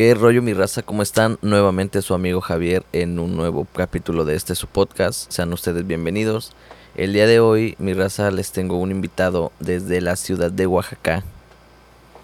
¿Qué 0.00 0.14
rollo 0.14 0.40
mi 0.40 0.54
raza? 0.54 0.80
¿Cómo 0.80 1.02
están? 1.02 1.38
Nuevamente 1.42 2.00
su 2.00 2.14
amigo 2.14 2.40
Javier 2.40 2.84
en 2.94 3.18
un 3.18 3.36
nuevo 3.36 3.66
capítulo 3.74 4.24
de 4.24 4.34
este 4.34 4.54
su 4.54 4.66
podcast. 4.66 5.30
Sean 5.30 5.52
ustedes 5.52 5.86
bienvenidos. 5.86 6.52
El 6.96 7.12
día 7.12 7.26
de 7.26 7.38
hoy, 7.38 7.76
mi 7.78 7.92
raza, 7.92 8.30
les 8.30 8.50
tengo 8.50 8.78
un 8.78 8.92
invitado 8.92 9.52
desde 9.60 10.00
la 10.00 10.16
ciudad 10.16 10.50
de 10.50 10.66
Oaxaca. 10.66 11.22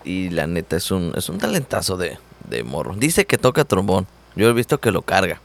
Y 0.05 0.31
la 0.31 0.47
neta 0.47 0.77
es 0.77 0.91
un, 0.91 1.13
es 1.17 1.29
un 1.29 1.37
talentazo 1.37 1.99
de, 1.99 2.17
de 2.49 2.65
morro. 2.65 2.95
Dice 2.97 3.27
que 3.27 3.37
toca 3.37 3.67
trombón. 3.67 4.07
Yo 4.37 4.49
he 4.49 4.55
visto 4.55 4.81
que 4.81 4.91
lo 4.91 5.03
carga. 5.03 5.43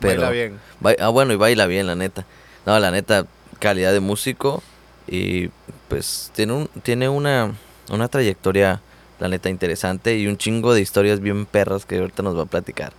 Pero 0.00 0.20
Baila 0.20 0.30
bien. 0.30 0.60
Ba- 0.80 0.96
ah, 1.00 1.08
bueno, 1.08 1.32
y 1.32 1.36
baila 1.36 1.66
bien, 1.66 1.86
la 1.86 1.94
neta. 1.94 2.26
No, 2.66 2.78
la 2.78 2.90
neta, 2.90 3.24
calidad 3.58 3.94
de 3.94 4.00
músico. 4.00 4.62
Y 5.06 5.48
pues 5.88 6.30
tiene, 6.34 6.52
un, 6.52 6.68
tiene 6.82 7.08
una, 7.08 7.54
una 7.88 8.08
trayectoria, 8.08 8.82
la 9.18 9.28
neta, 9.28 9.48
interesante. 9.48 10.16
Y 10.16 10.26
un 10.26 10.36
chingo 10.36 10.74
de 10.74 10.80
historias 10.80 11.20
bien 11.20 11.46
perras 11.46 11.84
que 11.84 11.98
ahorita 11.98 12.22
nos 12.22 12.36
va 12.36 12.42
a 12.42 12.46
platicar. 12.46 12.92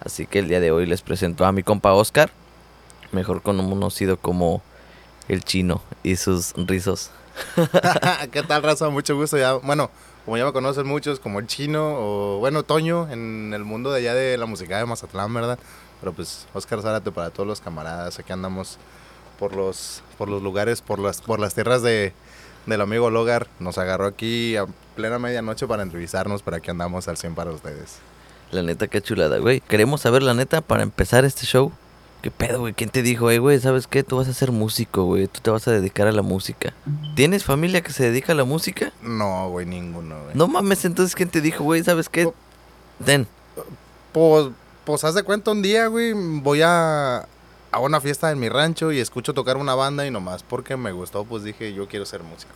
Así 0.00 0.26
que 0.26 0.40
el 0.40 0.48
día 0.48 0.60
de 0.60 0.70
hoy 0.70 0.86
les 0.86 1.02
presento 1.02 1.44
a 1.44 1.52
mi 1.52 1.62
compa 1.62 1.92
Oscar. 1.92 2.30
Mejor 3.12 3.42
conocido 3.42 4.16
como 4.16 4.62
el 5.28 5.44
chino 5.44 5.82
y 6.02 6.16
sus 6.16 6.52
rizos. 6.56 7.10
¿Qué 8.32 8.42
tal, 8.42 8.62
raza? 8.62 8.88
Mucho 8.90 9.16
gusto. 9.16 9.38
Ya, 9.38 9.54
bueno, 9.54 9.90
como 10.24 10.36
ya 10.36 10.44
me 10.44 10.52
conocen 10.52 10.86
muchos, 10.86 11.20
como 11.20 11.38
el 11.38 11.46
chino 11.46 11.94
o, 11.96 12.38
bueno, 12.38 12.62
Toño, 12.62 13.10
en 13.10 13.52
el 13.54 13.64
mundo 13.64 13.92
de 13.92 13.98
allá 13.98 14.14
de 14.14 14.36
la 14.38 14.46
música 14.46 14.78
de 14.78 14.86
Mazatlán, 14.86 15.32
¿verdad? 15.32 15.58
Pero 16.00 16.12
pues, 16.12 16.46
Oscar 16.54 16.82
Zárate 16.82 17.10
para 17.12 17.30
todos 17.30 17.46
los 17.46 17.60
camaradas. 17.60 18.18
Aquí 18.18 18.32
andamos 18.32 18.78
por 19.38 19.54
los, 19.54 20.02
por 20.18 20.28
los 20.28 20.42
lugares, 20.42 20.80
por 20.80 20.98
las, 20.98 21.20
por 21.20 21.40
las 21.40 21.54
tierras 21.54 21.82
de, 21.82 22.12
del 22.66 22.80
amigo 22.80 23.10
Logar. 23.10 23.48
Nos 23.58 23.78
agarró 23.78 24.06
aquí 24.06 24.56
a 24.56 24.66
plena 24.94 25.18
medianoche 25.18 25.66
para 25.66 25.82
entrevistarnos, 25.82 26.42
pero 26.42 26.56
aquí 26.56 26.70
andamos 26.70 27.08
al 27.08 27.16
100 27.16 27.34
para 27.34 27.50
ustedes. 27.50 27.96
La 28.50 28.62
neta, 28.62 28.86
qué 28.88 29.02
chulada, 29.02 29.38
güey. 29.38 29.60
Queremos 29.60 30.02
saber, 30.02 30.22
la 30.22 30.34
neta, 30.34 30.60
para 30.60 30.82
empezar 30.82 31.24
este 31.24 31.46
show. 31.46 31.72
¿Qué 32.22 32.30
pedo, 32.30 32.60
güey? 32.60 32.72
¿Quién 32.72 32.88
te 32.88 33.02
dijo, 33.02 33.30
eh, 33.30 33.38
güey? 33.38 33.58
¿Sabes 33.58 33.86
qué? 33.86 34.02
Tú 34.02 34.16
vas 34.16 34.28
a 34.28 34.32
ser 34.32 34.50
músico, 34.50 35.04
güey. 35.04 35.26
Tú 35.26 35.40
te 35.42 35.50
vas 35.50 35.68
a 35.68 35.72
dedicar 35.72 36.06
a 36.06 36.12
la 36.12 36.22
música. 36.22 36.72
¿Tienes 37.16 37.44
familia 37.44 37.82
que 37.82 37.92
se 37.92 38.04
dedica 38.04 38.32
a 38.32 38.34
la 38.34 38.44
música? 38.44 38.92
No, 39.02 39.50
güey, 39.50 39.66
ninguno, 39.66 40.22
güey. 40.22 40.34
No 40.34 40.48
mames, 40.48 40.84
entonces, 40.84 41.14
¿quién 41.14 41.28
te 41.28 41.42
dijo, 41.42 41.64
güey? 41.64 41.84
¿Sabes 41.84 42.08
qué? 42.08 42.32
Ten. 43.04 43.26
Pues, 44.12 44.48
pues 44.84 45.04
haz 45.04 45.14
de 45.14 45.22
cuenta 45.22 45.50
un 45.50 45.60
día, 45.60 45.88
güey, 45.88 46.12
voy 46.14 46.62
a, 46.62 47.26
a 47.74 47.78
una 47.80 48.00
fiesta 48.00 48.30
en 48.30 48.38
mi 48.38 48.48
rancho 48.48 48.92
y 48.92 49.00
escucho 49.00 49.34
tocar 49.34 49.56
una 49.56 49.74
banda 49.74 50.06
y 50.06 50.10
nomás 50.10 50.42
porque 50.42 50.76
me 50.76 50.92
gustó, 50.92 51.24
pues 51.24 51.42
dije, 51.44 51.72
yo 51.74 51.86
quiero 51.88 52.06
ser 52.06 52.22
músico. 52.22 52.52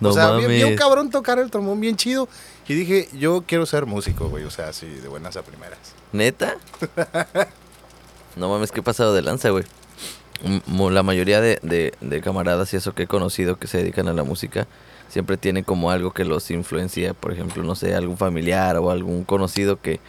No 0.00 0.08
o 0.08 0.12
sea, 0.12 0.32
vi- 0.32 0.64
un 0.64 0.74
cabrón 0.76 1.10
tocar 1.10 1.38
el 1.38 1.50
trombón 1.50 1.80
bien 1.80 1.96
chido 1.96 2.28
y 2.66 2.74
dije, 2.74 3.08
yo 3.16 3.44
quiero 3.46 3.66
ser 3.66 3.86
músico, 3.86 4.28
güey, 4.28 4.44
o 4.44 4.50
sea, 4.50 4.68
así 4.68 4.86
de 4.86 5.06
buenas 5.08 5.36
a 5.36 5.42
primeras. 5.42 5.78
¿Neta? 6.12 6.56
no 8.36 8.48
mames, 8.48 8.72
qué 8.72 8.82
pasado 8.82 9.14
de 9.14 9.22
lanza, 9.22 9.50
güey. 9.50 9.64
La 10.90 11.02
mayoría 11.04 11.40
de, 11.40 11.60
de, 11.62 11.94
de 12.00 12.20
camaradas 12.20 12.72
y 12.72 12.76
eso 12.76 12.94
que 12.94 13.04
he 13.04 13.06
conocido 13.06 13.58
que 13.58 13.68
se 13.68 13.78
dedican 13.78 14.08
a 14.08 14.12
la 14.12 14.24
música 14.24 14.66
siempre 15.08 15.36
tienen 15.36 15.62
como 15.62 15.90
algo 15.90 16.12
que 16.12 16.24
los 16.24 16.50
influencia. 16.50 17.14
Por 17.14 17.32
ejemplo, 17.32 17.62
no 17.62 17.76
sé, 17.76 17.94
algún 17.94 18.16
familiar 18.16 18.76
o 18.78 18.90
algún 18.90 19.22
conocido 19.24 19.80
que, 19.80 20.00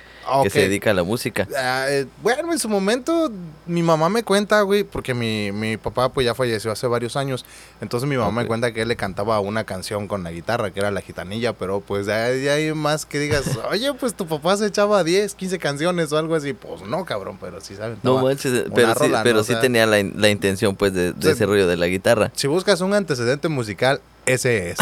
que 0.44 0.50
se 0.50 0.62
dedica 0.62 0.92
a 0.92 0.94
la 0.94 1.04
música. 1.04 1.48
Ah, 1.56 1.86
eh, 1.90 2.06
bueno, 2.22 2.52
en 2.52 2.60
su 2.60 2.70
momento 2.70 3.32
mi 3.66 3.84
mamá 3.84 4.10
me 4.10 4.24
cuenta, 4.24 4.62
güey, 4.62 4.84
porque 4.84 5.14
mi, 5.14 5.52
mi 5.52 5.78
papá 5.78 6.10
pues 6.10 6.26
ya 6.26 6.34
falleció 6.34 6.72
hace 6.72 6.88
varios 6.88 7.16
años. 7.16 7.46
Entonces 7.82 8.10
mi 8.10 8.18
mamá 8.18 8.42
me 8.42 8.48
cuenta 8.48 8.74
que 8.74 8.82
él 8.82 8.88
le 8.88 8.96
cantaba 8.96 9.40
una 9.40 9.64
canción 9.64 10.08
con 10.08 10.24
la 10.24 10.32
guitarra, 10.32 10.72
que 10.72 10.80
era 10.80 10.92
la 10.92 11.02
gitanilla, 11.02 11.54
pero 11.54 11.82
pues 11.82 12.06
de 12.06 12.14
ahí, 12.50 12.74
más 12.74 13.06
que 13.06 13.20
digas, 13.20 13.44
oye, 13.72 13.94
pues 13.94 14.14
tu 14.14 14.28
papá 14.28 14.58
se 14.58 14.68
echaba 14.68 15.04
10, 15.04 15.36
15 15.36 15.60
canciones 15.60 16.12
o 16.12 16.18
algo 16.18 16.36
así. 16.36 16.54
Pues 16.54 16.82
no, 16.82 17.06
cabrón, 17.06 17.38
pero 17.40 17.62
sí 17.62 17.76
saben. 17.76 17.98
No 18.04 18.22
manches, 18.22 18.66
pero 18.74 18.94
sí, 18.96 19.12
pero 19.24 19.40
O 19.40 19.44
sí 19.44 19.54
sea, 19.54 19.62
tenía 19.62 19.86
la, 19.86 20.02
la 20.04 20.30
intención, 20.30 20.76
pues, 20.76 20.94
de, 20.94 21.14
ese 21.22 21.46
rollo 21.46 21.68
de 21.68 21.78
la 21.78 21.88
guitarra. 21.88 22.32
Si 22.36 22.48
buscas 22.48 22.82
un 22.82 22.94
antecedente 22.94 23.48
musical, 23.48 24.02
ese 24.26 24.72
es. 24.72 24.78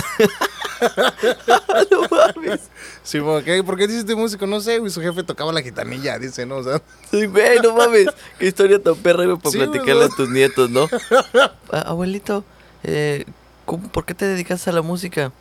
no 1.91 2.01
mames. 2.09 2.61
Sí, 3.03 3.19
¿por 3.19 3.43
qué, 3.43 3.63
¿por 3.63 3.77
qué 3.77 3.87
dices 3.87 4.05
músico? 4.15 4.45
No 4.45 4.61
sé, 4.61 4.79
güey, 4.79 4.91
su 4.91 5.01
jefe 5.01 5.23
tocaba 5.31 5.51
la 5.53 5.61
gitanilla, 5.61 6.19
dice, 6.19 6.45
¿no? 6.45 6.57
O 6.57 6.63
sea, 6.63 6.81
Sí, 7.11 7.25
güey, 7.25 7.59
no 7.61 7.75
mames. 7.75 8.07
Qué 8.39 8.47
historia 8.47 8.81
tan 8.81 8.95
perra, 8.95 9.23
para 9.37 9.51
Sí, 9.51 9.57
platicarle 9.57 10.05
a 10.05 10.09
tus 10.09 10.29
nietos, 10.29 10.69
¿no? 10.69 10.87
Ah, 11.71 11.81
abuelito, 11.87 12.43
eh, 12.83 13.25
¿cómo, 13.65 13.87
¿por 13.89 14.05
qué 14.05 14.13
te 14.13 14.25
dedicas 14.25 14.67
a 14.67 14.71
la 14.71 14.81
música? 14.81 15.31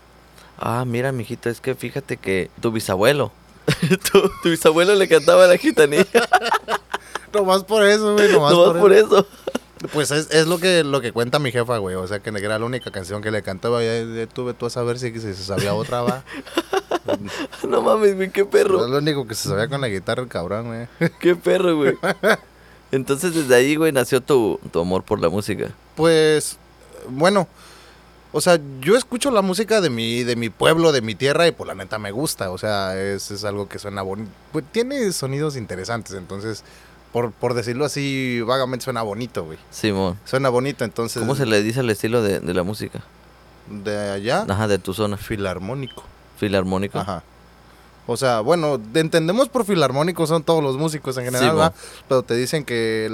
Ah, 0.59 0.84
mira, 0.87 1.11
mijito, 1.11 1.49
es 1.50 1.61
que 1.61 1.75
fíjate 1.75 2.17
que 2.17 2.50
tu 2.61 2.71
bisabuelo, 2.71 3.33
tu, 4.12 4.31
tu 4.43 4.50
bisabuelo 4.50 4.95
le 4.95 5.09
cantaba 5.09 5.47
la 5.47 5.56
gitanilla. 5.56 6.05
nomás 7.33 7.65
por 7.65 7.84
eso, 7.84 8.15
güey, 8.15 8.31
nomás, 8.33 8.53
No 8.53 8.65
por, 8.67 8.79
por 8.81 8.93
eso. 8.93 9.19
eso. 9.21 9.27
Pues 9.93 10.11
es, 10.11 10.31
es 10.31 10.47
lo 10.47 10.59
que 10.59 10.85
lo 10.85 11.01
que 11.01 11.13
cuenta 11.13 11.39
mi 11.39 11.53
jefa, 11.53 11.79
güey. 11.79 11.97
O 11.97 12.07
sea, 12.07 12.21
que 12.21 12.31
era 12.31 12.59
la 12.59 12.67
única 12.67 12.91
canción 12.91 13.23
que 13.23 13.31
le 13.31 13.43
cantaba. 13.43 13.83
Ya, 13.83 14.03
ya 14.03 14.27
tuve 14.27 14.53
tú 14.53 14.67
a 14.67 14.71
saber 14.71 14.99
si 14.99 15.13
si 15.13 15.21
se 15.21 15.35
sabía 15.35 15.75
otra, 15.75 16.03
va. 16.03 16.25
No 17.69 17.83
mames, 17.83 18.15
güey, 18.15 18.31
qué 18.31 18.45
perro. 18.45 18.85
Es 18.85 18.91
lo 18.91 18.99
único 18.99 19.27
que 19.27 19.35
se 19.35 19.49
sabía 19.49 19.69
con 19.69 19.81
la 19.81 19.89
guitarra, 19.89 20.23
el 20.23 20.29
cabrón, 20.29 20.67
güey. 20.67 21.11
Qué 21.19 21.35
perro, 21.35 21.77
güey. 21.77 21.97
Entonces, 22.93 23.35
desde 23.35 23.55
ahí, 23.55 23.77
güey, 23.77 23.93
nació 23.93 24.21
tu, 24.21 24.61
tu 24.71 24.81
amor 24.81 25.03
por 25.03 25.21
la 25.21 25.29
música. 25.29 25.71
Pues, 25.97 26.59
bueno, 27.09 27.49
o 28.33 28.41
sea, 28.41 28.61
yo 28.81 28.97
escucho 28.97 29.31
la 29.31 29.43
música 29.43 29.81
de 29.81 29.91
mi, 29.91 30.25
de 30.25 30.37
mi 30.37 30.51
pueblo, 30.51 30.93
de 30.93 31.01
mi 31.01 31.15
tierra, 31.15 31.47
y 31.47 31.53
por 31.53 31.67
la 31.67 31.75
neta 31.75 31.99
me 31.99 32.11
gusta. 32.11 32.51
O 32.51 32.59
sea, 32.59 33.01
es, 33.01 33.31
es 33.31 33.45
algo 33.45 33.69
que 33.69 33.79
suena 33.79 34.03
bonito. 34.03 34.31
Pues 34.53 34.65
tiene 34.71 35.12
sonidos 35.12 35.57
interesantes, 35.57 36.15
entonces, 36.15 36.65
por, 37.12 37.32
por 37.32 37.54
decirlo 37.54 37.84
así, 37.84 38.41
vagamente 38.43 38.84
suena 38.84 39.03
bonito, 39.03 39.44
güey. 39.44 39.59
Simón. 39.71 40.19
Suena 40.25 40.48
bonito, 40.48 40.84
entonces. 40.84 41.21
¿Cómo 41.21 41.34
se 41.34 41.47
le 41.47 41.62
dice 41.62 41.81
al 41.81 41.91
estilo 41.91 42.22
de, 42.22 42.41
de 42.41 42.54
la 42.54 42.62
música? 42.62 43.00
De 43.69 44.10
allá, 44.10 44.44
Ajá, 44.48 44.66
de 44.69 44.78
tu 44.78 44.94
zona. 44.94 45.16
filarmónico. 45.16 46.03
Filarmónico. 46.38 46.99
Ajá. 46.99 47.22
O 48.06 48.16
sea, 48.16 48.41
bueno, 48.41 48.78
de- 48.78 48.99
entendemos 49.00 49.49
por 49.49 49.65
filarmónico 49.65 50.26
son 50.26 50.43
todos 50.43 50.65
los 50.65 50.76
músicos 50.76 51.16
en 51.19 51.26
general, 51.26 51.72
Sí, 51.76 52.03
pero 52.09 52.22
te 52.25 52.34
dicen 52.34 52.65
que 52.65 53.06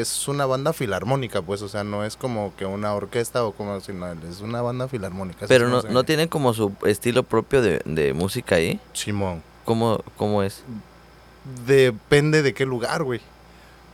es 0.00 0.28
una 0.28 0.46
banda 0.46 0.72
filarmónica, 0.72 1.42
pues, 1.42 1.62
o 1.62 1.68
sea, 1.68 1.82
no 1.82 2.04
es 2.04 2.16
como 2.16 2.52
que 2.56 2.64
una 2.64 2.94
orquesta 2.94 3.44
o 3.44 3.52
como 3.52 3.72
así, 3.72 3.92
no, 3.92 4.06
es 4.12 4.40
una 4.42 4.62
banda 4.62 4.86
filarmónica. 4.86 5.46
Pero 5.48 5.68
no, 5.68 5.82
no 5.82 6.04
tienen 6.04 6.28
como 6.28 6.54
su 6.54 6.72
estilo 6.84 7.24
propio 7.24 7.60
de, 7.60 7.80
de 7.84 8.12
música 8.12 8.56
ahí. 8.56 8.78
Simón. 8.92 9.42
¿Cómo, 9.64 10.00
cómo 10.16 10.44
es? 10.44 10.62
Depende 11.66 12.42
de 12.42 12.54
qué 12.54 12.66
lugar, 12.66 13.02
güey. 13.02 13.20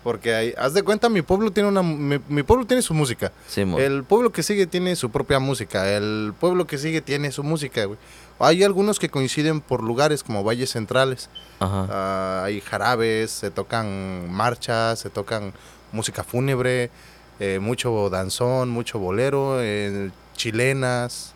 Porque 0.02 0.34
hay, 0.34 0.54
haz 0.58 0.74
de 0.74 0.82
cuenta, 0.82 1.08
mi 1.08 1.22
pueblo 1.22 1.52
tiene 1.52 1.68
una, 1.68 1.82
mi, 1.82 2.18
mi 2.28 2.42
pueblo 2.42 2.66
tiene 2.66 2.82
su 2.82 2.92
música. 2.92 3.30
El 3.56 4.02
pueblo 4.02 4.32
que 4.32 4.42
sigue 4.42 4.66
tiene 4.66 4.96
su 4.96 5.10
propia 5.10 5.38
música. 5.38 5.88
El 5.88 6.34
pueblo 6.38 6.66
que 6.66 6.78
sigue 6.78 7.00
tiene 7.00 7.30
su 7.30 7.44
música, 7.44 7.84
güey. 7.84 7.98
Hay 8.40 8.64
algunos 8.64 8.98
que 8.98 9.08
coinciden 9.08 9.60
por 9.60 9.82
lugares 9.82 10.24
como 10.24 10.42
valles 10.42 10.70
centrales. 10.70 11.30
Ajá. 11.60 11.86
Ah, 11.88 12.42
hay 12.44 12.60
jarabes, 12.60 13.30
se 13.30 13.52
tocan 13.52 14.32
marchas, 14.32 14.98
se 14.98 15.10
tocan 15.10 15.52
música 15.92 16.24
fúnebre, 16.24 16.90
eh, 17.38 17.60
mucho 17.60 18.10
danzón, 18.10 18.70
mucho 18.70 18.98
bolero, 18.98 19.58
eh, 19.60 20.10
chilenas. 20.34 21.34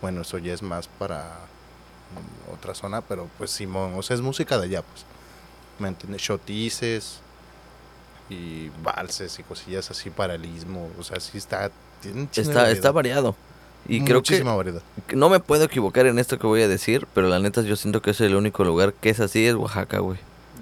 Bueno, 0.00 0.20
eso 0.20 0.38
ya 0.38 0.52
es 0.52 0.62
más 0.62 0.86
para 0.86 1.24
mm, 1.24 2.52
otra 2.52 2.76
zona, 2.76 3.00
pero 3.00 3.28
pues 3.38 3.50
Simón, 3.50 3.94
o 3.96 4.02
sea, 4.02 4.14
es 4.14 4.22
música 4.22 4.56
de 4.58 4.66
allá, 4.66 4.82
pues. 4.82 5.04
¿Me 5.80 5.88
entiendes? 5.88 6.22
Shotices 6.22 7.23
y 8.30 8.70
valses 8.82 9.38
y 9.38 9.42
cosillas 9.42 9.90
así, 9.90 10.10
paralismo. 10.10 10.88
O 10.98 11.02
sea, 11.04 11.20
sí 11.20 11.38
está. 11.38 11.70
Tiene 12.00 12.22
Está, 12.32 12.42
variedad. 12.52 12.70
está 12.72 12.90
variado. 12.92 13.36
Y 13.86 13.98
creo 14.00 14.22
que 14.22 14.30
Muchísima 14.32 14.54
variedad. 14.56 14.82
que 15.06 15.14
no 15.16 15.28
me 15.28 15.40
puedo 15.40 15.64
equivocar 15.64 16.06
en 16.06 16.18
esto 16.18 16.38
que 16.38 16.46
voy 16.46 16.62
a 16.62 16.68
decir, 16.68 17.06
pero 17.14 17.28
la 17.28 17.38
neta 17.38 17.60
yo 17.62 17.76
siento 17.76 18.00
que 18.00 18.12
es 18.12 18.20
el 18.22 18.34
único 18.34 18.64
lugar 18.64 18.94
que 18.94 19.10
es 19.10 19.20
así, 19.20 19.46
es 19.46 19.54
Oaxaca, 19.54 19.98
güey. 19.98 20.18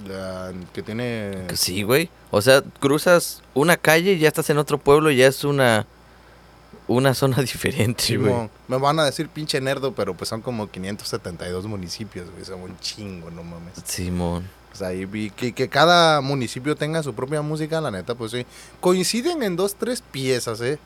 La- 0.08 0.52
que 0.72 0.82
tiene. 0.82 1.44
Que 1.48 1.56
sí, 1.56 1.82
güey. 1.84 2.10
O 2.32 2.42
sea, 2.42 2.62
cruzas 2.80 3.42
una 3.54 3.76
calle 3.76 4.14
y 4.14 4.18
ya 4.18 4.28
estás 4.28 4.50
en 4.50 4.58
otro 4.58 4.78
pueblo 4.78 5.10
y 5.12 5.16
ya 5.16 5.28
es 5.28 5.44
una 5.44 5.86
una 6.88 7.14
zona 7.14 7.36
diferente, 7.42 8.16
güey. 8.16 8.50
Me 8.66 8.76
van 8.78 8.98
a 8.98 9.04
decir 9.04 9.28
pinche 9.28 9.60
nerdo, 9.60 9.92
pero 9.94 10.14
pues 10.14 10.28
son 10.28 10.40
como 10.42 10.68
572 10.70 11.66
municipios, 11.66 12.28
güey, 12.32 12.44
son 12.44 12.60
un 12.62 12.76
chingo, 12.80 13.30
no 13.30 13.44
mames. 13.44 13.74
Simón. 13.84 14.48
O 14.72 14.76
sea, 14.76 14.88
ahí 14.88 15.04
vi 15.04 15.30
que, 15.30 15.52
que 15.52 15.68
cada 15.68 16.20
municipio 16.20 16.74
tenga 16.76 17.02
su 17.02 17.14
propia 17.14 17.42
música, 17.42 17.80
la 17.80 17.90
neta, 17.90 18.14
pues 18.14 18.32
sí. 18.32 18.46
Coinciden 18.80 19.42
en 19.42 19.56
dos, 19.56 19.74
tres 19.76 20.02
piezas, 20.02 20.60
¿eh? 20.60 20.78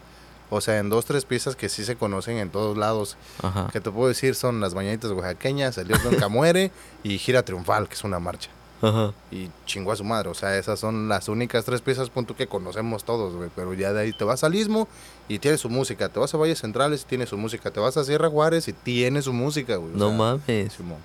O 0.50 0.61
sea, 0.61 0.79
en 0.79 0.88
dos, 0.91 1.05
tres 1.06 1.25
piezas 1.25 1.56
que 1.56 1.69
sí 1.69 1.85
se 1.85 1.97
conocen 1.97 2.37
en 2.38 2.50
todos 2.50 2.77
lados. 2.77 3.17
Ajá. 3.43 3.69
Que 3.73 3.81
te 3.81 3.91
puedo 3.91 4.09
decir 4.09 4.35
son 4.35 4.61
las 4.61 4.75
bañaditas 4.75 5.11
oaxaqueñas, 5.11 5.77
el 5.79 5.88
Dios 5.88 6.05
nunca 6.05 6.29
muere 6.31 6.71
y 7.03 7.19
Gira 7.19 7.43
Triunfal, 7.44 7.88
que 7.88 7.94
es 7.94 8.05
una 8.05 8.19
marcha. 8.21 8.50
Ajá. 8.83 9.12
Y 9.31 9.49
chingó 9.65 9.91
a 9.93 9.97
su 9.97 10.05
madre, 10.05 10.29
o 10.29 10.35
sea, 10.35 10.56
esas 10.59 10.79
son 10.79 11.09
las 11.09 11.29
únicas 11.29 11.65
tres 11.65 11.81
piezas, 11.81 12.11
punto 12.11 12.37
que 12.37 12.47
conocemos 12.47 13.05
todos, 13.05 13.35
güey. 13.35 13.49
Pero 13.56 13.73
ya 13.75 13.93
de 13.93 14.03
ahí 14.03 14.12
te 14.12 14.23
vas 14.25 14.44
al 14.44 14.55
Istmo 14.55 14.87
y 15.29 15.39
tiene 15.39 15.56
su 15.59 15.69
música. 15.71 16.11
Te 16.11 16.21
vas 16.21 16.35
a 16.35 16.37
Valles 16.37 16.61
Centrales 16.61 17.03
y 17.03 17.05
tiene 17.06 17.27
su 17.27 17.37
música. 17.39 17.71
Te 17.71 17.81
vas 17.81 17.97
a 17.97 18.05
Sierra 18.05 18.29
Juárez 18.29 18.69
y 18.69 18.73
tiene 18.75 19.23
su 19.23 19.32
música, 19.32 19.77
güey. 19.77 19.94
o 19.94 19.97
No 19.97 20.09
sea, 20.11 20.17
mames. 20.19 20.73
Simón. 20.75 20.99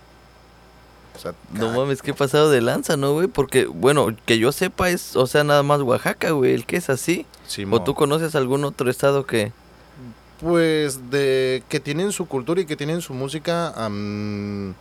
Sea, 1.19 1.33
No 1.53 1.67
cada- 1.67 1.75
mames, 1.77 2.01
qué 2.01 2.13
pasado 2.13 2.49
de 2.49 2.61
lanza, 2.61 2.97
¿no, 2.97 3.13
güey? 3.13 3.27
Porque, 3.27 3.65
bueno, 3.65 4.07
que 4.25 4.37
yo 4.39 4.51
sepa 4.51 4.89
es, 4.89 5.15
o 5.15 5.27
sea, 5.27 5.43
nada 5.43 5.63
más 5.63 5.81
Oaxaca, 5.81 6.31
güey, 6.31 6.53
el 6.53 6.65
que 6.65 6.77
es 6.77 6.89
así. 6.89 7.25
¿O 7.69 7.81
tú 7.81 7.93
conoces 7.95 8.35
algún 8.35 8.63
otro 8.63 8.89
estado 8.89 9.25
que... 9.25 9.51
Pues 10.39 11.11
de 11.11 11.61
que 11.69 11.79
tienen 11.79 12.11
su 12.11 12.25
cultura 12.27 12.61
y 12.61 12.65
que 12.65 12.75
tienen 12.75 13.01
su 13.01 13.13
música. 13.13 13.69
am, 13.75 14.73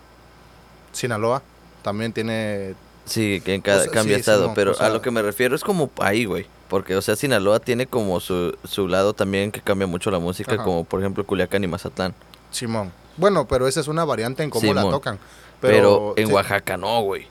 Sinaloa 0.93 1.43
también 1.83 2.13
tiene. 2.13 2.75
Sí, 3.05 3.41
que 3.45 3.55
en 3.55 3.61
cada 3.61 3.81
O 3.81 3.83
sea, 3.85 3.93
cambia 3.93 4.17
sí, 4.17 4.21
estado, 4.21 4.53
pero 4.55 4.73
o 4.73 4.75
sea- 4.75 4.87
a 4.87 4.91
lo 4.91 5.03
que 5.03 5.11
me 5.11 5.21
refiero 5.23 5.55
es 5.55 5.63
como 5.63 5.91
ahí, 5.99 6.25
güey. 6.25 6.47
Porque, 6.69 6.95
o 6.97 7.03
sea, 7.03 7.17
Sinaloa 7.17 7.59
tiene 7.59 7.87
como 7.87 8.21
su, 8.21 8.57
su 8.65 8.87
lado 8.89 9.13
también 9.13 9.51
que 9.53 9.61
cambia 9.61 9.87
mucho 9.87 10.11
la 10.11 10.19
música, 10.21 10.55
Ajá. 10.55 10.65
como 10.65 10.85
por 10.85 11.01
ejemplo 11.01 11.27
Culiacán 11.27 11.63
y 11.65 11.67
Mazatlán. 11.67 12.15
Simón. 12.51 12.93
Bueno, 13.17 13.47
pero 13.49 13.67
esa 13.69 13.81
es 13.81 13.89
una 13.89 14.05
variante 14.05 14.43
en 14.45 14.51
cómo 14.51 14.73
la 14.73 14.83
tocan. 14.83 15.19
Pero, 15.61 16.15
en 16.17 16.27
sí, 16.29 16.33
Oaxaca 16.33 16.77
no, 16.77 17.03
güey. 17.03 17.27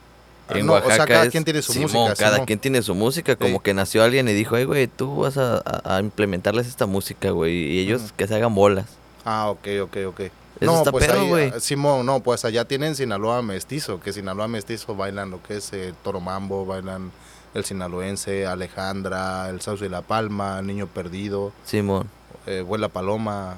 Ah, 0.48 0.58
En 0.58 0.66
no, 0.66 0.72
o 0.72 0.78
sea, 0.78 0.86
Oaxaca 0.88 1.06
cada 1.06 1.24
es- 1.26 1.30
quien 1.30 1.44
tiene 1.44 1.62
su 1.62 1.72
Simón, 1.72 1.90
música, 1.92 2.14
cada 2.16 2.32
Simón. 2.36 2.46
quien 2.46 2.58
tiene 2.58 2.82
su 2.82 2.94
música, 2.94 3.36
como 3.36 3.58
Sí. 3.58 3.60
que 3.64 3.74
nació 3.74 4.02
alguien 4.02 4.28
y 4.28 4.32
dijo, 4.32 4.56
hey, 4.56 4.64
güey, 4.64 4.86
tú 4.88 5.16
vas 5.16 5.36
a, 5.38 5.62
implementarles 6.00 6.66
esta 6.66 6.86
música, 6.86 7.30
güey, 7.30 7.54
y 7.54 7.78
ellos 7.80 8.12
que 8.16 8.26
se 8.26 8.34
hagan 8.34 8.54
bolas. 8.54 8.86
Ah, 9.24 9.48
ok, 9.50 9.66
ok, 9.82 9.96
ok. 10.08 10.20
Eso 10.20 10.32
no, 10.72 10.78
está 10.78 10.90
pues 10.90 11.08
ahí, 11.08 11.52
ah, 11.54 11.60
Simón, 11.60 12.04
no, 12.04 12.20
pues 12.20 12.44
allá 12.44 12.64
tienen 12.66 12.94
Sinaloa 12.94 13.40
mestizo, 13.42 14.00
que 14.00 14.12
Sinaloa 14.12 14.46
mestizo 14.48 14.94
bailan 14.94 15.30
lo 15.30 15.42
que 15.42 15.56
es 15.56 15.72
eh, 15.72 15.94
Toro 16.02 16.20
Mambo, 16.20 16.66
bailan 16.66 17.12
el 17.54 17.64
sinaloense, 17.64 18.46
Alejandra, 18.46 19.48
el 19.48 19.60
Sauce 19.60 19.84
de 19.84 19.90
la 19.90 20.02
Palma, 20.02 20.58
el 20.60 20.66
Niño 20.66 20.86
Perdido, 20.86 21.52
Simón. 21.64 22.08
eh, 22.46 22.60
Vuela 22.66 22.88
Paloma 22.88 23.56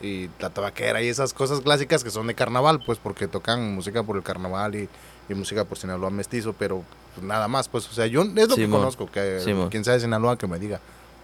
y 0.00 0.30
la 0.38 0.50
tabaquera 0.50 1.02
y 1.02 1.08
esas 1.08 1.32
cosas 1.34 1.60
clásicas 1.60 2.02
que 2.04 2.10
son 2.10 2.26
de 2.26 2.34
carnaval, 2.34 2.82
pues 2.84 2.98
porque 2.98 3.28
tocan 3.28 3.74
música 3.74 4.02
por 4.02 4.16
el 4.16 4.22
carnaval 4.22 4.74
y, 4.74 4.88
y 5.28 5.34
música 5.34 5.64
por 5.64 5.78
Sinaloa 5.78 6.10
mestizo, 6.10 6.54
pero 6.58 6.82
pues, 7.14 7.26
nada 7.26 7.48
más, 7.48 7.68
pues, 7.68 7.88
o 7.88 7.92
sea, 7.92 8.06
yo 8.06 8.22
es 8.22 8.48
lo 8.48 8.56
que 8.56 8.68
conozco, 8.68 9.10
que 9.10 9.40
Simón. 9.40 9.68
quien 9.68 9.84
sea 9.84 9.94
de 9.94 10.00
Sinaloa 10.00 10.38
que 10.38 10.46
me 10.46 10.58
diga 10.58 10.80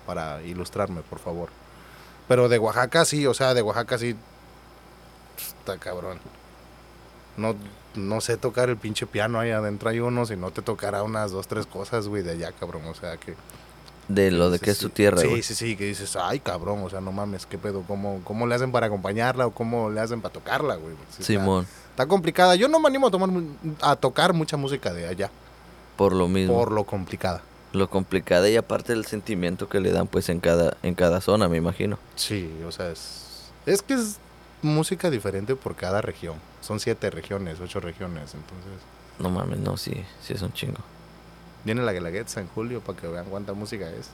para 0.07 0.43
ilustrarme, 0.43 1.03
por 1.03 1.19
favor. 1.19 1.49
Pero 2.29 2.49
de 2.49 2.59
Oaxaca 2.59 3.05
sí, 3.05 3.27
o 3.27 3.35
sea, 3.35 3.55
de 3.55 3.63
Oaxaca 3.63 3.99
sí 3.99 4.17
está 5.37 5.79
cabrón. 5.79 6.19
No, 7.37 7.55
no 7.95 8.21
sé 8.21 8.37
tocar 8.37 8.69
el 8.69 8.77
pinche 8.77 9.07
piano 9.07 9.39
ahí 9.39 9.51
adentro 9.51 9.91
hay 9.91 10.01
uno, 10.01 10.27
si 10.27 10.37
no 10.37 10.51
te 10.51 10.63
tocará 10.63 11.03
unas 11.03 11.31
dos, 11.31 11.47
tres 11.47 11.67
cosas, 11.67 12.09
güey, 12.09 12.23
de 12.23 12.33
allá, 12.33 12.53
cabrón, 12.53 12.83
o 12.87 12.95
sea, 12.95 13.17
que... 13.17 13.35
De 14.09 14.31
lo 14.31 14.51
de 14.51 14.59
Sí, 14.59 14.65
que 14.65 14.71
es 14.71 14.79
su 14.79 14.91
tierra, 14.91 15.21
Sí, 15.21 15.43
sí, 15.43 15.55
sí, 15.55 15.77
que 15.77 15.85
dices, 15.87 16.15
ay, 16.17 16.39
cabrón, 16.41 16.83
o 16.85 16.91
sea, 16.91 17.01
no 17.01 17.11
mames, 17.13 17.45
qué 17.47 17.59
pedo, 17.59 17.83
¿cómo, 17.89 18.21
cómo 18.25 18.47
le 18.47 18.55
hacen 18.55 18.71
para 18.71 18.87
acompañarla 18.87 19.47
o 19.47 19.51
cómo 19.51 19.91
le 19.91 20.01
hacen 20.01 20.21
para 20.21 20.33
tocarla, 20.33 20.77
güey? 20.77 20.95
Sí, 21.11 21.23
está- 21.23 21.25
Simón, 21.25 21.67
Está, 21.91 22.07
complicada. 22.07 22.55
Yo 22.57 22.69
no 22.69 22.79
me 22.79 22.89
animo 22.89 23.07
a, 23.07 23.11
tomar, 23.11 23.31
a 23.81 23.97
tocar 23.97 24.33
mucha 24.35 24.57
música 24.59 24.93
de 24.93 25.09
allá, 25.09 25.31
por 25.97 26.13
lo 26.15 26.29
mismo. 26.29 26.55
por 26.55 26.71
lo 26.71 26.85
complicada. 26.85 27.43
Lo 27.73 27.91
complicada 27.91 28.49
y 28.49 28.57
aparte 28.57 28.93
el 28.93 29.07
sentimiento 29.07 29.69
que 29.69 29.81
le 29.81 29.91
dan 29.93 30.07
pues 30.07 30.29
en 30.29 30.41
cada, 30.41 30.77
en 30.83 30.95
cada 30.95 31.21
zona, 31.21 31.49
me 31.49 31.57
imagino. 31.57 31.99
Sí, 32.15 32.51
o 32.67 32.71
sea, 32.73 32.91
es, 32.91 33.51
es 33.67 33.83
que 33.83 33.95
es 33.95 34.19
música 34.63 35.11
diferente 35.11 35.57
por 35.57 35.75
cada 35.75 36.01
región. 36.01 36.35
Son 36.61 36.81
siete 36.81 37.11
regiones, 37.11 37.59
ocho 37.61 37.81
regiones, 37.81 38.35
entonces... 38.35 38.73
No 39.19 39.31
mames, 39.31 39.59
no, 39.61 39.77
sí, 39.77 40.05
sí 40.23 40.35
es 40.35 40.43
un 40.43 40.53
chingo. 40.53 40.79
Viene 41.67 41.83
la 41.83 41.93
Guelaguetza 41.93 42.41
en 42.41 42.47
julio 42.47 42.81
para 42.81 42.97
que 42.97 43.09
vean 43.09 43.25
cuánta 43.25 43.53
música 43.53 43.91
es. 43.91 44.09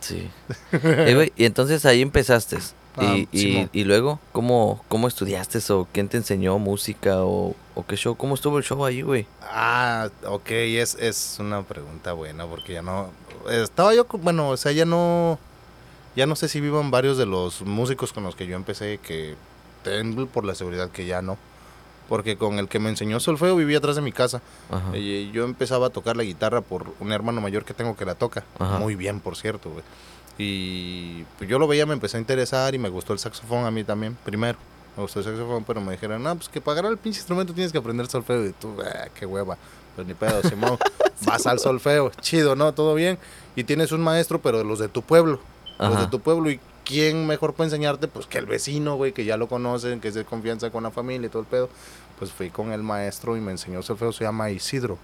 Sí. 0.00 0.30
Eh, 0.84 1.32
y 1.34 1.46
entonces 1.46 1.86
ahí 1.86 2.02
empezaste. 2.02 2.58
Ah, 2.96 3.16
y, 3.32 3.68
y, 3.72 3.84
luego, 3.84 4.20
¿cómo, 4.32 4.84
¿cómo 4.88 5.08
estudiaste 5.08 5.60
o 5.72 5.88
quién 5.90 6.08
te 6.08 6.18
enseñó 6.18 6.58
música 6.58 7.24
o, 7.24 7.56
o 7.74 7.86
qué 7.86 7.96
show? 7.96 8.16
¿Cómo 8.16 8.34
estuvo 8.34 8.58
el 8.58 8.64
show 8.64 8.84
ahí, 8.84 9.00
güey? 9.00 9.26
Ah, 9.40 10.10
ok, 10.26 10.50
es, 10.50 10.94
es 10.96 11.38
una 11.40 11.62
pregunta 11.62 12.12
buena 12.12 12.46
porque 12.46 12.74
ya 12.74 12.82
no... 12.82 13.08
Estaba 13.50 13.94
yo, 13.94 14.04
bueno, 14.20 14.50
o 14.50 14.56
sea, 14.58 14.72
ya 14.72 14.84
no... 14.84 15.38
Ya 16.14 16.26
no 16.26 16.36
sé 16.36 16.48
si 16.48 16.60
vivan 16.60 16.90
varios 16.90 17.16
de 17.16 17.24
los 17.24 17.62
músicos 17.62 18.12
con 18.12 18.24
los 18.24 18.36
que 18.36 18.46
yo 18.46 18.56
empecé 18.56 18.98
que... 18.98 19.36
Por 20.32 20.44
la 20.44 20.54
seguridad 20.54 20.90
que 20.90 21.06
ya 21.06 21.22
no. 21.22 21.38
Porque 22.12 22.36
con 22.36 22.58
el 22.58 22.68
que 22.68 22.78
me 22.78 22.90
enseñó 22.90 23.20
solfeo 23.20 23.56
vivía 23.56 23.78
atrás 23.78 23.96
de 23.96 24.02
mi 24.02 24.12
casa. 24.12 24.42
Ajá. 24.70 24.94
Y 24.94 25.30
yo 25.30 25.44
empezaba 25.44 25.86
a 25.86 25.88
tocar 25.88 26.14
la 26.14 26.24
guitarra 26.24 26.60
por 26.60 26.92
un 27.00 27.10
hermano 27.10 27.40
mayor 27.40 27.64
que 27.64 27.72
tengo 27.72 27.96
que 27.96 28.04
la 28.04 28.14
toca. 28.14 28.44
Ajá. 28.58 28.78
Muy 28.78 28.96
bien, 28.96 29.18
por 29.18 29.34
cierto, 29.34 29.70
güey. 29.70 29.82
Y 30.36 31.24
pues 31.38 31.48
yo 31.48 31.58
lo 31.58 31.66
veía, 31.66 31.86
me 31.86 31.94
empecé 31.94 32.18
a 32.18 32.20
interesar 32.20 32.74
y 32.74 32.78
me 32.78 32.90
gustó 32.90 33.14
el 33.14 33.18
saxofón 33.18 33.64
a 33.64 33.70
mí 33.70 33.82
también, 33.82 34.14
primero. 34.26 34.58
Me 34.94 35.04
gustó 35.04 35.20
el 35.20 35.24
saxofón, 35.24 35.64
pero 35.64 35.80
me 35.80 35.92
dijeron, 35.92 36.22
no, 36.22 36.36
pues 36.36 36.50
que 36.50 36.60
para 36.60 36.74
agarrar 36.74 36.92
el 36.92 36.98
pinche 36.98 37.20
instrumento 37.20 37.54
tienes 37.54 37.72
que 37.72 37.78
aprender 37.78 38.06
solfeo. 38.08 38.46
Y 38.46 38.52
tú, 38.52 38.76
ah, 38.84 39.08
qué 39.18 39.24
hueva. 39.24 39.56
Pues 39.96 40.06
ni 40.06 40.12
pedo, 40.12 40.42
Simón. 40.42 40.76
Vas 41.24 41.46
al 41.46 41.60
solfeo, 41.60 42.12
chido, 42.20 42.54
¿no? 42.56 42.74
Todo 42.74 42.94
bien. 42.94 43.18
Y 43.56 43.64
tienes 43.64 43.90
un 43.90 44.02
maestro, 44.02 44.38
pero 44.38 44.58
de 44.58 44.64
los 44.64 44.78
de 44.78 44.90
tu 44.90 45.00
pueblo. 45.00 45.40
Los 45.78 45.98
de 45.98 46.06
tu 46.08 46.20
pueblo. 46.20 46.50
¿Y 46.50 46.60
quién 46.84 47.26
mejor 47.26 47.54
para 47.54 47.66
enseñarte? 47.66 48.08
Pues 48.08 48.26
que 48.26 48.38
el 48.38 48.46
vecino, 48.46 48.96
güey, 48.96 49.12
que 49.12 49.24
ya 49.24 49.36
lo 49.36 49.48
conocen, 49.48 50.00
que 50.00 50.08
es 50.08 50.14
de 50.14 50.24
confianza 50.24 50.70
con 50.70 50.82
la 50.82 50.90
familia 50.90 51.26
y 51.26 51.30
todo 51.30 51.42
el 51.42 51.48
pedo. 51.48 51.68
Pues 52.22 52.30
fui 52.30 52.50
con 52.50 52.70
el 52.70 52.84
maestro 52.84 53.36
y 53.36 53.40
me 53.40 53.50
enseñó 53.50 53.82
solfeo, 53.82 54.12
se 54.12 54.22
llama 54.22 54.48
Isidro. 54.48 54.96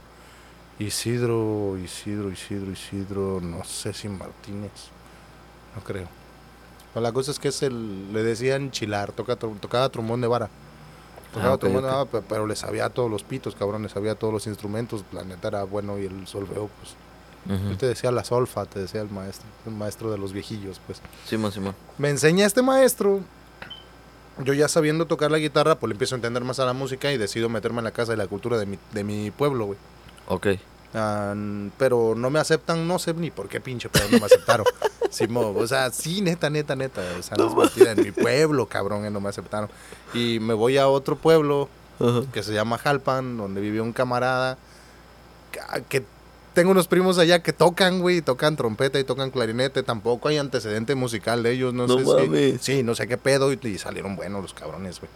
Isidro, 0.78 1.76
Isidro, 1.76 2.30
Isidro, 2.30 2.70
Isidro, 2.70 3.40
no 3.42 3.64
sé 3.64 3.92
si 3.92 4.08
Martínez, 4.08 4.70
no 5.74 5.82
creo. 5.82 6.06
Pero 6.94 7.02
la 7.02 7.10
cosa 7.10 7.32
es 7.32 7.40
que 7.40 7.48
es 7.48 7.60
el, 7.64 8.12
le 8.12 8.22
decían 8.22 8.70
chilar, 8.70 9.10
toca, 9.10 9.34
tocaba 9.34 9.88
trombón 9.88 10.20
de 10.20 10.28
vara. 10.28 10.48
Tocaba 11.34 11.54
Ah, 11.54 11.58
trombón 11.58 11.82
de 11.82 11.88
ok. 11.88 11.92
vara, 11.96 12.04
pe- 12.08 12.22
pero 12.28 12.46
le 12.46 12.54
sabía 12.54 12.88
todos 12.88 13.10
los 13.10 13.24
pitos, 13.24 13.56
cabrón, 13.56 13.82
le 13.82 13.88
sabía 13.88 14.14
todos 14.14 14.32
los 14.32 14.46
instrumentos, 14.46 15.04
la 15.10 15.24
neta 15.24 15.48
era 15.48 15.64
bueno 15.64 15.98
y 15.98 16.04
el 16.04 16.24
solfeo, 16.28 16.70
pues. 16.78 17.58
Ujú. 17.58 17.70
Él 17.70 17.78
te 17.78 17.86
decía 17.86 18.12
la 18.12 18.22
solfa, 18.22 18.64
te 18.66 18.78
decía 18.78 19.00
el 19.00 19.10
maestro, 19.10 19.48
el 19.66 19.72
maestro 19.72 20.12
de 20.12 20.18
los 20.18 20.32
viejillos, 20.32 20.80
pues. 20.86 21.00
Simón, 21.26 21.50
Simón. 21.50 21.74
Me 21.98 22.10
enseña 22.10 22.46
este 22.46 22.62
maestro. 22.62 23.22
Yo 24.44 24.52
ya 24.54 24.68
sabiendo 24.68 25.06
tocar 25.06 25.30
la 25.30 25.38
guitarra, 25.38 25.76
pues 25.76 25.88
le 25.88 25.94
empiezo 25.94 26.14
a 26.14 26.18
entender 26.18 26.44
más 26.44 26.60
a 26.60 26.64
la 26.64 26.72
música 26.72 27.12
y 27.12 27.18
decido 27.18 27.48
meterme 27.48 27.78
en 27.78 27.84
la 27.84 27.90
casa 27.90 28.12
de 28.12 28.18
la 28.18 28.26
cultura 28.26 28.56
de 28.58 28.66
mi, 28.66 28.78
de 28.92 29.04
mi 29.04 29.30
pueblo, 29.30 29.66
güey. 29.66 29.78
Ok. 30.28 30.46
Ah, 30.94 31.34
pero 31.76 32.14
no 32.16 32.30
me 32.30 32.38
aceptan, 32.38 32.86
no 32.88 32.98
sé 32.98 33.14
ni 33.14 33.30
por 33.30 33.48
qué 33.48 33.60
pinche, 33.60 33.88
pero 33.88 34.06
no 34.10 34.18
me 34.18 34.26
aceptaron. 34.26 34.66
Simón, 35.10 35.54
o 35.56 35.66
sea, 35.66 35.90
sí, 35.90 36.20
neta, 36.20 36.50
neta, 36.50 36.76
neta. 36.76 37.02
O 37.18 37.22
sea, 37.22 37.36
no 37.36 37.48
es 37.48 37.54
mentira, 37.54 37.92
en 37.92 38.02
mi 38.02 38.10
pueblo, 38.10 38.66
cabrón, 38.66 39.04
eh, 39.04 39.10
no 39.10 39.20
me 39.20 39.28
aceptaron. 39.28 39.68
Y 40.14 40.38
me 40.40 40.54
voy 40.54 40.78
a 40.78 40.88
otro 40.88 41.16
pueblo 41.16 41.68
que 42.32 42.42
se 42.42 42.52
llama 42.52 42.78
Jalpan, 42.78 43.36
donde 43.36 43.60
vive 43.60 43.80
un 43.80 43.92
camarada 43.92 44.56
que 45.88 46.04
tengo 46.58 46.72
unos 46.72 46.88
primos 46.88 47.18
allá 47.18 47.40
que 47.40 47.52
tocan, 47.52 48.00
güey, 48.00 48.20
tocan 48.20 48.56
trompeta 48.56 48.98
y 48.98 49.04
tocan 49.04 49.30
clarinete, 49.30 49.84
tampoco 49.84 50.26
hay 50.26 50.38
antecedente 50.38 50.96
musical 50.96 51.44
de 51.44 51.52
ellos, 51.52 51.72
no, 51.72 51.86
No 51.86 51.98
sé 52.00 52.04
mames. 52.26 52.60
si, 52.60 52.78
sí, 52.78 52.82
no 52.82 52.96
sé 52.96 53.06
qué 53.06 53.16
pedo 53.16 53.52
y, 53.52 53.60
y 53.62 53.78
salieron 53.78 54.16
buenos 54.16 54.42
los 54.42 54.54
cabrones, 54.54 54.98
güey. 54.98 55.08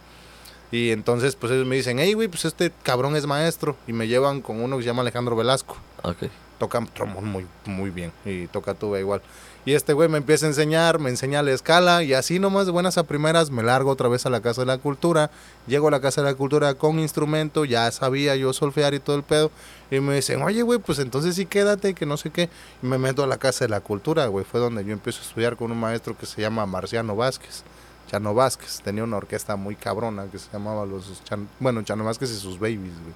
Y 0.71 0.91
entonces, 0.91 1.35
pues 1.35 1.51
ellos 1.51 1.67
me 1.67 1.75
dicen, 1.75 1.99
hey, 1.99 2.13
güey, 2.13 2.29
pues 2.29 2.45
este 2.45 2.71
cabrón 2.81 3.17
es 3.17 3.25
maestro. 3.25 3.75
Y 3.87 3.93
me 3.93 4.07
llevan 4.07 4.41
con 4.41 4.61
uno 4.61 4.77
que 4.77 4.83
se 4.83 4.87
llama 4.87 5.01
Alejandro 5.01 5.35
Velasco. 5.35 5.75
Ok. 6.01 6.23
Toca 6.59 6.81
trombón 6.93 7.25
muy, 7.25 7.45
muy 7.65 7.89
bien. 7.89 8.13
Y 8.23 8.47
toca 8.47 8.73
tuba 8.73 8.99
igual. 8.99 9.21
Y 9.65 9.73
este 9.75 9.93
güey 9.93 10.09
me 10.09 10.17
empieza 10.17 10.45
a 10.45 10.49
enseñar, 10.49 10.99
me 10.99 11.09
enseña 11.09 11.41
la 11.41 11.51
escala. 11.51 12.03
Y 12.03 12.13
así 12.13 12.37
nomás 12.37 12.65
de 12.65 12.73
buenas 12.73 12.97
a 12.97 13.03
primeras 13.03 13.49
me 13.49 13.63
largo 13.63 13.91
otra 13.91 14.09
vez 14.09 14.25
a 14.25 14.29
la 14.29 14.41
Casa 14.41 14.61
de 14.61 14.67
la 14.67 14.77
Cultura. 14.77 15.31
Llego 15.67 15.87
a 15.87 15.91
la 15.91 16.01
Casa 16.01 16.21
de 16.21 16.29
la 16.29 16.35
Cultura 16.35 16.73
con 16.73 16.99
instrumento. 16.99 17.63
Ya 17.63 17.89
sabía 17.91 18.35
yo 18.35 18.51
solfear 18.51 18.93
y 18.93 18.99
todo 18.99 19.15
el 19.15 19.23
pedo. 19.23 19.51
Y 19.89 20.01
me 20.01 20.15
dicen, 20.15 20.41
oye, 20.41 20.63
güey, 20.63 20.79
pues 20.79 20.99
entonces 20.99 21.35
sí 21.35 21.45
quédate, 21.45 21.93
que 21.93 22.05
no 22.05 22.17
sé 22.17 22.29
qué. 22.29 22.49
Y 22.81 22.85
me 22.87 22.97
meto 22.97 23.23
a 23.23 23.27
la 23.27 23.37
Casa 23.37 23.63
de 23.63 23.69
la 23.69 23.79
Cultura, 23.79 24.25
güey. 24.27 24.43
Fue 24.43 24.59
donde 24.59 24.83
yo 24.83 24.91
empiezo 24.91 25.19
a 25.21 25.25
estudiar 25.27 25.55
con 25.55 25.71
un 25.71 25.79
maestro 25.79 26.17
que 26.17 26.25
se 26.25 26.41
llama 26.41 26.65
Marciano 26.65 27.15
Vázquez. 27.15 27.63
Chano 28.11 28.33
Vázquez. 28.33 28.81
Tenía 28.83 29.05
una 29.05 29.15
orquesta 29.15 29.55
muy 29.55 29.75
cabrona 29.77 30.25
que 30.29 30.39
se 30.39 30.51
llamaba 30.51 30.85
los... 30.85 31.23
Chan- 31.23 31.47
bueno, 31.61 31.81
Chano 31.83 32.03
Vázquez 32.03 32.31
y 32.31 32.35
sus 32.37 32.59
babies, 32.59 32.79
güey. 32.79 33.13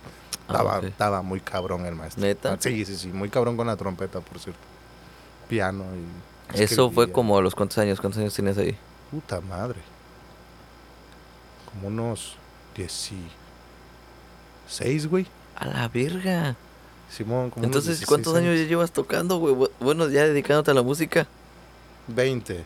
Ah, 0.47 0.53
Estaba, 0.53 0.79
estaba 0.79 1.21
muy 1.23 1.41
cabrón 1.41 1.85
el 1.85 1.95
maestro. 1.95 2.23
¿Neta? 2.23 2.55
Sí, 2.57 2.85
sí, 2.85 2.95
sí, 2.95 3.07
muy 3.09 3.27
cabrón 3.29 3.57
con 3.57 3.67
la 3.67 3.75
trompeta, 3.75 4.21
por 4.21 4.39
cierto. 4.39 4.61
Piano 5.49 5.83
y... 5.83 6.36
Eso 6.53 6.89
fue 6.91 7.11
como 7.11 7.37
a 7.37 7.41
los 7.41 7.55
cuántos 7.55 7.77
años, 7.77 7.99
¿cuántos 7.99 8.21
años 8.21 8.33
tienes 8.33 8.57
ahí? 8.57 8.77
Puta 9.11 9.41
madre. 9.41 9.79
Como 11.71 11.87
unos 11.89 12.35
16, 12.75 15.07
güey. 15.07 15.27
A 15.55 15.65
la 15.65 15.87
verga. 15.87 16.55
Simón, 17.09 17.49
como 17.49 17.65
unos 17.65 17.67
Entonces, 17.67 17.99
16 17.99 18.07
¿cuántos 18.07 18.35
años 18.35 18.57
ya 18.59 18.65
llevas 18.65 18.91
tocando, 18.91 19.37
güey? 19.37 19.55
Bu- 19.55 19.71
Bueno, 19.79 20.07
ya 20.09 20.25
dedicándote 20.27 20.71
a 20.71 20.73
la 20.73 20.83
música. 20.83 21.27
20. 22.07 22.63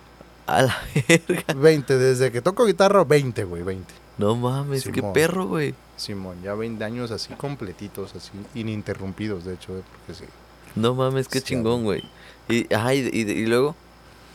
A 0.48 0.62
la 0.64 0.78
verga. 1.08 1.54
20, 1.56 1.98
desde 1.98 2.32
que 2.32 2.42
toco 2.42 2.66
guitarra, 2.66 3.04
20, 3.04 3.44
güey, 3.44 3.64
20. 3.64 3.94
No 4.18 4.36
mames, 4.36 4.84
qué 4.84 5.02
perro, 5.02 5.48
güey. 5.48 5.74
Simón, 5.98 6.38
ya 6.44 6.54
20 6.56 6.84
años 6.84 7.12
así 7.12 7.34
completitos, 7.36 8.16
así 8.16 8.32
ininterrumpidos, 8.56 9.46
de 9.46 9.54
hecho, 9.54 9.78
eh, 9.78 9.84
porque 9.92 10.24
sí. 10.24 10.30
No 10.76 10.96
mames, 10.96 11.28
qué 11.28 11.40
Sí, 11.40 11.46
chingón, 11.48 11.84
güey. 11.84 12.04
Y, 12.50 12.74
ajá, 12.74 12.94
y, 12.94 13.00
y- 13.12 13.22
y 13.32 13.46
luego, 13.46 13.76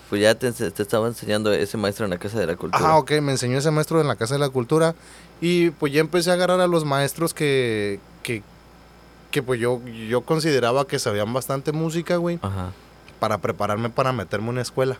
Pues 0.08 0.22
ya 0.22 0.34
te, 0.36 0.52
te 0.52 0.82
estaba 0.82 1.08
enseñando 1.08 1.52
ese 1.52 1.76
maestro 1.76 2.04
en 2.04 2.10
la 2.12 2.18
Casa 2.18 2.38
de 2.38 2.46
la 2.46 2.54
Cultura. 2.56 2.84
Ah, 2.88 2.96
ok, 2.98 3.10
me 3.20 3.32
enseñó 3.32 3.58
ese 3.58 3.70
maestro 3.72 4.00
en 4.00 4.06
la 4.06 4.14
Casa 4.14 4.34
de 4.34 4.40
la 4.40 4.48
Cultura 4.50 4.94
y 5.40 5.70
pues 5.70 5.92
ya 5.92 6.00
empecé 6.00 6.30
a 6.30 6.34
agarrar 6.34 6.60
a 6.60 6.68
los 6.68 6.84
maestros 6.84 7.34
que, 7.34 7.98
que, 8.22 8.42
que 9.32 9.42
pues 9.42 9.58
yo, 9.60 9.82
yo 10.08 10.20
consideraba 10.20 10.86
que 10.86 10.98
sabían 11.00 11.32
bastante 11.32 11.72
música, 11.72 12.16
güey, 12.18 12.38
Ajá. 12.40 12.70
para 13.18 13.38
prepararme 13.38 13.90
para 13.90 14.12
meterme 14.12 14.46
a 14.46 14.50
una 14.50 14.62
escuela. 14.62 14.96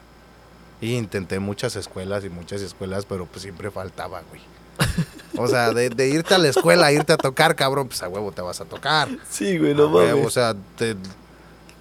Y 0.80 0.94
intenté 0.96 1.38
muchas 1.38 1.74
escuelas 1.76 2.24
y 2.24 2.28
muchas 2.28 2.60
escuelas, 2.60 3.06
pero 3.06 3.26
pues 3.26 3.42
siempre 3.42 3.70
faltaba, 3.70 4.22
güey. 4.28 4.42
O 5.38 5.46
sea, 5.48 5.70
de, 5.72 5.90
de 5.90 6.08
irte 6.08 6.34
a 6.34 6.38
la 6.38 6.48
escuela, 6.48 6.90
irte 6.92 7.12
a 7.12 7.16
tocar, 7.18 7.54
cabrón, 7.56 7.88
pues 7.88 8.02
a 8.02 8.08
huevo 8.08 8.32
te 8.32 8.40
vas 8.42 8.60
a 8.60 8.64
tocar. 8.64 9.08
Sí, 9.30 9.56
güey, 9.58 9.74
no 9.74 9.88
mames. 9.90 10.26
o 10.26 10.30
sea, 10.30 10.54
te, 10.76 10.96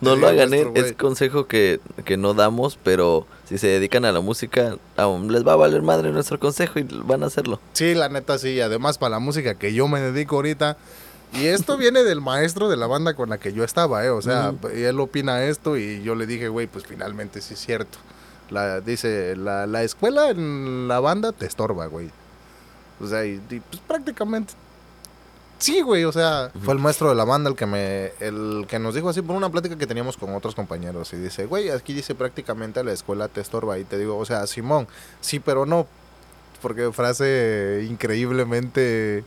No 0.02 0.16
lo 0.16 0.28
hagan, 0.28 0.54
¿eh? 0.54 0.70
es 0.76 0.94
consejo 0.94 1.48
que, 1.48 1.80
que 2.04 2.18
no 2.18 2.34
damos, 2.34 2.78
pero 2.84 3.26
si 3.46 3.58
se 3.58 3.68
dedican 3.68 4.06
a 4.06 4.12
la 4.12 4.20
música, 4.20 4.78
aún 4.98 5.32
les 5.32 5.48
va 5.48 5.54
a 5.54 5.56
valer 5.56 5.82
madre 5.82 6.12
nuestro 6.12 6.40
consejo 6.40 6.80
y 6.80 6.84
van 6.84 7.24
a 7.24 7.28
hacerlo. 7.28 7.60
Sí, 7.74 7.94
la 7.94 8.10
neta 8.10 8.38
sí. 8.38 8.60
Además, 8.60 8.98
para 8.98 9.12
la 9.12 9.20
música 9.20 9.56
que 9.56 9.74
yo 9.74 9.88
me 9.88 10.00
dedico 10.02 10.36
ahorita. 10.36 10.78
Y 11.34 11.48
esto 11.48 11.78
viene 11.78 12.04
del 12.04 12.22
maestro 12.22 12.70
de 12.70 12.78
la 12.78 12.88
banda 12.88 13.14
con 13.14 13.30
la 13.30 13.38
que 13.38 13.54
yo 13.54 13.64
estaba, 13.64 14.06
¿eh? 14.06 14.10
O 14.10 14.22
sea, 14.22 14.54
él 14.74 15.00
opina 15.00 15.44
esto 15.44 15.78
y 15.78 16.04
yo 16.04 16.16
le 16.16 16.26
dije, 16.26 16.50
güey, 16.50 16.68
pues 16.68 16.86
finalmente 16.86 17.42
sí 17.42 17.54
es 17.54 17.60
cierto. 17.60 17.98
La, 18.50 18.82
dice, 18.82 19.36
la, 19.36 19.66
la 19.66 19.84
escuela 19.84 20.30
en 20.30 20.88
la 20.88 21.00
banda 21.00 21.32
te 21.32 21.46
estorba, 21.46 21.88
güey. 21.88 22.12
O 23.02 23.08
sea, 23.08 23.26
y, 23.26 23.42
y, 23.50 23.60
pues 23.60 23.82
prácticamente... 23.88 24.54
Sí, 25.58 25.82
güey, 25.82 26.04
o 26.04 26.12
sea, 26.12 26.52
fue 26.64 26.74
el 26.74 26.80
maestro 26.80 27.10
de 27.10 27.16
la 27.16 27.24
banda 27.24 27.50
el 27.50 27.56
que 27.56 27.66
me 27.66 28.12
el 28.20 28.66
que 28.68 28.78
nos 28.78 28.94
dijo 28.94 29.10
así 29.10 29.22
por 29.22 29.36
una 29.36 29.50
plática 29.50 29.78
que 29.78 29.88
teníamos 29.88 30.18
con 30.18 30.36
otros 30.36 30.54
compañeros 30.54 31.14
y 31.14 31.18
dice, 31.18 31.46
"Güey, 31.46 31.70
aquí 31.70 31.94
dice 31.94 32.14
prácticamente 32.14 32.84
la 32.84 32.92
escuela 32.92 33.28
te 33.30 33.42
estorba." 33.42 33.80
Y 33.80 33.86
te 33.86 33.98
digo, 33.98 34.18
o 34.18 34.26
sea, 34.26 34.46
Simón, 34.48 34.88
sí, 35.22 35.40
pero 35.40 35.66
no 35.66 35.88
porque 36.62 36.92
frase 36.92 37.86
increíblemente, 37.88 39.24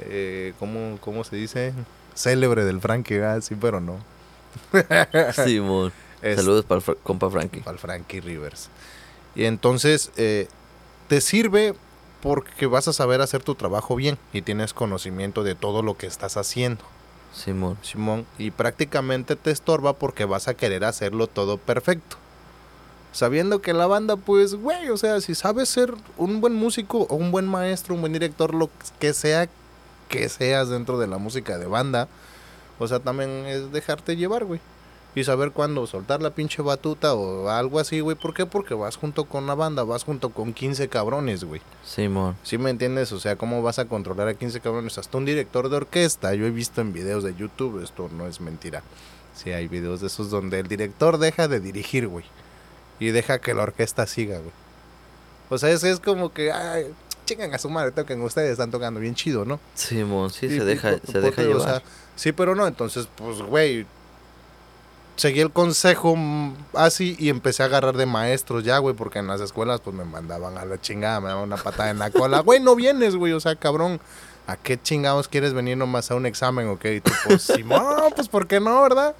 eh, 0.00 0.54
¿cómo, 0.58 0.98
cómo 1.00 1.22
se 1.22 1.36
dice? 1.36 1.72
Célebre 2.16 2.64
del 2.64 2.80
Frankie, 2.80 3.18
ah, 3.20 3.40
sí, 3.40 3.54
pero 3.54 3.80
no. 3.80 3.98
Simón. 5.44 5.92
Es 6.20 6.36
Saludos 6.36 6.64
para 6.64 6.80
el 6.84 6.96
compa 7.02 7.30
Frankie. 7.30 7.60
para 7.60 7.74
el 7.74 7.78
Frankie 7.78 8.20
Rivers. 8.20 8.70
Y 9.36 9.44
entonces 9.44 10.10
eh, 10.16 10.48
te 11.06 11.20
sirve 11.20 11.74
porque 12.24 12.64
vas 12.64 12.88
a 12.88 12.94
saber 12.94 13.20
hacer 13.20 13.42
tu 13.42 13.54
trabajo 13.54 13.96
bien 13.96 14.16
y 14.32 14.40
tienes 14.40 14.72
conocimiento 14.72 15.44
de 15.44 15.54
todo 15.54 15.82
lo 15.82 15.98
que 15.98 16.06
estás 16.06 16.38
haciendo, 16.38 16.82
Simón. 17.34 17.76
Simón. 17.82 18.24
Y 18.38 18.50
prácticamente 18.50 19.36
te 19.36 19.50
estorba 19.50 19.92
porque 19.92 20.24
vas 20.24 20.48
a 20.48 20.54
querer 20.54 20.86
hacerlo 20.86 21.26
todo 21.26 21.58
perfecto. 21.58 22.16
Sabiendo 23.12 23.60
que 23.60 23.74
la 23.74 23.86
banda, 23.86 24.16
pues, 24.16 24.54
güey, 24.54 24.88
o 24.88 24.96
sea, 24.96 25.20
si 25.20 25.34
sabes 25.34 25.68
ser 25.68 25.92
un 26.16 26.40
buen 26.40 26.54
músico 26.54 27.06
o 27.10 27.14
un 27.14 27.30
buen 27.30 27.46
maestro, 27.46 27.94
un 27.94 28.00
buen 28.00 28.14
director, 28.14 28.54
lo 28.54 28.70
que 28.98 29.12
sea 29.12 29.46
que 30.08 30.30
seas 30.30 30.70
dentro 30.70 30.98
de 30.98 31.08
la 31.08 31.18
música 31.18 31.58
de 31.58 31.66
banda, 31.66 32.08
o 32.78 32.88
sea, 32.88 33.00
también 33.00 33.44
es 33.44 33.70
dejarte 33.70 34.16
llevar, 34.16 34.46
güey. 34.46 34.60
Y 35.16 35.22
saber 35.22 35.52
cuándo 35.52 35.86
soltar 35.86 36.20
la 36.22 36.30
pinche 36.30 36.60
batuta 36.60 37.14
o 37.14 37.48
algo 37.48 37.78
así, 37.78 38.00
güey. 38.00 38.16
¿Por 38.16 38.34
qué? 38.34 38.46
Porque 38.46 38.74
vas 38.74 38.96
junto 38.96 39.26
con 39.26 39.46
la 39.46 39.54
banda, 39.54 39.84
vas 39.84 40.02
junto 40.02 40.30
con 40.30 40.52
15 40.52 40.88
cabrones, 40.88 41.44
güey. 41.44 41.60
Simón. 41.84 42.36
¿Sí 42.42 42.58
me 42.58 42.70
entiendes? 42.70 43.12
O 43.12 43.20
sea, 43.20 43.36
¿cómo 43.36 43.62
vas 43.62 43.78
a 43.78 43.84
controlar 43.84 44.26
a 44.26 44.34
15 44.34 44.58
cabrones? 44.60 44.98
Hasta 44.98 45.16
un 45.16 45.24
director 45.24 45.68
de 45.68 45.76
orquesta. 45.76 46.34
Yo 46.34 46.46
he 46.46 46.50
visto 46.50 46.80
en 46.80 46.92
videos 46.92 47.22
de 47.22 47.34
YouTube, 47.36 47.82
esto 47.84 48.10
no 48.16 48.26
es 48.26 48.40
mentira. 48.40 48.82
Sí, 49.36 49.50
hay 49.50 49.68
videos 49.68 50.00
de 50.00 50.08
esos 50.08 50.30
donde 50.30 50.58
el 50.60 50.66
director 50.68 51.18
deja 51.18 51.46
de 51.46 51.60
dirigir, 51.60 52.08
güey. 52.08 52.24
Y 52.98 53.08
deja 53.10 53.38
que 53.40 53.54
la 53.54 53.62
orquesta 53.62 54.06
siga, 54.08 54.38
güey. 54.38 54.52
O 55.50 55.58
sea, 55.58 55.70
es, 55.70 55.84
es 55.84 56.00
como 56.00 56.32
que, 56.32 56.50
ay, 56.50 56.86
chingan 57.26 57.54
a 57.54 57.58
su 57.58 57.68
madre, 57.70 57.92
toquen 57.92 58.20
ustedes, 58.22 58.52
están 58.52 58.70
tocando 58.72 58.98
bien 58.98 59.14
chido, 59.14 59.44
¿no? 59.44 59.60
Simón, 59.74 60.30
sí, 60.30 60.46
Y- 60.46 60.50
se 60.50 60.56
y 60.56 60.58
deja, 60.60 60.98
se 61.06 61.20
deja 61.20 61.42
o 61.42 61.44
llevar. 61.44 61.62
sea, 61.62 61.82
sí, 62.16 62.32
pero 62.32 62.54
no. 62.56 62.66
Entonces, 62.66 63.08
pues, 63.16 63.38
güey, 63.42 63.86
seguí 65.16 65.40
el 65.40 65.50
consejo 65.50 66.16
mm, 66.16 66.54
así 66.74 67.16
y 67.18 67.28
empecé 67.28 67.62
a 67.62 67.66
agarrar 67.66 67.96
de 67.96 68.06
maestros 68.06 68.64
ya, 68.64 68.78
güey, 68.78 68.94
porque 68.94 69.18
en 69.18 69.26
las 69.26 69.40
escuelas, 69.40 69.80
pues, 69.80 69.94
me 69.94 70.04
mandaban 70.04 70.58
a 70.58 70.64
la 70.64 70.80
chingada, 70.80 71.20
me 71.20 71.28
daban 71.28 71.44
una 71.44 71.56
patada 71.56 71.90
en 71.90 71.98
la 71.98 72.10
cola. 72.10 72.40
Güey, 72.40 72.60
no 72.60 72.74
vienes, 72.74 73.16
güey, 73.16 73.32
o 73.32 73.40
sea, 73.40 73.56
cabrón. 73.56 74.00
¿A 74.46 74.58
qué 74.58 74.78
chingados 74.78 75.26
quieres 75.26 75.54
venir 75.54 75.78
nomás 75.78 76.10
a 76.10 76.16
un 76.16 76.26
examen, 76.26 76.68
ok? 76.68 76.84
Y 76.84 77.00
tú, 77.00 77.10
pues, 77.26 77.42
Simón, 77.44 78.12
pues, 78.14 78.28
¿por 78.28 78.46
qué 78.46 78.60
no, 78.60 78.82
verdad? 78.82 79.16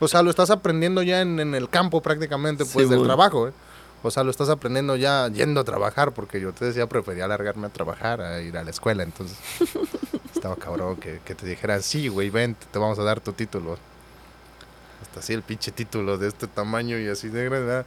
O 0.00 0.08
sea, 0.08 0.22
lo 0.22 0.30
estás 0.30 0.48
aprendiendo 0.48 1.02
ya 1.02 1.20
en, 1.20 1.38
en 1.40 1.54
el 1.54 1.68
campo 1.68 2.00
prácticamente, 2.00 2.64
pues, 2.64 2.88
del 2.88 3.02
trabajo, 3.02 3.48
¿eh? 3.48 3.52
O 4.02 4.10
sea, 4.10 4.22
lo 4.22 4.30
estás 4.30 4.48
aprendiendo 4.48 4.96
ya 4.96 5.28
yendo 5.28 5.60
a 5.60 5.64
trabajar, 5.64 6.12
porque 6.12 6.40
yo 6.40 6.52
te 6.52 6.64
decía, 6.64 6.86
prefería 6.86 7.26
alargarme 7.26 7.66
a 7.66 7.70
trabajar 7.70 8.22
a 8.22 8.40
ir 8.40 8.56
a 8.56 8.64
la 8.64 8.70
escuela, 8.70 9.02
entonces 9.02 9.36
estaba 10.34 10.56
cabrón 10.56 10.96
que, 10.96 11.20
que 11.24 11.34
te 11.34 11.46
dijeran, 11.46 11.82
sí, 11.82 12.08
güey, 12.08 12.30
ven, 12.30 12.56
te 12.70 12.78
vamos 12.78 12.98
a 12.98 13.02
dar 13.02 13.20
tu 13.20 13.32
título. 13.32 13.76
Hasta 15.16 15.24
así 15.24 15.32
el 15.32 15.42
pinche 15.42 15.72
título 15.72 16.18
de 16.18 16.28
este 16.28 16.46
tamaño 16.46 16.98
y 16.98 17.08
así 17.08 17.30
de 17.30 17.46
grande. 17.46 17.86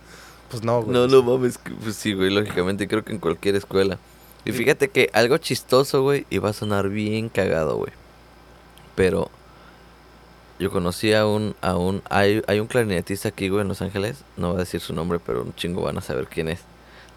Pues 0.49 0.63
no, 0.63 0.81
güey. 0.81 0.91
No, 0.91 1.05
no 1.05 1.21
mames. 1.21 1.59
Pues 1.83 1.95
sí, 1.95 2.13
güey, 2.13 2.31
lógicamente 2.31 2.87
creo 2.87 3.05
que 3.05 3.13
en 3.13 3.19
cualquier 3.19 3.55
escuela. 3.55 3.99
Y 4.45 4.51
fíjate 4.51 4.89
que 4.89 5.11
algo 5.13 5.37
chistoso, 5.37 6.01
güey, 6.01 6.25
y 6.31 6.39
va 6.39 6.49
a 6.49 6.53
sonar 6.53 6.89
bien 6.89 7.29
cagado, 7.29 7.77
güey. 7.77 7.91
Pero 8.95 9.29
yo 10.57 10.71
conocí 10.71 11.13
a 11.13 11.27
un, 11.27 11.55
a 11.61 11.77
un, 11.77 12.01
hay, 12.09 12.41
hay 12.47 12.59
un 12.59 12.65
clarinetista 12.65 13.29
aquí, 13.29 13.49
güey, 13.49 13.61
en 13.61 13.67
Los 13.67 13.83
Ángeles. 13.83 14.23
No 14.35 14.47
voy 14.47 14.55
a 14.55 14.59
decir 14.61 14.81
su 14.81 14.93
nombre, 14.95 15.19
pero 15.23 15.43
un 15.43 15.53
chingo 15.53 15.83
van 15.83 15.99
a 15.99 16.01
saber 16.01 16.25
quién 16.25 16.47
es. 16.47 16.61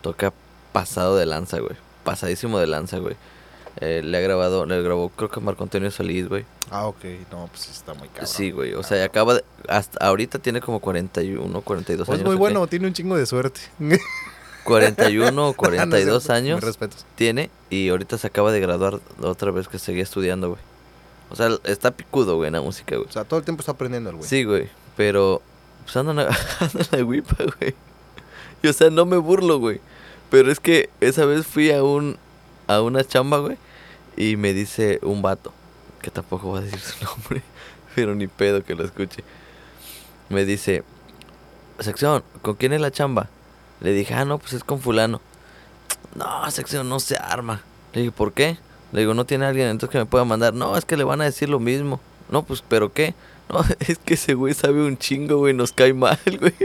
Toca 0.02 0.34
pasado 0.74 1.16
de 1.16 1.24
lanza, 1.24 1.58
güey. 1.58 1.76
Pasadísimo 2.04 2.58
de 2.58 2.66
lanza, 2.66 2.98
güey. 2.98 3.16
Eh, 3.80 4.02
le 4.04 4.18
ha 4.18 4.20
grabado, 4.20 4.66
le 4.66 4.80
grabó, 4.82 5.08
creo 5.08 5.30
que 5.30 5.40
Marco 5.40 5.62
Antonio 5.64 5.90
Solís, 5.90 6.28
güey. 6.28 6.44
Ah, 6.70 6.86
ok, 6.86 7.04
no, 7.30 7.48
pues 7.48 7.68
está 7.70 7.94
muy 7.94 8.08
cabrón. 8.08 8.26
Sí, 8.26 8.50
güey. 8.50 8.74
O 8.74 8.82
sea, 8.82 8.98
y 8.98 9.00
acaba 9.02 9.34
de, 9.34 9.44
hasta 9.68 10.04
ahorita 10.06 10.38
tiene 10.38 10.60
como 10.60 10.78
41, 10.80 11.60
42 11.62 12.06
Pues 12.06 12.16
años. 12.18 12.26
muy 12.26 12.34
¿o 12.34 12.36
qué? 12.36 12.40
bueno, 12.40 12.66
tiene 12.66 12.86
un 12.86 12.92
chingo 12.92 13.16
de 13.16 13.24
suerte. 13.26 13.60
41 14.64 15.48
o 15.48 15.52
42 15.54 16.06
No 16.06 16.16
es 16.18 16.22
cierto, 16.22 16.32
años 16.34 16.60
respetos. 16.62 17.04
tiene 17.16 17.50
y 17.70 17.88
ahorita 17.88 18.16
se 18.18 18.26
acaba 18.28 18.52
de 18.52 18.60
graduar 18.60 19.00
otra 19.20 19.50
vez 19.50 19.68
que 19.68 19.78
seguía 19.78 20.02
estudiando, 20.02 20.50
güey. 20.50 20.60
O 21.30 21.36
sea, 21.36 21.48
está 21.64 21.90
picudo, 21.92 22.36
güey, 22.36 22.48
en 22.48 22.52
la 22.54 22.60
música, 22.60 22.94
güey. 22.96 23.08
O 23.08 23.12
sea, 23.12 23.24
todo 23.24 23.38
el 23.38 23.44
tiempo 23.44 23.60
está 23.60 23.72
aprendiendo 23.72 24.10
el 24.10 24.16
güey. 24.16 24.28
Sí, 24.28 24.44
güey, 24.44 24.68
pero 24.96 25.40
pues 25.84 25.96
anda 25.96 26.12
en 26.12 26.16
la, 26.18 26.24
anda 26.60 26.80
en 26.92 26.98
la 26.98 27.04
huipa, 27.04 27.36
güey. 27.58 27.74
Y 28.62 28.68
o 28.68 28.72
sea, 28.72 28.90
no 28.90 29.06
me 29.06 29.16
burlo, 29.16 29.58
güey. 29.58 29.80
Pero 30.30 30.52
es 30.52 30.60
que 30.60 30.88
esa 31.00 31.24
vez 31.24 31.46
fui 31.46 31.72
a 31.72 31.82
un 31.82 32.16
a 32.76 32.82
una 32.82 33.04
chamba, 33.04 33.38
güey, 33.38 33.56
y 34.16 34.36
me 34.36 34.52
dice 34.52 34.98
un 35.02 35.22
vato, 35.22 35.52
que 36.00 36.10
tampoco 36.10 36.48
voy 36.48 36.60
a 36.60 36.62
decir 36.62 36.80
su 36.80 37.04
nombre, 37.04 37.42
pero 37.94 38.14
ni 38.14 38.26
pedo 38.26 38.64
que 38.64 38.74
lo 38.74 38.84
escuche. 38.84 39.22
Me 40.28 40.44
dice, 40.44 40.82
"Sección, 41.78 42.22
¿con 42.42 42.54
quién 42.54 42.72
es 42.72 42.80
la 42.80 42.90
chamba?" 42.90 43.28
Le 43.80 43.92
dije, 43.92 44.14
"Ah, 44.14 44.24
no, 44.24 44.38
pues 44.38 44.52
es 44.54 44.64
con 44.64 44.80
fulano." 44.80 45.20
No, 46.14 46.50
sección 46.50 46.88
no 46.88 47.00
se 47.00 47.16
arma. 47.16 47.62
Le 47.94 48.02
dije, 48.02 48.12
¿por 48.12 48.32
qué? 48.32 48.58
Le 48.92 49.00
digo, 49.00 49.14
no 49.14 49.24
tiene 49.24 49.46
alguien 49.46 49.68
entonces 49.68 49.92
que 49.92 49.98
me 49.98 50.06
pueda 50.06 50.24
mandar. 50.24 50.52
No, 50.52 50.76
es 50.76 50.84
que 50.84 50.96
le 50.96 51.04
van 51.04 51.20
a 51.20 51.24
decir 51.24 51.48
lo 51.48 51.58
mismo. 51.58 52.00
No, 52.30 52.42
pues, 52.42 52.62
¿pero 52.66 52.92
qué? 52.92 53.14
No, 53.48 53.64
es 53.80 53.98
que 53.98 54.14
ese 54.14 54.34
güey 54.34 54.54
sabe 54.54 54.84
un 54.84 54.98
chingo, 54.98 55.38
güey, 55.38 55.54
nos 55.54 55.72
cae 55.72 55.94
mal, 55.94 56.18
güey. 56.38 56.54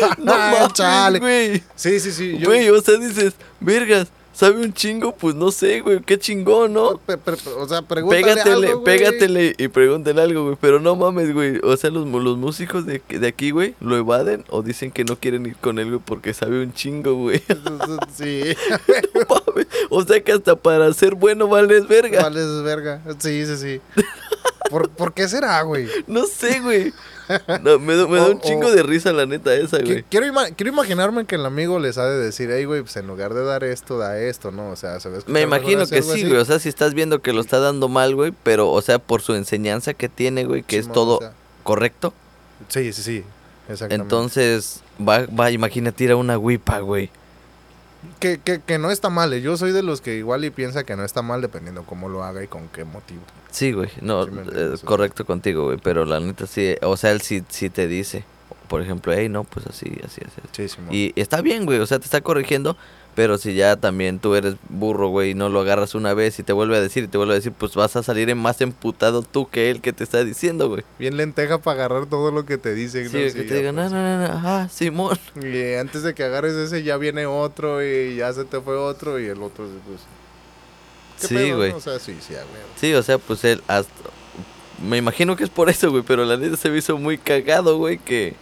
no 0.18 0.24
mames, 0.36 0.72
Chale. 0.72 1.18
güey. 1.18 1.62
Sí, 1.74 2.00
sí, 2.00 2.12
sí. 2.12 2.38
yo- 2.38 2.48
Güey, 2.48 2.68
o 2.70 2.80
sea, 2.80 2.96
dices, 2.98 3.34
vergas, 3.60 4.08
sabe 4.32 4.60
un 4.62 4.72
chingo, 4.74 5.14
pues 5.16 5.34
no 5.34 5.50
sé, 5.50 5.80
güey, 5.80 6.00
qué 6.02 6.18
chingón, 6.18 6.74
¿no? 6.74 6.98
Pe- 6.98 7.16
pe- 7.16 7.32
pe- 7.36 7.50
o 7.56 7.66
sea, 7.66 7.80
pregúntale 7.80 8.22
Pégatele, 8.22 8.66
algo, 8.66 8.80
güey. 8.80 8.84
pégatele 8.98 9.54
y 9.56 9.68
pregúntale 9.68 10.20
algo, 10.20 10.44
güey. 10.44 10.56
Pero 10.60 10.78
no 10.78 10.94
mames, 10.94 11.32
güey. 11.32 11.58
O 11.62 11.74
sea, 11.78 11.88
los, 11.90 12.06
los 12.06 12.36
músicos 12.36 12.84
de, 12.84 13.00
de 13.08 13.26
aquí, 13.26 13.50
güey, 13.50 13.74
lo 13.80 13.96
evaden 13.96 14.44
o 14.50 14.62
dicen 14.62 14.90
que 14.90 15.04
no 15.04 15.16
quieren 15.18 15.46
ir 15.46 15.56
con 15.56 15.78
él, 15.78 15.88
güey, 15.88 16.00
porque 16.04 16.34
sabe 16.34 16.62
un 16.62 16.74
chingo, 16.74 17.14
güey. 17.14 17.42
Sí, 18.14 18.42
No 19.14 19.20
mames. 19.46 19.66
O 19.88 20.02
sea 20.04 20.22
que 20.22 20.32
hasta 20.32 20.54
para 20.56 20.92
ser 20.92 21.14
bueno 21.14 21.48
vales 21.48 21.88
verga. 21.88 22.22
vales 22.22 22.62
verga. 22.62 23.00
Sí, 23.18 23.46
sí, 23.46 23.56
sí. 23.56 23.80
¿Por, 24.70 24.90
¿por 24.90 25.14
qué 25.14 25.28
será, 25.28 25.62
güey? 25.62 25.86
No 26.06 26.26
sé, 26.26 26.60
güey. 26.60 26.92
No, 27.62 27.78
me, 27.78 27.96
da- 27.96 28.06
me 28.06 28.16
da 28.18 28.26
O- 28.26 28.30
un 28.32 28.40
chingo 28.40 28.68
o- 28.68 28.70
de 28.70 28.82
risa 28.82 29.12
la 29.12 29.26
neta 29.26 29.54
esa, 29.54 29.78
güey. 29.78 30.04
Quiero, 30.04 30.26
ima- 30.26 30.54
quiero 30.54 30.72
imaginarme 30.72 31.24
que 31.26 31.34
el 31.36 31.44
amigo 31.46 31.78
les 31.78 31.98
ha 31.98 32.06
de 32.06 32.18
decir, 32.18 32.50
hey, 32.52 32.64
güey, 32.64 32.82
pues 32.82 32.96
en 32.96 33.06
lugar 33.06 33.34
de 33.34 33.44
dar 33.44 33.64
esto, 33.64 33.98
da 33.98 34.18
esto, 34.18 34.50
¿no? 34.52 34.70
O 34.70 34.76
sea, 34.76 35.00
¿sabes? 35.00 35.26
Me 35.28 35.40
imagino 35.42 35.86
que 35.86 36.02
sí, 36.02 36.24
güey. 36.26 36.36
O 36.40 36.44
sea, 36.44 36.58
si 36.58 36.68
estás 36.68 36.94
viendo 36.94 37.20
que 37.20 37.32
lo 37.32 37.40
está 37.40 37.58
dando 37.58 37.88
mal, 37.88 38.14
güey, 38.14 38.32
pero, 38.42 38.70
o 38.70 38.80
sea, 38.82 38.98
por 38.98 39.22
su 39.22 39.34
enseñanza 39.34 39.94
que 39.94 40.08
tiene, 40.08 40.44
güey, 40.44 40.62
que 40.62 40.78
es 40.78 40.90
todo 40.92 41.20
correcto. 41.62 42.12
sí, 42.68 42.92
sí, 42.92 43.02
sí. 43.02 43.24
Exactamente. 43.68 44.02
Entonces, 44.04 44.80
va, 45.00 45.26
va, 45.26 45.50
imagínate 45.50 46.04
ir 46.04 46.12
a 46.12 46.16
una 46.16 46.38
huipa, 46.38 46.78
güey. 46.78 47.10
Que, 48.20 48.38
que, 48.38 48.60
que 48.60 48.78
no 48.78 48.90
está 48.90 49.08
mal. 49.10 49.32
eh. 49.32 49.40
Yo 49.42 49.56
soy 49.56 49.72
de 49.72 49.82
los 49.82 50.00
que 50.00 50.16
igual 50.16 50.44
y 50.44 50.50
piensa 50.50 50.84
que 50.84 50.96
no 50.96 51.04
está 51.04 51.22
mal 51.22 51.40
dependiendo 51.40 51.84
cómo 51.84 52.08
lo 52.08 52.24
haga 52.24 52.42
y 52.42 52.46
con 52.48 52.68
qué 52.68 52.84
motivo. 52.84 53.20
Sí, 53.50 53.72
güey. 53.72 53.90
No, 54.00 54.24
Sí 54.24 54.30
eh, 54.54 54.74
correcto 54.84 55.24
contigo, 55.24 55.64
güey. 55.64 55.78
Pero 55.82 56.04
la 56.04 56.20
neta 56.20 56.46
sí, 56.46 56.76
o 56.82 56.96
sea, 56.96 57.12
él 57.12 57.20
sí, 57.20 57.42
sí 57.48 57.70
te 57.70 57.86
dice. 57.86 58.24
por 58.68 58.82
ejemplo, 58.82 59.12
hey, 59.12 59.28
no, 59.28 59.44
pues 59.44 59.66
así, 59.66 59.86
así, 60.04 60.20
así. 60.26 60.40
así". 60.42 60.48
Sí, 60.52 60.68
Simón. 60.68 60.92
Y 60.92 61.12
está 61.20 61.40
bien, 61.40 61.64
güey, 61.66 61.78
o 61.78 61.86
sea, 61.86 61.98
te 61.98 62.04
está 62.04 62.20
corrigiendo, 62.20 62.76
pero 63.16 63.38
si 63.38 63.54
ya 63.54 63.76
también 63.76 64.18
tú 64.18 64.34
eres 64.34 64.56
burro, 64.68 65.08
güey, 65.08 65.30
y 65.30 65.34
no 65.34 65.48
lo 65.48 65.60
agarras 65.60 65.94
una 65.94 66.12
vez 66.12 66.38
y 66.38 66.42
te 66.42 66.52
vuelve 66.52 66.76
a 66.76 66.80
decir 66.82 67.04
y 67.04 67.08
te 67.08 67.16
vuelve 67.16 67.32
a 67.32 67.36
decir, 67.36 67.50
pues 67.50 67.74
vas 67.74 67.96
a 67.96 68.02
salir 68.02 68.28
en 68.28 68.36
más 68.36 68.60
emputado 68.60 69.22
tú 69.22 69.48
que 69.48 69.70
él 69.70 69.80
que 69.80 69.94
te 69.94 70.04
está 70.04 70.22
diciendo, 70.22 70.68
güey. 70.68 70.84
Bien 70.98 71.16
lenteja 71.16 71.56
para 71.58 71.80
agarrar 71.84 72.06
todo 72.06 72.30
lo 72.30 72.44
que 72.44 72.58
te 72.58 72.74
dicen. 72.74 73.04
¿no? 73.04 73.10
Sí, 73.10 73.16
que 73.18 73.30
Sí, 73.30 73.38
te 73.38 73.48
ya, 73.48 73.54
digan, 73.56 73.74
no, 73.74 73.82
pues. 73.82 73.92
no, 73.92 73.98
no, 74.02 74.28
no, 74.28 74.40
ah, 74.48 74.68
Simón. 74.70 75.18
Y 75.42 75.74
antes 75.74 76.02
de 76.02 76.14
que 76.14 76.24
agarres 76.24 76.52
ese 76.54 76.82
ya 76.82 76.98
viene 76.98 77.24
otro 77.24 77.82
y 77.82 78.16
ya 78.16 78.32
se 78.34 78.44
te 78.44 78.60
fue 78.60 78.76
otro 78.76 79.18
y 79.18 79.24
el 79.26 79.42
otro 79.42 79.66
pues... 79.86 80.00
¿qué 81.22 81.26
Sí, 81.26 81.52
güey. 81.52 81.70
no? 81.70 81.78
O 81.78 81.80
sea, 81.80 81.98
sí, 81.98 82.16
sí, 82.20 82.34
güey. 82.34 82.44
Sí, 82.78 82.92
o 82.92 83.02
sea, 83.02 83.16
pues 83.16 83.42
él 83.44 83.62
hasta... 83.66 83.92
Me 84.86 84.98
imagino 84.98 85.36
que 85.36 85.44
es 85.44 85.50
por 85.50 85.70
eso, 85.70 85.90
güey, 85.90 86.02
pero 86.06 86.26
la 86.26 86.36
neta 86.36 86.58
se 86.58 86.68
me 86.68 86.76
hizo 86.76 86.98
muy 86.98 87.16
cagado, 87.16 87.78
güey, 87.78 87.96
que... 87.96 88.34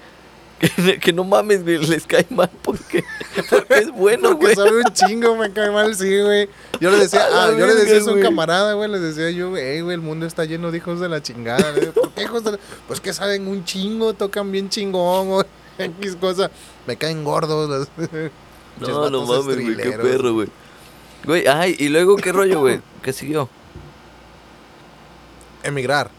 Que, 1.01 1.13
no 1.13 1.25
mames, 1.25 1.63
güey, 1.63 1.79
les 1.87 2.07
cae 2.07 2.27
mal 2.31 2.51
porque, 2.63 3.05
porque 3.51 3.75
es 3.75 3.91
bueno, 3.91 4.31
Porque 4.31 4.55
güey. 4.55 4.55
sabe 4.57 4.79
un 4.79 4.93
chingo, 4.93 5.37
me 5.37 5.53
cae 5.53 5.71
mal, 5.71 5.95
sí, 5.95 6.21
güey. 6.21 6.49
Yo 6.81 6.91
le 6.91 6.99
decía, 6.99 7.27
ah, 7.33 7.51
yo 7.57 7.67
le 7.67 7.75
decía 7.75 7.99
a 7.99 8.03
güey. 8.13 8.23
camarada, 8.23 8.75
güey, 8.75 8.91
les 8.91 9.01
decía 9.01 9.31
yo, 9.31 9.51
güey, 9.51 9.81
güey, 9.81 9.95
el 9.95 10.01
mundo 10.01 10.27
está 10.27 10.45
lleno 10.45 10.71
de 10.71 10.79
hijos 10.79 11.01
de 11.01 11.09
la 11.09 11.23
chingada. 11.23 11.73
Digo, 11.73 11.93
¿Por 11.93 12.11
qué 12.13 12.23
hijos 12.23 12.45
de 12.45 12.53
la...? 12.53 12.59
Pues 12.87 13.01
que 13.01 13.13
saben 13.13 13.47
un 13.49 13.65
chingo, 13.65 14.15
tocan 14.15 14.51
bien 14.53 14.69
chingón, 14.69 15.29
güey. 15.29 15.45
X 15.79 16.17
cosa. 16.21 16.51
Me 16.87 16.97
caen 16.97 17.25
gordos. 17.25 17.89
los- 17.99 18.09
No, 18.81 19.11
no 19.11 19.27
mames, 19.27 19.45
güey, 19.57 19.77
qué 19.77 19.91
perro, 19.93 20.35
güey. 20.35 20.49
Güey, 21.25 21.47
ay, 21.47 21.75
y 21.79 21.89
luego 21.89 22.17
qué 22.17 22.33
rollo, 22.33 22.61
güey, 22.61 22.81
¿qué 23.03 23.13
siguió? 23.13 23.49
Emigrar. 25.63 26.11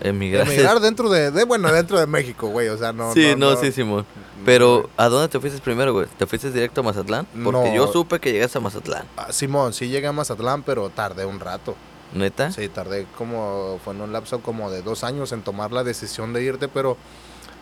Emigrar. 0.00 0.46
Emigrar 0.46 0.80
dentro 0.80 1.08
de, 1.08 1.30
de, 1.30 1.44
bueno, 1.44 1.72
dentro 1.72 1.98
de 1.98 2.06
México, 2.06 2.48
güey, 2.48 2.68
o 2.68 2.76
sea, 2.78 2.92
no... 2.92 3.12
sí, 3.12 3.34
no, 3.36 3.56
sí, 3.56 3.72
Simón. 3.72 4.04
Pero, 4.44 4.90
¿a 4.96 5.08
dónde 5.08 5.28
te 5.28 5.40
fuiste 5.40 5.58
primero, 5.60 5.92
güey? 5.94 6.06
¿Te 6.18 6.26
fuiste 6.26 6.50
directo 6.50 6.80
a 6.82 6.84
Mazatlán? 6.84 7.26
Porque 7.44 7.70
No. 7.70 7.74
yo 7.74 7.90
supe 7.90 8.20
que 8.20 8.30
llegaste 8.32 8.58
a 8.58 8.60
Mazatlán. 8.60 9.04
Ah, 9.16 9.32
Simón, 9.32 9.72
sí 9.72 9.88
llegué 9.88 10.06
a 10.06 10.12
Mazatlán, 10.12 10.62
pero 10.62 10.90
tardé 10.90 11.24
un 11.24 11.40
rato. 11.40 11.74
¿Neta? 12.12 12.52
Sí, 12.52 12.68
tardé 12.68 13.06
como, 13.16 13.80
fue 13.84 13.94
en 13.94 14.02
un 14.02 14.12
lapso 14.12 14.40
como 14.40 14.70
de 14.70 14.82
dos 14.82 15.02
años 15.02 15.32
en 15.32 15.42
tomar 15.42 15.72
la 15.72 15.82
decisión 15.82 16.32
de 16.32 16.42
irte, 16.44 16.68
pero 16.68 16.96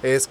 es 0.02 0.28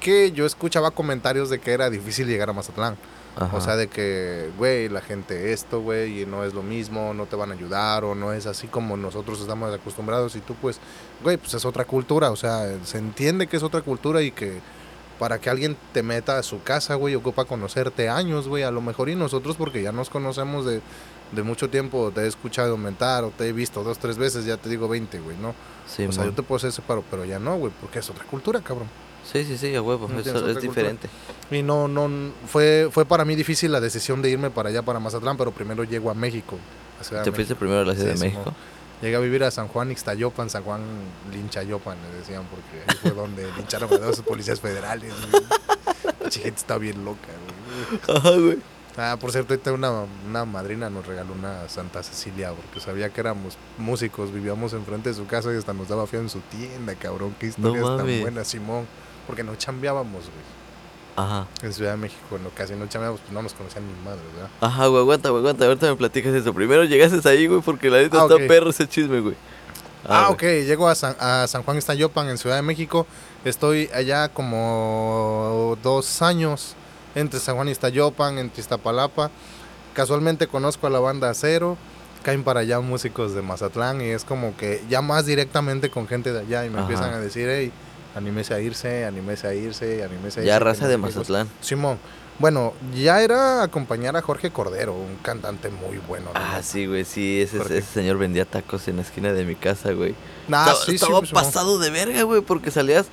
que 0.00 0.30
yo 0.32 0.46
escuchaba 0.46 0.92
comentarios 0.92 1.50
de 1.50 1.58
que 1.58 1.72
era 1.72 1.90
difícil 1.90 2.28
llegar 2.28 2.48
a 2.48 2.52
Mazatlán. 2.52 2.96
Ajá. 3.38 3.56
O 3.56 3.60
sea, 3.60 3.76
de 3.76 3.86
que, 3.86 4.50
güey, 4.58 4.88
la 4.88 5.00
gente 5.00 5.52
esto, 5.52 5.80
güey, 5.80 6.22
y 6.22 6.26
no 6.26 6.44
es 6.44 6.54
lo 6.54 6.62
mismo, 6.62 7.14
no 7.14 7.26
te 7.26 7.36
van 7.36 7.52
a 7.52 7.54
ayudar, 7.54 8.04
o 8.04 8.16
no 8.16 8.32
es 8.32 8.46
así 8.46 8.66
como 8.66 8.96
nosotros 8.96 9.40
estamos 9.40 9.72
acostumbrados, 9.72 10.34
y 10.34 10.40
tú, 10.40 10.54
pues, 10.60 10.80
güey, 11.22 11.36
pues 11.36 11.54
es 11.54 11.64
otra 11.64 11.84
cultura, 11.84 12.32
o 12.32 12.36
sea, 12.36 12.66
se 12.84 12.98
entiende 12.98 13.46
que 13.46 13.56
es 13.56 13.62
otra 13.62 13.82
cultura 13.82 14.22
y 14.22 14.32
que 14.32 14.60
para 15.20 15.38
que 15.40 15.50
alguien 15.50 15.76
te 15.92 16.02
meta 16.02 16.38
a 16.38 16.42
su 16.42 16.62
casa, 16.62 16.96
güey, 16.96 17.14
ocupa 17.14 17.44
conocerte 17.44 18.08
años, 18.08 18.48
güey, 18.48 18.64
a 18.64 18.72
lo 18.72 18.80
mejor, 18.80 19.08
y 19.08 19.14
nosotros, 19.14 19.56
porque 19.56 19.82
ya 19.82 19.92
nos 19.92 20.10
conocemos 20.10 20.64
de, 20.64 20.80
de 21.30 21.42
mucho 21.44 21.70
tiempo, 21.70 22.10
te 22.12 22.22
he 22.22 22.26
escuchado 22.26 22.72
aumentar, 22.72 23.22
o 23.22 23.30
te 23.30 23.48
he 23.48 23.52
visto 23.52 23.84
dos, 23.84 23.98
tres 23.98 24.18
veces, 24.18 24.46
ya 24.46 24.56
te 24.56 24.68
digo 24.68 24.88
20, 24.88 25.20
güey, 25.20 25.36
¿no? 25.36 25.54
Sí, 25.86 26.04
o 26.06 26.12
sea, 26.12 26.24
yo 26.24 26.32
te 26.32 26.42
puedo 26.42 26.56
hacer 26.56 26.70
ese 26.70 26.82
paro, 26.82 27.04
pero 27.08 27.24
ya 27.24 27.38
no, 27.38 27.56
güey, 27.56 27.72
porque 27.80 28.00
es 28.00 28.10
otra 28.10 28.24
cultura, 28.24 28.60
cabrón. 28.60 28.88
Sí, 29.32 29.44
sí, 29.44 29.58
sí, 29.58 29.74
a 29.74 29.82
huevo. 29.82 30.08
No 30.08 30.18
es 30.20 30.60
diferente. 30.60 31.08
Y 31.50 31.62
no, 31.62 31.88
no, 31.88 32.08
fue, 32.46 32.88
fue 32.92 33.04
para 33.04 33.24
mí 33.24 33.34
difícil 33.36 33.72
la 33.72 33.80
decisión 33.80 34.20
de 34.22 34.30
irme 34.30 34.50
para 34.50 34.68
allá, 34.68 34.82
para 34.82 34.98
Mazatlán, 35.00 35.36
pero 35.36 35.50
primero 35.52 35.84
llego 35.84 36.10
a 36.10 36.14
México. 36.14 36.58
a 37.18 37.22
¿Te 37.22 37.32
fuiste 37.32 37.54
primero 37.54 37.80
a 37.80 37.84
la 37.84 37.94
Ciudad 37.94 38.14
Sí, 38.14 38.18
de. 38.20 38.24
México? 38.30 38.52
Llegué 39.00 39.14
a 39.14 39.20
vivir 39.20 39.44
a 39.44 39.50
San 39.52 39.68
Juan 39.68 39.92
Ixtayopan, 39.92 40.50
San 40.50 40.64
Juan 40.64 40.80
Linchayopan, 41.32 41.96
le 42.10 42.18
decían, 42.18 42.42
porque 42.50 42.82
ahí 42.90 42.96
fue 43.00 43.10
donde 43.12 43.46
lincharon 43.56 43.92
a 43.94 43.98
dos 43.98 44.20
policías 44.22 44.60
federales. 44.60 45.12
La 46.20 46.30
gente 46.30 46.48
está 46.48 46.78
bien 46.78 47.04
loca, 47.04 47.28
güey. 48.06 48.16
Ajá, 48.18 48.30
güey. 48.30 48.58
Ah, 48.96 49.16
por 49.20 49.30
cierto, 49.30 49.54
ahorita 49.54 49.72
una, 49.72 49.92
una 50.28 50.44
madrina 50.44 50.90
nos 50.90 51.06
regaló 51.06 51.32
una 51.32 51.68
Santa 51.68 52.02
Cecilia, 52.02 52.50
porque 52.52 52.80
sabía 52.80 53.10
que 53.10 53.20
éramos 53.20 53.56
músicos, 53.78 54.32
vivíamos 54.32 54.72
enfrente 54.72 55.10
de 55.10 55.14
su 55.14 55.24
casa 55.28 55.54
y 55.54 55.56
hasta 55.56 55.72
nos 55.72 55.86
daba 55.88 56.04
feo 56.08 56.20
en 56.20 56.28
su 56.28 56.40
tienda, 56.40 56.96
cabrón. 56.96 57.36
Qué 57.38 57.46
historia 57.46 57.80
tan 57.80 57.98
mames. 57.98 58.20
buena, 58.22 58.44
Simón. 58.44 58.88
Porque 59.28 59.44
no 59.44 59.54
chambeábamos, 59.54 60.22
güey. 60.24 60.58
Ajá. 61.14 61.46
En 61.62 61.72
Ciudad 61.72 61.92
de 61.92 61.96
México, 61.98 62.38
no, 62.42 62.48
casi 62.50 62.74
no 62.74 62.86
chambeábamos, 62.88 63.20
pues 63.20 63.32
no 63.32 63.42
nos 63.42 63.52
conocían 63.52 63.84
ni 63.86 63.92
madre, 64.04 64.20
¿verdad? 64.34 64.50
Ajá, 64.60 64.86
güey, 64.86 65.02
aguanta, 65.02 65.28
güey, 65.30 65.40
aguanta. 65.42 65.66
Ahorita 65.66 65.86
me 65.86 65.94
platicas 65.96 66.32
eso. 66.34 66.52
Primero 66.54 66.82
llegaste 66.84 67.28
ahí, 67.28 67.46
güey, 67.46 67.60
porque 67.60 67.90
la 67.90 67.98
neta 67.98 68.18
Ah, 68.22 68.26
está 68.28 68.36
perro 68.48 68.70
ese 68.70 68.88
chisme, 68.88 69.20
güey. 69.20 69.36
Ah, 70.08 70.28
ok, 70.30 70.42
llego 70.42 70.88
a 70.88 70.94
San, 70.94 71.14
a 71.20 71.46
San 71.48 71.62
Juan 71.62 71.76
Ixtayopan 71.76 72.28
en 72.28 72.38
Ciudad 72.38 72.56
de 72.56 72.62
México. 72.62 73.06
Estoy 73.44 73.90
allá 73.92 74.28
como 74.28 75.76
dos 75.82 76.22
años 76.22 76.74
entre 77.14 77.40
San 77.40 77.56
Juan 77.56 77.68
Ixtayopan, 77.68 78.38
entre 78.38 78.60
Iztapalapa. 78.60 79.30
Casualmente 79.94 80.46
conozco 80.46 80.86
a 80.86 80.90
la 80.90 81.00
banda 81.00 81.30
Acero. 81.30 81.76
Caen 82.22 82.42
para 82.44 82.60
allá 82.60 82.80
músicos 82.80 83.32
de 83.34 83.42
Mazatlán 83.42 84.00
y 84.00 84.06
es 84.10 84.24
como 84.24 84.56
que 84.56 84.82
ya 84.88 85.00
más 85.02 85.26
directamente 85.26 85.88
con 85.90 86.06
gente 86.08 86.32
de 86.32 86.40
allá 86.40 86.64
y 86.66 86.70
me 86.70 86.76
Ajá. 86.78 86.82
empiezan 86.82 87.12
a 87.14 87.18
decir, 87.18 87.48
hey, 87.48 87.72
anímese 88.18 88.52
a 88.54 88.60
irse, 88.60 89.04
anímese 89.06 89.46
a 89.46 89.54
irse, 89.54 90.04
anímese 90.04 90.40
a 90.40 90.42
irse. 90.42 90.44
Ya 90.44 90.58
raza 90.58 90.86
de 90.86 90.94
sé 90.94 91.00
qué 91.00 91.06
cosa". 91.06 91.18
Mazatlán. 91.20 91.48
Simón. 91.60 91.98
Bueno, 92.38 92.72
ya 92.94 93.20
era 93.20 93.64
acompañar 93.64 94.16
a 94.16 94.22
Jorge 94.22 94.52
Cordero, 94.52 94.94
un 94.94 95.16
cantante 95.22 95.70
muy 95.70 95.98
bueno. 96.06 96.26
Ah, 96.34 96.60
sí, 96.62 96.86
güey, 96.86 97.04
sí, 97.04 97.40
ese, 97.40 97.82
señor 97.82 98.16
vendía 98.16 98.44
tacos 98.44 98.86
en 98.86 98.96
la 98.96 99.02
esquina 99.02 99.32
de 99.32 99.44
mi 99.44 99.56
casa, 99.56 99.90
güey. 99.92 100.14
Nah, 100.46 100.60
estaba 100.60 100.78
sí, 100.84 100.90
sí, 100.90 100.94
estaba 100.94 101.26
Simón. 101.26 101.42
pasado 101.44 101.78
de 101.80 101.90
verga, 101.90 102.22
güey, 102.22 102.40
porque 102.40 102.70
salías, 102.70 103.06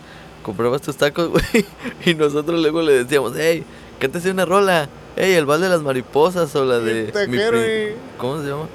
comprabas 0.44 0.82
tus 0.84 0.96
tacos, 0.98 1.30
güey, 1.32 1.65
y 2.06 2.13
nosotros 2.13 2.60
luego 2.62 2.84
le 2.84 3.04
decíamos, 3.04 3.34
hey, 3.36 3.63
cántese 4.00 4.30
una 4.30 4.46
rola, 4.46 4.89
hey, 5.15 5.34
el 5.34 5.48
bal 5.48 5.60
de 5.60 5.70
las 5.70 5.82
mariposas 5.82 6.56
o 6.56 6.63
la 6.63 6.78
de... 6.78 7.12
Mi 7.28 7.38
prin- 7.39 7.96
¿Cómo 8.20 8.44
se 8.44 8.48
llama? 8.50 8.68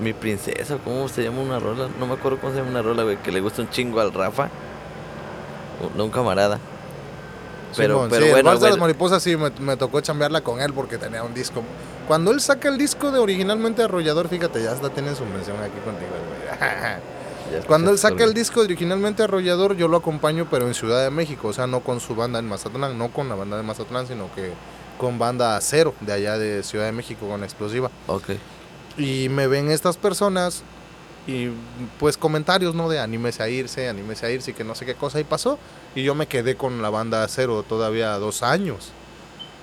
Mi 0.00 0.12
princesa, 0.12 0.78
¿cómo 0.84 1.08
se 1.08 1.24
llama 1.24 1.40
una 1.40 1.58
rola? 1.58 1.88
No 1.98 2.06
me 2.06 2.14
acuerdo 2.14 2.38
cómo 2.40 2.52
se 2.52 2.58
llama 2.60 2.70
una 2.70 2.82
rola, 2.82 3.02
güey, 3.02 3.16
que 3.16 3.32
le 3.32 3.40
gusta 3.40 3.60
un 3.62 3.70
chingo 3.70 3.98
al 4.00 4.12
Rafa. 4.12 4.50
No 5.96 6.04
un 6.04 6.10
camarada. 6.10 6.58
Pero, 7.76 7.94
Simón, 7.94 8.10
pero 8.10 8.22
sí, 8.22 8.30
el 8.30 8.42
bueno, 8.42 8.58
de 8.58 8.70
las 8.70 8.78
mariposas 8.78 9.22
sí 9.22 9.36
me, 9.36 9.50
me 9.58 9.76
tocó 9.76 10.00
chambearla 10.00 10.42
con 10.42 10.60
él 10.60 10.72
porque 10.72 10.96
tenía 10.96 11.22
un 11.22 11.34
disco. 11.34 11.62
Cuando 12.06 12.30
él 12.30 12.40
saca 12.40 12.68
el 12.68 12.78
disco 12.78 13.10
de 13.10 13.18
originalmente 13.18 13.82
Arrollador, 13.82 14.28
fíjate, 14.28 14.62
ya 14.62 14.72
hasta 14.72 14.90
tiene 14.90 15.14
su 15.14 15.24
mención 15.24 15.56
aquí 15.58 15.78
contigo. 15.84 16.12
Cuando 17.66 17.90
él 17.90 17.98
saca 17.98 18.24
el 18.24 18.34
disco 18.34 18.60
de 18.60 18.66
originalmente 18.66 19.22
Arrollador, 19.22 19.76
yo 19.76 19.88
lo 19.88 19.98
acompaño, 19.98 20.46
pero 20.50 20.66
en 20.66 20.74
Ciudad 20.74 21.02
de 21.02 21.10
México, 21.10 21.48
o 21.48 21.52
sea, 21.52 21.66
no 21.66 21.80
con 21.80 22.00
su 22.00 22.14
banda 22.14 22.38
en 22.38 22.48
Mazatlán, 22.48 22.98
no 22.98 23.08
con 23.08 23.28
la 23.28 23.34
banda 23.34 23.56
de 23.56 23.62
Mazatlán, 23.62 24.06
sino 24.06 24.32
que 24.34 24.52
con 24.98 25.18
banda 25.18 25.58
Cero, 25.60 25.94
de 26.00 26.12
allá 26.12 26.38
de 26.38 26.62
Ciudad 26.62 26.86
de 26.86 26.92
México, 26.92 27.28
con 27.28 27.42
Explosiva. 27.44 27.90
Ok. 28.06 28.30
Y 28.96 29.28
me 29.28 29.46
ven 29.46 29.70
estas 29.70 29.96
personas 29.96 30.62
y 31.26 31.48
pues 31.98 32.16
comentarios, 32.16 32.74
¿no? 32.74 32.88
De 32.88 33.00
anímese 33.00 33.42
a 33.42 33.48
irse, 33.48 33.88
anímese 33.88 34.26
a 34.26 34.30
irse 34.30 34.50
y 34.50 34.54
que 34.54 34.64
no 34.64 34.74
sé 34.74 34.84
qué 34.84 34.94
cosa. 34.94 35.20
Y 35.20 35.24
pasó. 35.24 35.58
Y 35.94 36.02
yo 36.02 36.14
me 36.14 36.26
quedé 36.26 36.56
con 36.56 36.82
la 36.82 36.90
banda 36.90 37.26
cero 37.28 37.64
todavía 37.66 38.18
dos 38.18 38.42
años. 38.42 38.92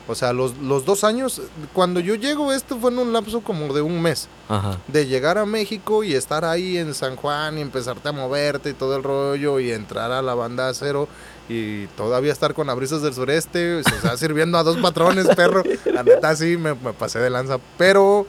O 0.08 0.16
sea, 0.16 0.34
los, 0.34 0.58
los 0.58 0.84
dos 0.84 1.04
años, 1.04 1.42
cuando 1.74 2.00
yo 2.00 2.16
llego, 2.16 2.52
esto 2.52 2.78
fue 2.78 2.92
en 2.92 2.98
un 2.98 3.14
lapso 3.14 3.42
como 3.42 3.72
de 3.74 3.82
un 3.82 4.02
mes. 4.02 4.28
Ajá. 4.50 4.80
De 4.88 5.06
llegar 5.06 5.38
a 5.38 5.46
México 5.46 6.04
y 6.04 6.16
estar 6.16 6.44
ahí 6.44 6.78
en 6.78 6.94
San 6.94 7.16
Juan 7.16 7.58
y 7.58 7.62
empezarte 7.62 8.10
a 8.10 8.12
moverte 8.12 8.72
y 8.72 8.74
todo 8.74 8.96
el 8.96 9.04
rollo 9.04 9.60
y 9.60 9.72
entrar 9.72 10.12
a 10.12 10.22
la 10.22 10.34
banda 10.34 10.74
cero 10.74 11.08
y 11.48 11.86
todavía 11.88 12.32
estar 12.32 12.54
con 12.54 12.70
Abrisas 12.70 13.02
del 13.02 13.14
Sureste, 13.14 13.76
o 13.76 13.84
sea, 13.84 14.18
sirviendo 14.18 14.58
a 14.58 14.64
dos 14.64 14.78
patrones, 14.78 15.28
perro. 15.36 15.64
La 15.86 16.04
neta 16.04 16.36
sí 16.36 16.58
me, 16.58 16.74
me 16.74 16.94
pasé 16.94 17.20
de 17.20 17.30
lanza. 17.30 17.60
Pero, 17.78 18.26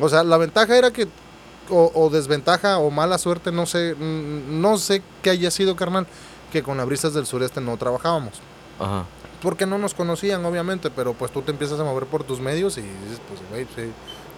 o 0.00 0.08
sea, 0.08 0.24
la 0.24 0.36
ventaja 0.38 0.76
era 0.76 0.90
que, 0.90 1.06
o, 1.70 1.90
o 1.94 2.10
desventaja 2.10 2.78
o 2.78 2.90
mala 2.90 3.18
suerte, 3.18 3.52
no 3.52 3.66
sé, 3.66 3.94
mm, 3.94 4.60
no 4.60 4.78
sé 4.78 5.02
qué 5.22 5.30
haya 5.30 5.50
sido, 5.50 5.76
carnal, 5.76 6.06
que 6.52 6.62
con 6.62 6.80
Abrisas 6.80 7.14
del 7.14 7.26
Sureste 7.26 7.60
no 7.60 7.76
trabajábamos. 7.76 8.34
Ajá. 8.78 9.04
Porque 9.40 9.66
no 9.66 9.78
nos 9.78 9.94
conocían, 9.94 10.44
obviamente, 10.44 10.90
pero 10.90 11.14
pues 11.14 11.32
tú 11.32 11.42
te 11.42 11.50
empiezas 11.50 11.80
a 11.80 11.84
mover 11.84 12.06
por 12.06 12.24
tus 12.24 12.40
medios 12.40 12.78
y 12.78 12.82
dices, 12.82 13.20
pues, 13.28 13.40
güey, 13.50 13.66
sí, 13.74 13.92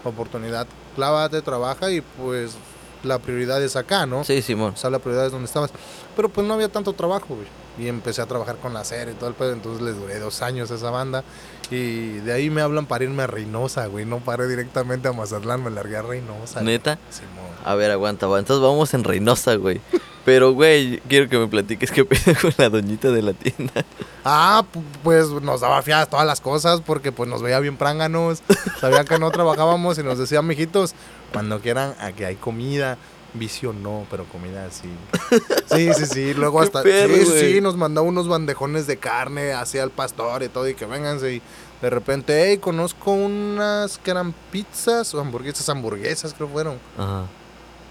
oportunidad, 0.05 0.67
clávate, 0.95 1.43
trabaja 1.43 1.91
y 1.91 2.01
pues 2.01 2.57
la 3.03 3.19
prioridad 3.19 3.63
es 3.63 3.77
acá, 3.77 4.07
¿no? 4.07 4.25
Sí, 4.25 4.43
Simón. 4.43 4.73
O 4.75 4.77
sea, 4.77 4.91
la 4.91 4.99
prioridad 4.99 5.27
es 5.27 5.33
donde 5.33 5.47
estabas. 5.47 5.71
Pero 6.17 6.29
pues 6.29 6.47
no 6.47 6.55
había 6.55 6.69
tanto 6.69 6.93
trabajo, 6.93 7.35
güey. 7.35 7.47
Y 7.79 7.89
empecé 7.89 8.23
a 8.23 8.27
trabajar 8.27 8.57
con 8.57 8.73
la 8.73 8.85
serie 8.85 9.15
y 9.15 9.17
todo 9.17 9.29
el 9.29 9.35
pedo, 9.35 9.53
entonces 9.53 9.83
les 9.83 9.97
duré 9.97 10.19
dos 10.19 10.43
años 10.43 10.71
a 10.71 10.75
esa 10.77 10.91
banda. 10.91 11.25
Y 11.70 12.18
de 12.20 12.33
ahí 12.33 12.50
me 12.50 12.61
hablan 12.62 12.87
para 12.87 13.05
irme 13.05 13.22
a 13.22 13.27
Reynosa, 13.27 13.87
güey. 13.87 14.05
No 14.05 14.18
paré 14.18 14.46
directamente 14.48 15.09
a 15.09 15.12
Mazatlán, 15.12 15.62
me 15.64 15.70
largué 15.70 15.96
a 15.96 16.03
Reynosa. 16.03 16.61
¿Neta? 16.62 16.98
Simón. 17.11 17.50
A 17.64 17.74
ver, 17.74 17.90
aguanta, 17.90 18.27
va. 18.27 18.38
Entonces 18.38 18.62
vamos 18.62 18.92
en 18.94 19.05
Reynosa, 19.05 19.55
güey. 19.57 19.81
Pero, 20.24 20.53
güey, 20.53 21.00
quiero 21.09 21.29
que 21.29 21.38
me 21.38 21.46
platiques 21.48 21.90
qué 21.90 22.05
pedo 22.05 22.35
con 22.40 22.53
la 22.59 22.68
doñita 22.70 23.11
de 23.11 23.22
la 23.22 23.33
tienda. 23.35 23.85
Ah, 24.24 24.64
pu- 24.72 24.83
pues 25.03 25.29
nos 25.31 25.61
daba 25.61 25.83
fiadas 25.83 26.09
todas 26.09 26.27
las 26.27 26.40
cosas 26.40 26.81
porque 26.81 27.12
pues 27.12 27.29
nos 27.29 27.42
veía 27.42 27.59
bien 27.61 27.77
pránganos. 27.77 28.42
Sabía 28.81 29.05
que 29.05 29.18
no 29.18 29.31
trabajábamos 29.31 29.98
y 29.98 30.03
nos 30.03 30.18
decía, 30.18 30.40
mijitos, 30.42 30.94
cuando 31.33 31.61
quieran, 31.61 31.94
aquí 32.00 32.24
hay 32.24 32.37
comida. 32.37 32.96
Vicio 33.35 33.73
no, 33.73 34.07
pero 34.11 34.25
comida 34.27 34.70
sí. 34.70 34.88
Sí, 35.66 35.92
sí, 35.94 36.07
sí. 36.07 36.35
Luego 36.37 36.61
hasta. 36.61 36.83
perro, 36.83 37.14
sí, 37.16 37.55
sí, 37.55 37.61
nos 37.61 37.77
mandó 37.77 38.05
unos 38.05 38.29
bandejones 38.29 38.87
de 38.87 38.97
carne 38.97 39.53
hacia 39.53 39.83
el 39.83 39.90
pastor 39.90 40.44
y 40.44 40.49
todo. 40.49 40.68
Y 40.68 40.75
que 40.75 40.87
vénganse. 40.87 41.35
Y 41.35 41.42
de 41.83 41.90
repente, 41.90 42.49
hey, 42.49 42.59
conozco 42.59 43.11
unas 43.11 43.99
que 43.99 44.12
eran 44.12 44.33
pizzas 44.53 45.12
o 45.14 45.20
hamburguesas. 45.20 45.68
Hamburguesas, 45.68 46.33
creo 46.33 46.49
fueron. 46.49 46.79
Ajá. 46.97 47.25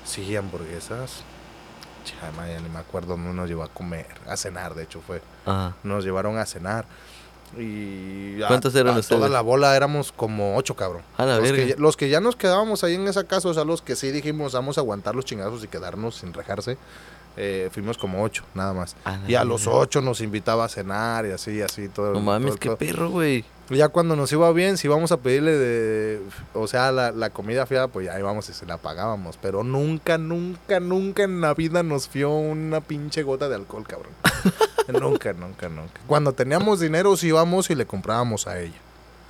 Sí, 0.05 0.33
hamburguesas. 0.35 1.23
Chama, 2.05 2.47
ya 2.47 2.61
ni 2.61 2.69
me 2.69 2.79
acuerdo. 2.79 3.17
No 3.17 3.33
nos 3.33 3.49
llevó 3.49 3.63
a 3.63 3.67
comer. 3.67 4.07
A 4.27 4.37
cenar, 4.37 4.75
de 4.75 4.83
hecho, 4.83 5.01
fue. 5.05 5.21
Ajá. 5.45 5.75
Nos 5.83 6.05
llevaron 6.05 6.37
a 6.37 6.45
cenar. 6.45 6.85
Y. 7.59 8.41
a- 8.41 8.47
¿Cuántos 8.47 8.73
eran 8.75 8.95
a 8.95 8.99
ustedes? 8.99 9.19
Toda 9.19 9.29
la 9.29 9.41
bola 9.41 9.75
éramos 9.75 10.11
como 10.11 10.55
ocho, 10.57 10.75
cabrón. 10.75 11.01
A 11.17 11.25
la 11.25 11.35
los, 11.37 11.43
verga. 11.43 11.57
que, 11.63 11.69
ya- 11.69 11.75
los 11.77 11.97
que 11.97 12.09
ya 12.09 12.19
nos 12.19 12.35
quedábamos 12.35 12.83
ahí 12.83 12.95
en 12.95 13.07
esa 13.07 13.23
casa, 13.25 13.49
o 13.49 13.53
sea, 13.53 13.63
los 13.63 13.81
que 13.81 13.95
sí 13.95 14.11
dijimos, 14.11 14.53
vamos 14.53 14.77
a 14.77 14.81
aguantar 14.81 15.15
los 15.15 15.25
chingazos 15.25 15.63
y 15.63 15.67
quedarnos 15.67 16.15
sin 16.15 16.33
rejarse, 16.33 16.77
eh, 17.37 17.69
fuimos 17.71 17.97
como 17.97 18.23
ocho, 18.23 18.43
nada 18.53 18.73
más. 18.73 18.95
A 19.05 19.19
Y 19.27 19.35
a 19.35 19.43
los 19.43 19.67
ocho 19.67 20.01
nos 20.01 20.21
invitaba 20.21 20.65
a 20.65 20.69
cenar 20.69 21.25
y 21.25 21.31
así, 21.31 21.61
así, 21.61 21.89
todo. 21.89 22.13
No 22.13 22.19
mames, 22.21 22.57
qué 22.57 22.71
perro, 22.75 23.09
güey. 23.09 23.45
Y 23.69 23.77
Ya 23.77 23.87
cuando 23.89 24.15
nos 24.15 24.31
iba 24.31 24.51
bien, 24.51 24.77
si 24.77 24.87
íbamos 24.87 25.11
a 25.11 25.17
pedirle 25.17 25.51
de, 25.57 26.21
o 26.53 26.67
sea, 26.67 26.91
la, 26.91 27.11
la 27.11 27.29
comida 27.29 27.65
fiada, 27.65 27.87
pues 27.87 28.05
ya 28.05 28.19
íbamos 28.19 28.49
y 28.49 28.53
se 28.53 28.65
la 28.65 28.77
pagábamos. 28.77 29.37
Pero 29.41 29.63
nunca, 29.63 30.17
nunca, 30.17 30.79
nunca 30.79 31.23
en 31.23 31.39
la 31.41 31.53
vida 31.53 31.81
nos 31.81 32.07
fió 32.09 32.29
una 32.29 32.81
pinche 32.81 33.23
gota 33.23 33.47
de 33.49 33.55
alcohol, 33.55 33.85
cabrón. 33.87 34.11
nunca, 35.01 35.33
nunca, 35.33 35.69
nunca. 35.69 36.01
Cuando 36.07 36.33
teníamos 36.33 36.81
dinero, 36.81 37.15
sí 37.15 37.27
íbamos 37.27 37.69
y 37.69 37.75
le 37.75 37.85
comprábamos 37.85 38.47
a 38.47 38.59
ella. 38.59 38.75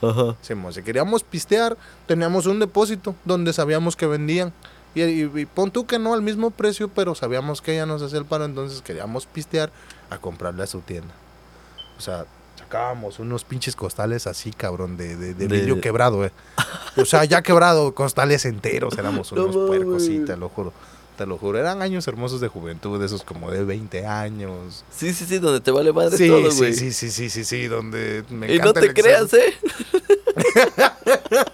Ajá. 0.01 0.35
Si 0.41 0.81
queríamos 0.83 1.23
pistear, 1.23 1.77
teníamos 2.07 2.45
un 2.45 2.59
depósito 2.59 3.15
donde 3.23 3.53
sabíamos 3.53 3.95
que 3.95 4.07
vendían. 4.07 4.51
Y, 4.95 5.01
y- 5.03 5.31
y 5.41 5.45
pon 5.45 5.71
tú 5.71 5.85
que 5.87 5.97
no 5.99 6.13
al 6.13 6.21
mismo 6.21 6.51
precio, 6.51 6.87
pero 6.89 7.15
sabíamos 7.15 7.61
que 7.61 7.73
ella 7.73 7.85
nos 7.85 8.01
hacía 8.01 8.19
el 8.19 8.25
paro, 8.25 8.45
entonces 8.45 8.81
queríamos 8.81 9.25
pistear 9.25 9.71
a 10.09 10.17
comprarle 10.17 10.63
a 10.63 10.67
su 10.67 10.81
tienda. 10.81 11.13
O 11.97 12.01
sea, 12.01 12.25
sacábamos 12.77 13.19
unos 13.19 13.43
pinches 13.43 13.75
costales 13.75 14.25
así, 14.25 14.51
cabrón, 14.51 14.97
de, 14.97 15.15
de, 15.15 15.33
de 15.35 15.47
De- 15.47 15.57
vidrio 15.57 15.79
quebrado, 15.79 16.25
eh. 16.25 16.31
O 16.97 17.05
sea, 17.05 17.23
ya 17.23 17.43
quebrado, 17.43 17.93
costales 17.93 18.45
enteros, 18.45 18.97
éramos 18.97 19.31
No 19.33 19.43
unos 19.45 19.67
puercos, 19.67 20.03
sí, 20.03 20.19
te 20.25 20.35
lo 20.37 20.49
juro. 20.49 20.73
Te 21.17 21.27
lo 21.27 21.37
juro, 21.37 21.59
eran 21.59 21.83
años 21.83 22.07
hermosos 22.07 22.41
de 22.41 22.47
juventud, 22.47 22.99
esos 23.03 23.21
como 23.23 23.51
de 23.51 23.63
20 23.63 24.07
años. 24.07 24.83
Sí, 24.89 25.13
sí, 25.13 25.25
sí, 25.27 25.37
donde 25.37 25.61
te 25.61 25.69
vale 25.69 25.93
madre 25.93 26.17
Sí, 26.17 26.27
todo, 26.27 26.49
sí, 26.49 26.57
güey. 26.57 26.73
sí, 26.73 26.91
sí, 26.91 27.11
sí, 27.11 27.29
sí, 27.29 27.43
sí, 27.43 27.67
donde 27.67 28.23
me 28.31 28.51
y 28.51 28.57
no 28.57 28.69
el 28.69 28.73
te 28.73 28.91
creas, 28.93 29.31
¿eh? 29.35 29.53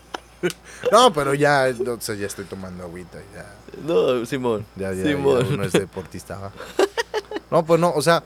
No, 0.93 1.11
pero 1.11 1.33
ya, 1.33 1.67
no 1.83 1.99
sé, 1.99 2.17
ya 2.17 2.25
estoy 2.27 2.45
tomando 2.45 2.85
agüita, 2.85 3.19
ya. 3.35 3.45
No, 3.85 4.25
Simón. 4.25 4.65
Ya, 4.77 4.93
ya, 4.93 5.03
Simón. 5.03 5.45
ya 5.45 5.53
uno 5.53 5.63
es 5.65 5.73
deportista. 5.73 6.37
¿va? 6.39 6.51
No, 7.51 7.65
pues 7.65 7.77
no, 7.81 7.91
o 7.91 8.01
sea, 8.01 8.23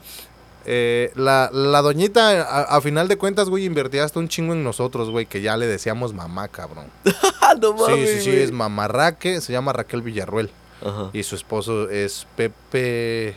eh, 0.65 1.12
la, 1.15 1.49
la 1.52 1.82
doñita, 1.82 2.41
a, 2.41 2.62
a 2.78 2.82
final 2.82 3.08
de 3.08 3.17
cuentas, 3.17 3.49
güey, 3.49 3.65
invertía 3.65 4.04
hasta 4.04 4.19
un 4.19 4.28
chingo 4.30 4.54
en 4.54 4.63
nosotros, 4.63 5.10
güey, 5.10 5.26
que 5.26 5.41
ya 5.41 5.58
le 5.58 5.67
decíamos 5.67 6.13
mamá, 6.13 6.47
cabrón. 6.47 6.86
Ah, 7.41 7.56
no 7.62 7.76
Sí, 7.78 7.84
mames, 7.91 8.10
sí, 8.10 8.21
sí, 8.21 8.30
güey. 8.32 8.43
es 8.43 8.52
mamarraque, 8.54 9.41
se 9.41 9.52
llama 9.52 9.73
Raquel 9.73 10.02
Villarruel. 10.02 10.49
Ajá. 10.82 11.10
Y 11.13 11.23
su 11.23 11.36
esposo 11.36 11.89
es 11.89 12.26
Pepe... 12.38 13.36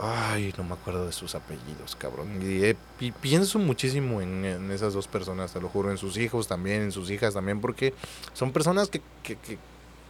Ay, 0.00 0.54
no 0.56 0.62
me 0.62 0.74
acuerdo 0.74 1.06
de 1.06 1.12
sus 1.12 1.34
apellidos, 1.34 1.96
cabrón. 1.96 2.40
Y, 2.40 2.62
eh, 2.64 2.76
pi- 3.00 3.10
pienso 3.10 3.58
muchísimo 3.58 4.20
en, 4.22 4.44
en 4.44 4.70
esas 4.70 4.94
dos 4.94 5.08
personas, 5.08 5.52
te 5.52 5.60
lo 5.60 5.68
juro, 5.68 5.90
en 5.90 5.98
sus 5.98 6.16
hijos 6.18 6.46
también, 6.46 6.82
en 6.82 6.92
sus 6.92 7.10
hijas 7.10 7.34
también, 7.34 7.60
porque 7.60 7.92
son 8.32 8.52
personas 8.52 8.88
que... 8.88 9.00
que, 9.24 9.34
que 9.36 9.58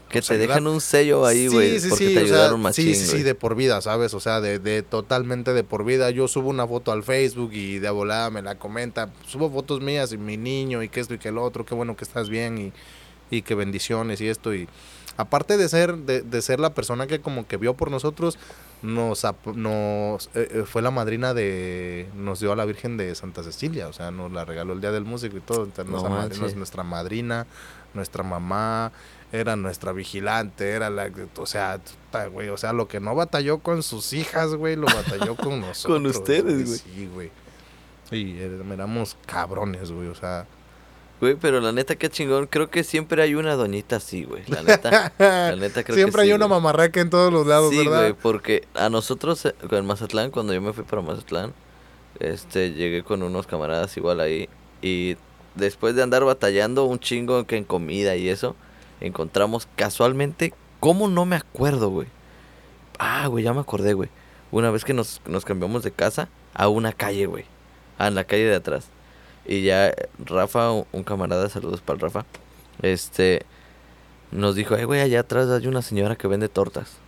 Que 0.08 0.22
sea, 0.22 0.36
te 0.36 0.46
dejan 0.46 0.66
un 0.66 0.80
sello 0.80 1.26
ahí, 1.26 1.48
güey. 1.48 1.72
Sí, 1.72 1.80
sí, 1.80 1.88
porque 1.90 2.08
sí, 2.08 2.14
te 2.14 2.22
o 2.22 2.26
sea, 2.26 2.36
ayudaron 2.36 2.60
machín, 2.62 2.94
Sí, 2.94 2.94
sí, 2.94 3.22
de 3.22 3.34
por 3.34 3.54
vida, 3.54 3.80
¿sabes? 3.80 4.14
O 4.14 4.20
sea, 4.20 4.40
de, 4.40 4.58
de 4.58 4.82
totalmente 4.82 5.52
de 5.52 5.64
por 5.64 5.84
vida. 5.84 6.10
Yo 6.10 6.28
subo 6.28 6.48
una 6.48 6.66
foto 6.66 6.92
al 6.92 7.02
Facebook 7.02 7.52
y 7.52 7.78
de 7.78 7.90
volada 7.90 8.30
me 8.30 8.42
la 8.42 8.58
comenta. 8.58 9.10
Subo 9.26 9.50
fotos 9.50 9.80
mías 9.80 10.12
y 10.12 10.18
mi 10.18 10.36
niño 10.36 10.82
y 10.82 10.88
que 10.88 11.00
esto 11.00 11.14
y 11.14 11.18
que 11.18 11.28
el 11.28 11.38
otro. 11.38 11.66
Qué 11.66 11.74
bueno 11.74 11.96
que 11.96 12.04
estás 12.04 12.30
bien 12.30 12.58
y, 12.58 12.72
y 13.30 13.42
que 13.42 13.54
bendiciones 13.54 14.20
y 14.20 14.28
esto. 14.28 14.54
Y 14.54 14.66
aparte 15.18 15.56
de 15.56 15.68
ser, 15.68 15.96
de, 15.96 16.22
de 16.22 16.42
ser 16.42 16.58
la 16.60 16.72
persona 16.74 17.06
que 17.06 17.20
como 17.20 17.46
que 17.46 17.58
vio 17.58 17.74
por 17.74 17.90
nosotros, 17.90 18.38
nos, 18.82 19.26
nos 19.54 20.26
eh, 20.34 20.48
eh, 20.50 20.64
fue 20.66 20.82
la 20.82 20.90
madrina 20.90 21.34
de, 21.34 22.08
nos 22.14 22.40
dio 22.40 22.52
a 22.52 22.56
la 22.56 22.64
Virgen 22.64 22.96
de 22.96 23.14
Santa 23.14 23.42
Cecilia. 23.42 23.88
O 23.88 23.92
sea, 23.92 24.10
nos 24.10 24.32
la 24.32 24.44
regaló 24.44 24.72
el 24.72 24.80
Día 24.80 24.92
del 24.92 25.04
Músico 25.04 25.36
y 25.36 25.40
todo. 25.40 25.64
Entonces, 25.64 26.40
No 26.40 26.48
nuestra 26.56 26.82
madrina, 26.82 27.46
nuestra 27.94 28.22
mamá 28.22 28.92
era 29.32 29.56
nuestra 29.56 29.92
vigilante, 29.92 30.70
era 30.70 30.88
la, 30.90 31.10
o 31.36 31.46
sea, 31.46 31.78
puta, 31.78 32.26
güey, 32.28 32.48
o 32.48 32.56
sea, 32.56 32.72
lo 32.72 32.88
que 32.88 32.98
no 33.00 33.14
batalló 33.14 33.58
con 33.58 33.82
sus 33.82 34.12
hijas, 34.12 34.54
güey, 34.54 34.76
lo 34.76 34.86
batalló 34.86 35.36
con 35.36 35.60
nosotros. 35.62 36.16
ustedes, 36.16 36.66
güey. 36.66 36.78
Sí, 36.78 37.10
güey. 37.12 37.30
Y 38.10 38.38
eh, 38.38 38.58
éramos 38.72 39.16
cabrones, 39.26 39.90
güey, 39.92 40.08
o 40.08 40.14
sea. 40.14 40.46
Güey, 41.20 41.34
pero 41.34 41.60
la 41.60 41.72
neta, 41.72 41.96
qué 41.96 42.08
chingón. 42.08 42.46
Creo 42.46 42.70
que 42.70 42.84
siempre 42.84 43.20
hay 43.22 43.34
una 43.34 43.54
doñita 43.54 43.96
así, 43.96 44.22
güey. 44.24 44.44
La 44.46 44.62
neta. 44.62 45.12
La 45.18 45.56
neta, 45.58 45.82
creo 45.82 45.96
Siempre 45.96 46.20
que 46.20 46.22
hay 46.22 46.28
sí, 46.28 46.32
una 46.32 46.46
güey. 46.46 46.60
mamarraca 46.60 47.00
en 47.00 47.10
todos 47.10 47.32
los 47.32 47.44
lados, 47.46 47.70
Sí, 47.70 47.78
¿verdad? 47.78 48.00
güey, 48.00 48.12
porque 48.14 48.66
a 48.74 48.88
nosotros 48.88 49.44
eh, 49.44 49.54
en 49.70 49.84
Mazatlán, 49.84 50.30
cuando 50.30 50.54
yo 50.54 50.60
me 50.62 50.72
fui 50.72 50.84
para 50.84 51.02
Mazatlán, 51.02 51.52
este, 52.20 52.72
llegué 52.72 53.02
con 53.02 53.22
unos 53.22 53.46
camaradas 53.48 53.96
igual 53.96 54.20
ahí 54.20 54.48
y 54.80 55.16
después 55.56 55.94
de 55.96 56.02
andar 56.04 56.24
batallando 56.24 56.84
un 56.84 56.98
chingo 57.00 57.44
que 57.46 57.56
en 57.56 57.64
comida 57.64 58.14
y 58.16 58.28
eso, 58.28 58.54
encontramos 59.00 59.68
casualmente, 59.76 60.54
¿cómo 60.80 61.08
no 61.08 61.24
me 61.24 61.36
acuerdo, 61.36 61.90
güey? 61.90 62.08
Ah, 62.98 63.26
güey, 63.26 63.44
ya 63.44 63.52
me 63.52 63.60
acordé, 63.60 63.94
güey. 63.94 64.08
Una 64.50 64.70
vez 64.70 64.84
que 64.84 64.94
nos, 64.94 65.20
nos 65.26 65.44
cambiamos 65.44 65.82
de 65.82 65.90
casa 65.90 66.28
a 66.54 66.68
una 66.68 66.92
calle, 66.92 67.26
güey. 67.26 67.44
Ah, 67.98 68.08
en 68.08 68.14
la 68.14 68.24
calle 68.24 68.44
de 68.44 68.56
atrás. 68.56 68.88
Y 69.44 69.62
ya 69.62 69.94
Rafa, 70.24 70.70
un, 70.70 71.04
camarada, 71.04 71.48
saludos 71.48 71.80
para 71.80 71.94
el 71.94 72.00
Rafa, 72.00 72.26
este, 72.82 73.46
nos 74.30 74.54
dijo, 74.54 74.76
eh, 74.76 74.84
güey, 74.84 75.00
allá 75.00 75.20
atrás 75.20 75.48
hay 75.48 75.66
una 75.66 75.80
señora 75.80 76.16
que 76.16 76.28
vende 76.28 76.50
tortas. 76.50 76.98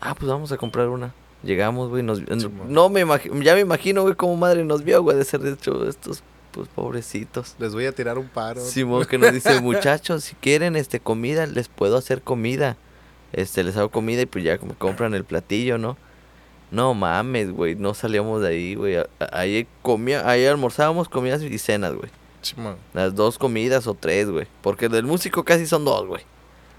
Ah, 0.00 0.14
pues 0.14 0.28
vamos 0.30 0.52
a 0.52 0.56
comprar 0.56 0.88
una. 0.88 1.12
Llegamos, 1.42 1.90
güey, 1.90 2.02
nos 2.02 2.20
no, 2.68 2.88
me 2.88 3.00
imagino, 3.00 3.42
ya 3.42 3.54
me 3.54 3.60
imagino, 3.60 4.02
güey, 4.02 4.14
cómo 4.14 4.36
madre 4.36 4.64
nos 4.64 4.84
vio, 4.84 5.02
güey, 5.02 5.16
de 5.16 5.24
ser 5.24 5.40
de 5.40 5.52
hecho 5.52 5.88
estos, 5.88 6.22
pues, 6.56 6.68
pobrecitos. 6.74 7.54
Les 7.58 7.74
voy 7.74 7.84
a 7.84 7.92
tirar 7.92 8.18
un 8.18 8.28
paro. 8.28 8.64
Simón 8.64 9.04
que 9.04 9.18
nos 9.18 9.32
dice, 9.32 9.60
muchachos, 9.60 10.24
si 10.24 10.34
quieren 10.36 10.74
este 10.74 11.00
comida, 11.00 11.46
les 11.46 11.68
puedo 11.68 11.96
hacer 11.98 12.22
comida. 12.22 12.76
Este, 13.32 13.62
les 13.62 13.76
hago 13.76 13.90
comida 13.90 14.22
y 14.22 14.26
pues 14.26 14.42
ya 14.42 14.58
me 14.62 14.74
compran 14.74 15.12
el 15.14 15.24
platillo, 15.24 15.76
¿no? 15.76 15.98
No 16.70 16.94
mames, 16.94 17.52
güey, 17.52 17.74
no 17.74 17.92
salíamos 17.92 18.40
de 18.40 18.48
ahí, 18.48 18.74
güey. 18.74 18.96
Ahí 19.32 19.68
comía, 19.82 20.28
ahí 20.28 20.46
almorzábamos 20.46 21.08
comidas 21.08 21.42
y 21.42 21.58
cenas, 21.58 21.94
güey. 21.94 22.10
Simón. 22.40 22.76
Las 22.94 23.14
dos 23.14 23.38
comidas 23.38 23.86
o 23.86 23.94
tres, 23.94 24.30
güey. 24.30 24.46
Porque 24.62 24.88
del 24.88 25.04
músico 25.04 25.44
casi 25.44 25.66
son 25.66 25.84
dos, 25.84 26.06
güey. 26.06 26.22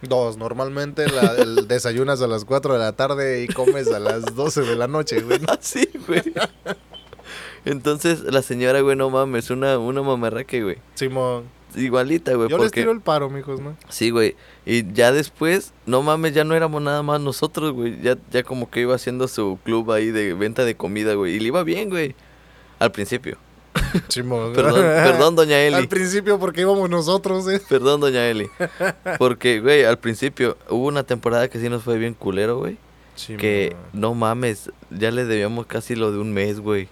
Dos, 0.01 0.37
normalmente 0.37 1.07
la, 1.07 1.35
el 1.37 1.67
desayunas 1.67 2.21
a 2.21 2.27
las 2.27 2.45
4 2.45 2.73
de 2.73 2.79
la 2.79 2.93
tarde 2.93 3.43
y 3.43 3.47
comes 3.47 3.87
a 3.91 3.99
las 3.99 4.35
12 4.35 4.61
de 4.61 4.75
la 4.75 4.87
noche, 4.87 5.21
güey. 5.21 5.39
Así, 5.47 5.87
güey. 6.07 6.23
Entonces, 7.69 8.21
la 8.23 8.41
señora, 8.41 8.81
güey, 8.81 8.95
no 8.95 9.09
mames, 9.09 9.49
una, 9.49 9.77
una 9.77 10.01
mamarraque, 10.01 10.63
güey. 10.63 10.77
Simón. 10.95 11.43
Igualita, 11.75 12.33
güey. 12.33 12.49
Yo 12.49 12.57
les 12.57 12.71
tiro 12.71 12.91
el 12.91 13.01
paro, 13.01 13.29
mijos, 13.29 13.59
¿no? 13.59 13.75
Sí, 13.89 14.09
güey. 14.09 14.35
Y 14.65 14.91
ya 14.93 15.11
después, 15.11 15.73
no 15.85 16.01
mames, 16.01 16.33
ya 16.33 16.43
no 16.43 16.55
éramos 16.55 16.81
nada 16.81 17.03
más 17.03 17.19
nosotros, 17.19 17.73
güey. 17.73 18.01
Ya, 18.01 18.17
ya 18.31 18.43
como 18.43 18.69
que 18.71 18.81
iba 18.81 18.95
haciendo 18.95 19.27
su 19.27 19.59
club 19.63 19.91
ahí 19.91 20.11
de 20.11 20.33
venta 20.33 20.63
de 20.65 20.75
comida, 20.75 21.13
güey. 21.13 21.35
Y 21.35 21.39
le 21.39 21.47
iba 21.47 21.63
bien, 21.63 21.89
güey. 21.89 22.15
Al 22.79 22.91
principio. 22.91 23.37
Simón. 24.07 24.53
Perdón, 24.55 24.81
perdón, 24.81 25.35
doña 25.35 25.57
Al 25.57 25.73
Eli. 25.73 25.87
principio 25.87 26.39
porque 26.39 26.61
íbamos 26.61 26.89
nosotros, 26.89 27.47
¿eh? 27.49 27.61
Perdón, 27.69 27.99
doña 27.99 28.27
Eli. 28.27 28.49
Porque, 29.19 29.59
güey, 29.59 29.83
al 29.83 29.99
principio 29.99 30.57
hubo 30.69 30.87
una 30.87 31.03
temporada 31.03 31.49
que 31.49 31.59
sí 31.59 31.69
nos 31.69 31.83
fue 31.83 31.97
bien 31.97 32.13
culero, 32.13 32.57
güey. 32.57 32.77
Que 33.37 33.75
no 33.93 34.13
mames, 34.13 34.71
ya 34.91 35.09
le 35.09 35.25
debíamos 35.25 35.65
casi 35.65 35.95
lo 35.95 36.11
de 36.11 36.19
un 36.19 36.33
mes, 36.33 36.59
güey. 36.59 36.87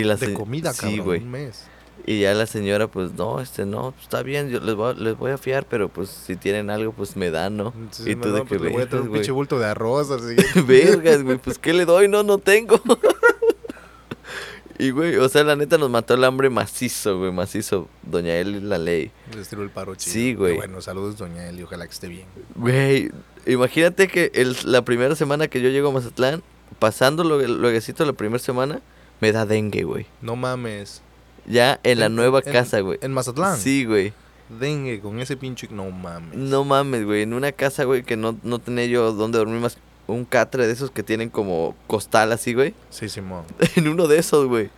Y 0.00 0.04
la 0.04 0.16
De 0.16 0.32
comida, 0.34 0.72
Sí, 0.72 0.80
cabrón, 0.80 1.04
güey. 1.04 1.20
un 1.22 1.30
mes. 1.30 1.64
Y 2.06 2.20
ya 2.20 2.32
la 2.32 2.46
señora, 2.46 2.86
pues, 2.88 3.12
no, 3.12 3.40
este, 3.40 3.66
no, 3.66 3.92
está 4.02 4.22
bien, 4.22 4.48
yo 4.48 4.58
les 4.60 4.74
voy, 4.74 4.92
a- 4.92 4.94
les 4.94 5.16
voy 5.18 5.32
a 5.32 5.38
fiar, 5.38 5.66
pero 5.68 5.88
pues 5.90 6.08
si 6.08 6.34
tienen 6.34 6.70
algo, 6.70 6.92
pues 6.92 7.14
me 7.14 7.30
dan, 7.30 7.58
¿no? 7.58 7.74
Entonces, 7.76 8.06
y 8.06 8.14
tú 8.16 8.28
no, 8.28 8.34
de 8.34 8.40
no, 8.40 8.44
que 8.46 8.48
pues, 8.58 8.60
le 8.62 8.68
voy 8.70 8.82
a 8.82 8.88
traer 8.88 9.02
un 9.04 9.12
pinche 9.12 9.30
bulto 9.32 9.58
de 9.58 9.66
arroz, 9.66 10.10
así. 10.10 10.34
Vergas, 10.66 11.22
güey, 11.22 11.36
pues 11.38 11.58
¿qué 11.58 11.74
le 11.74 11.84
doy? 11.84 12.08
No, 12.08 12.22
no 12.22 12.38
tengo. 12.38 12.80
y, 14.78 14.90
güey, 14.92 15.16
o 15.16 15.28
sea, 15.28 15.44
la 15.44 15.56
neta 15.56 15.76
nos 15.76 15.90
mató 15.90 16.14
el 16.14 16.24
hambre 16.24 16.48
macizo, 16.48 17.18
güey, 17.18 17.32
macizo. 17.32 17.86
Doña 18.02 18.34
Eli 18.36 18.60
la 18.60 18.78
ley. 18.78 19.10
Les 19.36 19.46
tiro 19.48 19.62
el 19.62 19.68
paro 19.70 19.94
chido. 19.94 20.12
Sí, 20.14 20.34
güey. 20.34 20.56
Bueno, 20.56 20.80
saludos, 20.80 21.18
doña 21.18 21.48
Eli, 21.50 21.62
ojalá 21.64 21.86
que 21.86 21.92
esté 21.92 22.08
bien. 22.08 22.24
Güey, 22.54 23.10
imagínate 23.46 24.08
que 24.08 24.30
el, 24.34 24.56
la 24.64 24.82
primera 24.86 25.14
semana 25.16 25.48
que 25.48 25.60
yo 25.60 25.68
llego 25.68 25.90
a 25.90 25.92
Mazatlán, 25.92 26.42
pasando 26.78 27.24
lo, 27.24 27.46
lueguecito 27.46 28.06
la 28.06 28.14
primera 28.14 28.38
semana, 28.38 28.80
me 29.20 29.32
da 29.32 29.46
dengue, 29.46 29.82
güey. 29.84 30.06
No 30.22 30.36
mames. 30.36 31.02
Ya 31.46 31.80
en 31.82 32.00
la 32.00 32.08
nueva 32.08 32.42
en- 32.44 32.52
casa, 32.52 32.80
güey. 32.80 32.98
¿En 33.02 33.12
Mazatlán? 33.12 33.58
Sí, 33.58 33.84
güey. 33.84 34.12
dengue 34.58 35.00
con 35.00 35.20
ese 35.20 35.36
pinche... 35.36 35.68
No 35.70 35.90
mames. 35.90 36.36
No 36.36 36.64
mames, 36.64 37.04
güey. 37.04 37.22
En 37.22 37.34
una 37.34 37.52
casa, 37.52 37.84
güey, 37.84 38.02
que 38.02 38.16
no, 38.16 38.36
no 38.42 38.58
tenía 38.58 38.86
yo 38.86 39.12
donde 39.12 39.38
dormir 39.38 39.60
más 39.60 39.78
un 40.06 40.24
catre 40.24 40.66
de 40.66 40.72
esos 40.72 40.90
que 40.90 41.02
tienen 41.04 41.28
como 41.30 41.76
costal 41.86 42.32
así, 42.32 42.52
güey. 42.54 42.74
Sí, 42.90 43.08
Simón. 43.08 43.44
En 43.76 43.88
uno 43.88 44.08
de 44.08 44.18
esos, 44.18 44.46
güey. 44.46 44.70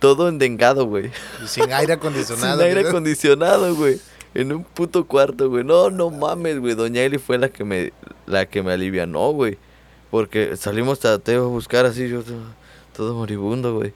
Todo 0.00 0.28
endengado, 0.28 0.86
güey. 0.86 1.10
Y 1.44 1.46
sin 1.46 1.72
aire 1.72 1.92
acondicionado. 1.92 2.58
Sin 2.58 2.66
aire 2.66 2.88
acondicionado, 2.88 3.74
güey. 3.76 4.00
En 4.34 4.52
un 4.52 4.64
puto 4.64 5.04
cuarto, 5.06 5.48
güey. 5.50 5.62
No, 5.64 5.90
no 5.90 6.10
mames, 6.10 6.58
güey. 6.58 6.74
Doña 6.74 7.02
Eli 7.02 7.18
fue 7.18 7.36
la 7.38 7.48
que 7.50 7.64
me, 7.64 7.92
la 8.26 8.46
que 8.46 8.62
me 8.62 8.72
alivianó, 8.72 9.30
güey. 9.32 9.58
Porque 10.10 10.56
salimos 10.56 11.04
a 11.04 11.18
Teo 11.18 11.44
a 11.44 11.48
buscar 11.48 11.86
así, 11.86 12.08
yo 12.08 12.22
todo, 13.00 13.14
moribundo, 13.14 13.76
güey. 13.76 13.94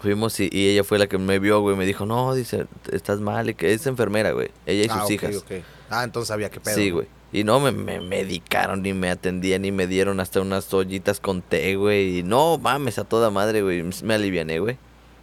Fuimos 0.00 0.40
y, 0.40 0.48
y 0.50 0.70
ella 0.70 0.82
fue 0.82 0.98
la 0.98 1.08
que 1.08 1.18
me 1.18 1.38
vio, 1.38 1.60
güey. 1.60 1.76
Me 1.76 1.84
dijo, 1.84 2.06
no, 2.06 2.34
dice, 2.34 2.64
estás 2.90 3.20
mal. 3.20 3.50
Y 3.50 3.54
que 3.54 3.74
es 3.74 3.86
enfermera, 3.86 4.30
güey. 4.30 4.50
Ella 4.64 4.84
y 4.84 4.88
sus 4.88 5.10
ah, 5.10 5.12
hijas. 5.12 5.44
Ah, 5.90 6.02
entonces 6.02 6.28
sabía 6.28 6.48
qué 6.48 6.58
pedo. 6.58 6.74
Sí, 6.74 6.88
güey. 6.88 7.06
Y 7.34 7.44
no, 7.44 7.60
me, 7.60 7.70
me 7.70 8.00
medicaron, 8.00 8.80
ni 8.80 8.94
me 8.94 9.10
atendían, 9.10 9.60
ni 9.60 9.72
me 9.72 9.86
dieron 9.86 10.20
hasta 10.20 10.40
unas 10.40 10.72
ollitas 10.72 11.20
con 11.20 11.42
té, 11.42 11.76
güey. 11.76 12.20
Y 12.20 12.22
no, 12.22 12.56
mames, 12.56 12.98
a 12.98 13.04
toda 13.04 13.30
madre, 13.30 13.60
güey. 13.60 13.84
Me 14.02 14.14
aliviané, 14.14 14.58
güey. 14.58 14.78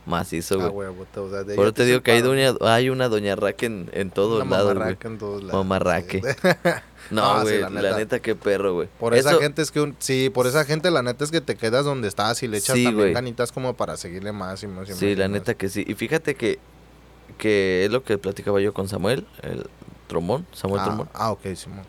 Macizo, 0.10 0.56
Ah, 0.62 0.68
güey. 0.68 0.90
güey, 0.90 1.08
o 1.16 1.30
sea, 1.30 1.44
de 1.44 1.72
te 1.72 1.86
digo 1.86 2.02
que 2.02 2.12
hay, 2.12 2.22
doña, 2.22 2.54
hay 2.62 2.90
una 2.90 3.08
doña 3.08 3.36
Raque 3.36 3.68
en, 3.68 3.90
en 3.94 4.10
todos 4.12 4.42
Una 4.42 4.50
lados, 4.58 4.66
güey. 4.74 4.78
mamarraca 4.80 5.08
en 5.08 5.18
todos 5.18 5.44
lados. 5.44 5.54
Mamarraque. 5.66 6.22
No, 7.12 7.40
No, 7.40 7.40
sí, 7.40 7.58
güey, 7.58 7.62
la 7.62 7.70
la, 7.82 7.98
neta. 7.98 8.20
qué 8.20 8.36
perro, 8.36 8.74
güey. 8.76 8.88
Por 9.00 9.16
esa 9.16 9.34
gente 9.40 9.64
es 9.64 9.72
que 9.72 9.82
un, 9.82 9.96
sí, 9.98 10.30
por 10.30 10.46
esa 10.46 10.64
gente 10.66 10.92
la 10.92 11.02
neta 11.02 11.24
es 11.24 11.32
que 11.32 11.42
te 11.42 11.56
quedas 11.56 11.84
donde 11.84 12.08
estás 12.08 12.44
y 12.44 12.48
le 12.48 12.58
echas 12.58 12.76
Sí, 12.76 12.84
también 12.84 13.14
ganitas 13.14 13.52
como 13.52 13.74
para 13.74 13.98
seguirle 13.98 14.32
más 14.32 14.62
y 14.62 14.68
más 14.68 14.88
y 14.88 14.92
más. 14.92 15.00
Sí, 15.00 15.16
la 15.16 15.26
más. 15.26 15.32
neta 15.32 15.54
que 15.56 15.70
sí. 15.70 15.84
Y 15.88 15.96
fíjate 15.96 16.36
que, 16.36 16.60
que 17.40 17.86
es 17.86 17.92
lo 17.92 18.04
que 18.04 18.20
platicaba 18.20 18.60
yo 18.62 18.74
con 18.76 18.88
Samuel, 18.88 19.26
el 19.42 19.66
trombón, 20.08 20.46
Samuel 20.54 20.82
Ah, 20.82 20.86
Trombón. 20.86 21.10
ah, 21.16 21.32
ok, 21.32 21.42
Simón. 21.56 21.82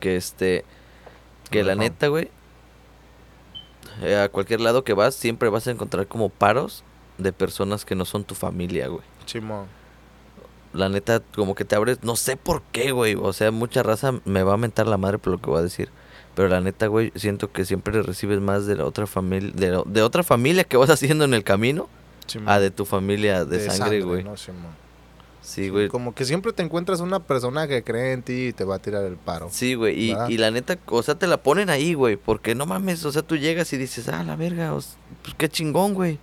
Que 0.00 0.16
este, 0.16 0.64
que 1.50 1.62
la 1.64 1.74
neta, 1.74 2.08
güey, 2.08 2.28
eh, 4.02 4.16
a 4.16 4.28
cualquier 4.28 4.60
lado 4.60 4.84
que 4.84 4.92
vas, 4.92 5.14
siempre 5.14 5.48
vas 5.48 5.66
a 5.66 5.70
encontrar 5.70 6.06
como 6.06 6.28
paros 6.28 6.84
de 7.18 7.32
personas 7.32 7.84
que 7.84 7.94
no 7.94 8.04
son 8.04 8.24
tu 8.24 8.34
familia, 8.34 8.88
güey. 8.88 9.02
Simón. 9.26 9.66
La 10.72 10.88
neta, 10.88 11.20
como 11.34 11.54
que 11.54 11.64
te 11.64 11.74
abres, 11.74 11.98
no 12.02 12.16
sé 12.16 12.36
por 12.36 12.60
qué, 12.72 12.92
güey. 12.92 13.14
O 13.14 13.32
sea, 13.32 13.50
mucha 13.50 13.82
raza 13.82 14.20
me 14.24 14.42
va 14.42 14.54
a 14.54 14.58
mentar 14.58 14.86
la 14.86 14.98
madre 14.98 15.18
por 15.18 15.32
lo 15.32 15.38
que 15.40 15.48
voy 15.48 15.60
a 15.60 15.62
decir. 15.62 15.88
Pero 16.34 16.48
la 16.48 16.60
neta, 16.60 16.86
güey, 16.88 17.12
siento 17.14 17.50
que 17.50 17.64
siempre 17.64 18.02
recibes 18.02 18.40
más 18.40 18.66
de 18.66 18.76
la 18.76 18.84
otra 18.84 19.06
familia, 19.06 19.52
de, 19.54 19.70
la- 19.70 19.82
de 19.86 20.02
otra 20.02 20.22
familia 20.22 20.64
que 20.64 20.76
vas 20.76 20.90
haciendo 20.90 21.24
en 21.24 21.32
el 21.32 21.44
camino, 21.44 21.88
Simón. 22.26 22.48
a 22.50 22.60
de 22.60 22.70
tu 22.70 22.84
familia 22.84 23.44
de, 23.46 23.70
sangre, 23.70 24.02
güey. 24.02 24.22
¿no, 24.22 24.36
Simón? 24.36 24.86
Sí, 25.40 25.68
güey. 25.70 25.88
Como 25.88 26.12
que 26.12 26.24
siempre 26.24 26.52
te 26.52 26.62
encuentras 26.64 26.98
una 27.00 27.20
persona 27.20 27.68
que 27.68 27.84
cree 27.84 28.12
en 28.12 28.22
ti 28.24 28.48
y 28.48 28.52
te 28.52 28.64
va 28.64 28.74
a 28.74 28.78
tirar 28.80 29.04
el 29.04 29.14
paro. 29.16 29.48
Sí, 29.52 29.74
güey. 29.74 30.10
Y, 30.10 30.16
y 30.28 30.36
la 30.38 30.50
neta, 30.50 30.76
o 30.86 31.02
sea, 31.04 31.14
te 31.14 31.28
la 31.28 31.36
ponen 31.40 31.70
ahí, 31.70 31.94
güey. 31.94 32.16
Porque 32.16 32.56
no 32.56 32.66
mames, 32.66 33.04
o 33.04 33.12
sea, 33.12 33.22
tú 33.22 33.36
llegas 33.36 33.72
y 33.72 33.76
dices, 33.78 34.08
ah, 34.08 34.24
la 34.24 34.34
verga, 34.34 34.72
pues 34.72 34.96
qué 35.38 35.48
chingón, 35.48 35.94
güey. 35.94 36.18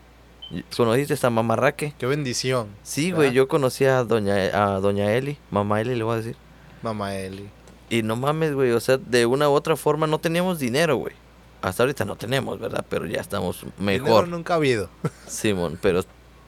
Conociste 0.75 1.25
a 1.25 1.29
Mamarraque. 1.29 1.93
Qué 1.97 2.05
bendición. 2.05 2.67
Sí, 2.83 3.11
güey, 3.11 3.31
yo 3.31 3.47
conocí 3.47 3.85
a 3.85 4.03
doña, 4.03 4.35
a 4.53 4.79
doña 4.79 5.13
Eli, 5.13 5.37
mamá 5.49 5.81
Eli, 5.81 5.95
le 5.95 6.03
voy 6.03 6.13
a 6.13 6.17
decir. 6.17 6.35
Mamá 6.81 7.15
Eli. 7.15 7.49
Y 7.89 8.03
no 8.03 8.15
mames, 8.15 8.53
güey, 8.53 8.71
o 8.71 8.79
sea, 8.79 8.97
de 8.97 9.25
una 9.25 9.49
u 9.49 9.53
otra 9.53 9.75
forma 9.75 10.07
no 10.07 10.19
teníamos 10.19 10.59
dinero, 10.59 10.97
güey. 10.97 11.13
Hasta 11.61 11.83
ahorita 11.83 12.05
no 12.05 12.15
tenemos, 12.15 12.59
¿verdad? 12.59 12.85
Pero 12.89 13.05
ya 13.05 13.21
estamos 13.21 13.61
Dinero 13.61 13.75
mejor, 13.79 14.27
nunca 14.27 14.53
ha 14.53 14.57
habido. 14.57 14.89
Simón, 15.27 15.79
pero 15.81 16.01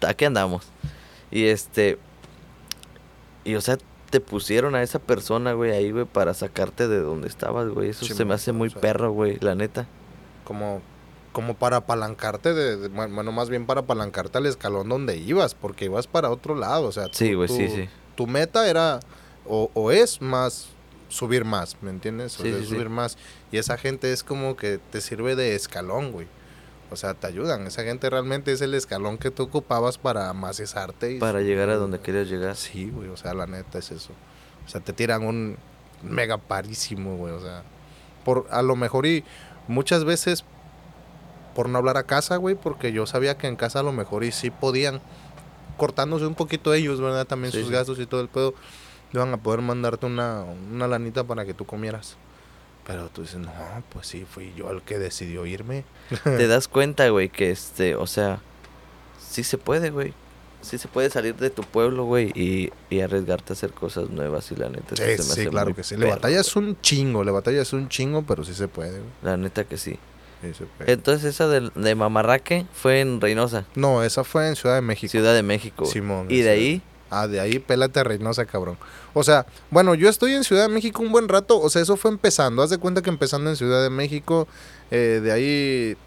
aquí 0.05 0.25
andamos. 0.25 0.67
Y 1.31 1.45
este, 1.45 1.97
y 3.43 3.55
o 3.55 3.61
sea, 3.61 3.77
te 4.09 4.19
pusieron 4.19 4.75
a 4.75 4.83
esa 4.83 4.99
persona, 4.99 5.53
güey, 5.53 5.71
ahí, 5.71 5.91
güey, 5.91 6.05
para 6.05 6.33
sacarte 6.33 6.87
de 6.87 6.99
donde 6.99 7.27
estabas, 7.27 7.69
güey. 7.69 7.89
Eso 7.89 8.05
se 8.05 8.25
me 8.25 8.33
hace 8.33 8.51
muy 8.51 8.67
o 8.67 8.71
sea. 8.71 8.81
perro, 8.81 9.11
güey, 9.11 9.37
la 9.39 9.55
neta. 9.55 9.87
Como, 10.43 10.81
como 11.35 11.55
para 11.55 11.75
apalancarte, 11.77 12.53
de, 12.53 12.77
de- 12.77 12.87
bueno, 12.87 13.33
más 13.33 13.49
bien 13.49 13.65
para 13.65 13.81
apalancarte 13.81 14.37
al 14.37 14.45
escalón 14.45 14.87
donde 14.87 15.17
ibas, 15.17 15.53
porque 15.53 15.83
ibas 15.85 16.07
para 16.07 16.29
otro 16.29 16.55
lado. 16.55 16.87
O 16.87 16.91
sea, 16.93 17.09
Sí, 17.11 17.33
tu- 17.33 17.47
sí, 17.49 17.67
tu- 17.67 17.75
sí. 17.75 17.89
Tu 18.15 18.25
meta 18.27 18.69
era, 18.69 19.01
o, 19.45 19.69
o 19.73 19.91
es 19.91 20.21
más, 20.21 20.67
subir 21.09 21.43
más, 21.43 21.75
¿me 21.81 21.89
entiendes? 21.89 22.39
O 22.39 22.43
sea, 22.43 22.63
subir 22.63 22.87
más. 22.89 23.17
Y 23.51 23.57
esa 23.57 23.77
gente 23.77 24.13
es 24.13 24.23
como 24.23 24.55
que 24.55 24.77
te 24.77 25.01
sirve 25.01 25.35
de 25.35 25.55
escalón, 25.55 26.13
güey. 26.13 26.27
O 26.91 26.95
sea, 26.95 27.13
te 27.15 27.27
ayudan. 27.27 27.67
Esa 27.67 27.83
gente 27.83 28.09
realmente 28.09 28.53
es 28.53 28.61
el 28.61 28.73
escalón 28.73 29.17
que 29.17 29.31
tú 29.31 29.43
ocupabas 29.43 29.97
para 29.97 30.31
macizarte. 30.31 31.11
Y 31.13 31.19
Para 31.19 31.41
llegar 31.41 31.69
a 31.69 31.75
donde 31.75 31.99
querías 31.99 32.29
llegar. 32.29 32.55
Sí, 32.55 32.89
güey, 32.89 33.09
o 33.09 33.17
sea, 33.17 33.33
la 33.33 33.45
neta 33.47 33.79
es 33.79 33.91
eso. 33.91 34.13
O 34.65 34.69
sea, 34.69 34.79
te 34.79 34.93
tiran 34.93 35.23
un 35.23 35.57
mega 36.01 36.37
parísimo, 36.37 37.17
güey, 37.17 37.33
o 37.33 37.41
sea, 37.41 37.63
por 38.23 38.47
a 38.51 38.61
lo 38.61 38.75
mejor 38.77 39.05
y 39.05 39.23
muchas 39.67 40.05
veces 40.05 40.45
por 41.55 41.69
no 41.69 41.77
hablar 41.79 41.97
a 41.97 42.03
casa, 42.03 42.35
güey, 42.35 42.55
porque 42.55 42.91
yo 42.91 43.07
sabía 43.07 43.37
que 43.37 43.47
en 43.47 43.55
casa 43.55 43.79
a 43.79 43.83
lo 43.83 43.91
mejor 43.93 44.23
y 44.23 44.31
sí 44.31 44.51
podían 44.51 45.01
cortándose 45.77 46.25
un 46.25 46.35
poquito 46.35 46.73
ellos, 46.73 47.01
¿verdad? 47.01 47.25
También 47.25 47.51
Sí, 47.51 47.61
sus 47.61 47.71
gastos 47.71 47.99
y 47.99 48.05
todo 48.05 48.21
el 48.21 48.27
pedo 48.27 48.53
iban 49.13 49.33
a 49.33 49.37
poder 49.37 49.61
mandarte 49.61 50.05
una, 50.05 50.43
una 50.71 50.87
lanita 50.87 51.23
para 51.23 51.45
que 51.45 51.53
tú 51.53 51.65
comieras. 51.65 52.17
Pero 52.85 53.07
tú 53.09 53.23
dices, 53.23 53.37
no, 53.39 53.51
pues 53.89 54.05
sí, 54.07 54.25
fui 54.29 54.53
yo 54.55 54.69
el 54.69 54.81
que 54.83 54.99
decidió 54.99 55.45
irme. 55.45 55.85
Te 56.23 56.47
das 56.47 56.67
cuenta, 56.67 57.09
güey, 57.09 57.29
que 57.29 57.49
este, 57.49 57.95
o 57.95 58.05
sea, 58.05 58.39
sí 59.19 59.43
se 59.43 59.57
puede, 59.57 59.89
güey. 59.89 60.13
Sí 60.61 60.77
se 60.77 60.87
puede 60.87 61.09
salir 61.11 61.35
de 61.35 61.51
tu 61.51 61.61
pueblo, 61.61 62.05
güey, 62.05 62.31
y, 62.33 62.71
y 62.89 63.01
arriesgarte 63.01 63.53
a 63.53 63.55
hacer 63.55 63.71
cosas 63.71 64.09
nuevas 64.09 64.51
y 64.51 64.55
la 64.55 64.67
neta. 64.69 64.95
Sí, 64.95 65.03
se 65.03 65.07
me 65.09 65.17
sí, 65.17 65.31
hace 65.31 65.47
claro 65.49 65.75
que 65.75 65.83
sí. 65.83 65.95
Le 65.95 66.07
batallas 66.07 66.55
un 66.55 66.79
chingo, 66.81 67.23
le 67.23 67.31
batallas 67.31 67.71
un 67.73 67.87
chingo, 67.87 68.23
pero 68.23 68.43
sí 68.43 68.53
se 68.53 68.67
puede, 68.67 68.99
güey. 68.99 69.11
La 69.21 69.37
neta 69.37 69.63
que 69.63 69.77
sí. 69.77 69.97
Entonces 70.85 71.35
esa 71.35 71.47
de, 71.47 71.71
de 71.73 71.95
Mamarraque 71.95 72.65
fue 72.73 73.01
en 73.01 73.21
Reynosa, 73.21 73.65
No, 73.75 74.03
esa 74.03 74.23
fue 74.23 74.47
en 74.47 74.55
Ciudad 74.55 74.75
de 74.75 74.81
México. 74.81 75.11
Ciudad 75.11 75.33
de 75.33 75.43
México. 75.43 75.85
Simón. 75.85 76.27
Y 76.29 76.41
de 76.41 76.49
ahí, 76.49 76.81
Ah, 77.11 77.27
de 77.27 77.39
ahí 77.39 77.59
pélate 77.59 77.99
a 77.99 78.03
Reynosa, 78.03 78.45
cabrón. 78.45 78.77
O 79.13 79.23
sea, 79.23 79.45
bueno, 79.69 79.95
yo 79.95 80.09
estoy 80.09 80.33
en 80.33 80.43
Ciudad 80.43 80.63
de 80.67 80.73
México 80.73 81.01
un 81.01 81.11
buen 81.11 81.29
rato. 81.29 81.59
O 81.59 81.69
sea, 81.69 81.81
eso 81.81 81.95
fue 81.97 82.11
empezando. 82.11 82.61
Haz 82.61 82.71
de 82.71 82.77
cuenta 82.77 83.01
que 83.01 83.09
empezando 83.09 83.49
en 83.49 83.55
Ciudad 83.55 83.81
de 83.83 83.89
México, 83.89 84.47
eh, 84.91 85.21
de 85.23 85.31
ahí 85.31 85.97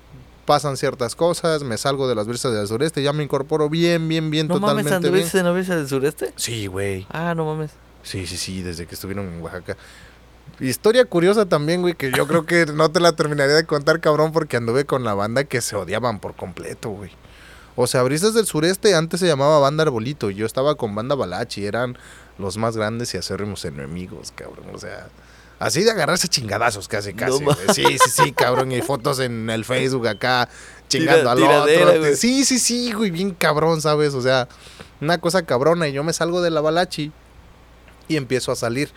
pasan 0.44 0.76
ciertas 0.76 1.14
cosas. 1.14 1.62
Me 1.62 1.78
salgo 1.78 2.08
de 2.08 2.14
las 2.14 2.26
brisas 2.26 2.52
del 2.52 2.66
sureste. 2.66 3.02
Ya 3.02 3.12
me 3.12 3.22
incorporo 3.22 3.70
bien, 3.70 4.08
bien, 4.08 4.30
bien, 4.30 4.48
no 4.48 4.58
mames, 4.58 4.84
totalmente 4.84 4.90
bien. 5.08 5.14
¿anduviste 5.14 5.38
en 5.38 5.44
la 5.44 5.52
brisa 5.52 5.76
del 5.76 5.88
sureste? 5.88 6.32
Sí, 6.36 6.66
güey. 6.66 7.06
Ah, 7.10 7.34
no 7.34 7.44
mames. 7.46 7.70
Sí, 8.02 8.26
sí, 8.26 8.36
sí, 8.36 8.62
desde 8.62 8.86
que 8.86 8.94
estuvieron 8.94 9.26
en 9.32 9.40
Oaxaca. 9.40 9.76
Historia 10.60 11.04
curiosa 11.04 11.46
también, 11.46 11.82
güey, 11.82 11.94
que 11.94 12.10
yo 12.10 12.26
creo 12.26 12.44
que 12.46 12.66
no 12.66 12.90
te 12.90 13.00
la 13.00 13.12
terminaría 13.12 13.54
de 13.54 13.64
contar, 13.64 14.00
cabrón, 14.00 14.32
porque 14.32 14.56
anduve 14.56 14.84
con 14.84 15.04
la 15.04 15.14
banda 15.14 15.44
que 15.44 15.60
se 15.60 15.76
odiaban 15.76 16.18
por 16.20 16.34
completo, 16.34 16.90
güey. 16.90 17.10
O 17.76 17.86
sea, 17.86 18.02
Brisas 18.02 18.34
del 18.34 18.44
Sureste 18.46 18.94
antes 18.96 19.20
se 19.20 19.26
llamaba 19.28 19.60
Banda 19.60 19.84
Arbolito. 19.84 20.30
y 20.30 20.34
Yo 20.34 20.46
estaba 20.46 20.74
con 20.74 20.94
Banda 20.96 21.14
Balachi. 21.14 21.64
Eran 21.64 21.96
los 22.36 22.56
más 22.56 22.76
grandes 22.76 23.14
y 23.14 23.18
acérrimos 23.18 23.64
enemigos, 23.64 24.32
cabrón. 24.34 24.66
O 24.74 24.78
sea, 24.78 25.06
así 25.60 25.84
de 25.84 25.92
agarrarse 25.92 26.26
chingadazos 26.26 26.88
casi, 26.88 27.14
casi. 27.14 27.38
sí, 27.72 27.84
sí, 28.04 28.10
sí, 28.10 28.32
cabrón. 28.32 28.72
Y 28.72 28.82
fotos 28.82 29.20
en 29.20 29.48
el 29.48 29.64
Facebook 29.64 30.08
acá 30.08 30.48
chingando 30.88 31.32
Tira- 31.36 31.62
al 31.62 31.68
otro. 31.68 32.00
güey. 32.00 32.16
Sí, 32.16 32.44
sí, 32.44 32.58
sí, 32.58 32.92
güey. 32.92 33.12
Bien 33.12 33.30
cabrón, 33.30 33.80
¿sabes? 33.80 34.12
O 34.14 34.22
sea, 34.22 34.48
una 35.00 35.18
cosa 35.18 35.42
cabrona. 35.42 35.86
Y 35.86 35.92
yo 35.92 36.02
me 36.02 36.12
salgo 36.12 36.42
de 36.42 36.50
la 36.50 36.60
Balachi 36.60 37.12
y 38.08 38.16
empiezo 38.16 38.50
a 38.50 38.56
salir. 38.56 38.90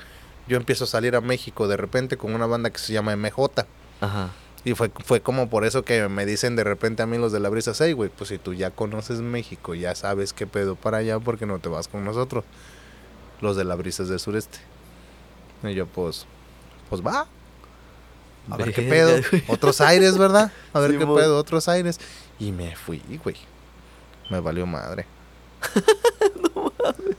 Yo 0.48 0.58
empiezo 0.58 0.84
a 0.84 0.88
salir 0.88 1.16
a 1.16 1.22
México 1.22 1.68
de 1.68 1.78
repente 1.78 2.18
con 2.18 2.34
una 2.34 2.46
banda 2.46 2.70
que 2.70 2.80
se 2.80 2.94
llama 2.94 3.16
MJ. 3.16 3.66
Ajá. 4.02 4.32
Y 4.64 4.74
fue, 4.76 4.92
fue 5.04 5.22
como 5.22 5.50
por 5.50 5.66
eso 5.66 5.84
que 5.84 6.08
me 6.08 6.26
dicen 6.26 6.56
de 6.56 6.64
repente 6.64 7.02
a 7.02 7.08
mí 7.08 7.18
los 7.18 7.32
de 7.32 7.40
la 7.40 7.50
brisa, 7.50 7.74
hey, 7.80 7.94
güey, 7.94 8.10
pues 8.10 8.30
si 8.30 8.38
tú 8.38 8.54
ya 8.54 8.70
conoces 8.70 9.20
México, 9.22 9.74
ya 9.74 9.96
sabes 9.96 10.34
qué 10.34 10.46
pedo 10.46 10.76
para 10.76 10.98
allá, 10.98 11.20
porque 11.20 11.48
no 11.48 11.58
te 11.60 11.70
vas 11.70 11.88
con 11.88 12.06
nosotros? 12.06 12.44
Los 13.40 13.56
de 13.58 13.64
la 13.64 13.76
brisas 13.76 14.08
del 14.08 14.20
sureste. 14.20 14.60
Y 15.64 15.74
yo, 15.74 15.88
pues, 15.88 16.28
pues 16.90 17.02
va. 17.02 17.26
A 18.50 18.58
ver 18.58 18.74
qué 18.74 18.84
pedo. 18.84 19.20
güey. 19.32 19.44
Otros 19.48 19.82
aires, 19.82 20.18
¿verdad? 20.18 20.52
A 20.74 20.80
ver 20.80 20.92
qué 20.98 21.06
pedo, 21.06 21.38
otros 21.38 21.68
aires. 21.68 22.00
Y 22.40 22.52
me 22.52 22.76
fui, 22.76 23.02
güey. 23.24 23.38
Me 24.30 24.40
valió 24.40 24.66
madre. 24.66 25.06
Me 26.42 26.50
fui, 26.94 27.16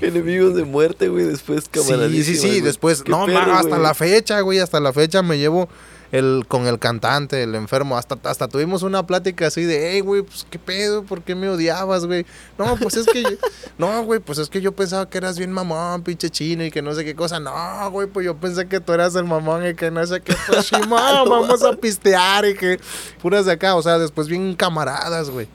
Enemigos 0.00 0.54
de 0.54 0.64
muerte, 0.64 1.08
güey, 1.08 1.24
después 1.24 1.64
Sí, 1.72 2.22
sí, 2.24 2.36
sí, 2.36 2.48
güey. 2.48 2.60
después, 2.60 3.04
no, 3.08 3.26
perro, 3.26 3.54
hasta 3.54 3.68
güey. 3.68 3.82
la 3.82 3.94
fecha, 3.94 4.40
güey, 4.40 4.58
hasta 4.60 4.80
la 4.80 4.92
fecha 4.92 5.22
me 5.22 5.38
llevo 5.38 5.68
el 6.12 6.44
con 6.46 6.68
el 6.68 6.78
cantante, 6.78 7.42
el 7.42 7.56
enfermo, 7.56 7.96
hasta 7.96 8.16
hasta 8.22 8.46
tuvimos 8.46 8.84
una 8.84 9.04
plática 9.04 9.48
así 9.48 9.64
de, 9.64 9.90
hey, 9.92 10.00
güey, 10.00 10.22
pues 10.22 10.46
qué 10.48 10.60
pedo, 10.60 11.02
¿por 11.02 11.22
qué 11.22 11.34
me 11.34 11.48
odiabas, 11.48 12.06
güey? 12.06 12.24
No, 12.56 12.76
pues 12.76 12.96
es 12.96 13.06
que, 13.06 13.22
yo- 13.24 13.30
no, 13.78 14.04
güey, 14.04 14.20
pues 14.20 14.38
es 14.38 14.48
que 14.48 14.60
yo 14.60 14.70
pensaba 14.70 15.10
que 15.10 15.18
eras 15.18 15.36
bien 15.38 15.50
mamón, 15.50 16.02
pinche 16.04 16.30
chino 16.30 16.64
y 16.64 16.70
que 16.70 16.82
no 16.82 16.94
sé 16.94 17.04
qué 17.04 17.16
cosa. 17.16 17.40
No, 17.40 17.90
güey, 17.90 18.06
pues 18.06 18.24
yo 18.26 18.36
pensé 18.36 18.68
que 18.68 18.78
tú 18.78 18.92
eras 18.92 19.16
el 19.16 19.24
mamón 19.24 19.66
y 19.66 19.74
que 19.74 19.90
no 19.90 20.06
sé 20.06 20.20
qué, 20.20 20.36
pues 20.46 20.66
sí, 20.68 20.76
ma, 20.88 21.24
vamos 21.24 21.64
a 21.64 21.72
pistear 21.72 22.44
y 22.46 22.54
que 22.54 22.78
puras 23.20 23.46
de 23.46 23.52
acá, 23.52 23.74
o 23.74 23.82
sea, 23.82 23.98
después 23.98 24.28
bien 24.28 24.54
camaradas, 24.54 25.30
güey. 25.30 25.48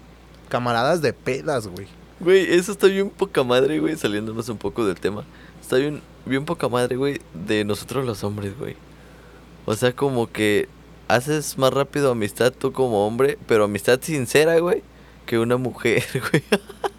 Camaradas 0.50 1.02
de 1.02 1.14
pedas, 1.14 1.68
güey. 1.68 1.88
Güey, 2.20 2.54
eso 2.54 2.72
está 2.72 2.88
bien 2.88 3.10
poca 3.10 3.44
madre, 3.44 3.80
güey, 3.80 3.96
saliéndonos 3.96 4.50
un 4.50 4.58
poco 4.58 4.86
del 4.86 5.00
tema. 5.00 5.24
está 5.62 5.78
bien, 5.78 6.02
bien 6.26 6.46
poca 6.46 6.68
madre, 6.68 6.96
güey, 6.96 7.22
de 7.34 7.64
nosotros 7.64 8.06
los 8.06 8.24
hombres, 8.24 8.58
güey. 8.58 8.76
O 9.66 9.76
sea, 9.76 9.94
como 9.94 10.32
que 10.32 10.68
haces 11.08 11.58
más 11.58 11.74
rápido 11.74 12.12
amistad 12.12 12.52
tú 12.52 12.72
como 12.72 13.06
hombre, 13.08 13.38
pero 13.48 13.66
amistad 13.66 14.00
sincera, 14.02 14.60
güey, 14.60 14.84
que 15.26 15.40
una 15.40 15.58
mujer, 15.58 16.04
güey. 16.32 16.44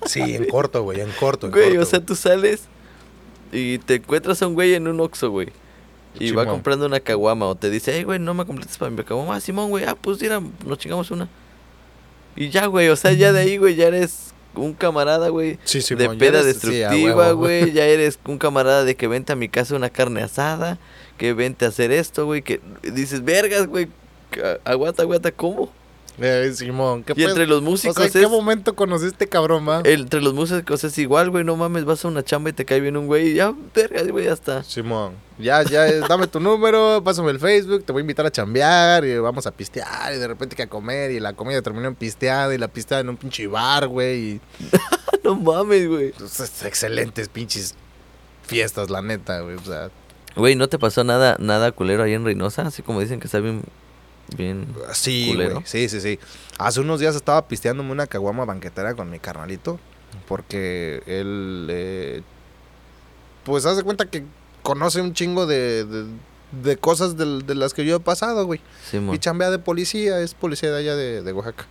Sí, 0.06 0.20
en 0.20 0.46
corto, 0.46 0.82
güey, 0.82 1.00
en 1.00 1.10
corto. 1.12 1.46
En 1.46 1.52
Güey, 1.52 1.70
corto, 1.70 1.82
o 1.82 1.84
sea, 1.84 2.04
tú 2.04 2.14
sales 2.14 2.62
y 3.52 3.78
te 3.78 3.96
encuentras 3.96 4.40
a 4.42 4.46
un 4.46 4.54
güey 4.54 4.74
en 4.74 4.88
un 4.88 5.00
Oxxo, 5.00 5.30
güey. 5.30 5.48
Y 6.18 6.32
va 6.32 6.44
comprando 6.44 6.86
una 6.86 6.98
caguama 6.98 7.46
o 7.46 7.54
te 7.54 7.70
dice, 7.70 7.92
hey, 7.94 8.02
güey, 8.02 8.18
no 8.18 8.34
me 8.34 8.44
completes 8.44 8.76
para 8.78 8.90
mi 8.90 9.02
caguama. 9.04 9.36
Ah, 9.36 9.40
Simón, 9.40 9.70
güey, 9.70 9.84
ah, 9.84 9.96
pues 10.00 10.20
mira, 10.20 10.42
nos 10.66 10.78
chingamos 10.78 11.10
una. 11.10 11.28
Y 12.34 12.48
ya, 12.48 12.66
güey, 12.66 12.88
o 12.88 12.96
sea, 12.96 13.12
ya 13.12 13.32
de 13.32 13.40
ahí, 13.40 13.58
güey, 13.58 13.76
ya 13.76 13.86
eres 13.88 14.32
un 14.54 14.72
camarada, 14.74 15.28
güey. 15.28 15.58
Sí, 15.64 15.80
de 15.94 16.08
peda 16.10 16.40
eres- 16.40 16.46
destructiva, 16.46 17.32
güey. 17.32 17.72
Ya 17.72 17.84
eres 17.86 18.18
un 18.26 18.38
camarada 18.38 18.84
de 18.84 18.94
que 18.96 19.06
vente 19.08 19.32
a 19.32 19.36
mi 19.36 19.48
casa 19.48 19.74
una 19.76 19.90
carne 19.90 20.22
asada, 20.22 20.78
que 21.18 21.32
vente 21.32 21.64
a 21.64 21.68
hacer 21.68 21.92
esto, 21.92 22.26
güey. 22.26 22.42
Que 22.42 22.60
dices, 22.82 23.24
vergas, 23.24 23.66
güey. 23.66 23.88
Aguanta, 24.64 25.02
aguanta, 25.02 25.32
¿cómo? 25.32 25.72
Eh, 26.18 26.52
Simón, 26.54 27.02
¿qué 27.02 27.14
Y 27.16 27.22
entre 27.24 27.46
los 27.46 27.62
músicos 27.62 27.96
O 27.96 28.00
sea, 28.00 28.06
¿en 28.06 28.12
qué 28.12 28.22
es- 28.22 28.28
momento 28.30 28.74
conociste 28.74 29.26
cabrón, 29.28 29.66
va? 29.66 29.80
Entre 29.84 30.20
los 30.20 30.34
músicos 30.34 30.84
es 30.84 30.98
igual, 30.98 31.30
güey. 31.30 31.44
No 31.44 31.56
mames, 31.56 31.84
vas 31.86 32.04
a 32.04 32.08
una 32.08 32.22
chamba 32.22 32.50
y 32.50 32.52
te 32.52 32.64
cae 32.66 32.80
bien 32.80 32.96
un 32.96 33.06
güey 33.06 33.28
y 33.28 33.34
ya, 33.34 33.54
vergas, 33.74 34.06
güey, 34.08 34.26
ya 34.26 34.32
está. 34.34 34.62
Simón, 34.64 35.14
ya, 35.38 35.62
ya, 35.62 35.88
eh, 35.88 36.00
dame 36.06 36.26
tu 36.26 36.38
número, 36.40 37.00
pásame 37.02 37.30
el 37.30 37.38
Facebook, 37.40 37.84
te 37.84 37.92
voy 37.92 38.00
a 38.00 38.02
invitar 38.02 38.26
a 38.26 38.30
chambear 38.30 39.04
y 39.06 39.16
vamos 39.18 39.46
a 39.46 39.50
pistear 39.50 40.12
y 40.14 40.18
de 40.18 40.28
repente 40.28 40.56
que 40.56 40.64
a 40.64 40.68
comer 40.68 41.10
y 41.12 41.20
la 41.20 41.32
comida 41.32 41.62
terminó 41.62 41.88
en 41.88 41.94
pisteada 41.94 42.54
y 42.54 42.58
la 42.58 42.68
pisteada 42.68 43.00
en 43.00 43.08
un 43.08 43.16
pinche 43.16 43.46
bar, 43.46 43.86
güey. 43.88 44.18
Y 44.18 44.40
no 45.24 45.36
mames, 45.36 45.88
güey. 45.88 46.12
pues, 46.12 46.38
es- 46.40 46.64
excelentes 46.64 47.28
pinches 47.28 47.74
fiestas, 48.46 48.90
la 48.90 49.00
neta, 49.00 49.40
güey. 49.40 49.56
O 49.56 49.64
sea, 49.64 49.90
Güey, 50.36 50.54
¿no 50.54 50.68
te 50.68 50.78
pasó 50.78 51.02
nada, 51.02 51.36
nada 51.40 51.72
culero 51.72 52.02
ahí 52.04 52.12
en 52.12 52.24
Reynosa? 52.24 52.62
Así 52.62 52.82
como 52.82 53.00
dicen 53.00 53.18
que 53.20 53.26
está 53.26 53.40
bien, 53.40 53.62
bien... 54.36 54.74
sí, 54.92 55.32
güey. 55.34 55.50
Sí, 55.64 55.88
sí, 55.88 56.00
sí. 56.00 56.18
Hace 56.58 56.80
unos 56.80 57.00
días 57.00 57.16
estaba 57.16 57.46
pisteándome 57.48 57.92
una 57.92 58.06
caguama 58.06 58.44
banquetera 58.44 58.94
con 58.94 59.10
mi 59.10 59.18
carnalito 59.18 59.78
porque 60.28 61.02
él, 61.06 61.66
eh, 61.70 62.22
pues, 63.44 63.66
hace 63.66 63.82
cuenta 63.82 64.06
que 64.06 64.24
conoce 64.62 65.00
un 65.00 65.14
chingo 65.14 65.46
de, 65.46 65.84
de, 65.84 66.06
de 66.62 66.76
cosas 66.76 67.16
de 67.16 67.54
las 67.54 67.74
que 67.74 67.84
yo 67.84 67.96
he 67.96 68.00
pasado, 68.00 68.44
güey. 68.44 68.60
Y 69.12 69.18
chambea 69.18 69.50
de 69.50 69.58
policía, 69.58 70.20
es 70.20 70.34
policía 70.34 70.70
de 70.70 70.78
allá 70.78 70.96
de, 70.96 71.22
de 71.22 71.32
Oaxaca. 71.32 71.66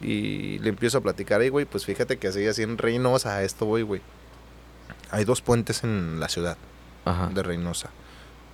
Y 0.00 0.58
le 0.58 0.70
empiezo 0.70 0.98
a 0.98 1.00
platicar 1.00 1.40
ahí, 1.40 1.48
güey, 1.48 1.64
pues 1.64 1.84
fíjate 1.84 2.16
que 2.16 2.28
así, 2.28 2.46
así 2.46 2.62
en 2.62 2.76
Reynosa, 2.78 3.36
a 3.36 3.42
esto 3.44 3.66
voy, 3.66 3.82
güey. 3.82 4.00
Hay 5.10 5.24
dos 5.24 5.42
puentes 5.42 5.84
en 5.84 6.18
la 6.18 6.28
ciudad 6.28 6.56
Ajá. 7.04 7.30
de 7.32 7.42
Reynosa. 7.42 7.90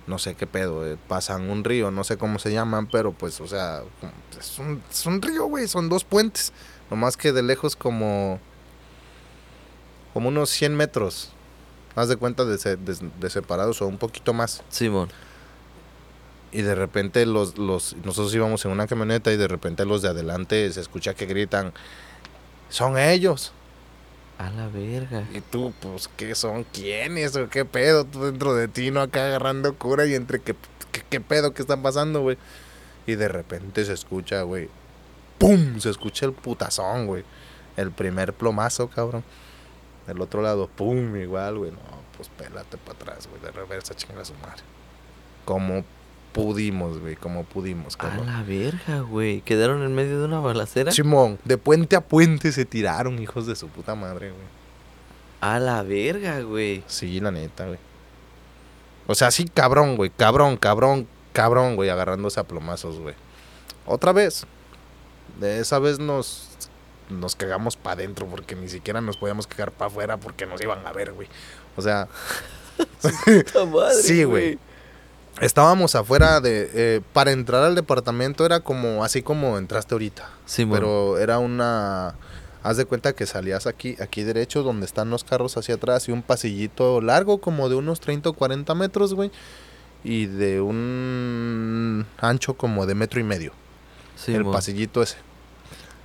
No 0.09 0.17
sé 0.17 0.33
qué 0.33 0.47
pedo, 0.47 0.85
eh, 0.87 0.97
pasan 1.07 1.49
un 1.51 1.63
río, 1.63 1.91
no 1.91 2.03
sé 2.03 2.17
cómo 2.17 2.39
se 2.39 2.51
llaman, 2.51 2.87
pero 2.87 3.11
pues, 3.13 3.39
o 3.41 3.47
sea, 3.47 3.83
es 4.39 4.57
un, 4.57 4.81
es 4.89 5.05
un 5.05 5.21
río, 5.21 5.45
güey, 5.45 5.67
son 5.67 5.87
dos 5.87 6.03
puentes. 6.03 6.51
Nomás 6.89 7.15
que 7.15 7.31
de 7.31 7.43
lejos 7.43 7.75
como, 7.75 8.39
como 10.13 10.29
unos 10.29 10.49
100 10.49 10.75
metros. 10.75 11.29
Haz 11.95 12.07
de 12.09 12.17
cuenta 12.17 12.43
de, 12.45 12.57
se- 12.57 12.77
de- 12.77 13.09
de 13.19 13.29
separados 13.29 13.81
o 13.83 13.87
un 13.87 13.97
poquito 13.99 14.33
más. 14.33 14.63
Simón. 14.69 15.09
Y 16.51 16.63
de 16.63 16.73
repente 16.73 17.25
los, 17.27 17.59
los, 17.59 17.95
nosotros 18.03 18.33
íbamos 18.33 18.65
en 18.65 18.71
una 18.71 18.87
camioneta 18.87 19.31
y 19.31 19.37
de 19.37 19.47
repente 19.47 19.85
los 19.85 20.01
de 20.01 20.07
adelante 20.09 20.71
se 20.73 20.81
escucha 20.81 21.13
que 21.13 21.27
gritan, 21.27 21.71
son 22.69 22.97
ellos. 22.97 23.53
A 24.39 24.49
la 24.51 24.69
verga. 24.69 25.25
Y 25.33 25.41
tú, 25.41 25.73
pues, 25.81 26.07
¿qué 26.07 26.33
son? 26.33 26.63
¿Quiénes? 26.63 27.35
¿O 27.35 27.49
qué 27.49 27.65
pedo? 27.65 28.05
Tú 28.05 28.23
dentro 28.23 28.55
de 28.55 28.69
ti, 28.69 28.89
¿no? 28.89 29.01
Acá 29.01 29.25
agarrando 29.25 29.77
cura 29.77 30.05
y 30.05 30.15
entre 30.15 30.39
qué, 30.39 30.55
qué, 30.93 31.03
qué 31.07 31.19
pedo 31.19 31.53
que 31.53 31.61
están 31.61 31.83
pasando, 31.83 32.21
güey. 32.21 32.37
Y 33.05 33.15
de 33.15 33.27
repente 33.27 33.83
se 33.83 33.91
escucha, 33.91 34.43
güey. 34.43 34.69
¡Pum! 35.39 35.79
Se 35.79 35.89
escucha 35.89 36.25
el 36.25 36.31
putazón, 36.31 37.05
güey. 37.05 37.25
El 37.75 37.91
primer 37.91 38.31
plomazo, 38.31 38.87
cabrón. 38.89 39.25
Del 40.07 40.21
otro 40.21 40.41
lado, 40.41 40.67
¡pum! 40.67 41.17
Igual, 41.17 41.57
güey. 41.57 41.71
No, 41.71 41.79
pues 42.15 42.29
pélate 42.29 42.77
para 42.77 42.97
atrás, 42.97 43.27
güey. 43.27 43.41
De 43.41 43.51
reversa, 43.51 43.93
chinga 43.93 44.23
su 44.23 44.35
madre. 44.35 44.63
Como 45.43 45.83
pudimos, 46.33 46.99
güey. 46.99 47.15
Como 47.15 47.43
pudimos, 47.43 47.95
A 47.95 47.97
cabrón. 47.97 48.27
la 48.27 48.43
verga, 48.43 49.01
güey. 49.01 49.41
Quedaron 49.41 49.83
en 49.83 49.93
medio 49.95 50.19
de 50.19 50.25
una 50.25 50.39
balacera. 50.39 50.91
Simón, 50.91 51.39
de 51.45 51.57
puente 51.57 51.95
a 51.95 52.01
puente 52.01 52.51
se 52.51 52.65
tiraron, 52.65 53.19
hijos 53.19 53.45
de 53.47 53.55
su 53.55 53.67
puta 53.67 53.95
madre, 53.95 54.29
güey. 54.31 54.59
A 55.41 55.59
la 55.59 55.83
verga, 55.83 56.41
güey. 56.41 56.83
Sí, 56.87 57.19
la 57.19 57.31
neta, 57.31 57.65
güey. 57.65 57.79
O 59.07 59.15
sea, 59.15 59.31
sí, 59.31 59.45
cabrón, 59.45 59.95
güey. 59.95 60.09
Cabrón, 60.09 60.57
cabrón, 60.57 61.07
cabrón, 61.33 61.75
güey. 61.75 61.89
Agarrándose 61.89 62.39
a 62.39 62.43
plomazos, 62.43 62.99
güey. 62.99 63.15
Otra 63.85 64.11
vez. 64.11 64.45
De 65.39 65.59
esa 65.59 65.79
vez 65.79 65.99
nos, 65.99 66.49
nos 67.09 67.35
cagamos 67.35 67.77
para 67.77 67.93
adentro 67.93 68.27
porque 68.27 68.55
ni 68.55 68.67
siquiera 68.67 68.99
nos 68.99 69.15
podíamos 69.17 69.47
cagar 69.47 69.71
para 69.71 69.87
afuera 69.89 70.17
porque 70.17 70.45
nos 70.45 70.61
iban 70.61 70.85
a 70.85 70.91
ver, 70.91 71.13
güey. 71.13 71.27
O 71.77 71.81
sea, 71.81 72.07
Puta 73.25 73.65
madre, 73.65 73.95
Sí, 74.03 74.23
güey. 74.25 74.59
Estábamos 75.41 75.95
afuera 75.95 76.41
de... 76.41 76.69
eh, 76.73 77.01
para 77.13 77.31
entrar 77.31 77.63
al 77.63 77.75
departamento 77.75 78.45
era 78.45 78.59
como 78.61 79.03
así 79.03 79.21
como 79.21 79.57
entraste 79.57 79.95
ahorita. 79.95 80.29
Simón. 80.45 80.77
Pero 80.79 81.17
era 81.17 81.39
una. 81.39 82.15
Haz 82.61 82.75
de 82.77 82.85
cuenta 82.85 83.13
que 83.13 83.25
salías 83.25 83.67
aquí, 83.67 83.95
aquí 84.01 84.23
derecho, 84.23 84.63
donde 84.63 84.85
están 84.85 85.09
los 85.09 85.23
carros 85.23 85.55
hacia 85.55 85.75
atrás, 85.75 86.09
y 86.09 86.11
un 86.11 86.21
pasillito 86.21 86.99
largo, 86.99 87.39
como 87.39 87.69
de 87.69 87.75
unos 87.75 88.01
30 88.01 88.29
o 88.29 88.33
40 88.33 88.75
metros, 88.75 89.13
güey. 89.13 89.31
Y 90.03 90.25
de 90.25 90.59
un 90.59 92.05
ancho 92.19 92.55
como 92.55 92.85
de 92.85 92.95
metro 92.95 93.19
y 93.19 93.23
medio. 93.23 93.53
el 94.27 94.35
Simón. 94.35 94.51
pasillito 94.53 95.01
ese. 95.01 95.17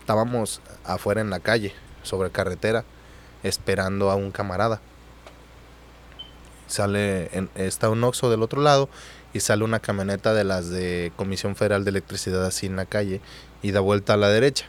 Estábamos 0.01 0.61
afuera 0.85 1.21
en 1.21 1.31
la 1.31 1.41
calle, 1.41 1.75
sobre 2.05 2.31
carretera, 2.31 2.85
esperando 3.43 4.11
a 4.11 4.15
un 4.15 4.31
camarada. 4.31 4.81
Sale, 6.67 7.29
en- 7.37 7.51
está 7.57 7.91
un 7.91 8.03
Oxxo 8.05 8.31
del 8.31 8.43
otro 8.43 8.63
lado 8.63 8.89
y 9.35 9.41
sale 9.41 9.65
una 9.65 9.81
camioneta 9.81 10.33
de 10.33 10.45
las 10.45 10.71
de 10.71 11.13
Comisión 11.17 11.55
Federal 11.57 11.85
de 11.85 11.91
Electricidad 11.91 12.47
así 12.47 12.65
en 12.67 12.77
la 12.77 12.87
calle 12.87 13.21
y 13.63 13.73
da 13.73 13.81
vuelta 13.81 14.15
a 14.15 14.17
la 14.17 14.29
derecha. 14.31 14.67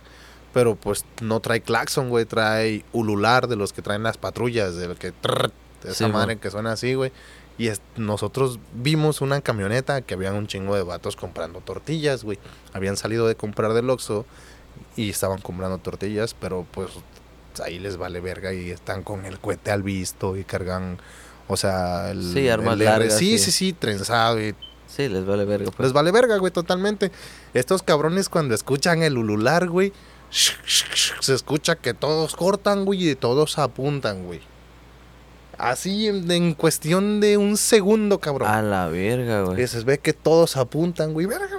Pero 0.54 0.76
pues 0.76 1.06
no 1.22 1.40
trae 1.40 1.62
claxon, 1.62 2.10
güey, 2.10 2.26
trae 2.26 2.84
ulular 2.94 3.48
de 3.48 3.56
los 3.56 3.72
que 3.74 3.82
traen 3.82 4.04
las 4.04 4.18
patrullas, 4.18 4.76
de 4.76 4.94
que... 4.96 5.12
trrr, 5.12 5.52
de 5.84 5.92
esa 5.92 6.06
Sí, 6.08 6.12
madre 6.12 6.38
que 6.38 6.50
suena 6.50 6.72
así, 6.74 6.94
güey. 6.96 7.12
Y 7.58 7.68
es- 7.68 7.82
nosotros 7.96 8.60
vimos 8.74 9.22
una 9.22 9.40
camioneta 9.42 10.02
que 10.02 10.14
habían 10.16 10.36
un 10.36 10.48
chingo 10.48 10.76
de 10.76 10.84
vatos 10.84 11.16
comprando 11.16 11.60
tortillas, 11.62 12.24
güey. 12.24 12.40
Habían 12.74 12.98
salido 12.98 13.28
de 13.28 13.36
comprar 13.36 13.74
del 13.74 13.90
Oxxo 13.90 14.26
y 14.96 15.10
estaban 15.10 15.40
comprando 15.42 15.78
tortillas, 15.78 16.34
pero 16.34 16.66
pues 16.72 16.90
ahí 17.64 17.80
les 17.80 17.98
vale 17.98 18.20
verga 18.20 18.52
y 18.54 18.72
están 18.72 19.04
con 19.04 19.26
el 19.26 19.40
cohete 19.40 19.72
al 19.72 19.84
visto 19.84 20.36
y 20.38 20.44
cargan, 20.44 20.98
o 21.48 21.58
sea, 21.58 22.12
el, 22.12 22.24
Sí, 22.34 22.48
armas 22.50 22.74
el 22.76 22.82
R- 22.82 22.90
largas, 22.92 23.18
Sí, 23.18 23.38
sí. 23.38 23.46
sí, 23.46 23.52
sí, 23.52 23.74
trenzado 23.74 24.42
y 24.42 24.56
Sí, 24.88 25.10
les 25.10 25.26
vale 25.26 25.44
verga. 25.46 25.72
Pues. 25.72 25.88
les 25.88 25.94
vale 25.94 26.12
verga, 26.12 26.38
güey, 26.38 26.54
totalmente. 26.54 27.12
Estos 27.54 27.84
cabrones 27.84 28.30
cuando 28.30 28.56
escuchan 28.56 29.04
el 29.04 29.18
ulular, 29.18 29.68
güey, 29.68 29.92
se 30.30 31.34
escucha 31.34 31.76
que 31.76 31.94
todos 31.94 32.36
cortan, 32.36 32.86
güey, 32.86 33.10
y 33.10 33.16
todos 33.16 33.58
apuntan, 33.60 34.24
güey. 34.26 34.40
Así 35.58 36.08
en, 36.08 36.30
en 36.32 36.54
cuestión 36.54 37.22
de 37.22 37.38
un 37.38 37.56
segundo, 37.58 38.20
cabrón. 38.20 38.50
A 38.50 38.62
la 38.62 38.88
verga, 38.88 39.44
güey. 39.44 39.64
Y 39.64 39.68
se 39.68 39.82
ve 39.86 39.98
que 40.00 40.12
todos 40.14 40.58
apuntan, 40.58 41.14
güey. 41.14 41.26
Verga, 41.28 41.55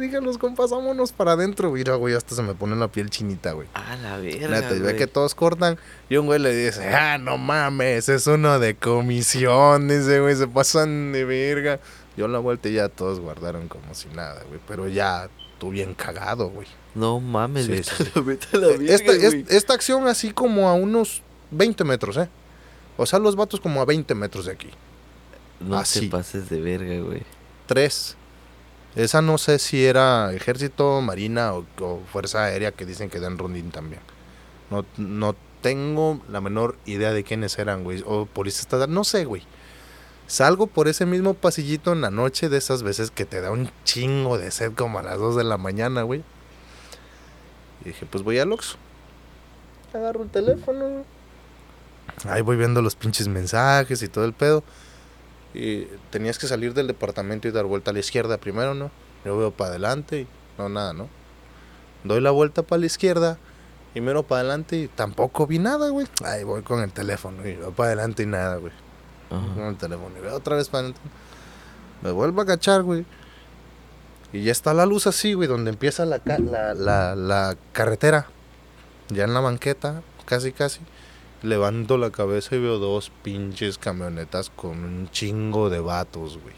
dije 0.00 0.16
a 0.16 0.20
los 0.20 0.38
compas, 0.38 0.70
vámonos 0.70 1.12
para 1.12 1.32
adentro. 1.32 1.70
Mira, 1.70 1.94
güey, 1.94 2.14
hasta 2.14 2.34
se 2.34 2.42
me 2.42 2.54
pone 2.54 2.74
la 2.76 2.88
piel 2.88 3.10
chinita, 3.10 3.52
güey. 3.52 3.68
A 3.74 3.94
la 3.96 4.16
verga. 4.16 4.48
Neta, 4.48 4.74
y 4.74 4.80
ve 4.80 4.96
que 4.96 5.06
todos 5.06 5.34
cortan. 5.34 5.78
Y 6.08 6.16
un 6.16 6.26
güey 6.26 6.40
le 6.40 6.54
dice, 6.54 6.88
ah, 6.94 7.18
no 7.18 7.38
mames, 7.38 8.08
es 8.08 8.26
uno 8.26 8.58
de 8.58 8.74
comisión. 8.76 9.86
Dice, 9.88 10.20
güey, 10.20 10.34
se 10.36 10.48
pasan 10.48 11.12
de 11.12 11.24
verga. 11.24 11.78
Yo 12.16 12.26
la 12.28 12.38
vuelta 12.40 12.68
y 12.68 12.72
ya 12.74 12.88
todos 12.88 13.20
guardaron 13.20 13.68
como 13.68 13.94
si 13.94 14.08
nada, 14.08 14.42
güey. 14.48 14.60
Pero 14.66 14.88
ya, 14.88 15.28
tú 15.58 15.70
bien 15.70 15.94
cagado, 15.94 16.48
güey. 16.50 16.66
No 16.94 17.20
mames, 17.20 17.66
Sí, 17.66 17.70
vete, 17.72 17.84
sí, 17.84 18.04
sí. 18.04 18.10
a 18.14 18.18
la- 18.18 18.24
vete 18.24 18.46
a 18.52 18.56
la 18.58 18.66
verga, 18.68 18.94
Esta, 18.94 19.12
es- 19.12 19.30
güey. 19.34 19.44
esta 19.48 19.74
acción 19.74 20.08
así 20.08 20.32
como 20.32 20.68
a 20.68 20.74
unos 20.74 21.22
20 21.52 21.84
metros, 21.84 22.16
¿eh? 22.16 22.28
O 22.96 23.06
sea, 23.06 23.18
los 23.18 23.36
vatos 23.36 23.60
como 23.60 23.80
a 23.80 23.84
20 23.84 24.14
metros 24.14 24.46
de 24.46 24.52
aquí. 24.52 24.68
No 25.60 25.78
así. 25.78 26.00
te 26.00 26.06
pases 26.08 26.48
de 26.50 26.60
verga, 26.60 26.98
güey. 27.00 27.22
Tres. 27.66 28.16
Esa 28.96 29.22
no 29.22 29.38
sé 29.38 29.58
si 29.58 29.84
era 29.84 30.32
ejército, 30.32 31.00
marina 31.00 31.54
o, 31.54 31.64
o 31.80 32.00
fuerza 32.12 32.44
aérea 32.44 32.72
que 32.72 32.86
dicen 32.86 33.08
que 33.08 33.20
dan 33.20 33.38
rondín 33.38 33.70
también. 33.70 34.02
No, 34.70 34.84
no 34.96 35.34
tengo 35.60 36.20
la 36.28 36.40
menor 36.40 36.76
idea 36.86 37.12
de 37.12 37.24
quiénes 37.24 37.58
eran, 37.58 37.84
güey. 37.84 38.02
O 38.06 38.26
policía 38.26 38.62
estatal, 38.62 38.92
no 38.92 39.04
sé, 39.04 39.24
güey. 39.24 39.42
Salgo 40.26 40.66
por 40.68 40.86
ese 40.88 41.06
mismo 41.06 41.34
pasillito 41.34 41.92
en 41.92 42.00
la 42.00 42.10
noche 42.10 42.48
de 42.48 42.58
esas 42.58 42.82
veces 42.82 43.10
que 43.10 43.24
te 43.24 43.40
da 43.40 43.50
un 43.50 43.70
chingo 43.84 44.38
de 44.38 44.50
sed 44.50 44.72
como 44.74 44.98
a 45.00 45.02
las 45.02 45.18
2 45.18 45.36
de 45.36 45.44
la 45.44 45.56
mañana, 45.56 46.02
güey. 46.02 46.22
Y 47.82 47.88
dije, 47.88 48.06
pues 48.06 48.22
voy 48.22 48.38
al 48.38 48.52
Oxxo. 48.52 48.76
Agarro 49.92 50.22
el 50.22 50.30
teléfono. 50.30 51.04
Ahí 52.28 52.42
voy 52.42 52.56
viendo 52.56 52.80
los 52.80 52.94
pinches 52.94 53.26
mensajes 53.26 54.02
y 54.02 54.08
todo 54.08 54.24
el 54.24 54.32
pedo. 54.32 54.62
Y 55.54 55.86
tenías 56.10 56.38
que 56.38 56.46
salir 56.46 56.74
del 56.74 56.86
departamento 56.86 57.48
y 57.48 57.50
dar 57.50 57.64
vuelta 57.64 57.90
a 57.90 57.94
la 57.94 58.00
izquierda 58.00 58.38
primero, 58.38 58.74
¿no? 58.74 58.90
Yo 59.24 59.36
veo 59.36 59.50
para 59.50 59.70
adelante 59.70 60.20
y 60.20 60.26
no, 60.58 60.68
nada, 60.68 60.92
¿no? 60.92 61.08
Doy 62.04 62.20
la 62.20 62.30
vuelta 62.30 62.62
para 62.62 62.80
la 62.80 62.86
izquierda 62.86 63.36
y 63.94 64.00
miro 64.00 64.22
para 64.22 64.40
adelante 64.42 64.76
y 64.78 64.88
tampoco 64.88 65.46
vi 65.46 65.58
nada, 65.58 65.88
güey. 65.90 66.06
Ahí 66.24 66.44
voy 66.44 66.62
con 66.62 66.80
el 66.80 66.92
teléfono 66.92 67.46
y 67.46 67.56
veo 67.56 67.72
para 67.72 67.88
adelante 67.88 68.22
y 68.22 68.26
nada, 68.26 68.56
güey. 68.56 68.72
Con 69.28 69.64
el 69.64 69.76
teléfono 69.76 70.10
y 70.16 70.20
veo 70.20 70.34
otra 70.36 70.56
vez 70.56 70.68
para 70.68 70.80
adelante. 70.86 71.00
Me 72.02 72.10
vuelvo 72.12 72.40
a 72.40 72.46
cachar, 72.46 72.82
güey. 72.82 73.04
Y 74.32 74.44
ya 74.44 74.52
está 74.52 74.72
la 74.74 74.86
luz 74.86 75.06
así, 75.08 75.34
güey, 75.34 75.48
donde 75.48 75.70
empieza 75.70 76.04
la, 76.06 76.20
ca- 76.20 76.38
la, 76.38 76.72
la, 76.74 77.14
la 77.16 77.56
carretera. 77.72 78.26
Ya 79.08 79.24
en 79.24 79.34
la 79.34 79.40
banqueta, 79.40 80.02
casi, 80.24 80.52
casi. 80.52 80.80
Levanto 81.42 81.96
la 81.96 82.10
cabeza 82.10 82.56
y 82.56 82.60
veo 82.60 82.78
dos 82.78 83.10
pinches 83.22 83.78
camionetas 83.78 84.50
con 84.50 84.84
un 84.84 85.10
chingo 85.10 85.70
de 85.70 85.80
vatos, 85.80 86.38
güey. 86.42 86.54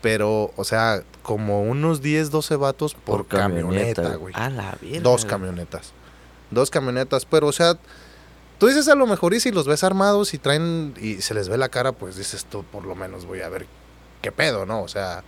Pero, 0.00 0.52
o 0.56 0.64
sea, 0.64 1.02
como 1.22 1.62
unos 1.62 2.00
10, 2.00 2.30
12 2.30 2.56
vatos 2.56 2.94
por, 2.94 3.26
camioneta, 3.26 4.14
güey. 4.14 4.32
A 4.36 4.48
la 4.50 4.78
verga. 4.80 5.00
Dos 5.00 5.24
camionetas. 5.24 5.92
Dos 6.50 6.70
camionetas, 6.70 7.26
pero 7.26 7.48
o 7.48 7.52
sea, 7.52 7.76
tú 8.58 8.68
dices 8.68 8.88
a 8.88 8.94
lo 8.94 9.06
mejor 9.06 9.34
y 9.34 9.40
si 9.40 9.50
los 9.50 9.66
ves 9.66 9.82
armados 9.84 10.32
y 10.34 10.38
traen 10.38 10.94
y 11.00 11.20
se 11.20 11.34
les 11.34 11.48
ve 11.48 11.58
la 11.58 11.68
cara, 11.68 11.92
pues 11.92 12.16
dices 12.16 12.44
tú 12.44 12.64
por 12.64 12.84
lo 12.84 12.94
menos 12.94 13.26
voy 13.26 13.40
a 13.40 13.48
ver 13.48 13.66
qué 14.22 14.32
pedo, 14.32 14.64
¿no? 14.64 14.82
O 14.82 14.88
sea, 14.88 15.24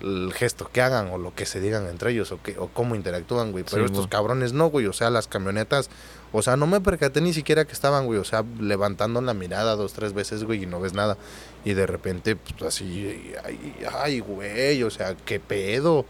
el 0.00 0.32
gesto 0.34 0.68
que 0.72 0.80
hagan 0.82 1.08
o 1.10 1.18
lo 1.18 1.34
que 1.34 1.46
se 1.46 1.60
digan 1.60 1.86
entre 1.86 2.12
ellos 2.12 2.32
o, 2.32 2.42
que, 2.42 2.58
o 2.58 2.68
cómo 2.68 2.94
interactúan, 2.94 3.52
güey. 3.52 3.64
Pero 3.68 3.86
Sí, 3.86 3.92
estos 3.92 4.06
cabrones 4.08 4.52
no, 4.52 4.68
güey. 4.68 4.86
O 4.86 4.92
sea, 4.92 5.10
las 5.10 5.26
camionetas, 5.26 5.90
o 6.32 6.42
sea, 6.42 6.56
no 6.56 6.66
me 6.66 6.80
percaté 6.80 7.20
ni 7.20 7.32
siquiera 7.32 7.64
que 7.64 7.72
estaban, 7.72 8.06
güey. 8.06 8.18
O 8.18 8.24
sea, 8.24 8.44
levantando 8.58 9.20
la 9.20 9.34
mirada 9.34 9.76
dos, 9.76 9.92
tres 9.92 10.12
veces, 10.12 10.44
güey, 10.44 10.62
y 10.62 10.66
no 10.66 10.80
ves 10.80 10.94
nada. 10.94 11.16
Y 11.64 11.74
de 11.74 11.86
repente, 11.86 12.36
pues 12.36 12.62
así, 12.62 13.32
ay, 13.44 13.74
ay, 13.92 14.20
güey, 14.20 14.82
o 14.82 14.90
sea, 14.90 15.16
qué 15.16 15.40
pedo. 15.40 16.04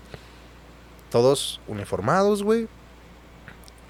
Todos 1.11 1.61
uniformados, 1.67 2.43
güey. 2.43 2.69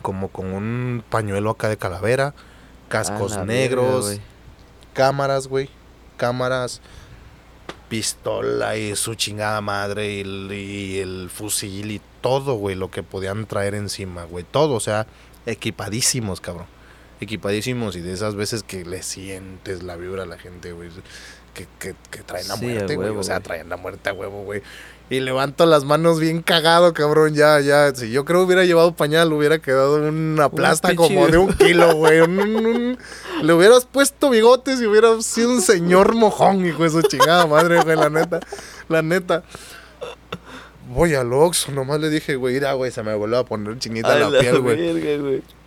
Como 0.03 0.29
con 0.29 0.47
un 0.53 1.05
pañuelo 1.11 1.51
acá 1.51 1.69
de 1.69 1.77
calavera. 1.77 2.35
Cascos 2.89 3.37
negros. 3.45 4.07
güey. 4.07 4.21
cámaras, 4.95 5.47
güey. 5.47 5.69
Cámaras. 6.17 6.81
Pistola 7.91 8.79
y 8.79 8.97
su 8.97 9.15
chingada 9.17 9.61
madre. 9.61 10.11
Y 10.15 10.21
el, 10.21 10.53
y 10.53 10.99
el 11.01 11.29
fusil 11.29 11.91
y 11.91 12.01
todo, 12.23 12.55
güey. 12.55 12.77
Lo 12.77 12.91
que 12.91 13.03
podían 13.03 13.45
traer 13.45 13.75
encima, 13.75 14.25
güey. 14.25 14.47
Todo, 14.51 14.75
o 14.75 14.81
sea, 14.81 15.07
equipadísimos, 15.45 16.41
cabrón. 16.41 16.67
Equipadísimos 17.21 17.97
y 17.97 18.01
de 18.01 18.13
esas 18.15 18.35
veces 18.35 18.63
que 18.63 18.85
le 18.87 19.03
sientes 19.03 19.83
la 19.83 19.97
vibra 19.97 20.23
a 20.23 20.27
la 20.27 20.39
gente, 20.39 20.73
güey. 20.73 20.89
Que, 21.53 21.67
que, 21.79 21.95
que 22.11 22.23
traen 22.23 22.49
la 22.49 22.57
Sí, 22.57 22.65
muerte, 22.65 22.97
güey. 22.97 23.11
O 23.11 23.23
sea, 23.23 23.41
traen 23.41 23.69
la 23.69 23.77
muerte 23.77 24.09
a 24.09 24.15
huevo, 24.15 24.45
güey. 24.45 24.63
Y 25.11 25.19
levanto 25.21 25.67
las 25.67 25.85
manos 25.85 26.21
bien 26.21 26.41
cagado, 26.41 26.95
cabrón. 26.95 27.35
Ya, 27.35 27.59
ya. 27.61 27.93
Si 27.95 28.11
yo 28.13 28.25
creo 28.25 28.43
hubiera 28.45 28.65
llevado 28.65 28.95
pañal, 28.95 29.33
hubiera 29.33 29.59
quedado 29.59 29.97
una 30.09 30.49
plasta 30.49 30.95
como 30.95 31.27
de 31.27 31.37
un 31.39 31.53
kilo, 31.59 31.95
güey. 31.97 32.21
Un- 32.21 32.39
un- 32.39 32.67
un- 32.67 32.99
Le 33.43 33.53
hubieras 33.53 33.87
puesto 33.87 34.31
bigotes 34.31 34.81
y 34.81 34.87
hubiera 34.87 35.21
sido 35.21 35.51
un 35.51 35.63
señor 35.63 36.15
mojón, 36.15 36.65
hijo 36.65 36.85
de 36.85 36.91
su 36.91 37.03
chingada 37.03 37.47
madre, 37.47 37.83
güey. 37.83 37.97
La 37.97 38.09
neta. 38.09 38.39
La 38.89 39.03
neta. 39.03 39.43
Voy 40.93 41.15
al 41.15 41.33
Oxxo, 41.33 41.71
nomás 41.73 42.01
le 42.01 42.09
dije, 42.11 42.35
güey, 42.37 42.55
mira, 42.55 42.73
güey, 42.73 42.91
se 42.91 43.03
me 43.05 43.15
volvió 43.15 43.39
a 43.39 43.45
poner 43.45 43.79
chinita 43.79 44.17
la, 44.19 44.29
la 44.31 44.41
piel, 44.41 44.61
güey. 44.61 44.77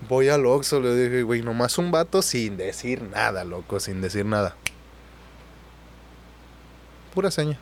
Voy 0.10 0.28
al 0.30 0.46
Oxxo, 0.46 0.82
le 0.82 0.96
dije, 0.96 1.24
güey, 1.24 1.41
nomás 1.41 1.78
un 1.78 1.91
vato 1.91 2.22
sin 2.22 2.58
decir 2.58 3.02
nada, 3.04 3.44
loco, 3.46 3.80
sin 3.80 4.02
decir 4.02 4.26
nada. 4.26 4.56
Pura 7.14 7.32
seña. 7.32 7.58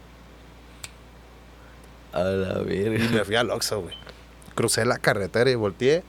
A 2.13 2.23
la 2.23 2.61
Y 2.61 2.89
verga. 2.89 3.09
me 3.09 3.23
fui 3.25 3.35
al 3.35 3.49
Oxxo, 3.51 3.81
güey. 3.81 3.95
Crucé 4.55 4.85
la 4.85 4.97
carretera 4.97 5.49
y 5.49 5.55
volteé. 5.55 6.03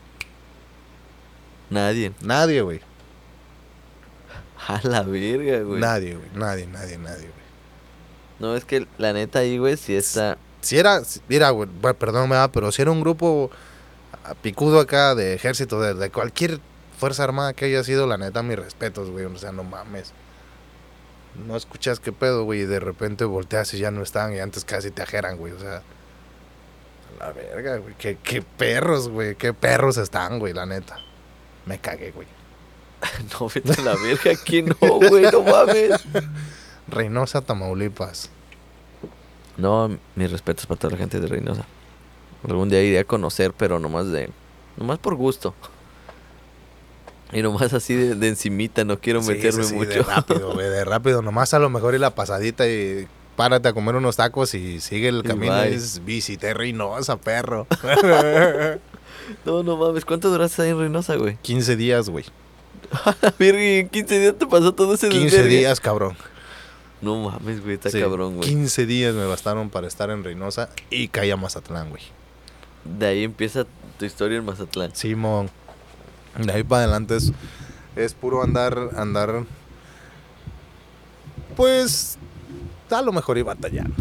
Nadie. 1.69 2.11
Nadie, 2.21 2.61
güey. 2.61 2.81
A 4.67 4.79
la 4.83 5.03
verga, 5.03 5.61
güey. 5.61 5.79
Nadie, 5.81 6.15
güey. 6.15 6.29
Nadie, 6.35 6.67
nadie, 6.67 6.97
nadie, 6.97 7.21
güey. 7.27 7.43
No, 8.39 8.55
es 8.55 8.65
que 8.65 8.87
la 8.97 9.13
neta 9.13 9.39
ahí, 9.39 9.57
güey, 9.57 9.77
sí 9.77 9.95
está. 9.95 10.37
Si 10.61 10.77
era, 10.77 11.03
si- 11.03 11.21
mira, 11.27 11.49
güey, 11.51 11.69
perdón, 11.97 12.29
me 12.29 12.35
da, 12.35 12.51
pero 12.51 12.71
si 12.71 12.81
era 12.81 12.91
un 12.91 13.01
grupo 13.01 13.51
picudo 14.41 14.79
acá 14.79 15.15
de 15.15 15.33
ejército, 15.33 15.81
de, 15.81 15.93
de 15.93 16.09
cualquier 16.09 16.59
fuerza 16.97 17.23
armada 17.23 17.53
que 17.53 17.65
haya 17.65 17.83
sido, 17.83 18.07
la 18.07 18.17
neta, 18.17 18.41
mis 18.43 18.57
respetos, 18.57 19.09
güey. 19.09 19.25
O 19.25 19.37
sea, 19.37 19.51
no 19.51 19.63
mames. 19.63 20.13
No 21.35 21.55
escuchas 21.55 21.99
qué 21.99 22.11
pedo, 22.11 22.43
güey, 22.43 22.61
y 22.61 22.65
de 22.65 22.79
repente 22.79 23.25
volteas 23.25 23.73
y 23.73 23.79
ya 23.79 23.91
no 23.91 24.03
están, 24.03 24.33
y 24.35 24.39
antes 24.39 24.65
casi 24.65 24.91
te 24.91 25.01
ajeran, 25.01 25.37
güey. 25.37 25.53
O 25.53 25.59
sea, 25.59 25.81
a 27.19 27.25
la 27.25 27.31
verga, 27.33 27.77
güey. 27.77 27.95
Qué, 27.97 28.17
qué 28.23 28.41
perros, 28.41 29.09
güey. 29.09 29.35
Qué 29.35 29.53
perros 29.53 29.97
están, 29.97 30.39
güey, 30.39 30.53
la 30.53 30.65
neta. 30.65 30.97
Me 31.65 31.79
cagué, 31.79 32.11
güey. 32.11 32.27
No, 33.39 33.49
vete 33.49 33.81
a 33.81 33.83
la 33.83 33.95
verga 33.95 34.31
aquí, 34.31 34.61
no, 34.61 34.75
güey, 34.79 35.25
no 35.31 35.41
mames. 35.41 36.05
Reynosa, 36.87 37.41
Tamaulipas. 37.41 38.29
No, 39.57 39.97
mis 40.15 40.31
respetos 40.31 40.65
para 40.65 40.79
toda 40.79 40.91
la 40.91 40.97
gente 40.97 41.19
de 41.19 41.27
Reynosa. 41.27 41.65
Algún 42.47 42.69
día 42.69 42.81
iré 42.81 42.99
a 42.99 43.03
conocer, 43.03 43.53
pero 43.53 43.79
nomás 43.79 44.09
de. 44.11 44.29
Nomás 44.77 44.99
por 44.99 45.15
gusto. 45.15 45.53
Y 47.31 47.41
nomás 47.41 47.73
así 47.73 47.95
de, 47.95 48.15
de 48.15 48.27
encimita, 48.27 48.83
no 48.83 48.99
quiero 48.99 49.21
Sí, 49.23 49.29
meterme 49.31 49.63
sí, 49.63 49.73
mucho. 49.73 49.89
De 49.89 50.01
rápido, 50.03 50.53
güey, 50.53 50.69
de 50.69 50.83
rápido. 50.85 51.21
Nomás 51.21 51.53
a 51.53 51.59
lo 51.59 51.69
mejor 51.69 51.95
y 51.95 51.97
la 51.99 52.13
pasadita 52.13 52.67
y 52.67 53.07
párate 53.35 53.69
a 53.69 53.73
comer 53.73 53.95
unos 53.95 54.17
tacos 54.17 54.53
y 54.53 54.79
sigue 54.81 55.07
el 55.07 55.23
camino. 55.23 55.53
bye. 55.53 55.73
Es 55.73 56.03
visité 56.05 56.53
Reynosa, 56.53 57.17
perro. 57.17 57.65
No, 59.45 59.63
no 59.63 59.77
mames, 59.77 60.03
¿cuánto 60.03 60.29
duraste 60.29 60.61
ahí 60.63 60.69
en 60.71 60.79
Reynosa, 60.79 61.15
güey? 61.15 61.37
15 61.41 61.75
días, 61.77 62.09
güey. 62.09 62.25
En 63.39 63.87
15 63.89 64.19
días 64.19 64.35
te 64.37 64.45
pasó 64.45 64.73
todo 64.73 64.93
ese 64.95 65.07
15 65.09 65.23
desvergue? 65.37 65.57
días, 65.59 65.79
cabrón. 65.79 66.15
No 67.01 67.15
mames, 67.17 67.61
güey, 67.63 67.75
está 67.75 67.89
Sí, 67.89 67.99
cabrón, 68.01 68.35
güey. 68.37 68.49
15 68.49 68.85
días 68.85 69.13
me 69.15 69.25
bastaron 69.25 69.69
para 69.69 69.87
estar 69.87 70.09
en 70.09 70.23
Reynosa 70.23 70.69
y 70.89 71.07
caí 71.07 71.31
a 71.31 71.37
Mazatlán, 71.37 71.89
güey. 71.89 72.03
De 72.83 73.05
ahí 73.07 73.23
empieza 73.23 73.65
tu 73.97 74.03
historia 74.05 74.37
en 74.37 74.45
Mazatlán. 74.45 74.93
Simón. 74.93 75.49
De 76.37 76.51
ahí 76.51 76.63
para 76.63 76.83
adelante 76.83 77.15
es, 77.17 77.31
es 77.95 78.13
puro 78.13 78.41
andar, 78.43 78.77
andar. 78.95 79.43
Pues 81.55 82.17
a 82.89 83.01
lo 83.01 83.11
mejor 83.11 83.37
iba 83.37 83.53
batallando. 83.53 83.95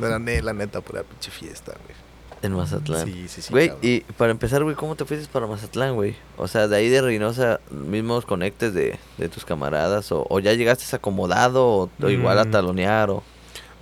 La, 0.00 0.18
la 0.18 0.52
neta, 0.52 0.80
pura 0.80 1.02
pinche 1.02 1.30
fiesta, 1.30 1.72
güey. 1.84 1.98
En 2.42 2.54
Mazatlán. 2.54 3.04
Sí, 3.06 3.28
sí, 3.28 3.42
sí. 3.42 3.50
Güey, 3.52 3.68
cabrón. 3.68 3.86
y 3.86 4.00
para 4.00 4.30
empezar, 4.30 4.64
güey, 4.64 4.74
¿cómo 4.74 4.96
te 4.96 5.04
fuiste 5.04 5.28
para 5.30 5.46
Mazatlán, 5.46 5.94
güey? 5.94 6.16
O 6.38 6.48
sea, 6.48 6.68
de 6.68 6.76
ahí 6.76 6.88
de 6.88 7.02
Reynosa, 7.02 7.60
mismos 7.70 8.24
conectes 8.24 8.72
de, 8.72 8.98
de 9.18 9.28
tus 9.28 9.44
camaradas, 9.44 10.10
o, 10.10 10.26
o 10.30 10.38
ya 10.40 10.54
llegaste 10.54 10.96
acomodado, 10.96 11.66
o, 11.66 11.90
o 12.02 12.08
igual 12.08 12.38
a 12.38 12.44
Mm. 12.46 12.50
talonear, 12.50 13.10
o... 13.10 13.22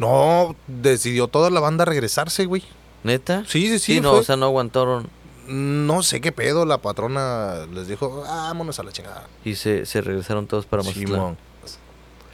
No, 0.01 0.57
decidió 0.67 1.29
toda 1.29 1.51
la 1.51 1.61
banda 1.61 1.85
regresarse, 1.85 2.47
güey. 2.47 2.65
¿Neta? 3.05 3.45
Sí, 3.47 3.69
sí, 3.69 3.79
sí. 3.79 3.95
Sí, 3.95 4.01
no, 4.01 4.11
fue- 4.11 4.21
o 4.21 4.25
sea, 4.25 4.37
no 4.37 4.47
aguantaron 4.47 5.09
No 5.49 6.03
sé 6.03 6.21
qué 6.21 6.31
pedo, 6.31 6.65
la 6.67 6.79
patrona 6.79 7.67
les 7.73 7.89
dijo, 7.89 8.23
"Ah, 8.27 8.45
vámonos 8.49 8.79
a 8.79 8.83
la 8.83 8.93
chingada. 8.93 9.27
y 9.45 9.55
se, 9.55 9.87
se 9.87 10.01
regresaron 10.01 10.47
todos 10.47 10.67
para 10.67 10.83
Mazatlán. 10.83 11.07
Simón. 11.07 11.39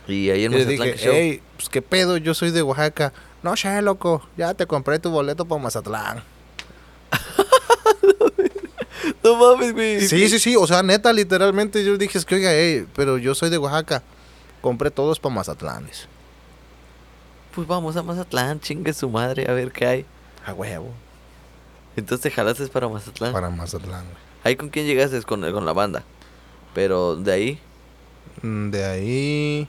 Y 0.08 0.30
ahí 0.30 0.44
en 0.44 0.52
Y 0.52 0.56
Mazatlán, 0.56 0.78
dije, 0.78 0.92
¿qué 0.92 0.98
show? 1.04 1.12
hey, 1.14 1.42
pues 1.56 1.68
qué 1.68 1.80
pedo, 1.82 2.16
yo 2.16 2.34
soy 2.34 2.50
de 2.50 2.62
Oaxaca. 2.62 3.12
No 3.42 3.56
sé, 3.56 3.80
loco, 3.82 4.26
ya 4.36 4.54
te 4.54 4.66
compré 4.66 4.98
tu 4.98 5.10
boleto 5.10 5.44
para 5.44 5.62
Mazatlán. 5.62 6.22
No 9.22 9.36
mames, 9.36 9.72
güey. 9.72 10.00
Sí, 10.06 10.28
sí, 10.28 10.38
sí, 10.38 10.56
o 10.56 10.66
sea, 10.66 10.82
neta, 10.82 11.12
literalmente 11.12 11.82
yo 11.84 11.96
dije, 11.96 12.18
es 12.18 12.24
que 12.24 12.34
oiga, 12.36 12.50
hey, 12.52 12.86
pero 12.94 13.16
yo 13.18 13.34
soy 13.34 13.48
de 13.50 13.58
Oaxaca. 13.58 14.02
Compré 14.60 14.90
todos 14.90 15.18
para 15.20 15.34
Mazatlanes. 15.34 16.08
Pues 17.54 17.66
vamos 17.66 17.96
a 17.96 18.02
Mazatlán, 18.02 18.60
chingue 18.60 18.92
su 18.92 19.08
madre, 19.08 19.46
a 19.48 19.52
ver 19.52 19.72
qué 19.72 19.86
hay. 19.86 20.06
A 20.46 20.52
huevo. 20.52 20.90
Entonces 21.96 22.20
te 22.22 22.30
jalaste 22.30 22.66
para 22.68 22.88
Mazatlán. 22.88 23.32
Para 23.32 23.50
Mazatlán, 23.50 24.04
güey. 24.04 24.16
¿Ahí 24.44 24.56
con 24.56 24.68
quién 24.68 24.86
llegaste? 24.86 25.20
Con, 25.22 25.40
con 25.52 25.64
la 25.64 25.72
banda. 25.72 26.02
Pero 26.74 27.16
de 27.16 27.32
ahí, 27.32 27.60
Mm, 28.42 28.70
De 28.70 28.84
ahí... 28.84 29.68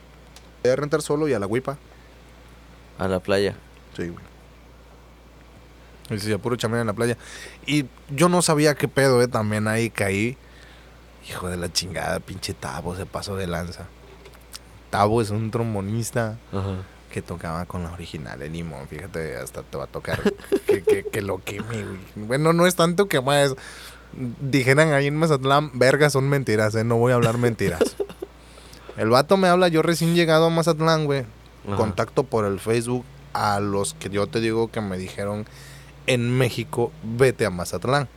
Voy 0.64 0.72
a 0.72 0.76
rentar 0.76 1.02
solo 1.04 1.28
y 1.28 1.34
a 1.34 1.40
la 1.40 1.46
huipa. 1.46 1.78
a 2.98 3.08
la 3.08 3.20
playa. 3.20 3.56
Sí, 3.96 4.08
güey. 4.08 4.26
Y 6.10 6.20
sí, 6.20 6.32
a 6.34 6.38
puro 6.38 6.56
chambear 6.56 6.82
en 6.82 6.88
la 6.88 6.94
playa. 6.94 7.18
Y 7.66 7.86
yo 8.10 8.30
no 8.30 8.42
sabía 8.42 8.76
qué 8.76 8.88
pedo, 8.88 9.22
eh. 9.22 9.28
También 9.28 9.68
ahí 9.68 9.90
caí. 9.90 10.38
Hijo 11.30 11.48
de 11.48 11.58
la 11.58 11.72
chingada, 11.72 12.20
pinche 12.20 12.54
Tabo 12.54 12.96
se 12.96 13.06
pasó 13.06 13.36
de 13.36 13.48
lanza. 13.48 13.86
Tabo 14.90 15.22
es 15.22 15.30
un 15.32 15.50
trombonista 15.52 16.38
Ajá. 16.52 16.84
Que 17.16 17.22
tocaba 17.22 17.66
con 17.66 17.82
la 17.82 17.94
original 17.94 18.38
de 18.38 18.50
Limón. 18.50 18.90
Fíjate, 18.90 19.38
hasta 19.38 19.64
te 19.64 19.78
va 19.78 19.86
a 19.86 19.88
tocar 19.88 20.22
que, 20.68 20.84
que, 20.84 21.06
que 21.06 21.22
lo 21.22 21.38
queme. 21.38 21.86
Bueno, 22.14 22.52
no 22.52 22.68
es 22.68 22.76
tanto 22.76 23.08
que 23.08 23.22
más. 23.22 23.56
Dijeran 24.42 24.92
ahí 24.92 25.08
en 25.08 25.16
Mazatlán, 25.16 25.72
vergas 25.76 26.12
son 26.12 26.28
mentiras, 26.28 26.76
¿eh? 26.76 26.84
No 26.84 26.98
voy 26.98 27.14
a 27.14 27.16
hablar 27.16 27.38
mentiras. 27.38 27.96
el 28.98 29.10
vato 29.10 29.38
me 29.38 29.48
habla, 29.48 29.70
yo 29.70 29.82
recién 29.82 30.14
llegado 30.14 30.48
a 30.48 30.50
Mazatlán, 30.50 31.06
güey. 31.06 31.24
Ajá. 31.66 31.78
Contacto 31.78 32.26
por 32.26 32.44
el 32.44 32.60
Facebook 32.60 33.06
a 33.32 33.62
los 33.62 33.94
que 33.94 34.10
yo 34.10 34.28
te 34.28 34.42
digo 34.42 34.70
que 34.70 34.82
me 34.82 34.98
dijeron 34.98 35.46
en 36.08 36.38
México, 36.38 36.92
vete 37.02 37.46
a 37.46 37.50
Mazatlán. 37.50 38.10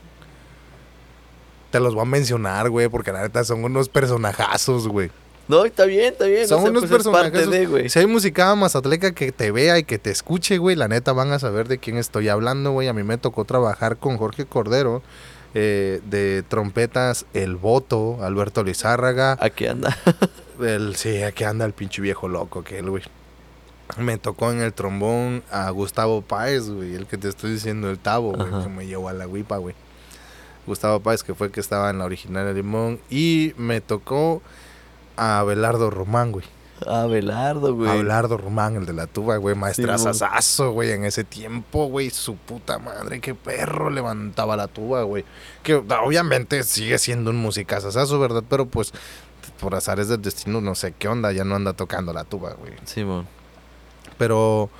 Te 1.71 1.79
los 1.79 1.95
voy 1.95 2.03
a 2.03 2.07
mencionar, 2.07 2.69
güey, 2.69 2.89
porque 2.89 3.13
la 3.13 3.23
neta 3.23 3.45
son 3.45 3.63
unos 3.63 3.89
personajazos, 3.89 4.89
güey. 4.89 5.13
No, 5.49 5.65
está 5.65 5.87
bien, 5.87 6.13
está 6.13 6.27
bien. 6.27 6.47
Son 6.47 6.59
o 6.59 6.63
sea, 6.63 6.71
unos 6.71 6.83
pues 6.83 6.93
personajes. 6.93 7.51
de, 7.51 7.67
güey. 7.67 7.89
Si 7.89 7.99
hay 7.99 8.07
musicada 8.07 8.55
mazatleca 8.55 9.13
que 9.13 9.33
te 9.33 9.51
vea 9.51 9.79
y 9.79 9.85
que 9.85 9.99
te 9.99 10.11
escuche, 10.11 10.59
güey, 10.59 10.77
la 10.77 10.89
neta 10.89 11.15
van 11.15 11.33
a 11.33 11.39
saber 11.39 11.69
de 11.69 11.79
quién 11.79 11.97
estoy 11.97 12.29
hablando, 12.29 12.73
güey. 12.73 12.89
A 12.89 12.93
mí 12.93 13.03
me 13.03 13.17
tocó 13.17 13.47
trabajar 13.47 13.97
con 13.97 14.19
Jorge 14.19 14.45
Cordero, 14.45 15.03
eh, 15.55 16.01
de 16.05 16.43
trompetas 16.43 17.25
El 17.33 17.57
Voto, 17.57 18.19
Alberto 18.23 18.63
Lizárraga. 18.63 19.39
Aquí 19.41 19.67
anda. 19.67 19.97
El, 20.61 20.97
sí, 20.97 21.23
aquí 21.23 21.45
anda 21.45 21.65
el 21.65 21.73
pinche 21.73 22.03
viejo 22.03 22.29
loco 22.29 22.65
que 22.65 22.81
él, 22.81 22.91
güey. 22.91 23.05
Me 23.97 24.19
tocó 24.19 24.51
en 24.51 24.61
el 24.61 24.73
trombón 24.73 25.45
a 25.51 25.71
Gustavo 25.71 26.21
Páez, 26.21 26.69
güey, 26.69 26.95
el 26.97 27.07
que 27.07 27.17
te 27.17 27.29
estoy 27.29 27.53
diciendo, 27.53 27.89
el 27.89 27.99
Tabo, 27.99 28.33
güey, 28.33 28.65
que 28.65 28.69
me 28.69 28.87
llevó 28.87 29.09
a 29.09 29.13
la 29.13 29.27
guipa, 29.27 29.57
güey. 29.57 29.77
Gustavo 30.67 31.01
Páez, 31.01 31.23
que 31.23 31.35
fue 31.35 31.47
el 31.47 31.53
que 31.53 31.61
estaba 31.61 31.89
en 31.91 31.99
la 31.99 32.05
original 32.05 32.45
de 32.45 32.55
Limón. 32.55 33.01
Y 33.09 33.55
me 33.57 33.81
tocó 33.81 34.43
a 35.19 35.41
Abelardo 35.41 35.91
Román, 35.91 36.33
güey. 36.33 36.45
Abelardo, 36.87 37.75
güey. 37.75 37.91
Abelardo 37.91 38.37
Román, 38.37 38.77
el 38.77 38.87
de 38.87 38.93
la 38.93 39.07
tuba, 39.07 39.37
güey, 39.37 39.55
Sí, 39.55 39.61
maestrazazazo, 39.61 40.71
güey, 40.73 40.93
en 40.93 41.05
ese 41.05 41.25
tiempo, 41.25 41.87
güey, 41.87 42.11
su 42.11 42.37
puta 42.37 42.79
madre, 42.79 43.21
qué 43.21 43.35
perro 43.35 43.91
levantaba 43.91 44.57
la 44.57 44.69
tuba, 44.69 45.03
güey. 45.03 45.25
Que 45.63 45.75
obviamente 45.75 46.63
sigue 46.63 46.99
siendo 46.99 47.31
un 47.31 47.37
musicazazazo, 47.37 48.21
¿verdad? 48.21 48.45
Pero 48.49 48.67
pues, 48.67 48.93
por 49.61 49.75
azares 49.75 50.09
del 50.09 50.23
destino, 50.23 50.61
no 50.61 50.75
sé 50.75 50.95
qué 50.97 51.09
onda, 51.09 51.33
ya 51.33 51.45
no 51.45 51.57
anda 51.57 51.73
tocando 51.73 52.13
la 52.13 52.25
tuba, 52.25 52.55
güey. 52.55 52.73
Simón. 52.85 53.27
Pero 54.17 54.71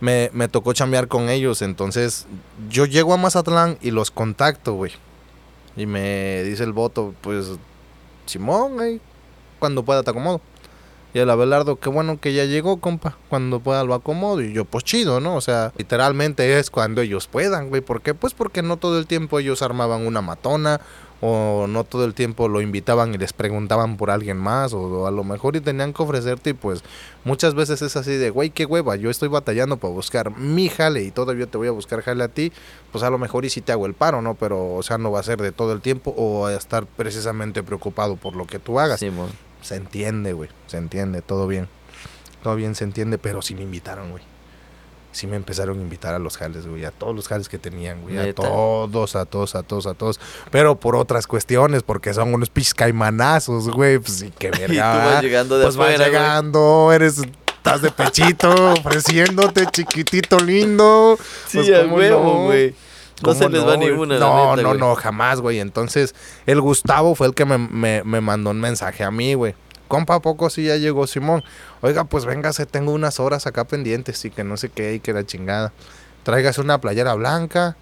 me, 0.00 0.30
me 0.32 0.48
tocó 0.48 0.72
chambear 0.72 1.08
con 1.08 1.28
ellos, 1.28 1.60
entonces 1.62 2.26
yo 2.68 2.86
llego 2.86 3.14
a 3.14 3.16
Mazatlán 3.16 3.78
y 3.80 3.90
los 3.90 4.10
contacto, 4.10 4.74
güey. 4.74 4.92
Y 5.76 5.86
me 5.86 6.42
dice 6.44 6.64
el 6.64 6.72
voto, 6.72 7.14
pues, 7.20 7.46
Simón, 8.26 8.80
ahí, 8.80 9.00
cuando 9.62 9.84
pueda 9.84 10.02
te 10.02 10.10
acomodo. 10.10 10.40
Y 11.14 11.20
el 11.20 11.30
Abelardo, 11.30 11.76
qué 11.76 11.88
bueno 11.88 12.18
que 12.18 12.32
ya 12.32 12.46
llegó, 12.46 12.78
compa. 12.78 13.16
Cuando 13.28 13.60
pueda 13.60 13.84
lo 13.84 13.94
acomodo. 13.94 14.40
Y 14.40 14.52
yo, 14.52 14.64
pues 14.64 14.82
chido, 14.82 15.20
¿no? 15.20 15.36
O 15.36 15.40
sea, 15.40 15.72
literalmente 15.76 16.58
es 16.58 16.68
cuando 16.68 17.00
ellos 17.00 17.28
puedan, 17.28 17.68
güey. 17.68 17.80
¿Por 17.80 18.02
qué? 18.02 18.12
Pues 18.12 18.34
porque 18.34 18.62
no 18.62 18.76
todo 18.76 18.98
el 18.98 19.06
tiempo 19.06 19.38
ellos 19.38 19.62
armaban 19.62 20.04
una 20.04 20.20
matona. 20.20 20.80
O 21.24 21.66
no 21.68 21.84
todo 21.84 22.04
el 22.04 22.14
tiempo 22.14 22.48
lo 22.48 22.60
invitaban 22.60 23.14
y 23.14 23.18
les 23.18 23.32
preguntaban 23.32 23.96
por 23.96 24.10
alguien 24.10 24.38
más. 24.38 24.72
O, 24.72 25.06
a 25.06 25.12
lo 25.12 25.22
mejor 25.22 25.54
y 25.54 25.60
tenían 25.60 25.92
que 25.92 26.02
ofrecerte. 26.02 26.50
Y 26.50 26.54
pues 26.54 26.82
muchas 27.24 27.54
veces 27.54 27.82
es 27.82 27.94
así 27.94 28.16
de, 28.16 28.30
güey, 28.30 28.50
qué 28.50 28.64
hueva. 28.64 28.96
Yo 28.96 29.10
estoy 29.10 29.28
batallando 29.28 29.76
para 29.76 29.92
buscar 29.92 30.36
mi 30.36 30.70
jale. 30.70 31.04
Y 31.04 31.10
todavía 31.12 31.46
te 31.46 31.58
voy 31.58 31.68
a 31.68 31.72
buscar 31.72 32.02
jale 32.02 32.24
a 32.24 32.28
ti. 32.28 32.52
Pues 32.90 33.04
a 33.04 33.10
lo 33.10 33.18
mejor 33.18 33.44
y 33.44 33.50
si 33.50 33.60
te 33.60 33.70
hago 33.70 33.86
el 33.86 33.94
paro, 33.94 34.22
¿no? 34.22 34.34
Pero, 34.34 34.74
o 34.74 34.82
sea, 34.82 34.98
no 34.98 35.12
va 35.12 35.20
a 35.20 35.22
ser 35.22 35.42
de 35.42 35.52
todo 35.52 35.72
el 35.72 35.82
tiempo. 35.82 36.14
O 36.16 36.46
a 36.46 36.54
estar 36.54 36.86
precisamente 36.86 37.62
preocupado 37.62 38.16
por 38.16 38.34
lo 38.34 38.46
que 38.46 38.58
tú 38.58 38.80
hagas. 38.80 38.98
Simón. 38.98 39.51
Se 39.62 39.76
entiende, 39.76 40.32
güey. 40.32 40.50
Se 40.66 40.76
entiende, 40.76 41.22
todo 41.22 41.46
bien. 41.46 41.68
Todo 42.42 42.56
bien 42.56 42.74
se 42.74 42.84
entiende, 42.84 43.18
pero 43.18 43.40
sí 43.40 43.54
me 43.54 43.62
invitaron, 43.62 44.10
güey. 44.10 44.22
Sí 45.12 45.26
me 45.26 45.36
empezaron 45.36 45.78
a 45.78 45.82
invitar 45.82 46.14
a 46.14 46.18
los 46.18 46.38
jales, 46.38 46.66
güey. 46.66 46.84
A 46.84 46.90
todos 46.90 47.14
los 47.14 47.28
jales 47.28 47.48
que 47.48 47.58
tenían, 47.58 48.00
güey. 48.00 48.18
A 48.18 48.34
todos, 48.34 49.14
a 49.14 49.26
todos, 49.26 49.54
a 49.54 49.62
todos, 49.62 49.86
a 49.86 49.94
todos. 49.94 50.18
Pero 50.50 50.76
por 50.80 50.96
otras 50.96 51.26
cuestiones, 51.26 51.82
porque 51.82 52.14
son 52.14 52.32
unos 52.32 52.48
piscaimanazos, 52.50 53.68
güey. 53.70 53.98
Pues 53.98 54.12
sí, 54.18 54.32
qué 54.38 54.50
verga. 54.58 54.72
Y 54.72 54.76
tú 54.76 55.12
vas 55.12 55.22
llegando 55.22 55.58
de 55.58 55.64
pues 55.64 55.76
vas 55.76 55.86
afuera, 55.88 56.04
güey. 56.08 56.18
llegando, 56.18 56.92
eres... 56.92 57.22
Estás 57.62 57.80
de 57.82 57.92
pechito, 57.92 58.72
ofreciéndote, 58.72 59.66
chiquitito 59.66 60.36
lindo. 60.40 61.16
Sí, 61.46 61.58
Pues, 61.58 62.12
güey. 62.12 62.74
No 63.22 63.28
¿Cómo 63.28 63.34
se 63.34 63.48
les 63.48 63.62
va 63.62 63.76
güey? 63.76 63.88
ninguna, 63.90 64.18
No, 64.18 64.50
neta, 64.56 64.62
no, 64.62 64.68
güey. 64.70 64.80
no, 64.80 64.94
jamás, 64.94 65.40
güey. 65.40 65.60
Entonces, 65.60 66.14
el 66.46 66.60
Gustavo 66.60 67.14
fue 67.14 67.26
el 67.28 67.34
que 67.34 67.44
me, 67.44 67.56
me, 67.58 68.02
me 68.04 68.20
mandó 68.20 68.50
un 68.50 68.60
mensaje 68.60 69.04
a 69.04 69.10
mí, 69.10 69.34
güey. 69.34 69.54
Compa, 69.88 70.14
¿a 70.16 70.20
poco 70.20 70.48
sí 70.50 70.64
ya 70.64 70.76
llegó 70.76 71.06
Simón? 71.06 71.44
Oiga, 71.82 72.04
pues 72.04 72.24
véngase, 72.24 72.64
tengo 72.66 72.92
unas 72.92 73.20
horas 73.20 73.46
acá 73.46 73.64
pendientes 73.64 74.24
y 74.24 74.30
que 74.30 74.42
no 74.42 74.56
sé 74.56 74.70
qué 74.70 74.94
y 74.94 75.00
que 75.00 75.12
la 75.12 75.24
chingada. 75.26 75.72
Tráigase 76.22 76.60
una 76.60 76.80
playera 76.80 77.14
blanca 77.14 77.76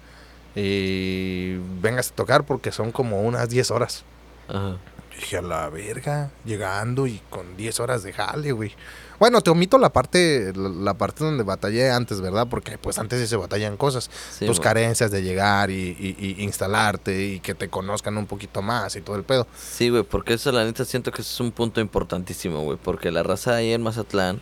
y 0.55 1.55
véngase 1.81 2.11
a 2.11 2.15
tocar 2.15 2.43
porque 2.43 2.71
son 2.71 2.91
como 2.91 3.21
unas 3.21 3.49
10 3.49 3.71
horas. 3.71 4.03
Ajá. 4.49 4.75
Dije, 5.21 5.37
a 5.37 5.41
la 5.41 5.69
verga, 5.69 6.31
llegando 6.45 7.05
y 7.07 7.21
con 7.29 7.55
10 7.55 7.79
horas 7.79 8.01
de 8.03 8.11
jale, 8.11 8.51
güey. 8.51 8.73
Bueno, 9.19 9.39
te 9.41 9.51
omito 9.51 9.77
la 9.77 9.93
parte, 9.93 10.51
la, 10.55 10.95
parte 10.95 11.23
donde 11.23 11.43
batallé 11.43 11.91
antes, 11.91 12.21
¿verdad? 12.21 12.47
Porque 12.49 12.79
pues 12.79 12.97
antes 12.97 13.21
sí 13.21 13.27
se 13.27 13.35
batallan 13.35 13.77
cosas 13.77 14.09
Sí, 14.37 14.47
tus 14.47 14.59
carencias 14.59 15.11
de 15.11 15.21
llegar 15.21 15.69
y, 15.69 15.95
y- 15.99 16.15
y 16.39 16.43
instalarte 16.43 17.23
y 17.23 17.39
que 17.39 17.53
te 17.53 17.69
conozcan 17.69 18.17
un 18.17 18.25
poquito 18.25 18.63
más 18.63 18.95
y 18.95 19.01
todo 19.01 19.15
el 19.15 19.23
pedo. 19.23 19.45
Sí, 19.55 19.89
güey, 19.89 20.01
porque 20.01 20.33
eso 20.33 20.51
la 20.51 20.65
neta 20.65 20.85
siento 20.85 21.11
que 21.11 21.21
eso 21.21 21.31
es 21.31 21.39
un 21.39 21.51
punto 21.51 21.79
importantísimo, 21.81 22.61
güey. 22.63 22.79
Porque 22.81 23.11
la 23.11 23.21
raza 23.21 23.53
ahí 23.55 23.71
en 23.73 23.83
Mazatlán, 23.83 24.41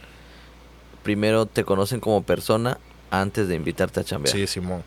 primero 1.03 1.45
te 1.45 1.65
conocen 1.65 1.99
como 1.99 2.23
persona 2.23 2.77
antes 3.11 3.49
de 3.49 3.55
invitarte 3.55 3.99
a 3.99 4.03
chambear. 4.05 4.34
Sí, 4.34 4.47
Simón. 4.47 4.84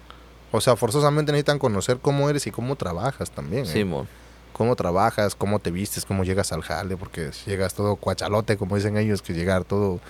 O 0.53 0.61
sea, 0.62 0.76
forzosamente 0.76 1.32
necesitan 1.32 1.59
conocer 1.59 1.99
cómo 2.01 2.30
eres 2.30 2.47
y 2.47 2.51
cómo 2.51 2.76
trabajas 2.76 3.30
también. 3.30 3.64
¿eh? 3.64 3.68
Simón. 3.72 4.09
Cómo 4.53 4.77
trabajas, 4.77 5.35
cómo 5.35 5.59
te 5.59 5.71
vistes, 5.71 6.05
cómo 6.05 6.25
llegas 6.25 6.53
al 6.53 6.63
jale, 6.63 6.97
porque 6.97 7.33
si 7.33 7.51
llegas 7.51 7.75
todo 7.75 7.97
cuachalote, 7.97 8.57
como 8.57 8.77
dicen 8.77 8.97
ellos, 8.97 9.23
que 9.23 9.33
llegar 9.33 9.65
todo 9.65 10.01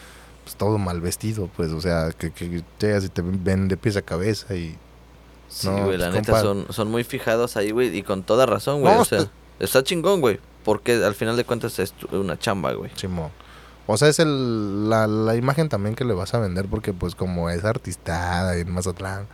pues, 0.45 0.57
todo 0.57 0.79
mal 0.79 1.01
vestido, 1.01 1.49
pues, 1.57 1.71
o 1.71 1.81
sea, 1.81 2.11
que, 2.19 2.33
que 2.33 2.63
llegas 2.81 3.05
y 3.05 3.09
te 3.09 3.23
ven 3.23 3.69
de 3.69 3.77
pies 3.77 3.97
a 3.97 4.03
cabeza 4.03 4.55
y... 4.55 4.77
Sí, 5.49 5.69
No, 5.69 5.85
güey, 5.85 5.99
la 5.99 6.07
pues, 6.11 6.21
neta 6.21 6.33
compa. 6.33 6.41
son, 6.43 6.67
son 6.73 6.91
muy 6.91 7.05
fijados 7.05 7.57
ahí, 7.57 7.71
güey. 7.73 7.95
Y 7.97 8.03
con 8.03 8.23
toda 8.23 8.47
razón, 8.47 8.81
güey. 8.81 8.95
No, 8.95 9.03
o 9.03 9.05
sea, 9.05 9.19
está- 9.19 9.33
está 9.61 9.83
chingón, 9.85 10.21
güey. 10.23 10.41
Porque 10.65 10.95
al 11.05 11.15
final 11.15 11.37
de 11.37 11.45
cuentas 11.45 11.79
es 11.79 11.93
una 12.11 12.39
chamba, 12.39 12.73
güey. 12.73 12.91
Simón. 12.97 13.31
O 13.87 13.97
sea, 13.99 14.09
es 14.09 14.19
el, 14.19 14.89
la, 14.89 15.07
la 15.07 15.35
imagen 15.37 15.69
también 15.69 15.95
que 15.95 16.05
le 16.05 16.15
vas 16.15 16.33
a 16.35 16.39
vender 16.39 16.67
porque 16.69 16.93
pues 16.95 17.15
como 17.15 17.51
es 17.51 17.65
artistada 17.65 18.57
en 18.57 18.71
Mazatlán, 18.73 19.27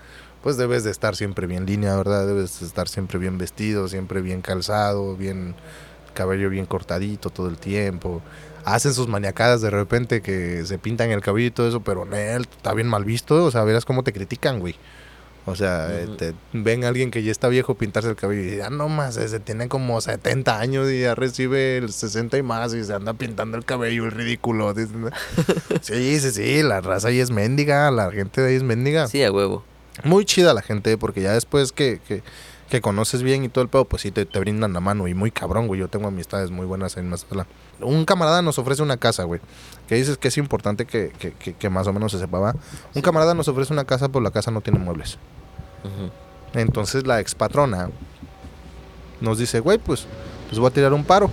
pues 0.49 0.57
debes 0.57 0.83
de 0.83 0.91
estar 0.91 1.15
siempre 1.15 1.47
bien 1.47 1.67
línea, 1.67 1.95
¿verdad? 1.95 2.27
Debes 2.27 2.61
de 2.61 2.67
estar 2.67 2.89
siempre 2.89 3.19
bien 3.19 3.37
vestido, 3.37 3.87
siempre 3.87 4.23
bien 4.23 4.41
calzado, 4.41 5.15
bien 5.15 5.55
cabello 6.15 6.49
bien 6.49 6.65
cortadito 6.65 7.29
todo 7.29 7.51
el 7.51 7.59
tiempo. 7.59 8.23
Hacen 8.65 8.95
sus 8.95 9.09
maniacadas 9.09 9.61
de 9.61 9.69
repente 9.69 10.23
que 10.23 10.65
se 10.65 10.79
pintan 10.79 11.11
el 11.11 11.21
cabello 11.21 11.49
y 11.49 11.51
todo 11.51 11.69
eso, 11.69 11.81
pero 11.81 12.07
en 12.07 12.15
él 12.15 12.47
está 12.51 12.73
bien 12.73 12.87
mal 12.89 13.05
visto, 13.05 13.45
o 13.45 13.51
sea, 13.51 13.63
verás 13.65 13.85
cómo 13.85 14.03
te 14.05 14.15
critican, 14.15 14.59
güey. 14.59 14.75
O 15.45 15.55
sea, 15.55 15.89
te- 16.17 16.33
ven 16.55 16.83
a 16.85 16.89
alguien 16.89 17.11
que 17.11 17.23
ya 17.23 17.31
está 17.31 17.49
viejo 17.49 17.75
pintarse 17.75 18.09
el 18.09 18.17
cabello 18.17 18.43
y 18.55 18.57
ya 18.57 18.71
no 18.71 18.89
más, 18.89 19.19
ese 19.19 19.41
tiene 19.41 19.69
como 19.69 20.01
70 20.01 20.59
años 20.61 20.91
y 20.91 21.01
ya 21.03 21.15
recibe 21.15 21.77
el 21.77 21.93
60 21.93 22.39
y 22.39 22.43
más 22.43 22.73
y 22.73 22.85
se 22.85 22.95
anda 22.95 23.13
pintando 23.13 23.59
el 23.59 23.67
cabello, 23.67 24.07
el 24.07 24.13
ridículo. 24.13 24.73
dicen. 24.73 25.11
sí, 25.83 26.19
sí, 26.21 26.31
sí, 26.31 26.63
la 26.63 26.81
raza 26.81 27.09
ahí 27.09 27.21
es 27.21 27.31
mendiga, 27.31 27.91
la 27.91 28.11
gente 28.11 28.41
de 28.41 28.49
ahí 28.49 28.55
es 28.55 28.63
mendiga. 28.63 29.09
Sí, 29.09 29.23
a 29.23 29.31
huevo. 29.31 29.63
Muy 30.05 30.25
chida 30.25 30.55
la 30.55 30.63
gente, 30.63 30.97
porque 30.99 31.23
ya 31.23 31.33
después 31.33 31.73
que, 31.73 32.01
que, 32.07 32.23
que 32.69 32.81
conoces 32.81 33.23
bien 33.23 33.45
y 33.45 33.49
todo 33.49 33.63
el 33.63 33.69
pedo, 33.71 33.85
pues 33.85 34.03
sí 34.03 34.11
te, 34.11 34.27
te 34.27 34.39
brindan 34.39 34.73
la 34.73 34.81
mano 34.81 35.09
y 35.09 35.15
muy 35.15 35.31
cabrón, 35.31 35.67
güey. 35.67 35.81
Yo 35.81 35.89
tengo 35.89 36.09
amistades 36.09 36.51
muy 36.51 36.67
buenas 36.67 36.97
en 36.97 37.09
Mazatlán. 37.09 37.47
Un 37.81 38.05
camarada 38.05 38.43
nos 38.43 38.59
ofrece 38.59 38.83
una 38.83 38.97
casa, 38.97 39.25
güey. 39.25 39.41
Que 39.89 39.95
dices 39.97 40.19
que 40.19 40.29
es 40.29 40.39
importante 40.39 40.85
que, 40.87 41.11
que, 41.19 41.33
que- 41.55 41.71
más 41.71 41.87
o 41.87 41.93
menos 41.93 42.13
se 42.13 42.19
sepa, 42.19 42.39
¿va? 42.39 42.55
Un 42.95 43.03
camarada 43.03 43.35
nos 43.35 43.49
ofrece 43.49 43.73
una 43.73 43.85
casa, 43.85 44.09
pero 44.09 44.21
la 44.21 44.31
casa 44.31 44.51
no 44.51 44.61
tiene 44.61 44.79
muebles. 44.79 45.19
Entonces 46.55 47.07
la 47.07 47.21
expatrona 47.21 47.91
nos 49.21 49.39
dice, 49.39 49.61
güey, 49.61 49.79
pues 49.79 50.07
les 50.51 50.59
voy 50.59 50.69
a 50.69 50.73
tirar 50.73 50.93
un 50.93 51.05
paro. 51.05 51.31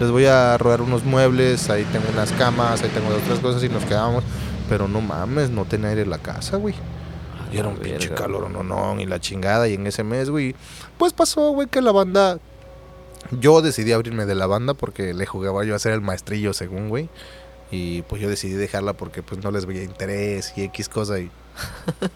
Les 0.00 0.10
voy 0.10 0.24
a 0.26 0.56
robar 0.56 0.80
unos 0.80 1.04
muebles, 1.04 1.68
ahí 1.68 1.84
tengo 1.92 2.06
unas 2.10 2.32
camas, 2.32 2.82
ahí 2.82 2.88
tengo 2.88 3.08
otras 3.14 3.38
cosas 3.40 3.62
y 3.62 3.68
nos 3.68 3.84
quedamos. 3.84 4.24
Pero 4.68 4.88
no 4.88 5.00
mames, 5.00 5.50
no 5.50 5.64
tiene 5.66 5.88
aire 5.88 6.06
la 6.06 6.18
casa, 6.18 6.56
güey. 6.56 6.74
Y 7.52 7.58
era 7.58 7.68
un 7.68 7.76
pinche 7.76 8.10
calor, 8.10 8.50
no, 8.50 8.62
no, 8.62 9.00
y 9.00 9.06
la 9.06 9.20
chingada. 9.20 9.68
Y 9.68 9.74
en 9.74 9.86
ese 9.86 10.04
mes, 10.04 10.30
güey, 10.30 10.54
pues 10.98 11.12
pasó, 11.12 11.50
güey, 11.50 11.68
que 11.68 11.80
la 11.80 11.92
banda... 11.92 12.38
Yo 13.32 13.62
decidí 13.62 13.92
abrirme 13.92 14.26
de 14.26 14.34
la 14.34 14.46
banda 14.46 14.74
porque 14.74 15.14
le 15.14 15.26
jugaba 15.26 15.64
yo 15.64 15.74
a 15.74 15.78
ser 15.78 15.92
el 15.92 16.00
maestrillo, 16.00 16.52
según, 16.52 16.88
güey. 16.88 17.08
Y 17.70 18.02
pues 18.02 18.20
yo 18.20 18.28
decidí 18.28 18.54
dejarla 18.54 18.94
porque 18.94 19.22
pues 19.22 19.42
no 19.42 19.50
les 19.50 19.66
veía 19.66 19.82
interés 19.82 20.52
y 20.56 20.62
X 20.64 20.88
cosa 20.88 21.18
y... 21.18 21.30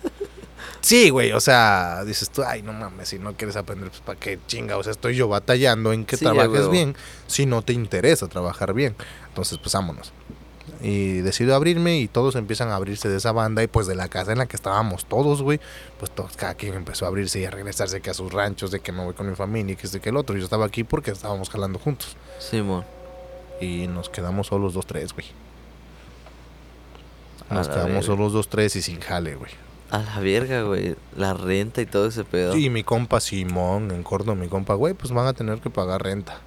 Sí, 0.84 1.08
güey, 1.08 1.32
o 1.32 1.40
sea, 1.40 2.04
dices 2.04 2.28
tú, 2.28 2.42
ay, 2.42 2.60
no 2.60 2.74
mames, 2.74 3.08
si 3.08 3.18
no 3.18 3.32
quieres 3.32 3.56
aprender, 3.56 3.88
pues 3.88 4.02
para 4.02 4.20
qué 4.20 4.38
chinga, 4.46 4.76
o 4.76 4.82
sea, 4.82 4.92
estoy 4.92 5.16
yo 5.16 5.28
batallando 5.28 5.94
en 5.94 6.04
que 6.04 6.18
Sí, 6.18 6.26
trabajes 6.26 6.68
bien, 6.68 6.94
si 7.26 7.46
no 7.46 7.62
te 7.62 7.72
interesa 7.72 8.28
trabajar 8.28 8.74
bien. 8.74 8.94
Entonces, 9.28 9.56
pues 9.56 9.72
vámonos. 9.72 10.12
Y 10.86 11.22
decido 11.22 11.54
abrirme 11.54 11.98
y 11.98 12.08
todos 12.08 12.36
empiezan 12.36 12.68
a 12.68 12.76
abrirse 12.76 13.08
de 13.08 13.16
esa 13.16 13.32
banda 13.32 13.62
y 13.62 13.68
pues 13.68 13.86
de 13.86 13.94
la 13.94 14.08
casa 14.08 14.32
en 14.32 14.38
la 14.38 14.44
que 14.44 14.54
estábamos 14.54 15.06
todos, 15.06 15.40
güey, 15.40 15.58
pues 15.98 16.10
todos, 16.10 16.36
cada 16.36 16.56
quien 16.56 16.74
empezó 16.74 17.06
a 17.06 17.08
abrirse 17.08 17.40
y 17.40 17.46
a 17.46 17.50
regresarse 17.50 18.02
que 18.02 18.10
a 18.10 18.14
sus 18.14 18.30
ranchos, 18.30 18.70
de 18.70 18.80
que 18.80 18.92
me 18.92 19.02
voy 19.02 19.14
con 19.14 19.26
mi 19.26 19.34
familia 19.34 19.72
y 19.72 19.76
que 19.76 19.86
este 19.86 20.00
que 20.00 20.10
el 20.10 20.16
otro. 20.18 20.36
Yo 20.36 20.44
estaba 20.44 20.66
aquí 20.66 20.84
porque 20.84 21.10
estábamos 21.10 21.48
jalando 21.48 21.78
juntos. 21.78 22.18
Simón. 22.38 22.84
Y 23.62 23.86
nos 23.86 24.10
quedamos 24.10 24.48
solos 24.48 24.74
dos, 24.74 24.86
tres, 24.86 25.14
güey. 25.14 25.26
Nos 27.48 27.66
quedamos 27.66 28.04
solos 28.04 28.34
dos, 28.34 28.48
tres 28.48 28.76
y 28.76 28.82
sin 28.82 29.00
jale, 29.00 29.36
güey. 29.36 29.52
A 29.90 30.02
la 30.02 30.20
verga, 30.20 30.64
güey. 30.64 30.96
La 31.16 31.32
renta 31.32 31.80
y 31.80 31.86
todo 31.86 32.08
ese 32.08 32.24
pedo. 32.24 32.58
Y 32.58 32.68
mi 32.68 32.84
compa 32.84 33.20
Simón, 33.20 33.90
en 33.90 34.02
corto, 34.02 34.34
mi 34.34 34.48
compa, 34.48 34.74
güey, 34.74 34.92
pues 34.92 35.12
van 35.12 35.28
a 35.28 35.32
tener 35.32 35.60
que 35.60 35.70
pagar 35.70 36.02
renta. 36.02 36.42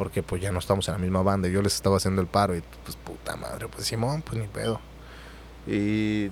Porque 0.00 0.22
pues 0.22 0.40
ya 0.40 0.50
no 0.50 0.58
estamos 0.60 0.88
en 0.88 0.94
la 0.94 0.98
misma 0.98 1.20
banda. 1.20 1.46
Yo 1.48 1.60
les 1.60 1.74
estaba 1.74 1.98
haciendo 1.98 2.22
el 2.22 2.26
paro 2.26 2.56
y 2.56 2.62
pues 2.84 2.96
puta 2.96 3.36
madre, 3.36 3.68
pues 3.68 3.86
Simón, 3.86 4.22
pues 4.22 4.40
ni 4.40 4.46
pedo. 4.46 4.80
Y 5.66 6.30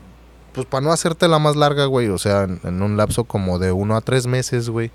pues 0.54 0.66
para 0.66 0.80
no 0.80 0.90
hacerte 0.90 1.28
la 1.28 1.38
más 1.38 1.54
larga, 1.54 1.84
güey, 1.84 2.08
o 2.08 2.16
sea, 2.16 2.44
en, 2.44 2.60
en 2.64 2.80
un 2.82 2.96
lapso 2.96 3.24
como 3.24 3.58
de 3.58 3.70
uno 3.70 3.94
a 3.94 4.00
tres 4.00 4.26
meses, 4.26 4.70
güey, 4.70 4.90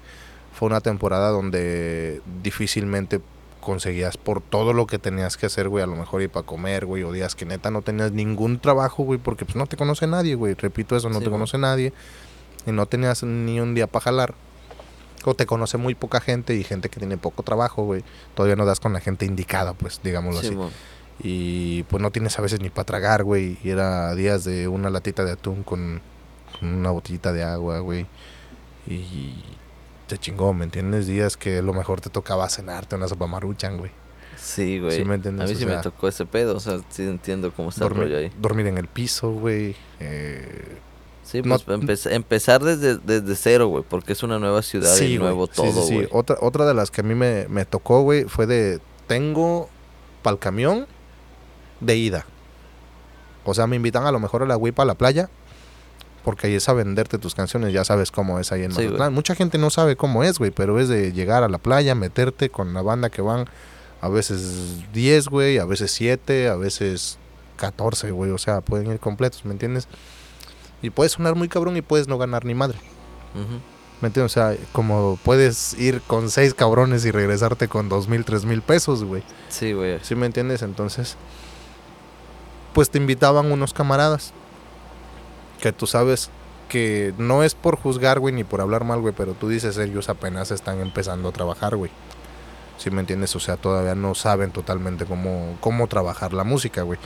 fue 0.53 0.69
una 0.69 0.81
temporada 0.81 1.29
donde 1.29 2.19
difícilmente 2.41 3.21
conseguías 3.61 4.17
por 4.17 4.41
todo 4.41 4.73
lo 4.73 4.87
que 4.87 4.97
tenías 4.97 5.37
que 5.37 5.45
hacer, 5.45 5.69
güey, 5.69 5.83
a 5.83 5.87
lo 5.87 5.95
mejor 5.95 6.23
ir 6.23 6.31
para 6.31 6.43
comer, 6.45 6.87
güey, 6.87 7.03
o 7.03 7.11
días 7.11 7.35
que 7.35 7.45
neta 7.45 7.69
no 7.69 7.83
tenías 7.83 8.11
ningún 8.11 8.57
trabajo, 8.59 9.03
güey, 9.03 9.19
porque 9.19 9.45
pues 9.45 9.55
no 9.55 9.67
te 9.67 9.77
conoce 9.77 10.07
nadie, 10.07 10.33
güey, 10.33 10.55
repito 10.55 10.97
eso, 10.97 11.09
no 11.09 11.19
Sí, 11.19 11.25
te 11.25 11.29
güey. 11.29 11.33
conoce 11.35 11.59
nadie, 11.59 11.93
y 12.65 12.71
no 12.71 12.87
tenías 12.87 13.21
ni 13.21 13.59
un 13.59 13.75
día 13.75 13.85
para 13.85 14.03
jalar, 14.03 14.33
o 15.25 15.33
te 15.35 15.45
conoce 15.45 15.77
muy 15.77 15.95
poca 15.95 16.19
gente 16.19 16.55
y 16.55 16.63
gente 16.63 16.89
que 16.89 16.99
tiene 16.99 17.17
poco 17.17 17.43
trabajo, 17.43 17.83
güey, 17.83 18.03
todavía 18.35 18.55
no 18.55 18.65
das 18.65 18.79
con 18.79 18.93
la 18.93 18.99
gente 18.99 19.25
indicada, 19.25 19.73
pues, 19.73 19.99
digámoslo 20.03 20.39
así. 20.39 20.57
Y 21.19 21.83
pues 21.83 22.01
no 22.01 22.11
tienes 22.11 22.37
a 22.39 22.41
veces 22.41 22.59
ni 22.59 22.69
para 22.69 22.85
tragar, 22.85 23.23
güey. 23.23 23.57
Y 23.63 23.69
era 23.69 24.13
días 24.15 24.43
de 24.43 24.67
una 24.67 24.89
latita 24.89 25.23
de 25.23 25.31
atún 25.33 25.63
con, 25.63 26.01
con 26.59 26.69
una 26.73 26.89
botellita 26.91 27.31
de 27.31 27.43
agua, 27.43 27.79
güey. 27.79 28.07
Y 28.87 29.35
te 30.07 30.17
chingó, 30.17 30.53
¿me 30.53 30.65
entiendes? 30.65 31.07
Días 31.07 31.37
que 31.37 31.59
a 31.59 31.61
lo 31.61 31.73
mejor 31.73 32.01
te 32.01 32.09
tocaba 32.09 32.49
cenarte 32.49 32.95
una 32.95 33.07
sopa 33.07 33.27
maruchan, 33.27 33.77
güey. 33.77 33.91
Sí, 34.37 34.79
güey. 34.79 34.97
¿Sí 34.97 35.05
me 35.05 35.15
entiendes? 35.15 35.45
A 35.45 35.47
mí 35.47 35.55
O 35.55 35.57
sí 35.57 35.65
me 35.65 35.77
tocó 35.77 36.07
ese 36.07 36.25
pedo. 36.25 36.57
O 36.57 36.59
sea, 36.59 36.79
sí 36.89 37.03
entiendo 37.03 37.53
cómo 37.53 37.69
está 37.69 37.85
el 37.85 37.91
rollo 37.91 38.09
Dormir, 38.09 38.31
ahí. 38.33 38.41
dormir 38.41 38.67
en 38.67 38.77
el 38.77 38.87
piso, 38.87 39.31
güey. 39.31 39.75
Eh, 39.99 40.77
Sí, 41.23 41.41
no- 41.41 41.57
pues 41.57 41.67
empe- 41.67 42.11
empezar 42.13 42.63
desde, 42.63 42.97
desde 42.97 43.35
cero, 43.35 43.67
güey. 43.67 43.83
Porque 43.87 44.13
es 44.13 44.23
una 44.23 44.39
nueva 44.39 44.61
ciudad 44.61 44.95
y 44.99 45.17
nuevo 45.17 45.47
todo, 45.47 45.81
sí, 45.83 45.87
sí. 45.87 45.93
güey. 45.95 46.07
Otra, 46.11 46.37
otra 46.41 46.65
de 46.65 46.73
las 46.73 46.91
que 46.91 47.01
a 47.01 47.03
mí 47.03 47.15
me, 47.15 47.47
me 47.49 47.65
tocó, 47.65 48.01
güey, 48.01 48.25
fue 48.25 48.45
de... 48.45 48.79
Tengo 49.07 49.69
pa'l 50.21 50.39
camión 50.39 50.85
de 51.79 51.95
ida. 51.97 52.25
O 53.45 53.53
sea, 53.53 53.67
me 53.67 53.75
invitan 53.75 54.05
a 54.05 54.11
lo 54.11 54.19
mejor 54.19 54.43
a 54.43 54.45
la 54.45 54.57
WIPA 54.57 54.83
a 54.83 54.85
la 54.85 54.95
playa. 54.95 55.29
Porque 56.23 56.47
ahí 56.47 56.55
es 56.55 56.69
a 56.69 56.73
venderte 56.73 57.17
tus 57.17 57.35
canciones. 57.35 57.73
Ya 57.73 57.83
sabes 57.83 58.09
cómo 58.11 58.39
es 58.39 58.51
ahí 58.53 58.63
en 58.63 58.71
Sí. 58.71 58.83
Mazatlán. 58.83 59.13
Mucha 59.13 59.35
gente 59.35 59.57
no 59.57 59.69
sabe 59.69 59.97
cómo 59.97 60.23
es, 60.23 60.39
güey. 60.39 60.51
Pero 60.51 60.79
es 60.79 60.87
de 60.87 61.11
llegar 61.11 61.43
a 61.43 61.49
la 61.49 61.57
playa, 61.57 61.95
meterte 61.95 62.49
con 62.49 62.73
la 62.73 62.81
banda 62.81 63.09
que 63.09 63.21
van 63.21 63.45
a 63.99 64.07
veces 64.07 64.91
10, 64.93 65.27
güey. 65.27 65.57
A 65.57 65.65
veces 65.65 65.91
7, 65.91 66.47
a 66.47 66.55
veces 66.55 67.17
14, 67.57 68.11
güey. 68.11 68.31
O 68.31 68.37
sea, 68.37 68.61
pueden 68.61 68.89
ir 68.89 68.99
completos, 68.99 69.43
¿me 69.43 69.51
entiendes? 69.51 69.89
Y 70.83 70.91
puedes 70.91 71.13
sonar 71.13 71.33
muy 71.33 71.47
cabrón 71.47 71.75
y 71.77 71.81
puedes 71.81 72.07
no 72.07 72.19
ganar 72.19 72.45
ni 72.45 72.53
madre. 72.53 72.77
¿Me 74.01 74.07
entiendes? 74.07 74.31
O 74.31 74.35
sea, 74.35 74.55
como 74.73 75.17
puedes 75.23 75.73
ir 75.79 76.01
con 76.01 76.29
seis 76.29 76.53
cabrones 76.53 77.05
y 77.05 77.11
regresarte 77.11 77.69
con 77.69 77.87
dos 77.87 78.09
mil, 78.09 78.25
tres 78.25 78.43
mil 78.43 78.61
pesos, 78.61 79.03
güey. 79.03 79.23
Sí, 79.47 79.71
güey. 79.71 79.97
¿Sí 80.03 80.13
me 80.13 80.25
entiendes? 80.25 80.61
Entonces, 80.61 81.15
pues 82.73 82.89
te 82.89 82.97
invitaban 82.97 83.51
unos 83.51 83.73
camaradas. 83.73 84.33
Que 85.61 85.71
tú 85.71 85.87
sabes 85.87 86.29
que 86.67 87.13
no 87.17 87.43
es 87.43 87.55
por 87.55 87.77
juzgar, 87.77 88.19
güey, 88.19 88.33
ni 88.33 88.43
por 88.43 88.59
hablar 88.59 88.83
mal, 88.83 88.99
güey, 88.99 89.13
pero 89.15 89.35
tú 89.35 89.47
dices, 89.47 89.77
ellos 89.77 90.09
apenas 90.09 90.51
están 90.51 90.81
empezando 90.81 91.29
a 91.29 91.31
trabajar, 91.31 91.77
güey. 91.77 91.91
¿Sí 92.77 92.91
me 92.91 92.99
entiendes? 92.99 93.33
O 93.37 93.39
sea, 93.39 93.55
todavía 93.55 93.95
no 93.95 94.15
saben 94.15 94.51
totalmente 94.51 95.05
cómo, 95.05 95.55
cómo 95.61 95.87
trabajar 95.87 96.33
la 96.33 96.43
música, 96.43 96.81
güey. 96.81 96.99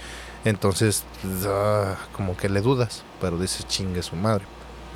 Entonces, 0.49 1.03
ah, 1.45 1.95
como 2.15 2.37
que 2.37 2.49
le 2.49 2.61
dudas, 2.61 3.03
pero 3.19 3.37
dices, 3.37 3.67
chingue 3.67 4.01
su 4.01 4.15
madre. 4.15 4.45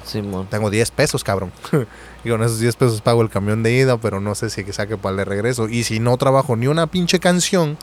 Simón. 0.05 0.47
Tengo 0.49 0.69
10 0.69 0.91
pesos, 0.91 1.23
cabrón. 1.23 1.51
y 2.23 2.29
con 2.29 2.41
esos 2.41 2.59
10 2.59 2.75
pesos 2.75 3.01
pago 3.01 3.21
el 3.21 3.29
camión 3.29 3.63
de 3.63 3.73
ida, 3.73 3.97
pero 3.97 4.19
no 4.19 4.33
sé 4.35 4.49
si 4.49 4.63
que 4.63 4.73
saque 4.73 4.97
para 4.97 5.11
el 5.11 5.17
de 5.17 5.25
regreso. 5.25 5.69
Y 5.69 5.83
si 5.83 5.99
no 5.99 6.17
trabajo 6.17 6.55
ni 6.55 6.67
una 6.67 6.87
pinche 6.87 7.19
canción, 7.19 7.77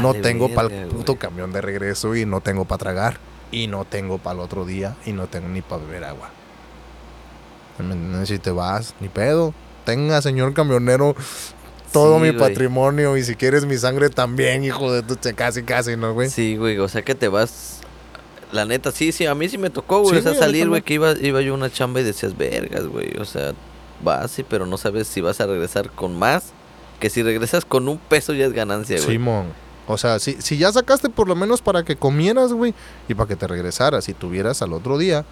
no 0.00 0.14
tengo 0.14 0.54
para 0.54 0.68
el 0.68 0.88
puto 0.88 1.16
camión 1.16 1.52
de 1.52 1.60
regreso 1.60 2.14
y 2.14 2.26
no 2.26 2.40
tengo 2.40 2.64
para 2.64 2.78
tragar. 2.78 3.18
Y 3.50 3.66
no 3.66 3.84
tengo 3.84 4.18
para 4.18 4.34
el 4.34 4.40
otro 4.40 4.66
día 4.66 4.96
y 5.06 5.12
no 5.12 5.26
tengo 5.26 5.48
ni 5.48 5.62
para 5.62 5.82
beber 5.82 6.04
agua. 6.04 6.30
¿Me 7.78 7.94
entiendes? 7.94 8.28
Si 8.28 8.38
te 8.38 8.50
vas, 8.50 8.94
ni 9.00 9.08
pedo. 9.08 9.54
Tenga, 9.84 10.20
señor 10.20 10.52
camionero, 10.52 11.16
todo 11.92 12.16
Sí, 12.16 12.22
mi 12.22 12.32
patrimonio 12.32 13.16
y 13.16 13.24
si 13.24 13.34
quieres 13.34 13.64
mi 13.66 13.76
sangre 13.76 14.10
también, 14.10 14.64
hijo 14.64 14.92
de 14.92 15.02
tu... 15.02 15.16
Casi, 15.34 15.62
casi, 15.62 15.96
¿no, 15.96 16.14
güey? 16.14 16.30
Sí, 16.30 16.56
güey. 16.56 16.78
O 16.78 16.88
sea 16.88 17.02
que 17.02 17.14
te 17.14 17.28
vas. 17.28 17.80
La 18.52 18.64
neta, 18.64 18.92
sí, 18.92 19.12
sí. 19.12 19.26
A 19.26 19.34
mí 19.34 19.48
sí 19.48 19.58
me 19.58 19.70
tocó, 19.70 20.00
güey. 20.00 20.20
Sí, 20.20 20.26
o 20.26 20.32
sea, 20.32 20.34
salir, 20.34 20.68
güey, 20.68 20.82
que 20.82 20.94
iba, 20.94 21.12
iba 21.12 21.40
yo 21.40 21.52
a 21.52 21.56
una 21.56 21.70
chamba 21.70 22.00
y 22.00 22.04
decías, 22.04 22.36
vergas, 22.36 22.86
güey. 22.86 23.16
O 23.18 23.24
sea, 23.24 23.52
vas, 24.02 24.30
sí, 24.30 24.44
pero 24.48 24.66
no 24.66 24.78
sabes 24.78 25.06
si 25.08 25.20
vas 25.20 25.40
a 25.40 25.46
regresar 25.46 25.90
con 25.90 26.18
más. 26.18 26.52
Que 27.00 27.10
si 27.10 27.22
regresas 27.22 27.64
con 27.64 27.88
un 27.88 27.98
peso 27.98 28.32
ya 28.32 28.46
es 28.46 28.52
ganancia, 28.52 28.96
güey. 28.96 29.10
Simón. 29.10 29.46
O 29.86 29.96
sea, 29.96 30.18
si, 30.18 30.40
si 30.42 30.58
ya 30.58 30.70
sacaste 30.70 31.08
por 31.08 31.28
lo 31.28 31.34
menos 31.34 31.62
para 31.62 31.82
que 31.82 31.96
comieras, 31.96 32.52
güey, 32.52 32.74
y 33.08 33.14
para 33.14 33.28
que 33.28 33.36
te 33.36 33.46
regresaras 33.46 34.08
y 34.08 34.14
tuvieras 34.14 34.60
al 34.60 34.74
otro 34.74 34.98
día, 34.98 35.24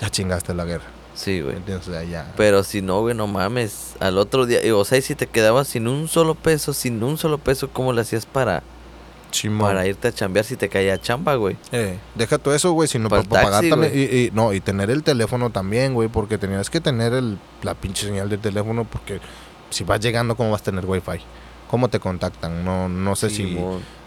ya 0.00 0.10
chingaste 0.10 0.52
la 0.54 0.64
guerra. 0.64 0.99
Sí, 1.20 1.32
¿me 1.32 1.42
güey. 1.42 1.56
entiendes? 1.56 1.86
O 1.86 1.92
sea, 1.92 2.02
ya. 2.02 2.32
Pero 2.36 2.62
si 2.62 2.80
no, 2.80 3.00
güey, 3.00 3.14
no 3.14 3.26
mames. 3.26 3.94
Al 4.00 4.16
otro 4.16 4.46
día, 4.46 4.60
o 4.74 4.84
sea, 4.84 4.98
y 4.98 5.02
si 5.02 5.14
te 5.14 5.26
quedabas 5.26 5.68
sin 5.68 5.86
un 5.86 6.08
solo 6.08 6.34
peso, 6.34 6.72
sin 6.72 7.02
un 7.02 7.18
solo 7.18 7.36
peso, 7.38 7.68
¿cómo 7.70 7.92
le 7.92 8.00
hacías 8.00 8.24
para, 8.24 8.62
para 9.60 9.86
irte 9.86 10.08
a 10.08 10.12
chambear 10.12 10.44
si 10.46 10.56
te 10.56 10.68
caía 10.68 10.98
chamba, 10.98 11.34
güey? 11.34 11.56
Eh, 11.72 11.98
deja 12.14 12.38
todo 12.38 12.54
eso, 12.54 12.72
güey, 12.72 12.88
sino 12.88 13.08
Para 13.08 13.22
para, 13.22 13.42
pagar 13.44 13.64
también. 13.68 13.92
Y, 13.94 14.02
y- 14.02 14.30
no, 14.32 14.52
y 14.54 14.60
tener 14.60 14.90
el 14.90 15.02
teléfono 15.02 15.50
también, 15.50 15.92
güey, 15.94 16.08
porque 16.08 16.38
tenías 16.38 16.70
que 16.70 16.80
tener 16.80 17.12
el, 17.12 17.38
la 17.62 17.74
pinche 17.74 18.06
señal 18.06 18.28
del 18.30 18.40
teléfono, 18.40 18.84
porque 18.84 19.20
si 19.68 19.84
vas 19.84 20.00
llegando, 20.00 20.36
¿cómo 20.36 20.50
vas 20.50 20.62
a 20.62 20.64
tener 20.64 20.86
wifi? 20.86 21.20
¿Cómo 21.68 21.88
te 21.88 22.00
contactan? 22.00 22.64
No, 22.64 22.88
no 22.88 23.14
sé 23.14 23.30
si, 23.30 23.56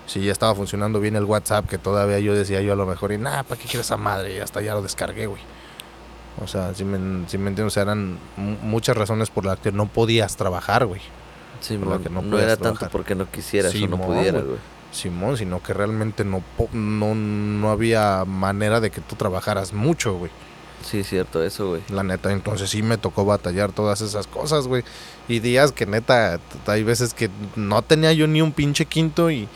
si 0.07 0.25
ya 0.25 0.31
estaba 0.31 0.53
funcionando 0.55 0.99
bien 0.99 1.15
el 1.15 1.23
WhatsApp, 1.23 1.69
que 1.69 1.77
todavía 1.77 2.19
yo 2.19 2.33
decía 2.33 2.59
yo 2.61 2.73
a 2.73 2.75
lo 2.75 2.85
mejor, 2.85 3.13
y 3.13 3.17
nada, 3.17 3.43
¿para 3.43 3.61
qué 3.61 3.67
quiero 3.67 3.81
esa 3.81 3.95
madre? 3.97 4.35
Y 4.35 4.39
hasta 4.39 4.61
ya 4.61 4.73
lo 4.73 4.81
descargué, 4.81 5.27
güey. 5.27 5.41
O 6.41 6.47
sea, 6.47 6.73
si 6.73 6.83
me, 6.83 7.27
si 7.27 7.37
me 7.37 7.49
entiendes, 7.49 7.67
o 7.67 7.69
sea, 7.73 7.83
eran 7.83 8.17
mu- 8.37 8.57
muchas 8.61 8.97
razones 8.97 9.29
por 9.29 9.45
las 9.45 9.59
que 9.59 9.71
no 9.71 9.85
podías 9.87 10.35
trabajar, 10.35 10.85
güey. 10.85 11.01
Simón. 11.59 12.03
que 12.03 12.09
no 12.09 12.21
no 12.21 12.29
puedes 12.31 12.45
era 12.47 12.57
tanto 12.57 12.89
porque 12.89 13.15
no 13.15 13.29
quisieras 13.29 13.73
o 13.75 13.87
no 13.87 13.97
pudieras, 13.99 14.43
güey. 14.43 14.57
Simón, 14.91 15.37
sino 15.37 15.61
que 15.63 15.73
realmente 15.73 16.23
no, 16.25 16.43
no, 16.73 17.15
no 17.15 17.71
había 17.71 18.25
manera 18.25 18.79
de 18.79 18.91
que 18.91 19.01
tú 19.01 19.15
trabajaras 19.15 19.73
mucho, 19.73 20.13
güey. 20.15 20.31
Sí, 20.83 21.03
cierto, 21.03 21.41
eso, 21.41 21.69
güey. 21.69 21.81
La 21.89 22.03
neta, 22.03 22.31
entonces 22.33 22.69
sí 22.69 22.83
me 22.83 22.97
tocó 22.97 23.23
batallar 23.23 23.71
todas 23.71 24.01
esas 24.01 24.27
cosas, 24.27 24.67
güey. 24.67 24.83
Y 25.29 25.39
días 25.39 25.71
que 25.71 25.85
neta, 25.85 26.39
hay 26.67 26.83
veces 26.83 27.13
que 27.13 27.29
no 27.55 27.81
tenía 27.81 28.11
yo 28.11 28.27
ni 28.27 28.41
un 28.41 28.51
pinche 28.51 28.85
quinto 28.85 29.31
y 29.31 29.47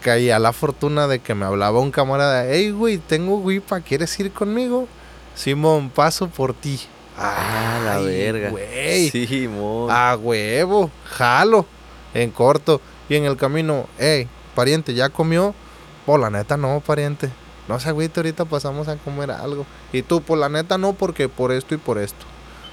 caía 0.00 0.38
la 0.38 0.52
fortuna 0.52 1.06
de 1.06 1.18
que 1.18 1.34
me 1.34 1.44
hablaba 1.44 1.80
un 1.80 1.90
camarada, 1.90 2.46
hey, 2.48 2.70
güey, 2.70 2.98
tengo 2.98 3.36
wipa, 3.36 3.80
¿quieres 3.80 4.18
ir 4.20 4.32
conmigo? 4.32 4.88
Simón, 5.34 5.90
paso 5.90 6.28
por 6.28 6.54
ti. 6.54 6.80
Ah, 7.18 7.80
la 7.84 7.98
verga. 7.98 8.50
Güey. 8.50 9.10
Simón. 9.10 9.90
A 9.90 10.16
huevo, 10.16 10.90
jalo, 11.04 11.66
en 12.12 12.30
corto. 12.30 12.80
Y 13.08 13.16
en 13.16 13.24
el 13.24 13.36
camino, 13.36 13.86
hey, 13.98 14.28
pariente, 14.54 14.94
¿ya 14.94 15.08
comió? 15.10 15.54
Por 16.06 16.20
la 16.20 16.30
neta 16.30 16.56
no, 16.56 16.80
pariente. 16.80 17.30
No 17.68 17.80
sé, 17.80 17.92
güey, 17.92 18.10
ahorita 18.14 18.44
pasamos 18.44 18.88
a 18.88 18.96
comer 18.96 19.30
algo. 19.30 19.66
Y 19.92 20.02
tú, 20.02 20.22
por 20.22 20.38
la 20.38 20.48
neta 20.48 20.78
no, 20.78 20.92
porque 20.92 21.28
por 21.28 21.52
esto 21.52 21.74
y 21.74 21.78
por 21.78 21.98
esto. 21.98 22.26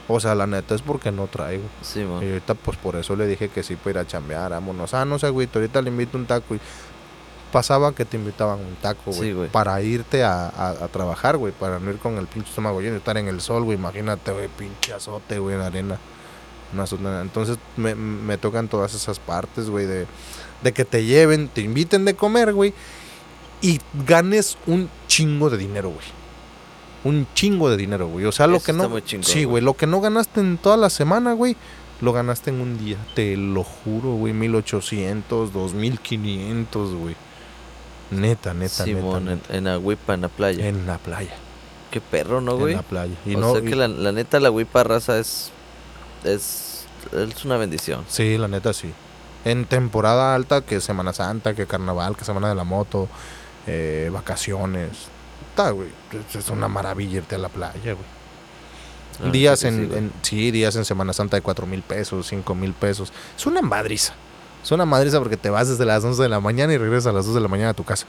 O 0.08 0.20
sea, 0.20 0.36
la 0.36 0.48
neta 0.48 0.76
es 0.76 0.82
porque 0.82 1.12
no 1.12 1.28
traigo. 1.28 1.64
Simón. 1.82 2.24
Y 2.24 2.28
ahorita, 2.28 2.56
pues 2.56 2.78
por 2.78 2.96
eso 2.96 3.16
le 3.16 3.28
dije 3.28 3.50
que 3.50 3.64
sí 3.64 3.76
para 3.76 3.92
ir 3.92 3.98
a 4.00 4.08
chambear, 4.08 4.52
vámonos. 4.52 4.94
Ah, 4.94 5.06
no 5.06 5.18
sé, 5.20 5.30
güey, 5.30 5.48
ahorita 5.54 5.82
le 5.82 5.90
invito 5.90 6.18
un 6.18 6.26
taco. 6.26 6.56
Y 6.56 6.60
pasaba 7.52 7.94
que 7.94 8.06
te 8.06 8.18
invitaban 8.18 8.60
un 8.60 8.76
taco, 8.82 9.12
güey. 9.12 9.32
Sí, 9.34 9.38
para 9.52 9.82
irte 9.82 10.24
a, 10.24 10.48
a- 10.48 10.70
a 10.86 10.88
trabajar, 10.88 11.38
güey. 11.38 11.52
Para 11.54 11.80
no 11.80 11.92
ir 11.92 11.98
con 11.98 12.18
el 12.18 12.28
pinche 12.28 12.50
estómago 12.50 12.82
lleno, 12.82 12.98
estar 12.98 13.18
en 13.18 13.28
el 13.28 13.42
sol, 13.42 13.64
güey. 13.64 13.78
Imagínate, 13.78 14.32
güey, 14.32 14.48
pinche 14.48 14.94
azote, 14.94 15.40
güey, 15.40 15.56
en 15.56 15.62
arena. 15.62 16.00
Una. 17.00 17.22
Entonces 17.22 17.58
me, 17.76 17.96
me 17.96 18.38
tocan 18.38 18.70
todas 18.70 18.94
esas 18.94 19.20
partes, 19.20 19.70
güey, 19.70 19.86
de, 19.86 20.08
de 20.64 20.72
que 20.72 20.86
te 20.86 21.04
lleven, 21.04 21.50
te 21.50 21.60
inviten 21.62 22.06
de 22.06 22.16
comer, 22.16 22.54
güey. 22.54 22.74
Y 23.62 23.80
ganes 24.08 24.58
un 24.68 24.90
chingo 25.08 25.50
de 25.50 25.58
dinero, 25.58 25.90
güey. 25.90 26.06
Un 27.04 27.28
chingo 27.34 27.70
de 27.70 27.78
dinero, 27.78 28.08
güey. 28.08 28.26
O 28.26 28.32
sea, 28.32 28.48
lo 28.48 28.60
que 28.62 28.72
no. 28.74 29.00
chingón, 29.02 29.24
sí, 29.26 29.44
güey. 29.44 29.62
Lo 29.62 29.74
que 29.76 29.86
no 29.86 30.00
ganaste 30.02 30.40
en 30.40 30.58
toda 30.58 30.78
la 30.78 30.90
semana, 30.90 31.34
güey. 31.34 31.58
Lo 32.00 32.14
ganaste 32.14 32.50
en 32.52 32.62
un 32.62 32.78
día. 32.84 32.98
Te 33.16 33.36
lo 33.38 33.64
juro, 33.64 34.14
güey. 34.14 34.34
1800, 34.34 35.52
2500, 35.52 36.94
güey. 36.96 37.16
Neta, 38.12 38.54
neta, 38.54 38.84
Simón, 38.84 39.26
neta. 39.26 39.54
en, 39.54 39.68
en 39.68 39.68
Agüipa, 39.68 40.14
en 40.14 40.22
la 40.22 40.28
playa. 40.28 40.68
En 40.68 40.86
la 40.86 40.98
playa. 40.98 41.34
Qué 41.92 42.00
perro, 42.02 42.42
¿no, 42.42 42.54
En 42.54 42.60
güey? 42.60 42.76
la 42.76 42.84
playa. 42.84 43.16
Y 43.26 43.36
o 43.36 43.40
no, 43.40 43.54
sea 43.54 43.62
y- 43.62 43.66
que 43.66 43.76
la, 43.76 43.88
la 43.88 44.12
neta, 44.12 44.40
la 44.40 44.50
Agüipa 44.50 44.84
raza 44.84 45.18
es, 45.18 45.52
es. 46.24 46.86
Es 47.14 47.46
una 47.46 47.58
bendición. 47.58 48.06
Sí, 48.08 48.38
la 48.38 48.48
neta 48.48 48.74
sí. 48.74 48.94
En 49.44 49.66
temporada 49.66 50.36
alta, 50.36 50.62
que 50.62 50.80
Semana 50.82 51.14
Santa, 51.14 51.56
que 51.56 51.66
Carnaval, 51.66 52.16
que 52.16 52.24
Semana 52.24 52.48
de 52.50 52.56
la 52.56 52.64
Moto, 52.64 53.08
eh, 53.66 54.10
vacaciones. 54.14 54.90
Está, 55.50 55.72
güey. 55.72 55.90
Es- 56.36 56.50
una 56.50 56.68
maravilla 56.68 57.18
irte 57.18 57.36
a 57.36 57.40
la 57.40 57.50
playa, 57.50 57.80
güey. 57.94 58.22
Neta 59.20 59.32
días 59.32 59.64
en, 59.64 59.90
sí, 59.92 59.98
en- 59.98 60.12
sí, 60.22 60.52
días 60.52 60.76
en 60.76 60.86
Semana 60.86 61.12
Santa 61.14 61.38
de 61.38 61.42
cuatro 61.42 61.66
mil 61.66 61.82
pesos, 61.82 62.28
cinco 62.28 62.56
mil 62.56 62.74
pesos. 62.74 63.12
Es 63.38 63.46
una 63.46 63.62
madriza. 63.62 64.14
Es 64.64 64.72
una 64.72 64.86
madriza 64.86 65.20
porque 65.20 65.38
te 65.38 65.50
vas 65.50 65.70
desde 65.70 65.86
las 65.86 66.04
11 66.04 66.22
de 66.22 66.30
la 66.30 66.40
mañana 66.40 66.74
y 66.74 66.78
regresas 66.78 67.08
a 67.08 67.12
las 67.12 67.26
2 67.26 67.36
de 67.36 67.42
la 67.42 67.48
mañana 67.48 67.70
a 67.70 67.74
tu 67.74 67.84
casa. 67.84 68.06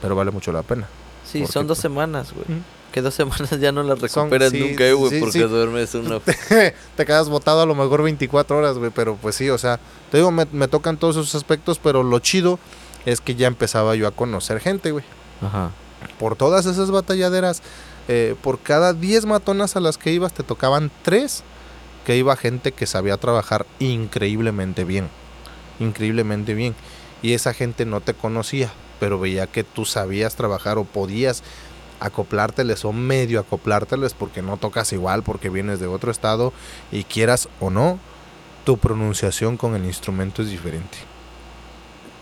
Pero 0.00 0.14
vale 0.14 0.30
mucho 0.30 0.52
la 0.52 0.62
pena. 0.62 0.86
Sí, 1.24 1.40
porque, 1.40 1.52
son 1.52 1.66
dos 1.66 1.78
semanas, 1.78 2.32
güey. 2.32 2.58
Mm. 2.58 2.64
Que 2.92 3.02
dos 3.02 3.14
semanas 3.14 3.50
ya 3.60 3.72
no 3.72 3.82
las 3.82 4.00
recuperas 4.00 4.52
sí, 4.52 4.60
nunca, 4.60 4.90
güey, 4.92 5.10
sí, 5.10 5.20
porque 5.20 5.32
sí. 5.32 5.44
duermes 5.44 5.94
una. 5.94 6.20
te 6.96 7.06
quedas 7.06 7.28
botado 7.28 7.60
a 7.62 7.66
lo 7.66 7.74
mejor 7.74 8.02
24 8.02 8.56
horas, 8.56 8.78
güey. 8.78 8.90
Pero 8.94 9.16
pues 9.16 9.34
sí, 9.34 9.50
o 9.50 9.58
sea, 9.58 9.78
te 10.10 10.18
digo, 10.18 10.30
me, 10.30 10.46
me 10.52 10.68
tocan 10.68 10.96
todos 10.96 11.16
esos 11.16 11.34
aspectos, 11.34 11.78
pero 11.78 12.02
lo 12.02 12.18
chido 12.20 12.58
es 13.04 13.20
que 13.20 13.34
ya 13.34 13.46
empezaba 13.46 13.94
yo 13.96 14.06
a 14.06 14.12
conocer 14.12 14.60
gente, 14.60 14.92
güey. 14.92 15.04
Ajá. 15.42 15.70
Por 16.18 16.36
todas 16.36 16.66
esas 16.66 16.90
batalladeras, 16.90 17.62
eh, 18.08 18.34
por 18.42 18.60
cada 18.60 18.92
10 18.92 19.26
matonas 19.26 19.76
a 19.76 19.80
las 19.80 19.98
que 19.98 20.12
ibas, 20.12 20.32
te 20.32 20.42
tocaban 20.42 20.90
3 21.02 21.42
que 22.04 22.16
iba 22.16 22.36
gente 22.36 22.72
que 22.72 22.86
sabía 22.86 23.16
trabajar 23.16 23.66
increíblemente 23.80 24.84
bien. 24.84 25.08
Increíblemente 25.80 26.54
bien. 26.54 26.74
Y 27.22 27.32
esa 27.32 27.54
gente 27.54 27.84
no 27.86 28.00
te 28.00 28.14
conocía, 28.14 28.70
pero 29.00 29.18
veía 29.18 29.46
que 29.46 29.64
tú 29.64 29.84
sabías 29.84 30.36
trabajar 30.36 30.78
o 30.78 30.84
podías 30.84 31.42
acoplárteles 32.00 32.84
o 32.84 32.92
medio 32.92 33.40
acoplárteles 33.40 34.14
porque 34.14 34.42
no 34.42 34.56
tocas 34.58 34.92
igual, 34.92 35.22
porque 35.22 35.48
vienes 35.48 35.80
de 35.80 35.86
otro 35.86 36.10
estado 36.10 36.52
y 36.92 37.04
quieras 37.04 37.48
o 37.60 37.70
no, 37.70 37.98
tu 38.64 38.78
pronunciación 38.78 39.56
con 39.56 39.74
el 39.74 39.84
instrumento 39.84 40.42
es 40.42 40.50
diferente. 40.50 40.98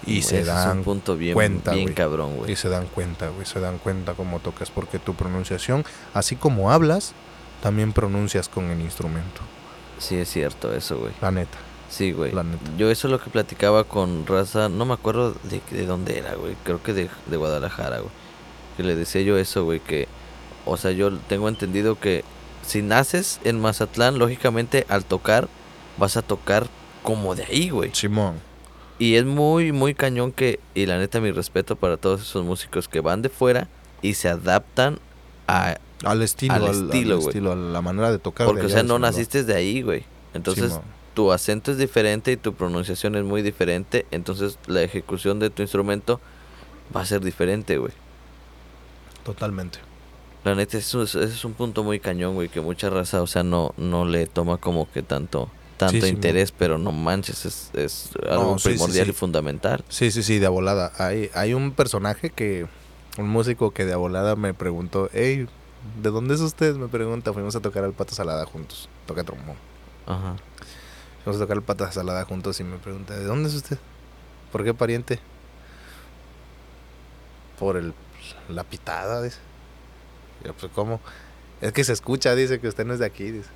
Y 0.07 0.23
se 0.23 0.41
es 0.41 0.47
dan 0.47 0.79
un 0.79 0.85
punto 0.85 1.17
bien, 1.17 1.33
cuenta, 1.33 1.73
bien 1.73 1.95
cabrón, 1.95 2.37
güey. 2.37 2.53
y 2.53 2.57
se 2.57 2.69
dan 2.69 2.87
cuenta, 2.87 3.29
güey, 3.29 3.47
se 3.47 3.59
dan 3.59 3.79
cuenta 3.79 4.13
cómo 4.13 4.39
tocas, 4.39 4.71
porque 4.71 4.99
tu 4.99 5.15
pronunciación, 5.15 5.85
así 6.13 6.37
como 6.37 6.71
hablas, 6.71 7.15
también 7.63 7.93
pronuncias 7.93 8.49
con 8.49 8.71
el 8.71 8.81
instrumento, 8.81 9.41
Sí, 9.99 10.17
es 10.17 10.29
cierto 10.29 10.75
eso, 10.75 10.99
güey. 10.99 11.13
la 11.23 11.31
neta. 11.31 11.57
Sí, 11.95 12.11
güey. 12.11 12.33
Yo 12.77 12.91
eso 12.91 13.07
es 13.07 13.13
lo 13.13 13.21
que 13.21 13.31
platicaba 13.31 13.85
con 13.85 14.27
Raza, 14.27 14.69
no 14.69 14.85
me 14.85 14.95
acuerdo 14.95 15.33
de, 15.45 15.61
de 15.71 15.87
dónde 15.87 16.19
era, 16.19 16.35
güey. 16.35 16.57
Creo 16.65 16.83
que 16.83 16.93
de, 16.93 17.09
de 17.27 17.37
Guadalajara, 17.37 18.01
güey. 18.01 18.11
Que 18.77 18.83
le 18.83 18.97
decía 18.97 19.23
yo 19.23 19.39
eso, 19.39 19.63
güey, 19.63 19.79
que, 19.79 20.09
o 20.67 20.77
sea, 20.77 20.91
yo 20.91 21.17
tengo 21.29 21.49
entendido 21.49 22.01
que 22.01 22.25
si 22.67 22.83
naces 22.83 23.39
en 23.45 23.61
Mazatlán, 23.61 24.19
lógicamente 24.19 24.87
al 24.89 25.05
tocar, 25.05 25.49
vas 25.97 26.17
a 26.17 26.23
tocar 26.23 26.67
como 27.05 27.37
de 27.37 27.45
ahí, 27.45 27.71
güey. 27.71 27.95
Simón. 27.95 28.41
Y 28.99 29.15
es 29.15 29.25
muy, 29.25 29.71
muy 29.71 29.95
cañón 29.95 30.33
que, 30.33 30.59
y 30.75 30.87
la 30.87 30.99
neta, 30.99 31.21
mi 31.21 31.31
respeto 31.31 31.77
para 31.77 31.97
todos 31.97 32.23
esos 32.23 32.45
músicos 32.45 32.89
que 32.89 32.99
van 32.99 33.23
de 33.23 33.29
fuera 33.29 33.69
y 34.03 34.15
se 34.15 34.29
adaptan 34.29 34.99
a... 35.47 35.77
Al 36.03 36.23
estilo, 36.23 36.55
Al 36.55 36.65
al, 36.65 36.71
estilo, 36.87 37.15
al 37.15 37.21
estilo, 37.21 37.53
a 37.53 37.57
la 37.57 37.81
manera 37.83 38.11
de 38.11 38.19
tocar. 38.19 38.49
Porque, 38.49 38.63
de 38.63 38.67
o 38.67 38.71
sea, 38.71 38.83
no 38.83 38.99
naciste 38.99 39.45
de 39.45 39.55
ahí, 39.55 39.81
güey. 39.81 40.05
Entonces, 40.35 40.73
Simón. 40.73 41.04
Tu 41.15 41.33
acento 41.33 41.73
es 41.73 41.79
diferente 41.79 42.33
y 42.33 42.37
tu 42.37 42.55
pronunciación 42.55 43.15
es 43.17 43.25
muy 43.25 43.43
diferente. 43.43 44.07
Entonces, 44.11 44.59
la 44.67 44.83
ejecución 44.83 45.39
de 45.39 45.51
tu 45.51 45.62
instrumento 45.62 46.21
va 46.95 47.03
a 47.03 47.07
ser 47.07 47.21
diferente, 47.23 47.79
güey. 47.79 47.93
Totalmente. 49.25 49.79
La 50.45 50.55
neta, 50.55 50.77
eso 50.77 51.03
es, 51.03 51.15
ese 51.15 51.33
es 51.33 51.45
un 51.45 51.55
punto 51.55 51.83
muy 51.83 52.01
cañón, 52.01 52.35
güey, 52.35 52.49
que 52.51 52.61
mucha 52.61 52.91
raza, 52.91 53.23
o 53.23 53.27
sea, 53.27 53.43
no, 53.43 53.73
no 53.79 54.05
le 54.05 54.27
toma 54.27 54.59
como 54.59 54.91
que 54.91 55.03
tanto 55.03 55.49
tanto 55.79 55.95
Sí, 55.95 56.03
sí, 56.03 56.09
interés, 56.09 56.53
pero 56.53 56.79
no 56.79 56.93
manches, 56.93 57.47
es, 57.47 57.71
es 57.75 58.11
algo 58.29 58.53
No, 58.53 58.59
sí, 58.59 58.65
sí, 58.65 58.69
primordial 58.71 59.09
y 59.09 59.12
fundamental. 59.12 59.85
Sí, 59.89 60.11
sí, 60.11 60.23
sí, 60.23 60.39
de 60.39 60.47
abolada. 60.47 60.93
Hay, 60.99 61.31
hay 61.35 61.55
un 61.55 61.73
personaje 61.73 62.31
que, 62.31 62.67
un 63.19 63.29
músico 63.29 63.73
que 63.73 63.85
de 63.85 63.93
abolada 63.93 64.37
me 64.37 64.55
preguntó, 64.55 65.09
hey, 65.12 65.49
¿de 66.03 66.11
dónde 66.11 66.35
es 66.35 66.41
usted? 66.41 66.77
Me 66.77 66.89
pregunta, 66.89 67.33
fuimos 67.33 67.57
a 67.57 67.61
tocar 67.61 67.85
al 67.85 67.93
Pata 67.93 68.15
Salada 68.15 68.45
juntos, 68.47 68.89
toca 69.07 69.25
trombón. 69.25 69.57
Ajá. 70.07 70.37
Fuimos 71.25 71.41
a 71.41 71.45
tocar 71.45 71.57
el 71.57 71.62
Pata 71.62 71.91
Salada 71.91 72.25
juntos 72.25 72.61
y 72.61 72.64
me 72.64 72.77
pregunta, 72.77 73.16
¿de 73.16 73.25
dónde 73.25 73.49
es 73.49 73.55
usted? 73.55 73.79
¿Por 74.53 74.62
qué 74.62 74.75
pariente? 74.75 75.18
Por 77.59 77.77
el, 77.77 77.95
la 78.49 78.64
pitada, 78.64 79.22
dice. 79.22 79.39
Yo, 80.45 80.53
pues, 80.55 80.70
¿cómo? 80.75 81.01
Es 81.61 81.72
que 81.72 81.83
se 81.85 81.93
escucha, 81.93 82.35
dice 82.35 82.61
que 82.61 82.68
usted 82.68 82.85
no 82.85 82.93
es 82.93 82.99
de 82.99 83.07
aquí, 83.07 83.31
dice. 83.31 83.49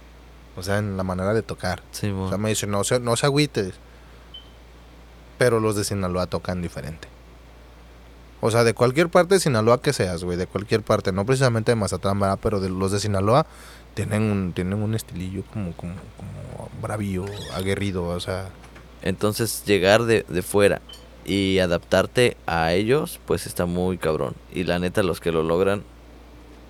O 0.57 0.63
sea, 0.63 0.79
en 0.79 0.97
la 0.97 1.05
manera 1.05 1.35
de 1.35 1.43
tocar. 1.43 1.83
Sí, 1.93 2.11
O 2.11 2.29
sea, 2.29 2.39
me 2.39 2.49
dice, 2.49 2.67
no 2.67 2.83
se, 2.85 2.99
no 3.01 3.17
se 3.17 3.27
agüite. 3.27 3.63
dice. 3.65 3.79
Pero 5.37 5.61
los 5.61 5.77
de 5.77 5.85
Sinaloa 5.85 6.27
tocan 6.27 6.63
diferente. 6.63 7.07
O 8.41 8.51
sea, 8.51 8.65
de 8.65 8.73
cualquier 8.73 9.09
parte 9.09 9.35
de 9.35 9.41
Sinaloa 9.41 9.83
que 9.83 9.93
seas, 9.93 10.25
güey, 10.25 10.37
de 10.37 10.47
cualquier 10.47 10.83
parte, 10.83 11.13
no 11.13 11.27
precisamente 11.27 11.73
de 11.73 11.77
Mazatlán, 11.77 12.19
¿verdad? 12.19 12.39
Pero 12.43 12.61
de 12.61 12.71
los 12.71 12.93
de 12.93 13.01
Sinaloa 13.01 13.47
tienen 13.99 14.31
un, 14.31 14.53
tienen 14.53 14.81
un 14.81 14.95
estilillo 14.95 15.43
como, 15.53 15.73
como, 15.73 15.95
como 16.17 16.71
bravío, 16.81 17.25
aguerrido, 17.53 18.05
o 18.05 18.21
sea, 18.21 18.51
Entonces, 19.03 19.65
llegar 19.67 20.05
de, 20.05 20.25
de 20.29 20.43
fuera 20.43 20.81
y 21.25 21.59
adaptarte 21.59 22.37
a 22.47 22.73
ellos, 22.73 23.19
pues 23.27 23.47
está 23.47 23.67
muy 23.67 23.99
cabrón. 23.99 24.35
Y 24.53 24.63
la 24.63 24.79
neta, 24.79 25.03
los 25.03 25.19
que 25.19 25.33
lo 25.33 25.43
logran, 25.43 25.83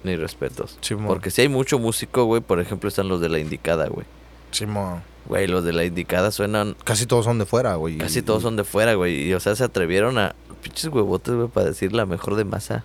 ni 0.05 0.17
respetos. 0.17 0.79
Simón. 0.81 1.07
Porque 1.07 1.31
si 1.31 1.43
hay 1.43 1.49
mucho 1.49 1.79
músico, 1.79 2.25
güey, 2.25 2.41
por 2.41 2.61
ejemplo, 2.61 2.89
están 2.89 3.09
los 3.09 3.21
de 3.21 3.29
la 3.29 3.39
indicada, 3.41 3.89
güey. 3.89 4.07
Simón. 4.51 5.03
Güey, 5.27 5.49
los 5.49 5.65
de 5.65 5.75
la 5.75 5.85
indicada 5.85 6.31
suenan 6.31 6.77
Casi 6.85 7.05
todos 7.05 7.27
son 7.27 7.39
de 7.39 7.45
fuera, 7.45 7.75
güey. 7.75 7.99
Casi 7.99 8.23
todos 8.23 8.43
son 8.43 8.57
de 8.57 8.65
fuera, 8.65 8.95
güey. 8.95 9.29
Y, 9.29 9.35
o 9.35 9.41
sea, 9.41 9.55
se 9.55 9.65
atrevieron 9.65 10.17
a... 10.17 10.35
Pinches 10.63 10.87
huevotes, 10.87 11.35
güey, 11.35 11.49
para 11.49 11.67
decir 11.67 11.93
la 11.93 12.07
mejor 12.07 12.37
de 12.37 12.45
masa. 12.45 12.85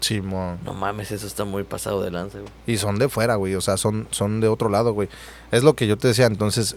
Simón. 0.00 0.58
No 0.64 0.74
mames, 0.74 1.10
eso 1.10 1.26
está 1.26 1.44
muy 1.44 1.64
pasado 1.64 2.02
de 2.02 2.10
lanza, 2.10 2.38
güey. 2.38 2.50
Y 2.66 2.76
son 2.76 2.98
de 2.98 3.08
fuera, 3.08 3.36
güey. 3.36 3.54
O 3.54 3.60
sea, 3.60 3.76
son, 3.76 4.06
son 4.10 4.40
de 4.40 4.48
otro 4.48 4.68
lado, 4.68 4.92
güey. 4.92 5.08
Es 5.50 5.62
lo 5.62 5.74
que 5.74 5.86
yo 5.86 5.96
te 5.96 6.08
decía. 6.08 6.26
Entonces, 6.26 6.76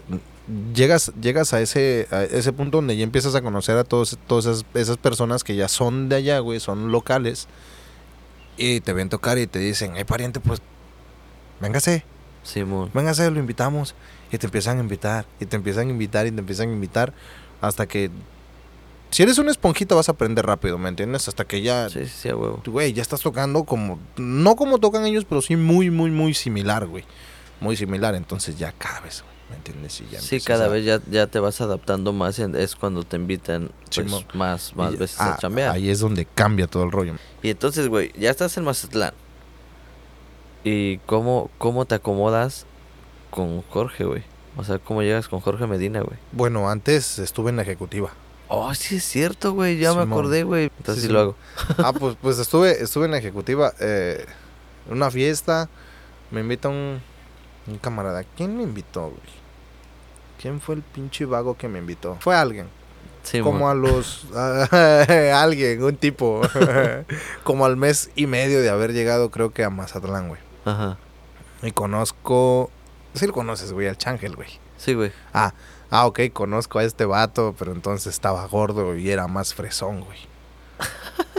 llegas, 0.74 1.12
llegas 1.20 1.52
a 1.52 1.60
ese, 1.60 2.08
a 2.10 2.24
ese 2.24 2.52
punto 2.52 2.78
donde 2.78 2.96
ya 2.96 3.04
empiezas 3.04 3.34
a 3.34 3.42
conocer 3.42 3.76
a 3.76 3.84
todos, 3.84 4.18
todas 4.26 4.46
esas, 4.46 4.64
esas 4.74 4.96
personas 4.96 5.44
que 5.44 5.54
ya 5.54 5.68
son 5.68 6.08
de 6.08 6.16
allá, 6.16 6.38
güey. 6.38 6.60
Son 6.60 6.90
locales. 6.90 7.46
Y 8.56 8.80
te 8.80 8.92
ven 8.92 9.08
tocar 9.08 9.38
y 9.38 9.46
te 9.46 9.58
dicen, 9.58 9.92
hey, 9.96 10.04
pariente, 10.04 10.40
pues, 10.40 10.60
véngase, 11.60 12.04
Simón. 12.42 12.90
véngase, 12.92 13.30
lo 13.30 13.38
invitamos. 13.38 13.94
Y 14.32 14.38
te 14.38 14.46
empiezan 14.46 14.78
a 14.78 14.80
invitar, 14.80 15.26
y 15.40 15.46
te 15.46 15.56
empiezan 15.56 15.88
a 15.88 15.90
invitar, 15.90 16.26
y 16.26 16.30
te 16.30 16.40
empiezan 16.40 16.68
a 16.68 16.72
invitar. 16.72 17.12
Hasta 17.60 17.86
que, 17.86 18.10
si 19.10 19.22
eres 19.22 19.38
una 19.38 19.50
esponjita, 19.50 19.94
vas 19.94 20.08
a 20.08 20.12
aprender 20.12 20.46
rápido, 20.46 20.78
¿me 20.78 20.88
entiendes? 20.88 21.28
Hasta 21.28 21.44
que 21.44 21.62
ya, 21.62 21.88
Sí, 21.88 22.04
sí, 22.06 22.12
sí, 22.22 22.28
a 22.28 22.36
huevo. 22.36 22.62
güey, 22.66 22.92
ya 22.92 23.02
estás 23.02 23.20
tocando 23.20 23.64
como, 23.64 23.98
no 24.16 24.56
como 24.56 24.78
tocan 24.78 25.04
ellos, 25.06 25.24
pero 25.28 25.42
sí 25.42 25.56
muy, 25.56 25.90
muy, 25.90 26.10
muy 26.10 26.34
similar, 26.34 26.86
güey. 26.86 27.04
Muy 27.60 27.76
similar, 27.76 28.14
entonces 28.14 28.56
ya 28.58 28.72
cabes, 28.72 29.22
güey, 29.22 29.34
¿me 29.50 29.56
entiendes? 29.56 30.00
Y 30.00 30.08
ya 30.10 30.20
Sí, 30.20 30.40
cada 30.40 30.66
a- 30.66 30.68
vez 30.68 30.84
ya, 30.84 31.00
ya 31.10 31.26
te 31.26 31.38
vas 31.40 31.60
adaptando 31.60 32.12
más. 32.12 32.38
en- 32.38 32.54
es 32.56 32.74
cuando 32.76 33.02
te 33.04 33.16
invitan 33.16 33.70
pues, 33.94 34.06
más, 34.34 34.74
más 34.76 34.96
veces 34.96 35.20
ah, 35.20 35.34
a 35.34 35.38
chambear. 35.38 35.70
Ahí 35.74 35.90
es 35.90 35.98
donde 36.00 36.24
cambia 36.24 36.66
todo 36.68 36.84
el 36.84 36.92
rollo. 36.92 37.14
Y 37.42 37.50
entonces, 37.50 37.88
güey, 37.88 38.12
ya 38.18 38.30
estás 38.30 38.56
en 38.56 38.64
Mazatlán. 38.64 39.12
¿Y 40.64 40.98
cómo, 40.98 41.50
cómo 41.58 41.84
te 41.86 41.94
acomodas 41.94 42.66
con 43.30 43.62
Jorge, 43.62 44.04
güey? 44.04 44.22
O 44.56 44.64
sea, 44.64 44.78
¿cómo 44.78 45.02
llegas 45.02 45.28
con 45.28 45.40
Jorge 45.40 45.66
Medina, 45.66 46.00
güey? 46.00 46.18
Bueno, 46.32 46.68
antes 46.68 47.18
estuve 47.18 47.50
en 47.50 47.56
la 47.56 47.62
ejecutiva. 47.62 48.10
Oh, 48.52 48.74
sí 48.74 48.96
es 48.96 49.04
cierto, 49.04 49.52
güey. 49.52 49.78
Ya 49.78 49.94
me 49.94 50.02
acordé, 50.02 50.42
güey. 50.42 50.72
Entonces 50.78 51.02
Sí, 51.02 51.06
sí, 51.06 51.12
lo 51.12 51.20
hago. 51.20 51.36
Ah, 51.78 51.92
pues, 51.92 52.16
pues 52.20 52.38
estuve, 52.40 52.82
estuve 52.82 53.04
en 53.04 53.12
la 53.12 53.18
ejecutiva. 53.18 53.72
Eh, 53.78 54.26
en 54.88 54.96
una 54.96 55.08
fiesta. 55.08 55.68
Me 56.32 56.40
invita 56.40 56.68
un, 56.68 57.00
un 57.68 57.78
camarada. 57.78 58.24
¿Quién 58.36 58.56
me 58.56 58.64
invitó, 58.64 59.02
güey? 59.02 59.40
¿Quién 60.40 60.60
fue 60.60 60.74
el 60.74 60.82
pinche 60.82 61.26
vago 61.26 61.56
que 61.56 61.68
me 61.68 61.78
invitó? 61.78 62.16
Fue 62.20 62.34
alguien. 62.34 62.66
Sí, 63.22 63.40
como 63.40 63.60
mo. 63.60 63.70
a 63.70 63.74
los 63.74 64.26
a 64.34 65.42
alguien, 65.42 65.82
un 65.84 65.96
tipo, 65.96 66.40
como 67.44 67.66
al 67.66 67.76
mes 67.76 68.10
y 68.16 68.26
medio 68.26 68.62
de 68.62 68.70
haber 68.70 68.92
llegado, 68.92 69.30
creo 69.30 69.52
que 69.52 69.62
a 69.62 69.70
Mazatlán, 69.70 70.28
güey. 70.28 70.40
Ajá. 70.64 70.96
Y 71.62 71.70
conozco, 71.72 72.70
sí 73.14 73.26
lo 73.26 73.32
conoces, 73.32 73.72
güey, 73.72 73.88
al 73.88 73.98
Changel, 73.98 74.34
güey. 74.34 74.48
Sí, 74.78 74.94
güey. 74.94 75.12
Ah, 75.34 75.52
ah, 75.90 76.06
ok, 76.06 76.20
conozco 76.32 76.78
a 76.78 76.84
este 76.84 77.04
vato, 77.04 77.54
pero 77.58 77.72
entonces 77.72 78.12
estaba 78.12 78.46
gordo 78.46 78.96
y 78.96 79.10
era 79.10 79.28
más 79.28 79.54
fresón, 79.54 80.00
güey. 80.00 80.18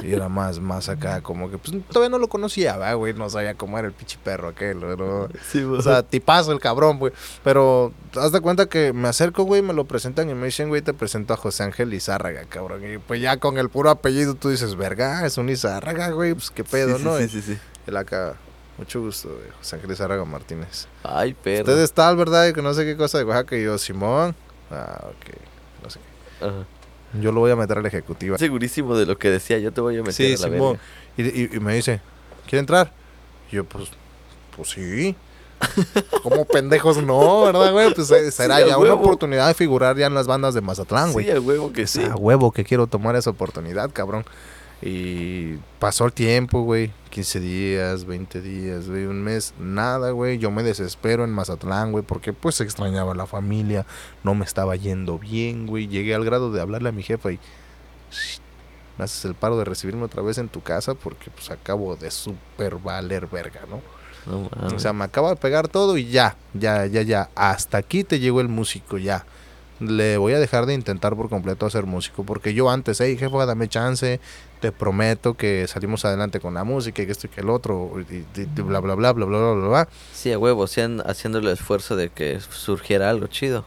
Y 0.04 0.14
era 0.14 0.30
más, 0.30 0.60
más 0.60 0.90
acá, 0.90 1.22
como 1.22 1.50
que 1.50 1.58
pues 1.58 1.76
todavía 1.90 2.10
no 2.10 2.18
lo 2.18 2.28
conocía, 2.28 2.78
¿va, 2.78 2.94
güey. 2.94 3.14
No 3.14 3.30
sabía 3.30 3.54
cómo 3.56 3.78
era 3.78 3.88
el 3.88 3.94
pinche 3.94 4.18
perro 4.24 4.50
aquel, 4.50 4.80
¿no? 4.80 5.28
Sí, 5.48 5.64
O 5.64 5.82
sea, 5.82 6.02
tipazo 6.04 6.52
el 6.52 6.60
cabrón, 6.60 6.98
güey. 6.98 7.14
Pero 7.44 7.94
haz 8.16 8.32
de 8.32 8.42
cuenta 8.42 8.68
que 8.68 8.94
me 8.94 9.08
acerco, 9.08 9.44
güey, 9.44 9.62
me 9.62 9.74
lo 9.74 9.86
presentan 9.86 10.30
y 10.30 10.34
me 10.34 10.48
dicen, 10.48 10.70
güey, 10.70 10.82
te 10.82 10.94
presento 10.94 11.34
a 11.34 11.38
José 11.38 11.64
Ángel 11.64 11.90
Lizárraga, 11.90 12.46
cabrón. 12.50 12.82
Y 12.92 12.98
pues 12.98 13.22
ya 13.22 13.38
con 13.38 13.58
el 13.58 13.70
puro 13.70 13.90
apellido 13.90 14.34
tú 14.36 14.50
dices, 14.50 14.76
verga, 14.76 15.26
es 15.26 15.38
un 15.38 15.48
Lizárraga, 15.48 16.10
güey, 16.10 16.34
pues 16.34 16.50
qué 16.50 16.64
pedo, 16.64 16.98
sí, 16.98 17.04
¿no? 17.04 17.18
Sí, 17.18 17.28
sí, 17.30 17.42
sí. 17.42 17.58
Él 17.86 17.98
acá, 17.98 18.36
mucho 18.82 19.02
gusto, 19.02 19.30
güey, 19.30 19.50
José 19.58 19.76
Ángel 19.76 19.90
Lizárraga 19.92 20.26
Martínez. 20.26 20.88
Ay, 21.04 21.34
perro. 21.34 21.62
Usted 21.72 21.80
es 21.84 21.94
tal, 21.94 22.16
¿verdad? 22.18 22.48
Y 22.48 22.54
que 22.54 22.62
no 22.62 22.74
sé 22.74 22.84
qué 22.86 22.98
cosa 22.98 23.18
de 23.20 23.24
Oaxaca. 23.24 23.56
Y 23.56 23.64
yo, 23.64 23.78
Simón. 23.78 24.36
Ah, 24.72 25.06
ok. 25.08 25.36
No 25.84 25.90
sé 25.90 26.00
qué. 26.40 26.46
Ajá. 26.46 26.66
Yo 27.22 27.32
lo 27.32 27.42
voy 27.42 27.52
a 27.52 27.56
meter 27.56 27.78
a 27.78 27.82
la 27.82 27.88
ejecutiva. 27.90 28.38
Segurísimo 28.38 28.96
de 28.98 29.06
lo 29.06 29.18
que 29.18 29.30
decía, 29.30 29.58
yo 29.60 29.72
te 29.72 29.82
voy 29.82 29.96
a 29.98 30.02
meter 30.02 30.14
Sí, 30.14 30.28
a 30.28 30.48
la 30.48 30.54
Simón. 30.56 30.80
Y, 31.18 31.24
y- 31.24 31.50
y 31.54 31.60
me 31.60 31.76
dice, 31.76 32.02
¿quiere 32.46 32.60
entrar? 32.60 32.92
Y 33.52 33.56
yo, 33.58 33.66
pues, 33.66 33.90
pues 34.56 34.70
sí. 34.70 35.16
Como 36.24 36.46
pendejos 36.46 37.04
no, 37.04 37.44
¿verdad, 37.44 37.72
güey? 37.72 37.94
Pues 37.94 38.10
eh, 38.12 38.32
será 38.32 38.56
Sí, 38.58 38.62
ya 38.62 38.78
una 38.78 38.90
huevo. 38.90 39.02
oportunidad 39.02 39.48
de 39.48 39.54
figurar 39.54 39.96
ya 39.98 40.08
en 40.08 40.14
las 40.16 40.26
bandas 40.26 40.54
de 40.56 40.62
Mazatlán, 40.62 41.12
güey. 41.12 41.26
Sí, 41.26 41.32
a 41.32 41.40
huevo 41.40 41.72
que 41.72 41.86
sí. 41.86 42.04
A 42.04 42.16
huevo 42.16 42.52
que 42.52 42.64
quiero 42.64 42.88
tomar 42.88 43.16
esa 43.16 43.30
oportunidad, 43.30 43.92
cabrón. 43.92 44.26
Y 44.82 45.58
pasó 45.80 46.06
el 46.06 46.14
tiempo, 46.14 46.62
güey. 46.64 46.92
15 47.12 47.40
días, 47.40 48.06
20 48.06 48.42
días, 48.42 48.88
güey, 48.90 49.06
un 49.06 49.22
mes, 49.22 49.54
nada, 49.60 50.12
güey. 50.12 50.38
Yo 50.38 50.50
me 50.50 50.64
desespero 50.64 51.24
en 51.24 51.32
Mazatlán, 51.32 51.92
güey, 51.92 52.04
porque 52.04 52.34
pues 52.34 52.62
extrañaba 52.62 53.12
a 53.12 53.16
la 53.16 53.28
familia, 53.28 53.86
no 54.24 54.34
me 54.34 54.46
estaba 54.46 54.76
yendo 54.78 55.20
bien, 55.20 55.68
güey. 55.68 55.88
Llegué 55.88 56.16
al 56.16 56.24
grado 56.26 56.52
de 56.52 56.62
hablarle 56.62 56.90
a 56.90 56.94
mi 56.94 57.04
jefa 57.04 57.32
y 57.32 57.40
"Shh, 58.12 58.40
me 58.98 59.04
haces 59.06 59.26
el 59.26 59.36
paro 59.36 59.58
de 59.58 59.66
recibirme 59.66 60.04
otra 60.04 60.22
vez 60.22 60.38
en 60.38 60.48
tu 60.48 60.62
casa 60.62 60.94
porque 60.96 61.30
pues 61.32 61.52
acabo 61.52 61.96
de 61.96 62.10
super 62.12 62.76
valer 62.78 63.28
verga, 63.28 63.62
¿no? 63.70 63.82
No. 64.26 64.50
O 64.76 64.80
sea, 64.80 64.94
me 64.94 65.04
acaba 65.04 65.32
de 65.32 65.36
pegar 65.36 65.68
todo 65.68 65.98
y 65.98 66.08
ya, 66.08 66.38
ya, 66.54 66.86
ya, 66.86 67.02
ya. 67.02 67.30
Hasta 67.36 67.78
aquí 67.78 68.04
te 68.04 68.20
llegó 68.20 68.40
el 68.42 68.48
músico, 68.48 68.98
ya. 68.98 69.26
Le 69.80 70.18
voy 70.18 70.34
a 70.34 70.40
dejar 70.40 70.68
de 70.68 70.76
intentar 70.76 71.16
por 71.16 71.28
completo 71.28 71.66
hacer 71.66 71.88
músico. 71.88 72.24
Porque 72.24 72.54
yo 72.54 72.70
antes, 72.70 73.02
hey, 73.02 73.18
jefa, 73.18 73.46
dame 73.48 73.68
chance. 73.68 74.20
Te 74.62 74.72
prometo 74.72 75.34
que 75.34 75.68
salimos 75.68 76.06
adelante 76.06 76.40
con 76.40 76.54
la 76.54 76.64
música 76.64 77.02
y 77.02 77.06
que 77.08 77.12
esto 77.12 77.28
y 77.28 77.30
que 77.32 77.42
el 77.42 77.50
otro. 77.50 77.92
Y, 78.10 78.14
y- 78.14 78.26
y 78.40 78.46
bla, 78.62 78.80
bla, 78.80 78.94
bla, 78.96 79.12
bla, 79.12 79.26
bla, 79.26 79.38
bla, 79.54 79.68
bla. 79.68 79.90
Sí, 80.14 80.32
a 80.32 80.38
huevo, 80.40 80.64
haciendo 80.64 81.40
el 81.40 81.48
esfuerzo 81.48 81.96
de 81.96 82.10
que 82.10 82.40
surgiera 82.40 83.10
algo 83.10 83.28
chido. 83.28 83.66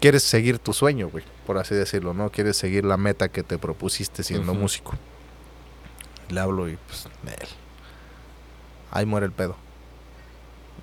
Quieres 0.00 0.22
seguir 0.22 0.58
tu 0.58 0.72
sueño, 0.72 1.08
güey, 1.10 1.24
por 1.46 1.58
así 1.58 1.74
decirlo, 1.74 2.14
¿no? 2.14 2.30
Quieres 2.30 2.56
seguir 2.56 2.84
la 2.84 2.96
meta 2.96 3.28
que 3.28 3.42
te 3.42 3.58
propusiste 3.58 4.22
siendo 4.22 4.54
músico. 4.54 4.94
Le 6.28 6.40
hablo 6.40 6.68
y 6.68 6.76
pues, 6.88 7.06
nel. 7.24 7.36
Ahí 8.90 9.06
muere 9.06 9.26
el 9.26 9.32
pedo. 9.32 9.56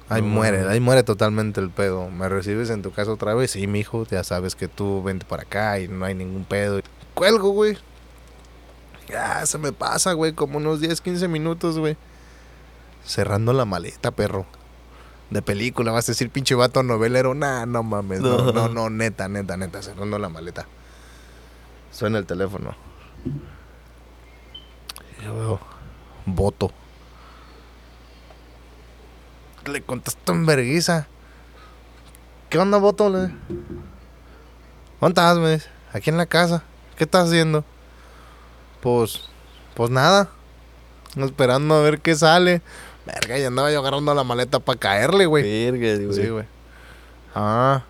Ahí 0.09 0.21
No 0.21 0.27
muere, 0.29 0.67
ahí 0.67 0.79
muere 0.79 1.03
totalmente 1.03 1.59
el 1.61 1.69
pedo. 1.69 2.09
¿Me 2.09 2.27
recibes 2.29 2.69
en 2.71 2.81
tu 2.81 2.91
casa 2.91 3.11
otra 3.11 3.33
vez? 3.35 3.51
Sí, 3.51 3.67
mijo, 3.67 4.05
ya 4.09 4.23
sabes 4.23 4.55
que 4.55 4.67
tú 4.67 5.03
vente 5.03 5.25
para 5.25 5.43
acá 5.43 5.79
y 5.79 5.87
no 5.87 6.05
hay 6.05 6.15
ningún 6.15 6.45
pedo. 6.45 6.81
Cuelgo, 7.13 7.49
güey. 7.49 7.77
Ya, 9.10 9.45
se 9.45 9.57
me 9.57 9.72
pasa, 9.72 10.14
güey, 10.14 10.34
como 10.34 10.57
unos 10.57 10.80
10, 10.82 11.01
15 11.01 11.28
minutos, 11.28 11.78
güey. 11.80 11.97
Cerrando 13.05 13.53
la 13.53 13.66
maleta, 13.66 14.12
perro. 14.12 14.45
De 15.32 15.41
película, 15.41 15.91
vas 15.91 16.07
a 16.10 16.12
decir 16.12 16.30
pinche 16.30 16.55
vato 16.55 16.84
novelero. 16.84 17.34
Nah, 17.34 17.66
no 17.66 17.82
mames, 17.84 18.22
no, 18.22 18.38
No. 18.38 18.51
no, 18.51 18.70
no, 18.70 18.89
neta, 18.91 19.28
neta, 19.28 19.57
neta, 19.57 19.82
cerrando 19.82 20.18
la 20.20 20.30
maleta. 20.30 20.66
Suena 21.91 22.18
el 22.20 22.26
teléfono. 22.26 22.76
Yo 25.24 25.36
veo, 25.36 25.60
voto. 26.26 26.72
Le 29.66 29.82
contesto 29.82 30.32
en 30.34 30.45
verguiza. 30.45 31.07
¿Qué 32.49 32.57
onda, 32.57 32.78
voto? 32.78 33.10
Le- 33.10 33.34
¿Dónde 35.01 35.10
estás, 35.10 35.38
me 35.38 35.51
dice? 35.53 35.68
Aquí 35.93 36.10
en 36.10 36.18
la 36.18 36.26
casa. 36.26 36.64
¿Qué 36.97 37.03
estás 37.03 37.28
haciendo? 37.28 37.64
Pues, 38.82 39.21
pues 39.75 39.89
nada. 39.89 40.30
Esperando 41.17 41.75
a 41.75 41.82
ver 41.82 41.99
qué 41.99 42.15
sale. 42.15 42.61
Verga, 43.05 43.38
ya 43.38 43.47
andaba 43.47 43.71
yo 43.71 43.80
agarrando 43.80 44.13
la 44.13 44.23
maleta 44.23 44.59
para 44.59 44.80
caerle, 44.80 45.25
güey. 45.25 45.43
Verga, 45.71 46.05
güey. 46.05 46.13
Sí, 46.13 46.30
güey. 46.30 46.45
Ah. 47.34 47.84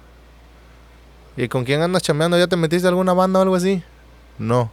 ¿Y 1.35 1.47
con 1.47 1.63
quién 1.65 1.81
andas 1.81 2.03
chameando? 2.03 2.37
¿Ya 2.37 2.47
te 2.47 2.55
metiste 2.55 2.87
a 2.87 2.89
alguna 2.89 3.13
banda 3.13 3.39
o 3.39 3.41
algo 3.43 3.55
así? 3.55 3.83
No. 4.37 4.71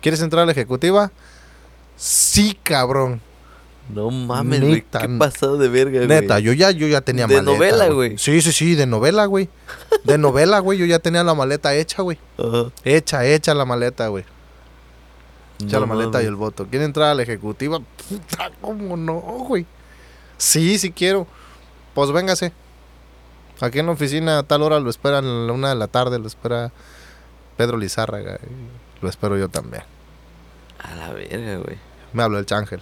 ¿Quieres 0.00 0.20
entrar 0.22 0.42
a 0.42 0.46
la 0.46 0.52
ejecutiva? 0.52 1.10
Sí, 1.96 2.58
cabrón. 2.62 3.20
No 3.92 4.10
mames, 4.10 4.60
güey. 4.60 4.72
Neta, 4.74 5.00
Qué 5.00 5.08
pasado 5.18 5.56
de 5.56 5.68
verga, 5.68 5.96
güey. 6.04 6.08
Neta, 6.08 6.38
yo 6.38 6.52
ya, 6.52 6.70
yo 6.70 6.86
ya 6.86 7.00
tenía 7.00 7.26
De 7.26 7.36
maleta. 7.36 7.52
novela, 7.52 7.88
güey. 7.88 8.18
Sí, 8.18 8.40
sí, 8.42 8.52
sí, 8.52 8.74
de 8.74 8.86
novela, 8.86 9.24
güey. 9.24 9.48
De 10.04 10.18
novela, 10.18 10.58
güey. 10.58 10.78
Yo 10.78 10.84
ya 10.86 10.98
tenía 10.98 11.24
la 11.24 11.34
maleta 11.34 11.74
hecha, 11.74 12.02
güey. 12.02 12.18
Hecha, 12.84 13.24
hecha 13.24 13.54
la 13.54 13.64
maleta, 13.64 14.08
güey. 14.08 14.24
Hecha 15.60 15.80
No 15.80 15.80
la 15.80 15.86
maleta 15.86 16.22
y 16.22 16.26
el 16.26 16.36
voto. 16.36 16.66
¿Quiere 16.66 16.84
entrar 16.84 17.08
a 17.10 17.14
la 17.14 17.22
ejecutiva? 17.22 17.80
Puta, 18.08 18.50
¿cómo 18.60 18.96
no, 18.96 19.14
güey? 19.20 19.66
Sí, 20.36 20.78
sí 20.78 20.92
quiero. 20.92 21.26
Pues 21.94 22.12
véngase. 22.12 22.52
Aquí 23.60 23.80
en 23.80 23.86
la 23.86 23.92
oficina 23.92 24.38
a 24.38 24.42
tal 24.44 24.62
hora 24.62 24.78
lo 24.78 24.88
esperan 24.88 25.24
a 25.24 25.28
la 25.46 25.52
una 25.52 25.70
de 25.70 25.74
la 25.74 25.88
tarde, 25.88 26.18
lo 26.20 26.28
espera 26.28 26.70
Pedro 27.56 27.76
Lizárraga. 27.76 28.38
y 28.44 29.02
Lo 29.02 29.08
espero 29.08 29.36
yo 29.36 29.48
también. 29.48 29.82
A 30.78 30.94
la 30.94 31.12
verga, 31.12 31.56
güey. 31.56 31.76
Me 32.12 32.22
habló 32.22 32.38
el 32.38 32.46
chángel. 32.46 32.80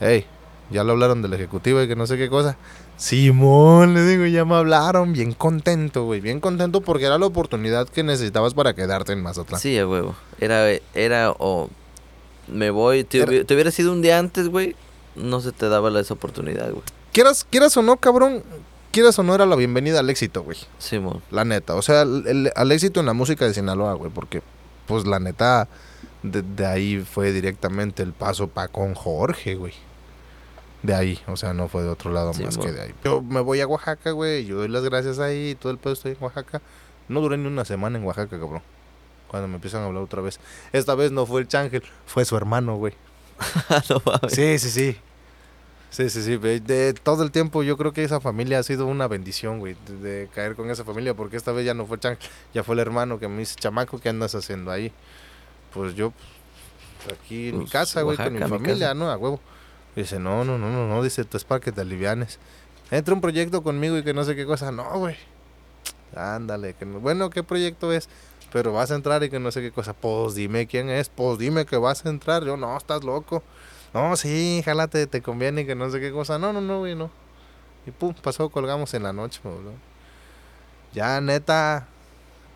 Hey, 0.00 0.26
ya 0.70 0.84
lo 0.84 0.92
hablaron 0.92 1.20
de 1.20 1.28
la 1.28 1.36
ejecutiva 1.36 1.82
y 1.82 1.88
que 1.88 1.96
no 1.96 2.06
sé 2.06 2.16
qué 2.16 2.30
cosa. 2.30 2.56
Simón, 2.96 3.94
le 3.94 4.02
digo, 4.06 4.24
ya 4.26 4.44
me 4.44 4.54
hablaron. 4.54 5.12
Bien 5.12 5.32
contento, 5.32 6.04
güey. 6.04 6.20
Bien 6.20 6.40
contento 6.40 6.80
porque 6.80 7.04
era 7.04 7.18
la 7.18 7.26
oportunidad 7.26 7.88
que 7.88 8.02
necesitabas 8.02 8.54
para 8.54 8.74
quedarte 8.74 9.12
en 9.12 9.22
Mazatlán. 9.22 9.60
Sí, 9.60 9.78
a 9.78 9.86
huevo. 9.86 10.14
Era, 10.40 10.66
era 10.94 11.30
o 11.38 11.68
me 12.48 12.70
voy. 12.70 13.04
Te, 13.04 13.18
Era- 13.18 13.30
hubi- 13.32 13.44
te 13.46 13.54
hubiera 13.54 13.70
sido 13.70 13.92
un 13.92 14.02
día 14.02 14.18
antes, 14.18 14.48
güey. 14.48 14.74
No 15.14 15.40
se 15.40 15.52
te 15.52 15.68
daba 15.68 15.98
esa 16.00 16.14
oportunidad, 16.14 16.70
güey. 16.70 16.82
Quieras, 17.12 17.46
quieras 17.48 17.76
o 17.76 17.82
no, 17.82 17.96
cabrón. 17.98 18.42
Quieras 18.92 19.18
o 19.18 19.22
no, 19.22 19.34
era 19.34 19.44
la 19.46 19.56
bienvenida 19.56 20.00
al 20.00 20.08
éxito, 20.08 20.42
güey. 20.42 20.56
Simón. 20.78 21.22
La 21.30 21.44
neta. 21.44 21.74
O 21.74 21.82
sea, 21.82 22.02
el- 22.02 22.24
el- 22.26 22.52
al 22.56 22.72
éxito 22.72 23.00
en 23.00 23.06
la 23.06 23.12
música 23.12 23.44
de 23.46 23.52
Sinaloa, 23.54 23.92
güey. 23.94 24.10
Porque, 24.10 24.42
pues, 24.86 25.06
la 25.06 25.18
neta, 25.20 25.68
de, 26.22 26.40
de 26.42 26.66
ahí 26.66 26.98
fue 27.00 27.32
directamente 27.32 28.02
el 28.02 28.12
paso 28.14 28.48
para 28.48 28.68
con 28.68 28.94
Jorge, 28.94 29.54
güey. 29.54 29.74
De 30.82 30.94
ahí, 30.94 31.18
o 31.26 31.36
sea, 31.36 31.52
no 31.52 31.68
fue 31.68 31.82
de 31.82 31.88
otro 31.88 32.12
lado 32.12 32.32
Sí, 32.34 32.44
más 32.44 32.58
que 32.58 32.70
de 32.70 32.80
ahí. 32.82 32.94
Yo 33.04 33.22
me 33.22 33.40
voy 33.40 33.60
a 33.60 33.66
Oaxaca, 33.66 34.10
güey. 34.12 34.44
Yo 34.44 34.56
doy 34.56 34.68
las 34.68 34.84
gracias 34.84 35.18
ahí. 35.18 35.56
Todo 35.58 35.72
el 35.72 35.78
pedo 35.78 35.94
estoy 35.94 36.12
en 36.12 36.18
Oaxaca. 36.20 36.60
No 37.08 37.20
duré 37.20 37.36
ni 37.38 37.46
una 37.46 37.64
semana 37.64 37.98
en 37.98 38.04
Oaxaca, 38.04 38.38
cabrón. 38.38 38.62
Cuando 39.28 39.48
me 39.48 39.56
empiezan 39.56 39.82
a 39.82 39.86
hablar 39.86 40.02
otra 40.02 40.22
vez. 40.22 40.38
Esta 40.72 40.94
vez 40.94 41.10
no 41.12 41.26
fue 41.26 41.40
el 41.40 41.48
Chángel, 41.48 41.82
fue 42.06 42.24
su 42.24 42.36
hermano, 42.36 42.76
güey. 42.76 42.94
no 43.90 44.02
mames. 44.04 44.32
Sí, 44.32 44.58
sí, 44.58 44.70
sí. 44.70 44.96
Sí, 45.90 46.10
sí, 46.10 46.22
sí. 46.22 46.36
De 46.36 46.92
todo 46.94 47.22
el 47.22 47.30
tiempo 47.30 47.62
yo 47.62 47.76
creo 47.76 47.92
que 47.92 48.04
esa 48.04 48.20
familia 48.20 48.58
ha 48.58 48.62
sido 48.62 48.86
una 48.86 49.08
bendición, 49.08 49.58
güey, 49.58 49.76
de, 49.86 49.96
de 49.96 50.28
caer 50.28 50.54
con 50.54 50.70
esa 50.70 50.84
familia, 50.84 51.14
porque 51.14 51.36
esta 51.36 51.52
vez 51.52 51.64
ya 51.64 51.74
no 51.74 51.86
fue 51.86 51.98
Chan, 51.98 52.18
ya 52.52 52.62
fue 52.62 52.74
el 52.74 52.80
hermano 52.80 53.18
que 53.18 53.28
me 53.28 53.38
dice, 53.38 53.54
chamaco, 53.56 53.98
¿qué 53.98 54.10
andas 54.10 54.34
haciendo 54.34 54.70
ahí? 54.70 54.92
Pues 55.72 55.94
yo, 55.94 56.12
pues, 57.04 57.18
aquí 57.18 57.48
en 57.48 57.54
mi 57.54 57.60
Pues, 57.62 57.72
casa, 57.72 58.02
güey, 58.02 58.16
con 58.16 58.32
mi 58.32 58.40
familia, 58.40 58.88
casa. 58.88 58.94
¿no? 58.94 59.10
A 59.10 59.16
huevo. 59.16 59.40
Dice, 59.96 60.18
no, 60.18 60.44
no, 60.44 60.58
no, 60.58 60.70
no, 60.70 60.86
no, 60.86 61.02
dice, 61.02 61.24
tú 61.24 61.38
es 61.38 61.44
para 61.44 61.60
que 61.60 61.72
te 61.72 61.80
alivianes. 61.80 62.38
Entra 62.90 63.14
un 63.14 63.20
proyecto 63.20 63.62
conmigo 63.62 63.96
y 63.96 64.04
que 64.04 64.12
no 64.12 64.24
sé 64.24 64.36
qué 64.36 64.44
cosa. 64.44 64.70
No, 64.70 64.98
güey. 64.98 65.16
Ándale, 66.14 66.74
bueno, 67.00 67.30
¿qué 67.30 67.42
proyecto 67.42 67.92
es? 67.92 68.08
Pero 68.52 68.72
vas 68.72 68.90
a 68.90 68.94
entrar 68.94 69.22
y 69.24 69.30
que 69.30 69.40
no 69.40 69.50
sé 69.50 69.60
qué 69.60 69.72
cosa. 69.72 69.94
Pues 69.94 70.34
dime 70.34 70.66
quién 70.66 70.90
es, 70.90 71.08
pues 71.08 71.38
dime 71.38 71.66
que 71.66 71.78
vas 71.78 72.04
a 72.04 72.10
entrar. 72.10 72.44
Yo, 72.44 72.56
no, 72.56 72.76
estás 72.76 73.04
loco. 73.04 73.42
No, 73.94 74.14
sí, 74.16 74.62
jálate, 74.64 75.06
te 75.06 75.22
conviene 75.22 75.62
y 75.62 75.66
que 75.66 75.74
no 75.74 75.90
sé 75.90 75.98
qué 75.98 76.12
cosa. 76.12 76.38
No, 76.38 76.52
no, 76.52 76.60
no, 76.60 76.80
güey, 76.80 76.94
no. 76.94 77.10
Y 77.86 77.90
pum, 77.90 78.14
pasó, 78.22 78.50
colgamos 78.50 78.92
en 78.94 79.02
la 79.02 79.12
noche, 79.12 79.40
boludo. 79.42 79.72
Ya, 80.92 81.20
neta. 81.20 81.88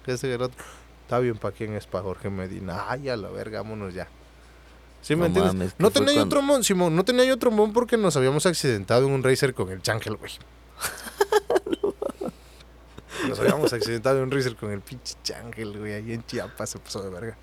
Ese 0.07 0.28
que 0.28 0.34
el 0.34 0.43
otro. 0.43 0.62
Está 1.03 1.18
bien, 1.18 1.36
¿para 1.36 1.55
quién 1.55 1.74
es? 1.74 1.86
Para 1.86 2.05
Jorge 2.05 2.30
Medina. 2.30 2.84
Ay, 2.88 3.09
a 3.09 3.16
la 3.16 3.30
verga, 3.30 3.62
vámonos 3.62 3.95
ya. 3.95 4.09
¿Sí 5.03 5.14
me 5.16 5.20
No 5.20 5.26
entiendes? 5.26 5.55
mames, 5.55 5.72
¿qué 5.74 5.82
no 5.82 5.90
tenía 5.90 6.09
yo 6.11 6.14
cuando- 6.20 6.36
trombón, 6.36 6.64
Simón. 6.64 6.94
No 6.96 7.05
tenía 7.05 7.24
yo 7.24 7.36
trombón 7.38 7.72
porque 7.72 7.96
nos 7.96 8.16
habíamos 8.16 8.44
accidentado 8.46 9.07
en 9.07 9.12
un 9.12 9.22
racer 9.22 9.55
con 9.55 9.70
el 9.70 9.80
Chángel, 9.82 10.16
güey. 10.16 10.32
Nos 13.28 13.38
habíamos 13.38 13.72
accidentado 13.72 14.16
en 14.18 14.24
un 14.24 14.30
racer 14.30 14.57
con 14.57 14.70
el 14.70 14.80
pinche 14.80 15.14
Chángel, 15.22 15.78
güey. 15.78 15.92
Ahí 15.92 16.12
en 16.12 16.24
Chiapas 16.24 16.70
se 16.70 16.78
pasó 16.78 17.03
de 17.03 17.11
verga. 17.11 17.36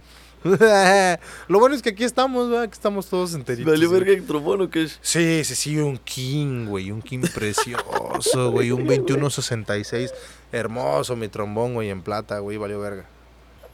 Lo 1.47 1.59
bueno 1.59 1.75
es 1.75 1.81
que 1.81 1.89
aquí 1.89 2.03
estamos, 2.03 2.49
¿verdad? 2.49 2.67
Que 2.67 2.73
estamos 2.73 3.07
todos 3.07 3.33
enteritos. 3.33 3.71
¿Valió 3.71 3.89
verga 3.89 4.11
el 4.11 4.25
trombón 4.25 4.61
o 4.61 4.69
qué? 4.69 4.87
Sí, 5.01 5.43
sí, 5.43 5.55
sí, 5.55 5.77
un 5.77 5.97
King, 5.97 6.67
güey, 6.67 6.91
un 6.91 7.01
King 7.01 7.21
precioso, 7.33 8.51
güey, 8.51 8.71
un 8.71 8.85
2166, 8.87 10.13
hermoso 10.51 11.15
mi 11.15 11.27
trombón, 11.27 11.73
güey, 11.73 11.89
en 11.89 12.01
plata, 12.01 12.39
güey, 12.39 12.57
valió 12.57 12.79
verga. 12.79 13.05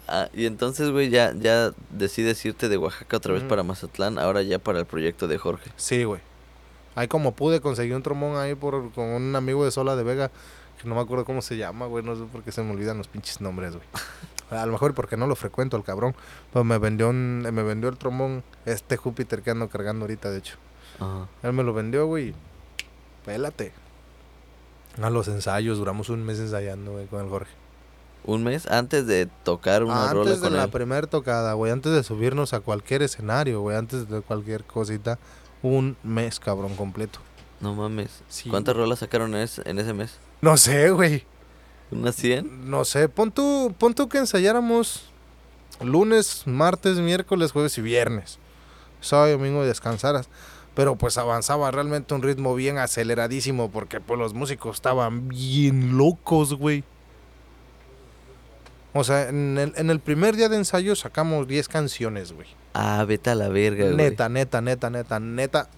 Ah, 0.08 0.30
y 0.34 0.46
entonces, 0.46 0.92
güey, 0.92 1.10
ya, 1.10 1.34
ya 1.34 1.72
decides 1.90 2.44
irte 2.46 2.68
de 2.70 2.78
Oaxaca 2.78 3.18
otra 3.18 3.34
vez 3.34 3.44
para 3.44 3.64
Mazatlán, 3.64 4.20
ahora 4.20 4.42
ya 4.42 4.60
para 4.60 4.80
el 4.80 4.86
proyecto 4.86 5.28
de 5.28 5.38
Jorge. 5.38 5.72
Sí, 5.78 6.04
güey. 6.04 6.22
Ahí 6.96 7.08
como 7.08 7.34
pude 7.34 7.62
conseguí 7.62 7.92
un 7.94 8.04
trombón 8.04 8.38
ahí 8.38 8.54
por, 8.56 8.92
con 8.92 9.06
un 9.06 9.36
amigo 9.36 9.66
de 9.66 9.72
Sola 9.72 9.96
de 9.96 10.04
Vega, 10.04 10.30
que 10.82 10.88
no 10.88 10.96
me 10.96 11.02
acuerdo 11.02 11.26
cómo 11.26 11.42
se 11.42 11.58
llama, 11.58 11.86
güey, 11.88 12.04
no 12.04 12.16
sé 12.16 12.24
por 12.32 12.44
qué 12.44 12.52
se 12.52 12.62
me 12.62 12.72
olvidan 12.72 12.98
los 12.98 13.08
pinches 13.08 13.42
nombres, 13.42 13.76
güey. 13.76 13.88
A 14.50 14.66
lo 14.66 14.74
mejor 14.74 14.94
porque 14.94 15.18
no 15.18 15.26
lo 15.26 15.36
frecuento 15.36 15.78
el 15.78 15.84
cabrón, 15.84 16.16
pero 16.52 16.64
me 16.64 16.78
vendió 16.78 17.10
un, 17.10 17.42
me 17.42 17.64
vendió 17.64 17.90
el 17.90 17.98
trombón 17.98 18.44
este 18.66 18.98
Júpiter 18.98 19.42
que 19.42 19.50
ando 19.50 19.68
cargando 19.70 20.04
ahorita, 20.04 20.30
de 20.30 20.38
hecho. 20.38 20.58
Ajá. 21.00 21.28
Él 21.42 21.54
me 21.54 21.64
lo 21.64 21.74
vendió, 21.74 22.06
güey. 22.06 22.36
Pélate. 23.26 23.72
A 25.02 25.10
los 25.10 25.28
ensayos, 25.28 25.80
duramos 25.80 26.10
un 26.10 26.24
mes 26.24 26.38
ensayando, 26.38 26.92
güey, 26.92 27.08
con 27.08 27.24
el 27.24 27.30
Jorge. 27.30 27.63
Un 28.26 28.44
mes 28.44 28.68
antes 28.68 29.06
de 29.06 29.26
tocar 29.44 29.84
una 29.84 30.12
rola 30.14 30.32
antes 30.32 30.42
de 30.42 30.48
con 30.48 30.58
la 30.58 30.64
él. 30.66 30.70
primera 30.70 31.08
tocada, 31.08 31.54
güey, 31.54 31.72
antes 31.72 31.92
de 31.92 32.04
subirnos 32.04 32.54
a 32.54 32.62
cualquier 32.62 33.02
escenario, 33.04 33.60
güey, 33.62 33.76
antes 33.76 34.10
de 34.10 34.22
cualquier 34.22 34.64
cosita, 34.64 35.20
un 35.62 35.98
mes, 36.04 36.40
cabrón, 36.40 36.76
completo. 36.76 37.20
No 37.60 37.74
mames. 37.74 38.22
Sí, 38.30 38.50
¿Cuántas 38.50 38.76
rolas 38.76 39.00
sacaron 39.00 39.36
en 39.36 39.42
ese, 39.42 39.62
en 39.70 39.80
ese 39.80 39.94
mes? 39.94 40.18
No 40.42 40.56
sé, 40.58 40.90
güey. 40.92 41.26
¿Unas 41.92 42.16
100? 42.16 42.70
No 42.70 42.86
sé, 42.86 43.10
pon 43.10 43.32
tú, 43.32 43.74
pon 43.78 43.94
tú 43.94 44.08
que 44.10 44.18
ensayáramos 44.18 45.10
lunes, 45.82 46.44
martes, 46.46 46.98
miércoles, 47.00 47.52
jueves 47.52 47.78
y 47.78 47.82
viernes. 47.82 48.40
Sábado 49.02 49.30
y 49.30 49.32
domingo 49.34 49.66
descansaras. 49.66 50.30
Pero 50.76 50.96
pues 50.96 51.18
avanzaba 51.18 51.70
realmente 51.72 52.14
un 52.16 52.24
ritmo 52.24 52.56
bien 52.56 52.80
aceleradísimo 52.80 53.70
porque 53.70 54.00
pues 54.00 54.20
los 54.20 54.34
músicos 54.34 54.76
estaban 54.78 55.28
bien 55.30 55.98
locos, 55.98 56.56
güey. 56.56 56.84
O 58.94 59.04
sea, 59.04 59.30
en 59.30 59.58
el, 59.58 59.74
en 59.76 59.90
el 59.90 60.00
primer 60.00 60.36
día 60.36 60.50
de 60.50 60.58
ensayo 60.58 60.96
sacamos 60.96 61.48
10 61.48 61.68
canciones, 61.68 62.32
güey. 62.32 62.48
Ah, 62.74 63.04
vete 63.08 63.32
a 63.32 63.36
la 63.36 63.50
verga, 63.50 63.86
güey. 63.86 63.96
Neta, 63.96 64.30
neta, 64.30 64.62
neta, 64.62 64.90
neta, 64.90 65.20
neta. 65.20 65.70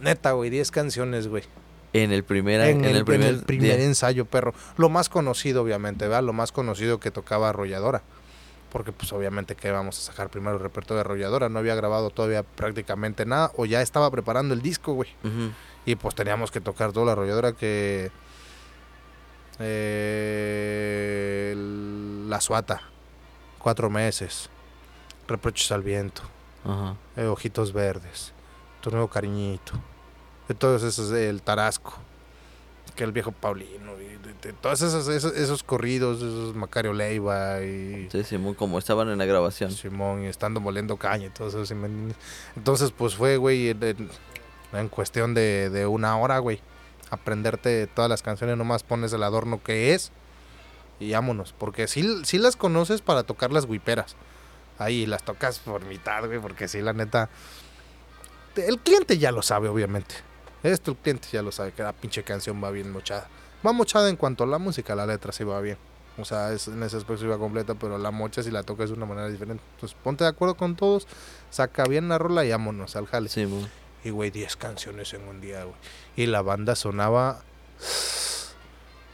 Neta, 0.00 0.32
güey, 0.32 0.50
10 0.50 0.70
canciones, 0.70 1.26
güey. 1.26 1.42
En 1.92 2.12
el 2.12 2.24
primer, 2.24 2.60
En, 2.60 2.78
en 2.78 2.84
el, 2.84 2.96
el 2.98 3.04
primer, 3.04 3.28
en 3.28 3.34
el 3.36 3.42
primer 3.42 3.80
ensayo, 3.80 4.24
perro. 4.26 4.54
Lo 4.76 4.88
más 4.88 5.08
conocido, 5.08 5.62
obviamente, 5.62 6.06
¿verdad? 6.06 6.22
Lo 6.22 6.32
más 6.32 6.52
conocido 6.52 7.00
que 7.00 7.10
tocaba 7.10 7.48
Arrolladora. 7.48 8.02
Porque, 8.70 8.92
pues, 8.92 9.12
obviamente, 9.12 9.54
que 9.54 9.70
vamos 9.70 9.98
a 9.98 10.02
sacar 10.02 10.28
primero 10.28 10.56
el 10.56 10.62
repertorio 10.62 10.96
de 10.96 11.00
Arrolladora. 11.00 11.48
No 11.48 11.58
había 11.58 11.74
grabado 11.74 12.10
todavía 12.10 12.42
prácticamente 12.42 13.24
nada. 13.24 13.50
O 13.56 13.64
ya 13.64 13.80
estaba 13.80 14.10
preparando 14.10 14.54
el 14.54 14.60
disco, 14.60 14.92
güey. 14.92 15.08
Y, 15.86 15.94
pues, 15.96 16.14
teníamos 16.14 16.50
que 16.50 16.60
tocar 16.60 16.92
toda 16.92 17.06
la 17.06 17.12
Arrolladora 17.12 17.52
que... 17.52 18.10
eh, 19.58 21.50
el- 21.52 22.28
la 22.30 22.40
Suata. 22.40 22.82
Cuatro 23.58 23.90
meses. 23.90 24.48
Reproches 25.28 25.70
al 25.72 25.82
viento. 25.82 26.22
Ajá. 26.64 26.96
eh, 27.16 27.26
Ojitos 27.26 27.72
Verdes, 27.72 28.32
Tu 28.80 28.90
Nuevo 28.90 29.06
Cariñito, 29.08 29.72
de 30.48 30.54
todos 30.56 30.82
esos, 30.82 31.12
el 31.12 31.40
Tarasco, 31.40 31.94
que 32.96 33.04
el 33.04 33.12
viejo 33.12 33.30
Paulino, 33.30 33.92
y 34.00 34.16
de, 34.16 34.34
de 34.42 34.52
todos 34.52 34.82
esos, 34.82 35.06
esos, 35.06 35.32
esos 35.36 35.62
corridos, 35.62 36.16
esos 36.18 36.56
Macario 36.56 36.92
Leiva 36.92 37.60
y 37.62 38.08
Sí, 38.10 38.24
sí, 38.24 38.36
muy 38.36 38.54
como 38.54 38.80
estaban 38.80 39.08
en 39.10 39.18
la 39.18 39.26
grabación. 39.26 39.70
Simón 39.70 40.24
y 40.24 40.26
estando 40.26 40.58
moliendo 40.58 40.96
caña 40.96 41.26
y 41.26 41.30
todo 41.30 41.46
eso. 41.62 41.72
Entonces, 42.56 42.90
pues 42.90 43.14
fue, 43.14 43.36
güey, 43.36 43.68
en, 43.68 43.82
en- 43.84 44.10
en 44.72 44.88
cuestión 44.88 45.34
de, 45.34 45.70
de 45.70 45.86
una 45.86 46.18
hora, 46.18 46.38
güey, 46.40 46.60
aprenderte 47.10 47.86
todas 47.86 48.08
las 48.08 48.22
canciones, 48.22 48.56
nomás 48.56 48.82
pones 48.82 49.12
el 49.12 49.22
adorno 49.22 49.62
que 49.62 49.94
es 49.94 50.12
y 50.98 51.12
vámonos, 51.12 51.52
porque 51.52 51.88
sí, 51.88 52.24
sí 52.24 52.38
las 52.38 52.56
conoces 52.56 53.02
para 53.02 53.22
tocar 53.22 53.52
las 53.52 53.66
guiperas. 53.66 54.16
Ahí 54.78 55.06
las 55.06 55.22
tocas 55.22 55.58
por 55.58 55.84
mitad, 55.84 56.26
güey, 56.26 56.38
porque 56.38 56.68
sí, 56.68 56.80
la 56.80 56.92
neta. 56.92 57.28
El 58.56 58.78
cliente 58.78 59.18
ya 59.18 59.32
lo 59.32 59.42
sabe, 59.42 59.68
obviamente. 59.68 60.14
Esto 60.62 60.92
el 60.92 60.96
cliente 60.96 61.28
ya 61.30 61.42
lo 61.42 61.52
sabe, 61.52 61.72
que 61.72 61.82
la 61.82 61.92
pinche 61.92 62.22
canción 62.22 62.62
va 62.62 62.70
bien 62.70 62.90
mochada. 62.90 63.28
Va 63.66 63.72
mochada 63.72 64.08
en 64.08 64.16
cuanto 64.16 64.44
a 64.44 64.46
la 64.46 64.58
música, 64.58 64.94
la 64.94 65.06
letra 65.06 65.32
sí 65.32 65.44
va 65.44 65.60
bien. 65.60 65.78
O 66.18 66.24
sea, 66.24 66.52
es, 66.52 66.68
en 66.68 66.82
ese 66.82 66.96
aspecto 66.96 67.28
va 67.28 67.38
completa, 67.38 67.74
pero 67.74 67.98
la 67.98 68.10
mocha 68.10 68.42
si 68.42 68.50
la 68.50 68.62
tocas 68.62 68.88
de 68.88 68.96
una 68.96 69.04
manera 69.04 69.28
diferente. 69.28 69.62
Entonces 69.74 69.96
ponte 70.02 70.24
de 70.24 70.30
acuerdo 70.30 70.56
con 70.56 70.74
todos, 70.74 71.06
saca 71.50 71.84
bien 71.84 72.08
la 72.08 72.18
rola 72.18 72.44
y 72.44 72.50
vámonos 72.50 72.96
al 72.96 73.06
jale. 73.06 73.28
Sí. 73.28 73.46
Y 74.06 74.10
güey, 74.10 74.30
10 74.30 74.54
canciones 74.54 75.12
en 75.14 75.26
un 75.26 75.40
día, 75.40 75.64
güey. 75.64 75.74
Y 76.14 76.26
la 76.26 76.40
banda 76.40 76.76
sonaba. 76.76 77.42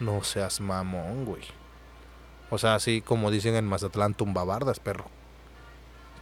No 0.01 0.23
seas 0.23 0.61
mamón, 0.61 1.25
güey. 1.25 1.45
O 2.51 2.59
sea, 2.59 2.75
así 2.75 3.01
como 3.01 3.31
dicen 3.31 3.55
en 3.55 3.67
Mazatlán, 3.67 4.13
tumbabardas, 4.13 4.81
perro. 4.81 5.07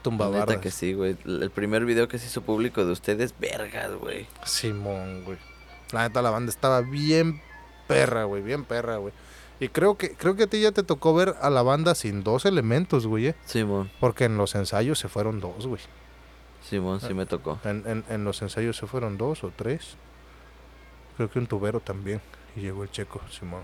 Tumbabardas. 0.02 0.48
Neta 0.50 0.60
que 0.60 0.70
sí, 0.70 0.92
güey. 0.92 1.16
El 1.24 1.50
primer 1.50 1.84
video 1.84 2.06
que 2.06 2.20
se 2.20 2.26
hizo 2.26 2.42
público 2.42 2.84
de 2.84 2.92
ustedes, 2.92 3.34
vergas, 3.40 3.92
güey. 3.96 4.28
Simón, 4.44 5.24
güey. 5.24 5.38
La 5.90 6.02
neta, 6.06 6.22
la 6.22 6.30
banda 6.30 6.50
estaba 6.50 6.80
bien 6.80 7.42
perra, 7.88 8.22
güey. 8.22 8.40
Bien 8.40 8.64
perra, 8.64 8.98
güey. 8.98 9.12
Y 9.58 9.70
creo 9.70 9.98
que, 9.98 10.14
creo 10.14 10.36
que 10.36 10.44
a 10.44 10.46
ti 10.46 10.60
ya 10.60 10.70
te 10.70 10.84
tocó 10.84 11.12
ver 11.12 11.34
a 11.40 11.50
la 11.50 11.62
banda 11.62 11.96
sin 11.96 12.22
dos 12.22 12.44
elementos, 12.44 13.08
güey. 13.08 13.26
¿eh? 13.26 13.34
Simón, 13.46 13.90
Porque 13.98 14.26
en 14.26 14.36
los 14.36 14.54
ensayos 14.54 15.00
se 15.00 15.08
fueron 15.08 15.40
dos, 15.40 15.66
güey. 15.66 15.82
Simón, 16.62 17.00
sí 17.00 17.14
me 17.14 17.26
tocó. 17.26 17.58
En, 17.64 17.82
en, 17.86 18.04
en 18.08 18.24
los 18.24 18.42
ensayos 18.42 18.76
se 18.76 18.86
fueron 18.86 19.18
dos 19.18 19.44
o 19.44 19.52
tres. 19.54 19.96
Creo 21.16 21.30
que 21.30 21.38
un 21.38 21.46
tubero 21.46 21.80
también. 21.80 22.20
Y 22.56 22.60
llegó 22.60 22.82
el 22.82 22.90
checo, 22.90 23.20
Simón. 23.30 23.62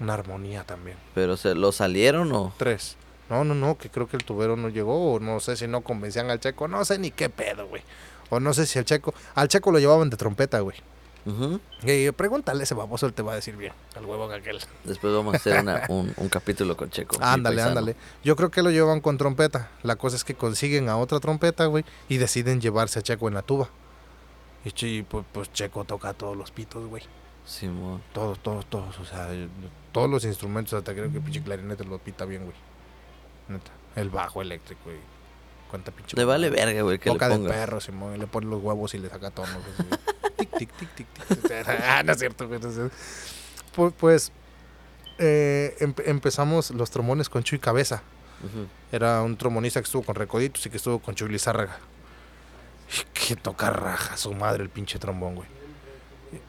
Una 0.00 0.14
armonía 0.14 0.64
también. 0.64 0.96
Pero 1.14 1.36
se 1.36 1.54
lo 1.54 1.72
salieron 1.72 2.32
o. 2.32 2.52
Tres. 2.56 2.96
No, 3.28 3.44
no, 3.44 3.54
no, 3.54 3.76
que 3.78 3.90
creo 3.90 4.08
que 4.08 4.16
el 4.16 4.24
tubero 4.24 4.56
no 4.56 4.68
llegó. 4.68 5.14
O 5.14 5.20
no 5.20 5.40
sé 5.40 5.56
si 5.56 5.66
no 5.68 5.82
convencían 5.82 6.30
al 6.30 6.40
checo. 6.40 6.68
No 6.68 6.84
sé 6.84 6.98
ni 6.98 7.10
qué 7.10 7.28
pedo, 7.28 7.66
güey. 7.68 7.82
O 8.30 8.40
no 8.40 8.54
sé 8.54 8.66
si 8.66 8.78
el 8.78 8.84
checo. 8.84 9.14
Al 9.34 9.48
checo 9.48 9.70
lo 9.70 9.78
llevaban 9.78 10.10
de 10.10 10.16
trompeta, 10.16 10.60
güey. 10.60 10.76
Ujú. 11.26 11.60
Y 11.82 12.10
pregúntale 12.12 12.60
a 12.60 12.62
ese 12.62 12.74
baboso, 12.74 13.06
él 13.06 13.12
te 13.12 13.22
va 13.22 13.32
a 13.32 13.34
decir 13.34 13.56
bien. 13.56 13.72
Al 13.96 14.04
huevo 14.06 14.24
aquel. 14.32 14.58
Después 14.84 15.12
vamos 15.14 15.34
a 15.34 15.36
hacer 15.36 15.60
una- 15.60 15.82
un, 15.88 16.12
un 16.16 16.28
capítulo 16.28 16.76
con 16.76 16.90
Checo. 16.90 17.16
Ándale, 17.20 17.60
ándale. 17.62 17.96
Yo 18.24 18.36
creo 18.36 18.50
que 18.50 18.62
lo 18.62 18.70
llevan 18.70 19.00
con 19.00 19.18
trompeta. 19.18 19.70
La 19.82 19.96
cosa 19.96 20.16
es 20.16 20.24
que 20.24 20.34
consiguen 20.34 20.88
a 20.88 20.96
otra 20.96 21.20
trompeta, 21.20 21.66
güey, 21.66 21.84
y 22.08 22.16
deciden 22.16 22.60
llevarse 22.60 22.98
a 22.98 23.02
Checo 23.02 23.28
en 23.28 23.34
la 23.34 23.42
tuba. 23.42 23.68
Y 24.64 25.02
pues, 25.02 25.24
pues 25.32 25.52
Checo 25.52 25.84
toca 25.84 26.12
todos 26.14 26.36
los 26.36 26.50
pitos, 26.50 26.86
güey. 26.86 27.02
Simón. 27.46 28.02
Todos, 28.12 28.38
todos, 28.40 28.66
todos. 28.66 28.98
O 28.98 29.04
sea, 29.04 29.28
todos 29.92 30.08
los 30.08 30.24
instrumentos, 30.24 30.74
hasta 30.74 30.92
creo 30.92 31.10
que 31.10 31.20
pinche 31.20 31.42
clarinete 31.42 31.84
lo 31.84 31.98
pita 31.98 32.24
bien, 32.24 32.44
güey. 32.44 32.56
Neta. 33.48 33.70
El 33.96 34.10
bajo 34.10 34.40
eléctrico, 34.42 34.80
güey. 34.84 34.98
Cuánta 35.70 35.92
pinche. 35.92 36.16
Le 36.16 36.24
vale 36.24 36.50
verga, 36.50 36.82
güey, 36.82 36.98
que 36.98 37.06
le 37.10 37.12
Boca 37.14 37.28
de 37.28 37.38
perro, 37.48 37.80
Simón. 37.80 38.18
Le 38.18 38.26
pone 38.26 38.46
los 38.48 38.60
huevos 38.62 38.92
y 38.94 38.98
le 38.98 39.08
saca 39.08 39.30
tonos. 39.30 39.56
tic, 40.36 40.50
tic, 40.58 40.70
tic, 40.76 40.94
tic, 40.94 41.06
tic. 41.28 41.52
ah, 41.88 42.02
no 42.04 42.12
es 42.12 42.18
cierto, 42.18 42.48
güey. 42.48 42.58
no 42.60 42.68
es 42.68 42.74
cierto. 42.74 42.94
Pu- 43.76 43.92
Pues, 43.96 44.32
eh, 45.18 45.76
empe- 45.80 46.02
empezamos 46.06 46.70
los 46.72 46.90
trombones 46.90 47.28
con 47.28 47.42
Chuy 47.44 47.58
Cabeza. 47.60 48.02
Era 48.90 49.22
un 49.22 49.36
trombonista 49.36 49.80
que 49.80 49.84
estuvo 49.84 50.02
con 50.02 50.14
Recoditos 50.16 50.64
y 50.66 50.70
que 50.70 50.78
estuvo 50.78 50.98
con 50.98 51.14
Chuy 51.14 51.28
Lizárraga. 51.28 51.78
Que 53.12 53.36
toca 53.36 53.70
raja 53.70 54.16
su 54.16 54.32
madre 54.34 54.62
el 54.64 54.70
pinche 54.70 54.98
trombón, 54.98 55.36
güey. 55.36 55.48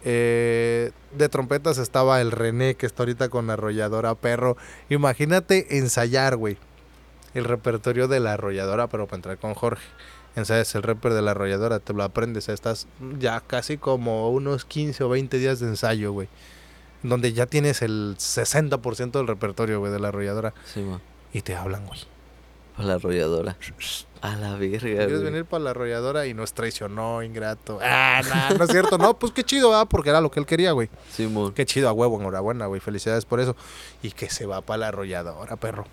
Eh, 0.03 0.91
de 1.11 1.30
trompetas 1.30 1.78
estaba 1.78 2.22
el 2.22 2.32
René, 2.32 2.76
que 2.76 2.86
está 2.86 3.03
ahorita 3.03 3.30
con 3.30 3.49
arrolladora 3.49 4.15
perro. 4.15 4.57
Imagínate 4.89 5.78
ensayar, 5.78 6.38
güey. 6.38 6.57
El 7.34 7.45
repertorio 7.45 8.07
de 8.07 8.19
la 8.19 8.34
arrolladora, 8.34 8.88
pero 8.88 9.05
para 9.07 9.17
entrar 9.17 9.38
con 9.38 9.53
Jorge. 9.53 9.84
Ensayas 10.36 10.73
el 10.75 10.84
reper 10.84 11.13
de 11.13 11.21
la 11.21 11.32
arrolladora, 11.32 11.79
te 11.79 11.93
lo 11.93 12.03
aprendes. 12.03 12.49
Estás 12.49 12.88
ya 13.19 13.41
casi 13.41 13.77
como 13.77 14.29
unos 14.32 14.65
15 14.65 15.03
o 15.03 15.09
20 15.09 15.38
días 15.38 15.59
de 15.59 15.67
ensayo, 15.67 16.11
güey. 16.13 16.29
Donde 17.03 17.34
ya 17.34 17.45
tienes 17.47 17.82
el 17.82 18.15
60% 18.17 19.11
del 19.11 19.27
repertorio, 19.27 19.79
güey, 19.79 19.91
de 19.91 19.99
la 19.99 20.09
arrolladora. 20.09 20.53
Simón. 20.65 21.01
Y 21.34 21.41
te 21.41 21.55
hablan, 21.55 21.86
güey. 21.86 21.99
Para 22.75 22.88
la 22.89 22.93
arrolladora. 22.95 23.57
A 24.21 24.36
la 24.36 24.55
verga, 24.55 24.82
¿Quieres 24.82 25.13
güey. 25.13 25.23
venir 25.23 25.45
para 25.45 25.63
la 25.63 25.69
arrolladora 25.71 26.27
y 26.27 26.36
nos 26.36 26.53
traicionó, 26.53 27.23
ingrato? 27.23 27.79
Ah, 27.82 28.21
nah, 28.29 28.55
no 28.55 28.65
es 28.65 28.69
cierto. 28.69 28.99
No, 28.99 29.17
pues 29.17 29.32
qué 29.34 29.43
chido, 29.43 29.75
ah, 29.75 29.86
porque 29.86 30.11
era 30.11 30.21
lo 30.21 30.29
que 30.29 30.39
él 30.39 30.45
quería, 30.45 30.73
güey. 30.73 30.91
Simón. 31.11 31.53
Qué 31.53 31.65
chido, 31.65 31.89
a 31.89 31.91
huevo, 31.91 32.19
enhorabuena, 32.19 32.67
güey. 32.67 32.79
Felicidades 32.79 33.25
por 33.25 33.39
eso. 33.39 33.55
Y 34.03 34.11
que 34.11 34.29
se 34.29 34.45
va 34.45 34.61
para 34.61 34.77
la 34.77 34.88
arrolladora, 34.89 35.55
perro. 35.55 35.88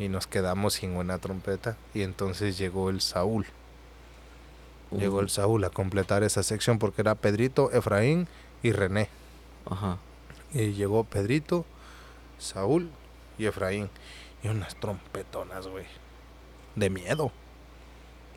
Y 0.00 0.08
nos 0.08 0.26
quedamos 0.26 0.74
sin 0.74 0.96
una 0.96 1.18
trompeta. 1.18 1.76
Y 1.92 2.00
entonces 2.02 2.56
llegó 2.56 2.88
el 2.88 3.02
Saúl. 3.02 3.46
Llegó 4.90 5.20
el 5.20 5.28
Saúl 5.28 5.62
a 5.64 5.70
completar 5.70 6.24
esa 6.24 6.42
sección 6.42 6.78
porque 6.78 7.02
era 7.02 7.14
Pedrito, 7.14 7.70
Efraín 7.70 8.26
y 8.62 8.72
René. 8.72 9.10
Ajá. 9.70 9.98
Y 10.52 10.72
llegó 10.72 11.04
Pedrito, 11.04 11.66
Saúl 12.38 12.90
y 13.38 13.44
Efraín. 13.44 13.90
Y 14.42 14.48
unas 14.48 14.74
trompetonas, 14.76 15.68
güey. 15.68 15.84
De 16.76 16.88
miedo. 16.88 17.30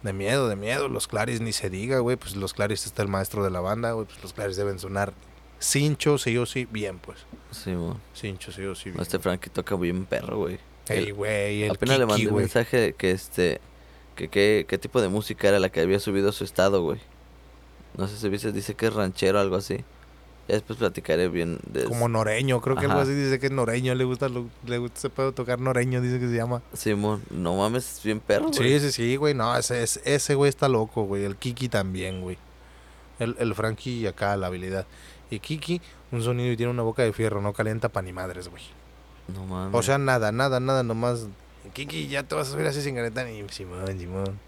De 0.01 0.11
miedo, 0.11 0.49
de 0.49 0.57
miedo. 0.57 0.89
Los 0.89 1.07
claris 1.07 1.39
ni 1.39 1.53
se 1.53 1.69
diga, 1.69 1.99
güey. 1.99 2.17
Pues 2.17 2.35
los 2.35 2.53
claris 2.53 2.85
está 2.85 3.03
el 3.03 3.07
maestro 3.07 3.41
de 3.41 3.51
la 3.51 3.61
banda, 3.61 3.93
güey. 3.93 4.05
Pues 4.05 4.21
los 4.21 4.33
claris 4.33 4.57
deben 4.57 4.79
sonar 4.79 5.13
Cincho, 5.61 6.17
sí 6.17 6.37
o 6.37 6.45
sí, 6.45 6.67
bien, 6.69 6.99
pues. 6.99 7.19
Sí, 7.51 7.71
mon. 7.71 8.01
Cincho, 8.13 8.51
sí 8.51 8.63
o 8.63 8.75
sí, 8.75 8.89
bien. 8.89 9.01
Este 9.01 9.17
Frankie 9.17 9.49
toca 9.49 9.77
bien 9.77 10.05
perro, 10.05 10.39
güey. 10.39 10.59
Ey, 10.89 11.11
güey, 11.11 11.63
el 11.63 11.71
Apenas 11.71 11.99
le 11.99 12.05
mandé 12.05 12.27
un 12.27 12.35
mensaje 12.35 12.93
que 12.97 13.11
este 13.11 13.61
que 14.15 14.27
qué 14.67 14.77
tipo 14.77 15.01
de 15.01 15.07
música 15.09 15.47
era 15.47 15.59
la 15.59 15.69
que 15.69 15.79
había 15.81 15.99
subido 15.99 16.29
a 16.29 16.31
su 16.33 16.43
estado, 16.43 16.81
güey. 16.83 16.99
No 17.97 18.07
sé 18.07 18.17
si 18.17 18.27
viste, 18.29 18.51
dice 18.51 18.75
que 18.75 18.87
es 18.87 18.93
ranchero 18.93 19.37
o 19.37 19.41
algo 19.41 19.55
así. 19.55 19.77
Ya 20.47 20.55
después 20.55 20.77
platicaré 20.77 21.29
bien 21.29 21.57
de 21.71 21.85
Como 21.85 22.09
noreño, 22.09 22.59
creo 22.59 22.75
que 22.75 22.81
algo 22.81 22.95
Ajá. 22.95 23.03
así 23.03 23.13
dice 23.13 23.39
que 23.39 23.45
es 23.45 23.51
noreño, 23.53 23.95
le 23.95 24.03
gusta, 24.03 24.27
lo- 24.27 24.49
le 24.65 24.77
gusta 24.77 24.97
ese 24.99 25.09
pedo 25.09 25.31
tocar 25.31 25.59
noreño, 25.61 26.01
dice 26.01 26.19
que 26.19 26.27
se 26.27 26.35
llama. 26.35 26.61
Simón, 26.73 27.23
no 27.31 27.55
mames, 27.55 27.99
es 27.99 28.03
bien 28.03 28.19
perro, 28.19 28.51
Sí, 28.51 28.77
sí, 28.81 28.91
sí, 28.91 29.15
güey, 29.15 29.33
no, 29.33 29.55
ese, 29.57 29.81
ese, 29.83 30.01
ese 30.03 30.35
güey 30.35 30.49
está 30.49 30.67
loco, 30.67 31.03
güey, 31.05 31.23
el 31.23 31.37
Kiki 31.37 31.69
también, 31.69 32.19
güey. 32.21 32.37
El, 33.19 33.37
el 33.39 33.55
Frankie 33.55 34.05
acá 34.05 34.35
la 34.35 34.47
habilidad. 34.47 34.85
Y 35.29 35.39
Kiki, 35.39 35.79
un 36.11 36.21
sonido 36.21 36.51
y 36.51 36.57
tiene 36.57 36.71
una 36.73 36.83
boca 36.83 37.03
de 37.03 37.13
fierro, 37.13 37.41
no 37.41 37.53
calienta 37.53 37.87
pa' 37.87 38.01
ni 38.01 38.11
madres, 38.11 38.49
güey. 38.49 38.63
No 39.27 39.45
mames. 39.45 39.73
O 39.79 39.83
sea, 39.83 39.97
nada, 39.97 40.31
nada, 40.31 40.59
nada, 40.59 40.83
nomás. 40.83 41.27
Kiki, 41.73 42.07
ya 42.07 42.23
te 42.23 42.35
vas 42.35 42.49
a 42.49 42.51
subir 42.51 42.67
así 42.67 42.81
sin 42.81 42.95
calentar. 42.95 43.27
Y 43.29 43.47
Simón, 43.49 43.99
Simón. 43.99 44.39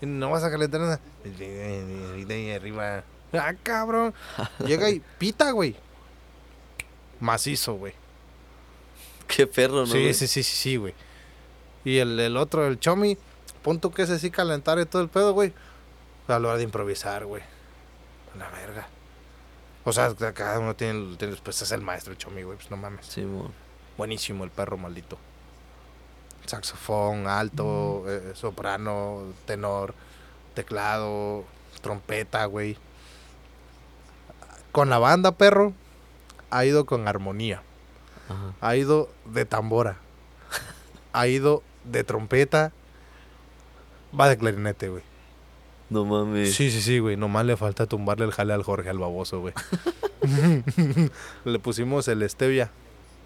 No 0.00 0.30
vas 0.30 0.44
a 0.44 0.50
calentar 0.50 0.80
nada. 0.80 1.00
Ahorita 1.24 2.34
ahí 2.34 2.50
arriba. 2.52 3.04
Ah, 3.32 3.54
cabrón. 3.62 4.14
Llega 4.66 4.88
y 4.90 5.02
pita, 5.18 5.50
güey. 5.50 5.76
Macizo, 7.20 7.74
güey. 7.74 7.94
qué 9.26 9.46
perro, 9.46 9.80
¿no? 9.80 9.86
Sí, 9.86 10.00
güey? 10.02 10.14
sí, 10.14 10.26
sí, 10.26 10.42
sí, 10.42 10.56
sí, 10.56 10.76
güey. 10.76 10.94
Y 11.84 11.98
el, 11.98 12.18
el 12.18 12.36
otro, 12.36 12.66
el 12.66 12.78
Chomi, 12.80 13.16
punto 13.62 13.90
que 13.90 14.02
ese 14.02 14.18
sí 14.18 14.30
calentar 14.30 14.78
y 14.78 14.86
todo 14.86 15.02
el 15.02 15.08
pedo, 15.08 15.32
güey. 15.32 15.52
A 16.28 16.38
la 16.38 16.48
hora 16.48 16.56
de 16.56 16.64
improvisar, 16.64 17.24
güey. 17.24 17.42
La 18.38 18.50
verga. 18.50 18.88
O 19.84 19.92
sea, 19.92 20.12
cada 20.34 20.58
uno 20.58 20.74
tiene, 20.74 21.16
tiene- 21.16 21.36
pues 21.36 21.62
es 21.62 21.70
el 21.72 21.80
maestro 21.80 22.12
el 22.12 22.18
Chomi, 22.18 22.42
güey, 22.42 22.56
pues 22.58 22.70
no 22.70 22.76
mames. 22.76 23.06
Simón. 23.06 23.52
Buenísimo 23.96 24.44
el 24.44 24.50
perro 24.50 24.76
maldito. 24.76 25.18
Saxofón, 26.46 27.26
alto, 27.26 28.04
eh, 28.06 28.32
soprano, 28.34 29.22
tenor, 29.46 29.94
teclado, 30.54 31.44
trompeta, 31.80 32.44
güey. 32.44 32.76
Con 34.70 34.90
la 34.90 34.98
banda, 34.98 35.32
perro, 35.32 35.72
ha 36.50 36.64
ido 36.64 36.84
con 36.86 37.08
armonía. 37.08 37.62
Ajá. 38.28 38.52
Ha 38.60 38.76
ido 38.76 39.08
de 39.24 39.44
tambora. 39.44 39.96
Ha 41.12 41.26
ido 41.26 41.62
de 41.84 42.04
trompeta. 42.04 42.72
Va 44.18 44.28
de 44.28 44.36
clarinete, 44.36 44.88
güey. 44.88 45.02
No 45.88 46.04
mames. 46.04 46.54
Sí, 46.54 46.70
sí, 46.70 46.82
sí, 46.82 46.98
güey. 46.98 47.16
Nomás 47.16 47.46
le 47.46 47.56
falta 47.56 47.86
tumbarle 47.86 48.24
el 48.24 48.32
jale 48.32 48.52
al 48.52 48.62
Jorge, 48.62 48.90
al 48.90 48.98
baboso, 48.98 49.40
güey. 49.40 49.54
le 51.44 51.58
pusimos 51.58 52.08
el 52.08 52.28
stevia. 52.28 52.70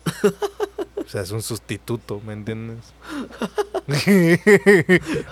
O 0.96 1.12
sea, 1.12 1.22
es 1.22 1.32
un 1.32 1.42
sustituto, 1.42 2.20
¿me 2.24 2.34
entiendes? 2.34 2.92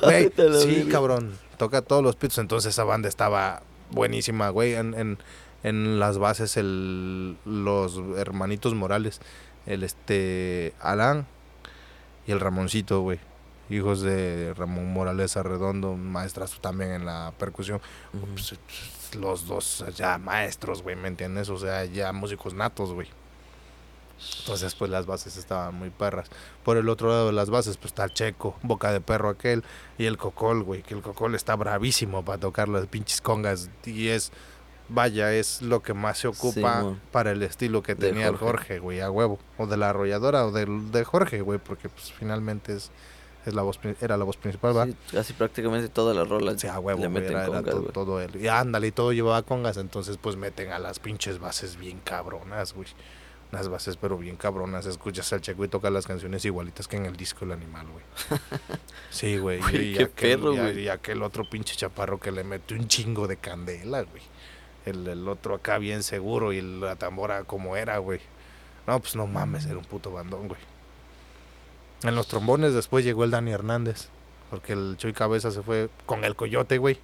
Güey, 0.02 0.32
sí, 0.60 0.88
cabrón. 0.90 1.38
Toca 1.56 1.82
todos 1.82 2.02
los 2.02 2.16
pitos. 2.16 2.38
Entonces 2.38 2.74
esa 2.74 2.82
banda 2.82 3.08
estaba 3.08 3.62
buenísima, 3.92 4.48
güey. 4.48 4.74
En, 4.74 4.94
en, 4.94 5.18
en 5.62 6.00
las 6.00 6.18
bases, 6.18 6.56
el, 6.56 7.36
los 7.44 8.00
hermanitos 8.16 8.74
Morales. 8.74 9.20
El 9.66 9.84
este 9.84 10.74
Alan 10.80 11.28
y 12.26 12.32
el 12.32 12.40
Ramoncito, 12.40 13.02
güey. 13.02 13.20
Hijos 13.70 14.00
de 14.00 14.54
Ramón 14.54 14.92
Morales 14.92 15.36
Arredondo, 15.36 15.94
maestrazo 15.94 16.58
también 16.60 16.90
en 16.90 17.04
la 17.04 17.32
percusión. 17.38 17.80
Pues, 18.32 18.58
los 19.14 19.46
dos 19.46 19.84
ya 19.94 20.18
maestros, 20.18 20.82
güey, 20.82 20.96
¿me 20.96 21.08
entiendes? 21.08 21.50
O 21.50 21.58
sea, 21.58 21.84
ya 21.84 22.12
músicos 22.12 22.54
natos, 22.54 22.92
güey. 22.92 23.08
Entonces, 24.40 24.74
pues 24.74 24.90
las 24.90 25.06
bases 25.06 25.36
estaban 25.36 25.74
muy 25.74 25.90
perras. 25.90 26.28
Por 26.64 26.76
el 26.76 26.88
otro 26.88 27.08
lado 27.08 27.26
de 27.28 27.32
las 27.32 27.50
bases, 27.50 27.76
pues 27.76 27.86
está 27.92 28.04
el 28.04 28.12
Checo, 28.12 28.56
Boca 28.62 28.92
de 28.92 29.00
Perro 29.00 29.28
aquel, 29.28 29.62
y 29.96 30.06
el 30.06 30.16
Cocol, 30.18 30.62
güey, 30.62 30.82
que 30.82 30.94
el 30.94 31.02
Cocol 31.02 31.34
está 31.34 31.54
bravísimo 31.56 32.24
para 32.24 32.38
tocar 32.38 32.68
las 32.68 32.86
pinches 32.86 33.20
congas. 33.20 33.70
Y 33.84 34.08
es, 34.08 34.32
vaya, 34.88 35.32
es 35.34 35.62
lo 35.62 35.82
que 35.82 35.94
más 35.94 36.18
se 36.18 36.28
ocupa 36.28 36.96
para 37.12 37.30
el 37.32 37.42
estilo 37.42 37.82
que 37.82 37.94
De 37.94 38.08
tenía 38.08 38.26
el 38.28 38.36
Jorge. 38.36 38.56
Jorge, 38.58 38.78
güey, 38.80 39.00
a 39.00 39.10
huevo. 39.10 39.38
O 39.56 39.66
de 39.66 39.76
la 39.76 39.90
arrolladora 39.90 40.46
o 40.46 40.50
del, 40.52 40.90
de 40.90 41.04
Jorge, 41.04 41.40
güey, 41.42 41.58
porque 41.58 41.88
pues 41.88 42.12
finalmente 42.12 42.74
es, 42.74 42.90
es 43.46 43.54
la 43.54 43.62
voz, 43.62 43.78
era 44.00 44.16
la 44.16 44.24
voz 44.24 44.36
principal, 44.36 44.76
¿va? 44.76 44.86
Sí, 44.86 44.96
casi 45.12 45.32
prácticamente 45.32 45.88
todas 45.88 46.14
las 46.16 46.28
rolas 46.28 46.60
Sí, 46.60 46.66
a 46.66 46.78
huevo, 46.80 47.00
le 47.00 47.08
meten 47.08 47.32
era, 47.32 47.46
congas, 47.46 47.64
to- 47.66 47.80
güey. 47.82 47.92
todo 47.92 48.20
él. 48.20 48.34
Y 48.36 48.48
ándale, 48.48 48.88
y 48.88 48.92
todo 48.92 49.12
llevaba 49.12 49.42
congas, 49.42 49.76
entonces 49.76 50.16
pues 50.20 50.36
meten 50.36 50.72
a 50.72 50.78
las 50.78 50.98
pinches 50.98 51.38
bases 51.38 51.76
bien 51.76 52.00
cabronas, 52.02 52.74
güey. 52.74 52.88
Unas 53.52 53.68
bases 53.68 53.96
pero 53.96 54.18
bien 54.18 54.36
cabronas. 54.36 54.84
Escuchas 54.86 55.32
al 55.32 55.40
Checo 55.40 55.64
y 55.64 55.68
toca 55.68 55.88
las 55.90 56.06
canciones 56.06 56.44
igualitas 56.44 56.86
que 56.86 56.96
en 56.96 57.06
el 57.06 57.16
disco 57.16 57.44
El 57.44 57.52
Animal, 57.52 57.86
güey. 57.88 58.04
Sí, 59.10 59.38
güey. 59.38 59.58
Y, 59.74 59.94
qué 59.94 60.02
aquel, 60.04 60.38
perro, 60.38 60.70
y- 60.72 60.80
y 60.82 60.88
aquel 60.88 61.22
otro 61.22 61.48
pinche 61.48 61.74
chaparro 61.74 62.20
que 62.20 62.30
le 62.30 62.44
mete 62.44 62.74
un 62.74 62.86
chingo 62.88 63.26
de 63.26 63.38
candela, 63.38 64.02
güey. 64.02 64.22
El, 64.84 65.06
el 65.08 65.26
otro 65.28 65.54
acá 65.54 65.78
bien 65.78 66.02
seguro 66.02 66.52
y 66.52 66.60
la 66.60 66.96
tambora 66.96 67.44
como 67.44 67.76
era, 67.76 67.96
güey. 67.98 68.20
No, 68.86 69.00
pues 69.00 69.16
no 69.16 69.26
mames, 69.26 69.64
era 69.66 69.78
un 69.78 69.84
puto 69.84 70.10
bandón, 70.12 70.48
güey. 70.48 70.60
En 72.04 72.14
los 72.14 72.28
trombones 72.28 72.74
después 72.74 73.04
llegó 73.04 73.24
el 73.24 73.30
Dani 73.30 73.50
Hernández. 73.50 74.08
Porque 74.50 74.72
el 74.72 74.96
Chuy 74.98 75.12
Cabeza 75.12 75.50
se 75.50 75.62
fue 75.62 75.90
con 76.06 76.24
el 76.24 76.36
coyote, 76.36 76.78
güey. 76.78 76.98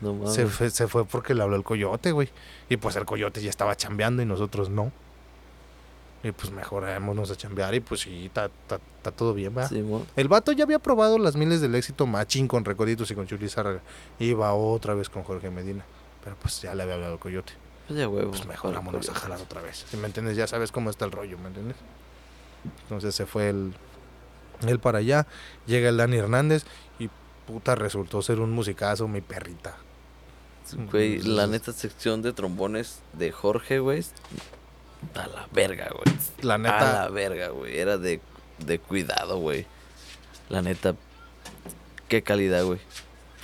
No 0.00 0.14
mames. 0.14 0.34
Se 0.34 0.46
fue, 0.46 0.70
se 0.70 0.86
fue 0.86 1.04
porque 1.04 1.34
le 1.34 1.42
habló 1.42 1.56
el 1.56 1.64
coyote, 1.64 2.12
güey. 2.12 2.28
Y 2.68 2.76
pues 2.76 2.94
el 2.96 3.04
coyote 3.04 3.40
ya 3.42 3.50
estaba 3.50 3.76
chambeando 3.76 4.22
y 4.22 4.26
nosotros 4.26 4.68
no. 4.70 4.92
Y 6.24 6.30
pues 6.30 6.52
mejorémonos 6.52 7.30
a 7.30 7.36
chambear 7.36 7.74
y 7.74 7.80
pues 7.80 8.02
sí, 8.02 8.26
está 8.26 8.48
todo 9.16 9.34
bien, 9.34 9.56
va. 9.56 9.68
Simón. 9.68 10.06
El 10.14 10.28
vato 10.28 10.52
ya 10.52 10.64
había 10.64 10.78
probado 10.78 11.18
las 11.18 11.34
miles 11.34 11.60
del 11.60 11.74
éxito 11.74 12.06
machín 12.06 12.46
con 12.46 12.64
Recoditos 12.64 13.10
y 13.10 13.14
con 13.14 13.26
Chuli 13.26 13.48
Zárraga. 13.48 13.80
Iba 14.20 14.54
otra 14.54 14.94
vez 14.94 15.08
con 15.08 15.24
Jorge 15.24 15.50
Medina. 15.50 15.84
Pero 16.22 16.36
pues 16.40 16.62
ya 16.62 16.74
le 16.74 16.84
había 16.84 16.94
hablado 16.94 17.18
coyote. 17.18 17.52
Pues 17.88 17.98
ya 17.98 18.08
huevo. 18.08 18.30
Pues 18.30 18.46
mejorámonos 18.46 19.08
a 19.08 19.14
jalar 19.14 19.40
otra 19.40 19.60
vez. 19.60 19.84
Si 19.90 19.96
me 19.96 20.06
entiendes, 20.06 20.36
ya 20.36 20.46
sabes 20.46 20.70
cómo 20.70 20.90
está 20.90 21.04
el 21.04 21.10
rollo, 21.10 21.36
¿me 21.38 21.48
entiendes? 21.48 21.76
Entonces 22.84 23.14
se 23.14 23.26
fue 23.26 23.48
el, 23.48 23.74
él 24.66 24.78
para 24.78 24.98
allá. 24.98 25.26
Llega 25.66 25.88
el 25.88 25.96
Dani 25.96 26.16
Hernández 26.18 26.64
y 27.00 27.10
puta 27.46 27.74
resultó 27.74 28.22
ser 28.22 28.38
un 28.38 28.52
musicazo, 28.52 29.08
mi 29.08 29.20
perrita. 29.20 29.76
Güey, 30.92 31.20
la 31.22 31.48
neta 31.48 31.72
sección 31.72 32.22
de 32.22 32.32
trombones 32.32 33.00
de 33.12 33.32
Jorge, 33.32 33.80
güey. 33.80 34.04
A 35.14 35.26
la 35.26 35.46
verga, 35.52 35.88
güey. 35.92 36.16
La 36.42 36.54
A 36.54 36.58
neta, 36.58 36.92
la 36.92 37.08
verga, 37.08 37.48
güey. 37.48 37.78
Era 37.78 37.98
de, 37.98 38.20
de 38.64 38.78
cuidado, 38.78 39.38
güey. 39.38 39.66
La 40.48 40.62
neta. 40.62 40.94
Qué 42.08 42.22
calidad, 42.22 42.64
güey. 42.64 42.78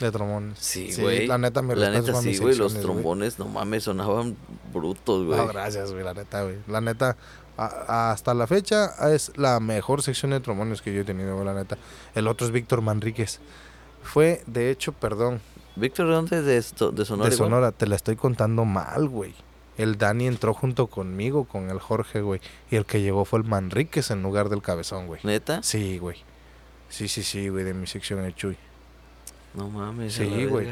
de 0.00 0.12
trombones. 0.12 0.58
Sí, 0.58 0.94
güey. 1.00 1.26
La 1.26 1.38
neta 1.38 1.60
me 1.62 1.74
La 1.74 1.90
neta, 1.90 2.14
sí, 2.20 2.36
güey. 2.38 2.54
Los 2.56 2.74
trombones, 2.80 3.38
no 3.38 3.46
mames, 3.46 3.84
sonaban 3.84 4.36
brutos, 4.72 5.24
güey. 5.26 5.38
No, 5.38 5.48
gracias, 5.48 5.92
güey, 5.92 6.04
la 6.04 6.14
neta, 6.14 6.42
güey. 6.44 6.56
La 6.68 6.80
neta, 6.80 7.16
a- 7.56 8.10
hasta 8.12 8.34
la 8.34 8.46
fecha 8.46 8.92
es 9.12 9.32
la 9.36 9.58
mejor 9.58 10.02
sección 10.02 10.30
de 10.30 10.40
trombones 10.40 10.82
que 10.82 10.92
yo 10.94 11.00
he 11.00 11.04
tenido, 11.04 11.34
güey, 11.34 11.46
la 11.46 11.54
neta. 11.54 11.76
El 12.14 12.28
otro 12.28 12.46
es 12.46 12.52
Víctor 12.52 12.80
Manríquez. 12.82 13.40
Fue, 14.02 14.42
de 14.46 14.70
hecho, 14.70 14.92
perdón, 14.92 15.40
Víctor, 15.76 16.06
¿de 16.08 16.12
dónde 16.14 16.38
es 16.38 16.44
de, 16.44 16.56
esto, 16.56 16.90
de 16.92 17.04
Sonora? 17.04 17.28
de 17.30 17.34
igual? 17.34 17.48
Sonora, 17.50 17.72
te 17.72 17.86
la 17.86 17.96
estoy 17.96 18.16
contando 18.16 18.64
mal, 18.64 19.08
güey. 19.08 19.34
El 19.78 19.96
Dani 19.96 20.26
entró 20.26 20.52
junto 20.54 20.88
conmigo, 20.88 21.44
con 21.44 21.70
el 21.70 21.78
Jorge, 21.78 22.20
güey. 22.20 22.40
Y 22.70 22.76
el 22.76 22.84
que 22.84 23.00
llegó 23.00 23.24
fue 23.24 23.38
el 23.38 23.44
Manríquez 23.44 24.10
en 24.10 24.22
lugar 24.22 24.48
del 24.48 24.60
cabezón, 24.60 25.06
güey. 25.06 25.20
¿Neta? 25.22 25.62
Sí, 25.62 25.98
güey. 25.98 26.16
Sí, 26.88 27.06
sí, 27.06 27.22
sí, 27.22 27.48
güey, 27.48 27.64
de 27.64 27.74
mi 27.74 27.86
sección 27.86 28.22
de 28.22 28.34
Chuy. 28.34 28.56
No 29.54 29.68
mames. 29.68 30.14
Sí, 30.14 30.46
güey. 30.46 30.68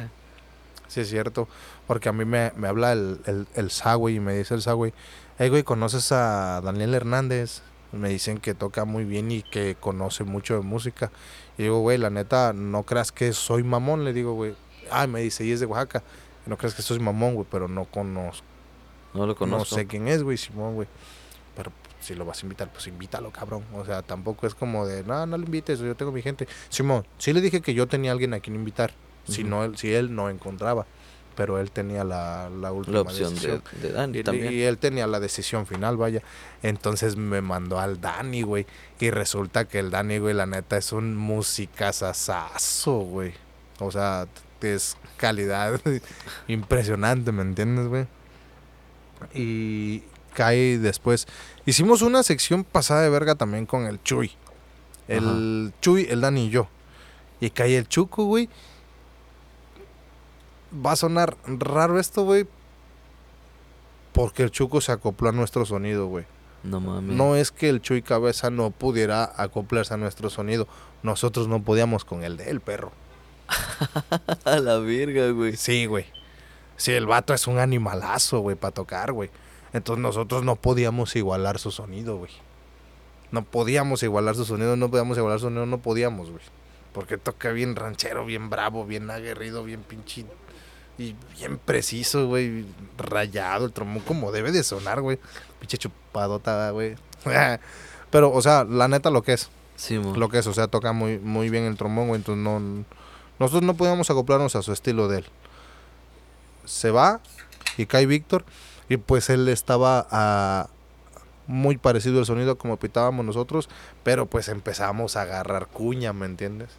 Sí, 0.89 1.01
es 1.01 1.09
cierto. 1.09 1.49
Porque 1.87 2.09
a 2.09 2.13
mí 2.13 2.25
me, 2.25 2.53
me 2.57 2.69
habla 2.69 2.93
el, 2.93 3.21
el, 3.27 3.47
el 3.55 3.71
Sa, 3.71 3.95
güey, 3.95 4.17
y 4.17 4.21
me 4.21 4.35
dice 4.35 4.55
el 4.55 4.63
Sa, 4.63 4.73
güey, 4.73 4.93
hey, 5.39 5.49
güey, 5.51 5.63
¿conoces 5.63 6.11
a 6.11 6.61
Daniel 6.63 6.95
Hernández? 6.95 7.63
Me 7.93 8.09
dicen 8.09 8.39
que 8.39 8.55
toca 8.55 8.85
muy 8.85 9.05
bien 9.05 9.31
y 9.31 9.43
que 9.43 9.77
conoce 9.79 10.25
mucho 10.25 10.55
de 10.55 10.61
música. 10.61 11.13
Y 11.57 11.65
digo, 11.65 11.81
güey, 11.81 11.97
la 11.97 12.11
neta, 12.11 12.53
no 12.53 12.83
creas 12.83 13.13
que 13.13 13.33
soy 13.33 13.63
mamón, 13.63 14.05
le 14.05 14.13
digo, 14.13 14.35
güey. 14.35 14.57
Ay, 14.91 15.07
me 15.07 15.21
dice, 15.21 15.45
y 15.45 15.53
es 15.53 15.61
de 15.61 15.67
Oaxaca. 15.67 16.03
No 16.47 16.57
creas 16.57 16.75
que 16.75 16.83
soy 16.83 16.99
mamón, 16.99 17.35
güey, 17.35 17.47
pero 17.51 17.69
no 17.69 17.85
conozco. 17.85 18.56
No 19.17 19.27
lo 19.27 19.35
conozco. 19.37 19.59
No 19.59 19.65
sé 19.65 19.87
quién 19.87 20.09
es, 20.09 20.23
güey, 20.23 20.37
Simón, 20.37 20.75
güey. 20.75 20.89
Pero 21.57 21.73
si 22.01 22.15
lo 22.15 22.25
vas 22.25 22.39
a 22.43 22.43
invitar, 22.47 22.71
pues 22.73 22.87
invítalo, 22.87 23.31
cabrón. 23.31 23.65
O 23.75 23.85
sea, 23.85 24.03
tampoco 24.03 24.47
es 24.47 24.55
como 24.55 24.87
de, 24.87 25.03
no, 25.05 25.25
no 25.27 25.39
lo 25.39 25.45
invites, 25.45 25.79
yo 25.81 25.95
tengo 25.97 26.13
mi 26.13 26.23
gente. 26.23 26.47
Simón, 26.69 27.07
sí 27.19 27.33
le 27.33 27.41
dije 27.41 27.61
que 27.61 27.75
yo 27.75 27.87
tenía 27.89 28.13
alguien 28.13 28.35
a 28.35 28.41
quien 28.41 28.55
invitar. 28.57 28.93
Si, 29.29 29.43
no, 29.43 29.65
él, 29.65 29.77
si 29.77 29.93
él 29.93 30.15
no 30.15 30.31
encontraba. 30.31 30.87
Pero 31.35 31.59
él 31.59 31.71
tenía 31.71 32.03
la, 32.05 32.49
la 32.49 32.73
última 32.73 32.95
La 32.95 33.01
opción 33.03 33.29
de, 33.35 33.35
decisión. 33.35 33.63
de 33.83 33.93
Dani 33.93 34.19
Y, 34.19 34.23
también. 34.23 34.53
y 34.55 34.63
él 34.63 34.79
tenía 34.79 35.07
la 35.07 35.21
decisión 35.21 35.67
final, 35.67 35.97
vaya. 35.99 36.23
Entonces 36.63 37.17
me 37.17 37.43
mandó 37.43 37.79
al 37.79 38.01
Dani, 38.01 38.41
güey. 38.43 38.67
Y 39.01 39.11
resulta 39.11 39.67
que 39.67 39.81
el 39.81 39.91
Dani, 39.91 40.19
güey, 40.19 40.33
la 40.33 40.47
neta 40.47 40.79
es 40.79 40.93
un 40.93 41.15
musicazazazo, 41.17 42.99
güey. 43.01 43.35
O 43.81 43.91
sea, 43.91 44.27
es 44.63 44.97
calidad 45.17 45.81
impresionante, 46.49 47.33
¿me 47.33 47.43
entiendes, 47.43 47.89
güey? 47.89 48.07
Y 49.35 50.03
cae 50.35 50.79
después. 50.79 51.27
Hicimos 51.65 52.03
una 52.03 52.23
sección 52.23 52.65
pasada 52.65 53.03
de 53.03 53.11
verga 53.11 53.35
también 53.35 53.67
con 53.67 53.87
el 53.87 54.03
Chuy. 54.03 54.33
El 55.09 55.73
Chuy, 55.81 56.07
el 56.11 56.21
Dani 56.21 56.47
y 56.47 56.51
yo. 56.51 56.69
Y 57.41 57.51
cae 57.51 57.77
el 57.77 57.89
Chuco, 57.89 58.25
güey. 58.25 58.49
Va 60.85 60.93
a 60.93 60.97
sonar 60.97 61.37
raro 61.47 61.99
esto, 61.99 62.25
güey. 62.25 62.47
Porque 64.13 64.43
el 64.43 64.51
Chuco 64.51 64.81
se 64.81 64.93
acopló 64.93 65.29
a 65.29 65.33
nuestro 65.33 65.65
sonido, 65.67 66.07
güey. 66.07 66.25
No 66.63 66.81
mames. 66.81 67.17
No 67.17 67.37
es 67.37 67.51
que 67.53 67.69
el 67.69 67.81
Chuy 67.81 68.03
Cabeza 68.03 68.51
no 68.51 68.71
pudiera 68.71 69.33
acoplarse 69.37 69.95
a 69.95 69.99
nuestro 69.99 70.31
sonido. 70.31 70.67
Nosotros 71.03 71.49
no 71.49 71.63
podíamos 71.63 72.05
con 72.05 72.25
el 72.25 72.37
de 72.37 72.51
él, 72.51 72.61
perro. 72.61 72.93
a 74.45 74.59
la 74.59 74.79
verga, 74.79 75.31
güey. 75.31 75.57
Sí, 75.57 75.87
güey. 75.87 76.07
Sí, 76.77 76.93
el 76.93 77.07
vato 77.07 77.33
es 77.35 77.47
un 77.47 77.59
animalazo, 77.59 78.41
güey, 78.41 78.57
para 78.57 78.73
tocar, 78.75 79.13
güey. 79.13 79.31
Entonces 79.73 80.03
nosotros 80.03 80.45
no 80.45 80.57
podíamos 80.57 81.17
igualar 81.17 81.59
su 81.59 81.71
sonido, 81.71 82.17
güey. 82.19 82.31
No 83.33 83.45
podíamos 83.45 84.03
igualar 84.03 84.35
su 84.35 84.45
sonido, 84.45 84.77
no 84.77 84.91
podíamos 84.91 85.19
igualar 85.19 85.39
su 85.39 85.47
sonido, 85.47 85.67
no 85.67 85.79
podíamos, 85.79 86.31
güey. 86.31 86.43
Porque 86.93 87.19
toca 87.19 87.51
bien 87.51 87.77
ranchero, 87.77 88.25
bien 88.25 88.49
bravo, 88.49 88.87
bien 88.87 89.11
aguerrido, 89.11 89.65
bien 89.65 89.83
pinche. 89.83 90.25
Y 90.99 91.15
bien 91.37 91.59
preciso, 91.59 92.27
güey. 92.27 92.65
Rayado, 92.97 93.67
el 93.67 93.73
trombón 93.73 94.03
como 94.03 94.33
debe 94.33 94.53
de 94.53 94.63
sonar, 94.63 95.03
güey. 95.03 95.19
Pinche 95.61 95.77
chupadota, 95.77 96.71
güey. 96.71 96.97
Pero, 98.11 98.33
o 98.33 98.41
sea, 98.41 98.65
la 98.65 98.89
neta 98.89 99.11
lo 99.11 99.23
que 99.23 99.35
es. 99.35 99.51
Sí, 99.75 99.99
mo. 99.99 100.17
Lo 100.17 100.31
que 100.31 100.39
es, 100.39 100.47
o 100.47 100.55
sea, 100.55 100.69
toca 100.69 100.93
muy, 100.93 101.19
muy 101.19 101.51
bien 101.51 101.65
el 101.65 101.77
trombón, 101.77 102.09
güey. 102.09 102.21
Entonces 102.21 102.43
no. 102.43 102.85
Nosotros 103.39 103.63
no 103.63 103.75
podíamos 103.75 104.09
acoplarnos 104.09 104.57
a 104.57 104.63
su 104.63 104.73
estilo 104.73 105.09
de 105.09 105.19
él. 105.19 105.27
Se 106.67 106.91
va 106.91 107.21
y 107.77 107.87
cae 107.87 108.07
Víctor. 108.07 108.45
Y 108.89 108.99
pues 108.99 109.31
él 109.31 109.49
estaba 109.49 110.07
a 110.11 110.69
muy 111.47 111.77
parecido 111.77 112.19
el 112.21 112.27
sonido 112.27 112.59
como 112.59 112.77
pitábamos 112.77 113.25
nosotros, 113.25 113.69
pero 114.03 114.27
pues 114.27 114.49
empezamos 114.49 115.17
a 115.17 115.23
agarrar 115.23 115.69
cuña, 115.69 116.13
¿me 116.13 116.27
entiendes? 116.27 116.71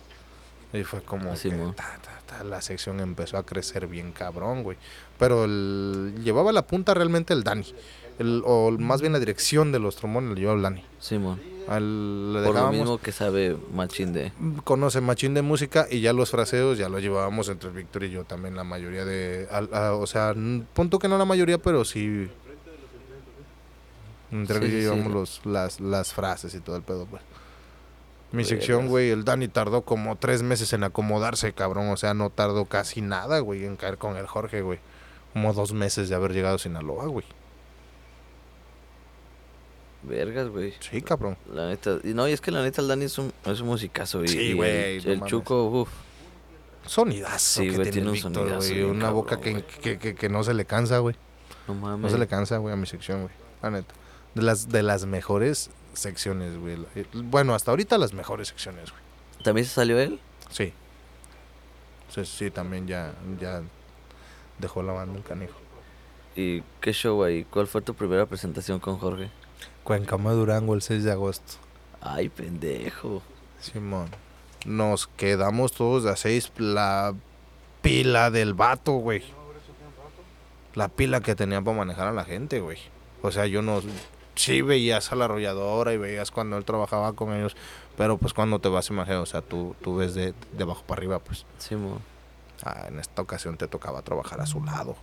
Y 0.74 0.84
fue 0.84 1.02
como 1.02 1.32
Así, 1.32 1.50
que 1.50 1.56
ta, 1.76 2.00
ta, 2.26 2.44
la 2.44 2.62
sección 2.62 3.00
empezó 3.00 3.38
a 3.38 3.46
crecer 3.46 3.88
bien 3.88 4.12
cabrón, 4.12 4.64
güey. 4.64 4.78
Pero 5.18 5.46
el, 5.46 6.16
llevaba 6.24 6.52
la 6.52 6.68
punta 6.68 6.94
realmente 6.94 7.34
el 7.34 7.44
Dani. 7.44 7.74
El, 8.20 8.42
o 8.46 8.72
más 8.72 9.02
bien 9.02 9.14
la 9.14 9.20
dirección 9.20 9.72
de 9.72 9.80
los 9.80 9.96
trombones 9.96 10.34
le 10.34 10.40
llevaba 10.42 10.58
el 10.58 10.64
Dani. 10.64 10.84
Simón. 11.00 11.40
Al, 11.68 12.34
le 12.34 12.44
Por 12.44 12.56
lo 12.56 12.72
mismo 12.72 12.98
que 12.98 13.12
sabe 13.12 13.58
machín 13.74 14.14
de. 14.14 14.32
conoce 14.64 15.02
machín 15.02 15.34
de 15.34 15.42
música 15.42 15.86
y 15.92 16.00
ya 16.00 16.14
los 16.14 16.32
fraseos 16.32 16.78
ya 16.78 16.88
los 16.88 17.02
llevábamos 17.02 17.50
entre 17.50 17.70
Víctor 17.72 18.06
y 18.06 18.10
yo 18.10 18.24
también 18.24 18.56
la 18.56 18.64
mayoría 18.64 19.04
de 19.04 19.48
al- 19.52 19.70
a- 19.74 19.94
o 19.94 20.08
sea 20.08 20.34
punto 20.74 20.98
que 20.98 21.10
no 21.10 21.18
la 21.18 21.26
mayoría 21.26 21.58
pero 21.58 21.84
sí 21.84 22.30
entre 24.32 24.60
Sí, 24.62 24.66
sí, 24.68 24.72
llevamos 24.82 25.08
sí. 25.08 25.12
los, 25.14 25.42
las, 25.46 25.80
las 25.80 26.14
frases 26.14 26.54
y 26.56 26.60
todo 26.60 26.76
el 26.76 26.84
pedo 26.84 27.06
pues 27.06 27.22
mi 28.32 28.44
sección 28.44 28.88
güey 28.88 29.10
el 29.10 29.24
Dani 29.24 29.48
tardó 29.48 29.82
como 29.84 30.16
tres 30.18 30.44
meses 30.44 30.72
en 30.74 30.84
acomodarse 30.84 31.54
cabrón 31.54 31.90
o 31.90 31.98
sea 31.98 32.14
no 32.14 32.30
tardó 32.30 32.66
casi 32.66 33.02
nada 33.02 33.40
güey 33.40 33.64
en 33.66 33.78
caer 33.78 33.98
con 33.98 34.18
el 34.18 34.28
Jorge 34.28 34.62
güey 34.62 34.80
como 35.34 35.54
dos 35.54 35.72
meses 35.74 36.10
de 36.10 36.16
haber 36.16 36.34
llegado 36.34 36.56
a 36.56 36.60
Sinaloa 36.60 37.06
güey 37.08 37.26
Vergas, 40.04 40.48
güey. 40.50 40.74
sí 40.80 41.02
cabrón 41.02 41.38
La 41.54 41.68
neta. 41.68 41.98
Y 42.04 42.14
no, 42.14 42.28
y 42.28 42.32
es 42.32 42.40
que 42.42 42.52
la 42.52 42.62
neta 42.62 42.82
el 42.82 42.88
Dani 42.88 43.06
es 43.06 43.18
un, 43.18 43.34
es 43.46 43.60
un 43.62 43.68
musicazo, 43.68 44.20
güey. 44.20 44.30
Sí, 44.30 44.40
y 44.40 44.54
güey, 44.54 44.98
El, 44.98 45.06
no 45.06 45.12
el 45.12 45.18
mames. 45.20 45.32
Chuco, 45.32 45.64
uff. 45.66 45.90
sonidazo 46.86 47.62
Sí, 47.62 47.70
que 47.70 47.76
güey, 47.78 47.92
tiene, 47.92 48.10
un 48.12 48.18
sonidazo 48.18 48.74
bien 48.74 48.86
una 48.90 49.10
boca 49.10 49.40
que, 49.40 49.64
que, 49.64 49.98
que, 49.98 50.16
que 50.16 50.30
no 50.30 50.44
se 50.44 50.54
le 50.54 50.66
cansa 50.66 51.00
güey 51.00 51.16
No 51.68 51.74
mames. 51.74 52.00
No 52.00 52.10
se 52.10 52.18
le 52.18 52.28
cansa, 52.28 52.58
güey, 52.58 52.74
a 52.74 52.78
mi 52.78 52.86
sección, 52.86 53.22
güey. 53.24 53.34
La 53.62 53.72
neta. 53.72 53.94
De 54.36 54.44
las, 54.44 54.70
de 54.70 54.84
las 54.84 55.06
mejores 55.06 55.72
secciones, 55.94 56.58
güey. 56.58 56.78
Eh, 56.96 57.06
Bueno, 57.14 57.56
hasta 57.56 57.72
ahorita 57.72 57.98
las 57.98 58.14
mejores 58.14 58.50
secciones, 58.50 58.92
güey. 58.92 59.04
¿También 59.44 59.66
se 59.66 59.74
salió 59.74 60.00
él? 60.00 60.20
Sí. 60.52 60.74
Sí, 62.14 62.26
sí, 62.26 62.52
también 62.52 62.88
ya, 62.88 63.14
ya 63.40 63.62
dejó 64.60 64.82
la 64.84 64.94
banda 64.94 65.18
el 65.18 65.24
canijo. 65.24 65.56
¿Y 66.36 66.62
qué 66.82 66.94
show 66.94 67.24
ahí? 67.24 67.46
¿Cuál 67.46 67.68
fue 67.68 67.82
tu 67.82 67.94
primera 67.96 68.26
presentación 68.28 68.80
con 68.80 68.98
Jorge? 68.98 69.30
Cuencama 69.88 70.34
Durango 70.34 70.74
el 70.74 70.82
6 70.82 71.06
de 71.06 71.14
agosto. 71.14 71.54
Ay, 72.02 72.28
pendejo. 72.28 73.22
Simón. 73.62 74.10
Nos 74.66 75.08
quedamos 75.08 75.72
todos 75.72 76.04
de 76.04 76.10
a 76.10 76.18
seis. 76.18 76.52
La 76.58 77.16
pila 77.82 78.30
del 78.30 78.54
vato, 78.54 78.92
güey. 78.96 79.24
La 80.76 80.90
pila 80.90 81.22
que 81.22 81.36
tenía 81.36 81.62
para 81.62 81.78
manejar 81.78 82.10
a 82.10 82.12
la 82.12 82.26
gente, 82.26 82.60
güey. 82.60 82.80
O 83.22 83.32
sea, 83.32 83.46
yo 83.46 83.62
no. 83.62 83.82
Sí 84.36 84.62
veías 84.62 85.14
a 85.14 85.16
la 85.16 85.24
arrolladora 85.24 85.94
y 85.94 85.98
veías 85.98 86.32
cuando 86.32 86.58
él 86.58 86.66
trabajaba 86.66 87.14
con 87.14 87.34
ellos. 87.34 87.56
Pero 87.96 88.18
pues 88.18 88.34
cuando 88.34 88.60
te 88.60 88.68
vas, 88.68 88.90
imagínate, 88.90 89.22
o 89.22 89.26
sea, 89.26 89.42
tú, 89.42 89.74
tú 89.82 89.96
ves 89.96 90.14
de, 90.14 90.34
de 90.52 90.64
abajo 90.64 90.84
para 90.86 91.00
arriba, 91.00 91.20
pues. 91.20 91.46
Simón. 91.60 92.00
Ah, 92.62 92.88
en 92.90 93.00
esta 93.00 93.22
ocasión 93.22 93.56
te 93.56 93.70
tocaba 93.70 94.02
trabajar 94.02 94.42
a 94.42 94.48
su 94.48 94.62
lado. 94.62 94.98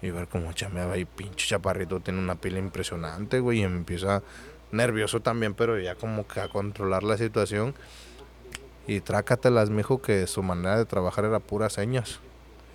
Y 0.00 0.10
ver 0.10 0.28
cómo 0.28 0.52
chameaba 0.52 0.96
y 0.96 1.04
pinche 1.04 1.48
chaparrito 1.48 2.00
tiene 2.00 2.20
una 2.20 2.36
pila 2.36 2.58
impresionante, 2.58 3.40
güey. 3.40 3.60
Y 3.60 3.62
empieza 3.62 4.22
nervioso 4.70 5.20
también, 5.20 5.54
pero 5.54 5.78
ya 5.78 5.94
como 5.94 6.26
que 6.26 6.40
a 6.40 6.48
controlar 6.48 7.02
la 7.02 7.16
situación. 7.16 7.74
Y 8.86 9.00
trácatelas, 9.00 9.70
mijo, 9.70 10.00
que 10.00 10.26
su 10.26 10.42
manera 10.42 10.78
de 10.78 10.84
trabajar 10.84 11.24
era 11.24 11.40
puras 11.40 11.74
señas. 11.74 12.20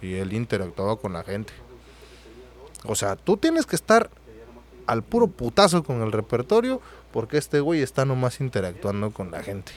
Y 0.01 0.15
él 0.15 0.33
interactuaba 0.33 0.97
con 0.97 1.13
la 1.13 1.23
gente. 1.23 1.53
O 2.85 2.95
sea, 2.95 3.15
tú 3.15 3.37
tienes 3.37 3.65
que 3.65 3.75
estar 3.75 4.09
al 4.85 5.03
puro 5.03 5.27
putazo 5.27 5.83
con 5.83 6.01
el 6.01 6.11
repertorio 6.11 6.81
porque 7.11 7.37
este 7.37 7.59
güey 7.61 7.81
está 7.81 8.05
nomás 8.05 8.41
interactuando 8.41 9.11
con 9.11 9.31
la 9.31 9.41
gente. 9.41 9.71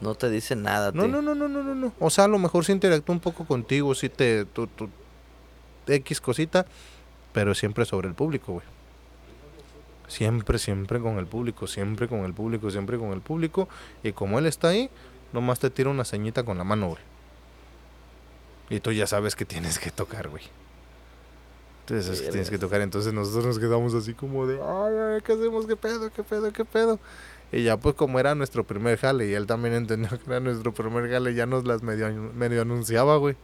No 0.00 0.16
te 0.16 0.28
dice 0.28 0.56
nada, 0.56 0.90
No, 0.92 1.06
no, 1.06 1.22
no, 1.22 1.34
no, 1.34 1.48
no, 1.48 1.62
no, 1.62 1.74
no. 1.74 1.92
O 2.00 2.10
sea, 2.10 2.24
a 2.24 2.28
lo 2.28 2.38
mejor 2.38 2.64
se 2.64 2.72
interactúa 2.72 3.14
un 3.14 3.20
poco 3.20 3.44
contigo, 3.46 3.94
sí 3.94 4.08
te, 4.08 4.44
tu, 4.44 4.66
tu 4.66 4.90
X 5.86 6.20
cosita, 6.20 6.66
pero 7.32 7.54
siempre 7.54 7.84
sobre 7.84 8.08
el 8.08 8.14
público, 8.14 8.52
güey. 8.54 8.66
Siempre, 10.08 10.58
siempre 10.58 11.00
con 11.00 11.18
el 11.18 11.26
público, 11.26 11.66
siempre 11.66 12.06
con 12.06 12.20
el 12.20 12.34
público, 12.34 12.70
siempre 12.70 12.98
con 12.98 13.12
el 13.12 13.20
público. 13.20 13.68
Y 14.02 14.12
como 14.12 14.38
él 14.38 14.46
está 14.46 14.68
ahí, 14.68 14.90
nomás 15.32 15.58
te 15.58 15.70
tira 15.70 15.88
una 15.88 16.04
ceñita 16.04 16.44
con 16.44 16.58
la 16.58 16.64
mano, 16.64 16.88
güey. 16.88 17.02
Y 18.68 18.80
tú 18.80 18.92
ya 18.92 19.06
sabes 19.06 19.34
que 19.34 19.44
tienes 19.44 19.78
que 19.78 19.90
tocar, 19.90 20.28
güey. 20.28 20.44
Entonces 21.80 22.06
sabes 22.06 22.22
que 22.22 22.28
tienes 22.28 22.50
que 22.50 22.58
tocar, 22.58 22.80
entonces 22.80 23.12
nosotros 23.12 23.44
nos 23.44 23.58
quedamos 23.58 23.92
así 23.94 24.14
como 24.14 24.46
de, 24.46 24.54
ay, 24.54 24.94
ay, 25.14 25.20
¿qué 25.22 25.32
hacemos? 25.32 25.66
¿Qué 25.66 25.76
pedo? 25.76 26.10
¿Qué 26.12 26.22
pedo? 26.22 26.52
¿Qué 26.52 26.64
pedo? 26.64 27.00
Y 27.50 27.64
ya 27.64 27.76
pues 27.76 27.94
como 27.96 28.18
era 28.18 28.34
nuestro 28.34 28.64
primer 28.64 28.98
jale 28.98 29.28
y 29.28 29.34
él 29.34 29.46
también 29.46 29.74
entendió 29.74 30.08
que 30.10 30.24
era 30.26 30.40
nuestro 30.40 30.72
primer 30.72 31.10
jale, 31.10 31.34
ya 31.34 31.44
nos 31.44 31.66
las 31.66 31.82
medio, 31.82 32.08
medio 32.34 32.62
anunciaba, 32.62 33.16
güey. 33.16 33.36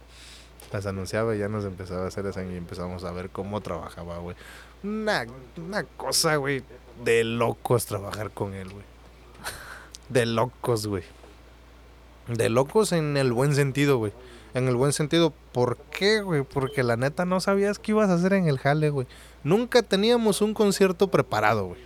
Las 0.71 0.85
anunciaba 0.85 1.35
y 1.35 1.39
ya 1.39 1.47
nos 1.47 1.65
empezaba 1.65 2.05
a 2.05 2.07
hacer 2.07 2.25
esa 2.27 2.43
y 2.43 2.55
empezamos 2.55 3.03
a 3.03 3.11
ver 3.11 3.29
cómo 3.29 3.61
trabajaba, 3.61 4.19
güey. 4.19 4.35
Una, 4.83 5.25
una 5.57 5.83
cosa, 5.83 6.35
güey, 6.35 6.63
de 7.03 7.23
locos 7.23 7.85
trabajar 7.85 8.31
con 8.31 8.53
él, 8.53 8.69
güey. 8.69 8.85
De 10.09 10.25
locos, 10.25 10.87
güey. 10.87 11.03
De 12.27 12.49
locos 12.49 12.91
en 12.91 13.17
el 13.17 13.33
buen 13.33 13.55
sentido, 13.55 13.97
güey. 13.97 14.11
En 14.53 14.67
el 14.67 14.75
buen 14.75 14.93
sentido, 14.93 15.33
¿por 15.51 15.77
qué, 15.91 16.21
güey? 16.21 16.43
Porque 16.43 16.83
la 16.83 16.97
neta 16.97 17.25
no 17.25 17.39
sabías 17.39 17.77
qué 17.77 17.91
ibas 17.91 18.09
a 18.09 18.15
hacer 18.15 18.33
en 18.33 18.47
el 18.47 18.57
jale, 18.57 18.89
güey. 18.89 19.07
Nunca 19.43 19.83
teníamos 19.83 20.41
un 20.41 20.53
concierto 20.53 21.09
preparado, 21.09 21.67
güey. 21.67 21.81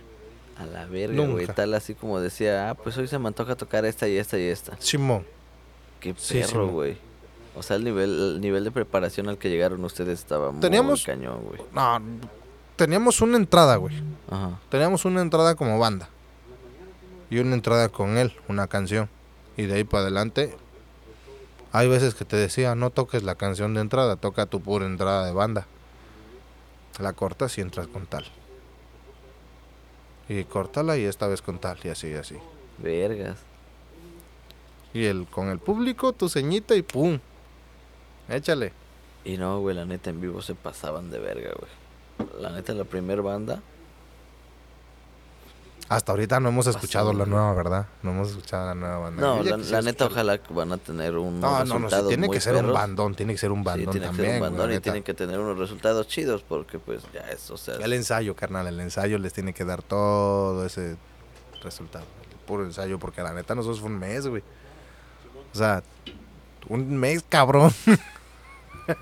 A 0.56 0.64
la 0.66 0.86
verga, 0.86 1.26
güey. 1.26 1.46
Tal 1.46 1.74
así 1.74 1.94
como 1.94 2.20
decía, 2.20 2.70
ah, 2.70 2.74
pues 2.74 2.96
hoy 2.96 3.08
se 3.08 3.18
me 3.18 3.28
antoja 3.28 3.56
tocar 3.56 3.84
esta 3.84 4.08
y 4.08 4.16
esta 4.16 4.38
y 4.38 4.44
esta. 4.44 4.76
Simón. 4.78 5.26
Qué 6.00 6.14
perro, 6.14 6.68
güey. 6.68 6.96
O 7.56 7.62
sea, 7.62 7.76
el 7.76 7.84
nivel, 7.84 8.34
el 8.34 8.40
nivel 8.40 8.64
de 8.64 8.70
preparación 8.70 9.28
al 9.28 9.38
que 9.38 9.48
llegaron 9.48 9.84
ustedes 9.84 10.18
estaba 10.18 10.50
muy 10.50 10.60
Teníamos- 10.60 11.04
cañón, 11.04 11.42
güey. 11.44 11.60
No, 11.72 12.00
teníamos 12.76 13.20
una 13.20 13.36
entrada, 13.36 13.76
güey. 13.76 13.94
Ajá. 14.30 14.58
Teníamos 14.70 15.04
una 15.04 15.20
entrada 15.22 15.54
como 15.54 15.78
banda. 15.78 16.08
Y 17.30 17.38
una 17.38 17.54
entrada 17.54 17.88
con 17.88 18.16
él, 18.18 18.32
una 18.48 18.66
canción. 18.66 19.08
Y 19.56 19.62
de 19.64 19.74
ahí 19.74 19.84
para 19.84 20.02
adelante. 20.02 20.56
Hay 21.72 21.88
veces 21.88 22.14
que 22.14 22.24
te 22.24 22.36
decía, 22.36 22.74
no 22.74 22.90
toques 22.90 23.22
la 23.24 23.34
canción 23.34 23.74
de 23.74 23.80
entrada, 23.80 24.16
toca 24.16 24.46
tu 24.46 24.60
pura 24.60 24.86
entrada 24.86 25.24
de 25.26 25.32
banda. 25.32 25.66
La 27.00 27.12
cortas 27.12 27.56
y 27.58 27.60
entras 27.60 27.86
con 27.88 28.06
tal. 28.06 28.24
Y 30.28 30.44
córtala 30.44 30.96
y 30.96 31.04
esta 31.04 31.26
vez 31.26 31.42
con 31.42 31.58
tal, 31.58 31.78
y 31.84 31.88
así, 31.88 32.08
y 32.08 32.14
así. 32.14 32.36
Vergas. 32.78 33.38
Y 34.92 35.04
el, 35.06 35.26
con 35.26 35.48
el 35.48 35.58
público, 35.58 36.12
tu 36.12 36.28
ceñita 36.28 36.74
y 36.76 36.82
pum. 36.82 37.18
Échale. 38.28 38.72
Y 39.24 39.36
no, 39.36 39.60
güey, 39.60 39.74
la 39.74 39.84
neta 39.84 40.10
en 40.10 40.20
vivo 40.20 40.42
se 40.42 40.54
pasaban 40.54 41.10
de 41.10 41.18
verga, 41.18 41.50
güey. 41.58 42.42
La 42.42 42.50
neta, 42.50 42.72
la 42.74 42.84
primer 42.84 43.22
banda. 43.22 43.60
Hasta 45.88 46.12
ahorita 46.12 46.40
no 46.40 46.48
hemos 46.48 46.66
escuchado 46.66 47.12
la 47.12 47.26
nueva, 47.26 47.52
¿verdad? 47.52 47.86
No 48.02 48.12
hemos 48.12 48.30
escuchado 48.30 48.68
la 48.68 48.74
nueva 48.74 48.98
banda. 48.98 49.20
No, 49.20 49.42
la, 49.42 49.82
neta, 49.82 50.06
ojalá 50.06 50.38
que 50.38 50.54
van 50.54 50.72
a 50.72 50.78
tener 50.78 51.16
unos 51.16 51.40
No, 51.40 51.64
no, 51.64 51.78
no, 51.78 51.90
sí, 51.90 51.96
tiene 52.08 52.30
que 52.30 52.40
ser 52.40 52.56
un 52.56 52.72
bandón, 52.72 53.14
tiene 53.14 53.34
que 53.34 53.38
ser 53.38 53.52
un 53.52 53.60
Sí, 53.60 53.64
bandón 53.64 53.90
tiene 53.92 54.00
que 54.00 54.06
también. 54.06 54.26
ser 54.30 54.34
un 54.34 54.38
güey, 54.38 54.50
bandón 54.50 54.70
la 54.70 54.76
y 54.76 54.80
tienen 54.80 55.02
que 55.02 55.12
tener 55.12 55.38
unos 55.38 55.58
resultados 55.58 56.08
chidos 56.08 56.42
porque 56.42 56.78
pues 56.78 57.02
ya 57.12 57.20
es, 57.30 57.50
o 57.50 57.58
sea, 57.58 57.74
El 57.76 57.92
ensayo, 57.92 58.34
carnal, 58.34 58.66
el 58.66 58.80
ensayo 58.80 59.18
les 59.18 59.34
tiene 59.34 59.52
que 59.52 59.66
dar 59.66 59.82
todo 59.82 60.64
ese 60.64 60.96
resultado. 61.62 62.06
El 62.30 62.38
puro 62.46 62.64
ensayo, 62.64 62.98
porque 62.98 63.22
la 63.22 63.34
neta 63.34 63.54
nosotros 63.54 63.80
fue 63.80 63.90
un 63.90 63.98
mes, 63.98 64.26
güey. 64.26 64.42
O 65.52 65.56
sea, 65.56 65.82
un 66.68 66.96
mes, 66.96 67.22
cabrón. 67.28 67.70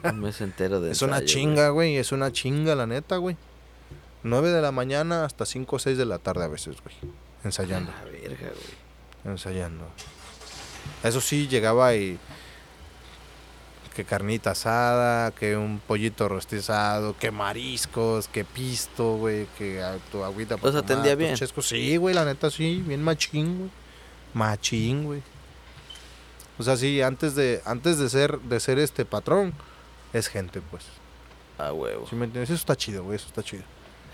un 0.04 0.20
mes 0.20 0.40
entero 0.40 0.80
de 0.80 0.92
es 0.92 1.02
una 1.02 1.24
chinga, 1.24 1.70
güey, 1.70 1.96
es 1.96 2.12
una 2.12 2.30
chinga, 2.32 2.74
la 2.74 2.86
neta, 2.86 3.16
güey. 3.16 3.36
9 4.24 4.50
de 4.50 4.62
la 4.62 4.70
mañana 4.72 5.24
hasta 5.24 5.44
5 5.46 5.76
o 5.76 5.78
6 5.78 5.98
de 5.98 6.06
la 6.06 6.18
tarde 6.18 6.44
a 6.44 6.48
veces, 6.48 6.76
güey. 6.82 6.94
Ensayando, 7.44 7.90
A 7.92 8.04
la 8.04 8.10
verga, 8.10 8.36
güey. 8.50 9.32
ensayando. 9.32 9.84
Eso 11.02 11.20
sí, 11.20 11.48
llegaba 11.48 11.94
y... 11.94 12.18
Que 13.96 14.04
carnita 14.06 14.52
asada, 14.52 15.32
que 15.32 15.54
un 15.54 15.78
pollito 15.78 16.26
rostizado, 16.26 17.14
que 17.18 17.30
mariscos, 17.30 18.26
que 18.26 18.42
pisto, 18.42 19.16
güey, 19.16 19.46
que 19.58 19.82
a- 19.82 19.98
tu 20.10 20.24
agüita 20.24 20.56
Pues 20.56 20.74
atendía 20.74 21.14
bien. 21.14 21.34
chescos. 21.36 21.68
Sí, 21.68 21.98
güey, 21.98 22.14
la 22.14 22.24
neta 22.24 22.50
sí, 22.50 22.82
bien 22.86 23.02
machín, 23.02 23.58
güey. 23.58 23.70
Machín, 24.32 25.04
güey. 25.04 25.22
O 26.58 26.62
sea, 26.62 26.78
sí, 26.78 27.02
antes 27.02 27.34
de 27.34 27.60
antes 27.66 27.98
de 27.98 28.08
ser 28.08 28.38
de 28.40 28.60
ser 28.60 28.78
este 28.78 29.04
patrón 29.04 29.52
es 30.12 30.28
gente, 30.28 30.60
pues. 30.70 30.84
A 31.58 31.72
huevo. 31.72 32.06
¿Sí 32.08 32.16
me 32.16 32.24
entiendes? 32.26 32.50
Eso 32.50 32.58
está 32.60 32.76
chido, 32.76 33.04
güey, 33.04 33.16
eso 33.16 33.26
está 33.26 33.42
chido. 33.42 33.62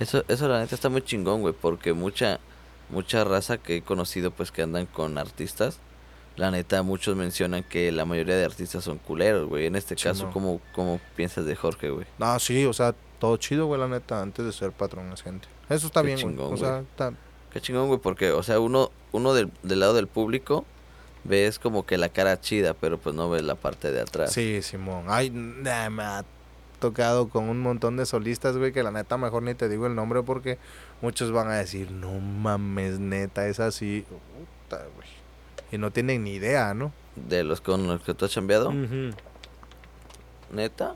Eso, 0.00 0.24
eso 0.28 0.48
la 0.48 0.60
neta 0.60 0.74
está 0.74 0.88
muy 0.88 1.02
chingón, 1.02 1.40
güey, 1.40 1.54
porque 1.54 1.92
mucha, 1.92 2.38
mucha 2.88 3.24
raza 3.24 3.58
que 3.58 3.76
he 3.76 3.82
conocido, 3.82 4.30
pues, 4.30 4.52
que 4.52 4.62
andan 4.62 4.86
con 4.86 5.18
artistas, 5.18 5.78
la 6.36 6.50
neta, 6.52 6.82
muchos 6.82 7.16
mencionan 7.16 7.64
que 7.64 7.90
la 7.90 8.04
mayoría 8.04 8.36
de 8.36 8.44
artistas 8.44 8.84
son 8.84 8.98
culeros, 8.98 9.48
güey. 9.48 9.66
En 9.66 9.74
este 9.76 9.96
Sí, 9.96 10.04
caso, 10.04 10.26
no. 10.26 10.32
¿cómo, 10.32 10.60
¿cómo 10.74 11.00
piensas 11.16 11.46
de 11.46 11.56
Jorge, 11.56 11.90
güey? 11.90 12.06
No, 12.18 12.38
sí, 12.38 12.64
o 12.64 12.72
sea, 12.72 12.94
todo 13.18 13.36
chido, 13.38 13.66
güey, 13.66 13.80
la 13.80 13.88
neta, 13.88 14.22
antes 14.22 14.44
de 14.44 14.52
ser 14.52 14.70
patrón 14.72 15.12
es 15.12 15.22
gente. 15.22 15.48
Eso 15.68 15.88
está 15.88 16.02
Qué 16.02 16.06
bien, 16.08 16.20
güey. 16.20 16.34
chingón, 16.34 16.54
O 16.54 16.56
sea, 16.56 16.70
güey. 16.74 16.82
está 16.82 17.12
Qué 17.52 17.60
chingón, 17.60 17.88
güey, 17.88 17.98
porque, 17.98 18.30
o 18.30 18.42
sea, 18.44 18.60
uno, 18.60 18.90
uno 19.10 19.32
del, 19.34 19.50
del 19.64 19.80
lado 19.80 19.94
del 19.94 20.06
público 20.06 20.64
ves 21.24 21.58
como 21.58 21.84
que 21.86 21.98
la 21.98 22.08
cara 22.08 22.40
chida, 22.40 22.74
pero 22.74 22.98
pues 22.98 23.14
no 23.14 23.28
ves 23.30 23.42
la 23.42 23.54
parte 23.54 23.90
de 23.92 24.00
atrás. 24.00 24.32
Sí, 24.32 24.62
Simón. 24.62 25.04
Ay, 25.08 25.30
nah, 25.30 25.88
me 25.90 26.02
ha 26.02 26.24
tocado 26.80 27.28
con 27.28 27.48
un 27.48 27.58
montón 27.60 27.96
de 27.96 28.06
solistas, 28.06 28.56
güey, 28.56 28.72
que 28.72 28.82
la 28.82 28.90
neta 28.92 29.16
mejor 29.16 29.42
ni 29.42 29.54
te 29.54 29.68
digo 29.68 29.86
el 29.86 29.94
nombre 29.94 30.22
porque 30.22 30.58
muchos 31.02 31.32
van 31.32 31.48
a 31.48 31.54
decir, 31.56 31.90
no 31.90 32.12
mames, 32.20 32.98
neta, 33.00 33.46
es 33.48 33.58
así. 33.60 34.04
Puta, 34.68 34.84
güey. 34.94 35.08
Y 35.72 35.78
no 35.78 35.90
tienen 35.90 36.24
ni 36.24 36.34
idea, 36.34 36.72
¿no? 36.74 36.92
De 37.16 37.42
los 37.44 37.60
con 37.60 37.86
los 37.88 38.00
que 38.02 38.14
tú 38.14 38.24
has 38.24 38.30
chambeado, 38.30 38.68
Ujú. 38.70 39.10
neta. 40.52 40.94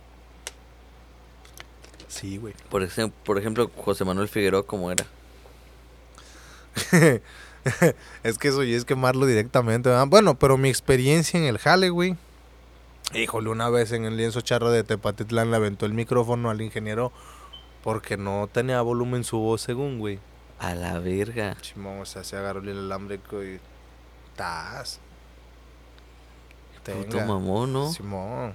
Sí, 2.09 2.36
güey. 2.36 2.55
Por, 2.70 2.82
ejem- 2.82 3.12
por 3.24 3.39
ejemplo, 3.39 3.70
José 3.85 4.05
Manuel 4.05 4.28
Figueroa, 4.28 4.65
¿cómo 4.65 4.90
era? 4.93 5.05
es 8.22 8.39
que 8.39 8.48
eso 8.48 8.62
ya 8.62 8.76
es 8.76 8.84
quemarlo 8.84 9.26
directamente. 9.26 9.89
¿verdad? 9.89 10.06
Bueno, 10.09 10.34
pero 10.39 10.56
mi 10.56 10.68
experiencia 10.68 11.39
en 11.39 11.44
el 11.47 11.59
jale, 11.59 11.90
güey. 11.90 12.16
Híjole, 13.14 13.51
una 13.51 13.68
vez 13.68 13.93
en 13.93 14.05
el 14.05 14.16
lienzo 14.16 14.40
charro 14.40 14.70
de 14.70 14.84
Tepatitlán 14.84 15.51
le 15.51 15.56
aventó 15.56 15.84
el 15.86 15.93
micrófono 15.93 16.51
al 16.51 16.62
ingeniero 16.62 17.12
porque 17.82 18.16
no 18.16 18.48
tenía 18.51 18.80
volumen 18.80 19.24
su 19.24 19.39
voz 19.39 19.60
según, 19.60 19.98
güey. 19.98 20.18
A 20.59 20.74
la 20.74 20.98
verga. 20.98 21.56
Simón, 21.60 22.01
o 22.01 22.06
sea, 22.06 22.24
se 22.24 22.36
agarró 22.36 22.60
el 22.60 22.70
alámbrico 22.70 23.43
y... 23.43 23.60
¡Tas! 24.36 25.01
Puto 26.84 27.20
mamón, 27.20 27.72
¿no? 27.72 27.93
Simón. 27.93 28.55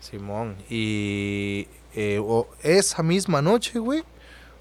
Simón. 0.00 0.56
Y 0.70 1.68
eh, 1.94 2.20
o- 2.22 2.48
esa 2.62 3.02
misma 3.02 3.42
noche, 3.42 3.78
güey. 3.78 4.02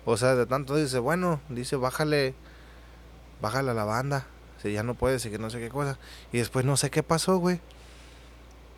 O 0.05 0.17
sea, 0.17 0.35
de 0.35 0.45
tanto 0.45 0.75
dice, 0.75 0.99
bueno, 0.99 1.39
dice, 1.49 1.75
bájale, 1.75 2.33
bájale 3.41 3.71
a 3.71 3.73
la 3.73 3.83
banda. 3.85 4.25
Si 4.61 4.71
ya 4.73 4.83
no 4.83 4.95
puedes 4.95 5.25
y 5.25 5.29
que 5.29 5.37
no 5.37 5.49
sé 5.49 5.59
qué 5.59 5.69
cosa. 5.69 5.97
Y 6.31 6.39
después 6.39 6.65
no 6.65 6.77
sé 6.77 6.89
qué 6.89 7.03
pasó, 7.03 7.37
güey. 7.37 7.59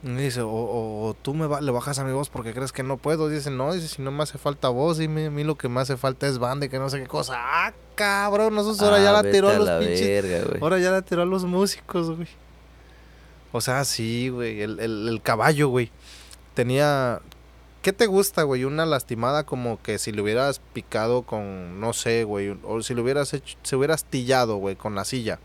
Y 0.04 0.10
dice, 0.12 0.42
o, 0.42 0.50
o- 0.50 1.08
o 1.10 1.14
tú 1.14 1.34
me 1.34 1.48
le 1.62 1.72
bajas 1.72 2.00
a 2.00 2.06
mi 2.06 2.14
voz 2.14 2.30
porque 2.30 2.54
crees 2.54 2.72
que 2.72 2.84
no 2.84 2.98
puedo. 2.98 3.28
Dice, 3.28 3.50
no, 3.52 3.74
dice, 3.74 3.88
si 3.90 4.02
no 4.02 4.12
me 4.12 4.24
hace 4.24 4.38
falta 4.38 4.70
voz, 4.70 4.98
dime, 4.98 5.26
a 5.26 5.30
mí 5.30 5.44
lo 5.44 5.58
que 5.58 5.68
me 5.68 5.82
hace 5.82 5.98
falta 5.98 6.26
es 6.28 6.38
banda 6.40 6.66
y 6.66 6.70
que 6.70 6.80
no 6.80 6.90
sé 6.90 7.02
qué 7.02 7.08
cosa. 7.08 7.34
Ah, 7.38 7.74
cabrón, 7.96 8.56
nosotros 8.56 8.82
ahora 8.82 9.02
ya 9.02 9.10
Ah, 9.10 9.14
la 9.14 9.22
vete 9.24 9.34
tiró 9.36 9.50
a 9.50 9.54
los 9.56 9.68
la 9.68 9.80
pinches. 9.80 10.24
verga. 10.24 10.58
Ahora 10.62 10.80
ya 10.80 10.92
la 10.92 11.02
tiró 11.02 11.22
a 11.24 11.26
los 11.26 11.44
músicos, 11.46 12.12
güey. 12.16 12.28
O 13.52 13.60
sea, 13.62 13.84
sí, 13.84 14.30
güey. 14.30 14.62
El, 14.62 14.80
el- 14.80 15.08
el 15.10 15.22
caballo, 15.22 15.68
güey. 15.70 15.92
Tenía. 16.54 17.20
¿Qué 17.82 17.94
te 17.94 18.08
gusta, 18.08 18.44
güey? 18.44 18.66
Una 18.66 18.86
lastimada 18.86 19.46
como 19.46 19.82
que 19.82 19.98
si 20.00 20.12
le 20.12 20.22
hubieras 20.22 20.60
picado 20.74 21.22
con. 21.24 21.80
No 21.80 21.94
sé, 21.94 22.26
güey. 22.26 22.58
O 22.64 22.82
si 22.82 22.94
le 22.94 23.02
hubieras 23.02 23.34
hecho. 23.34 23.58
Se 23.64 23.76
hubiera 23.76 23.94
astillado, 23.94 24.58
güey, 24.58 24.76
con 24.76 24.96
la 24.96 25.06
silla. 25.06 25.40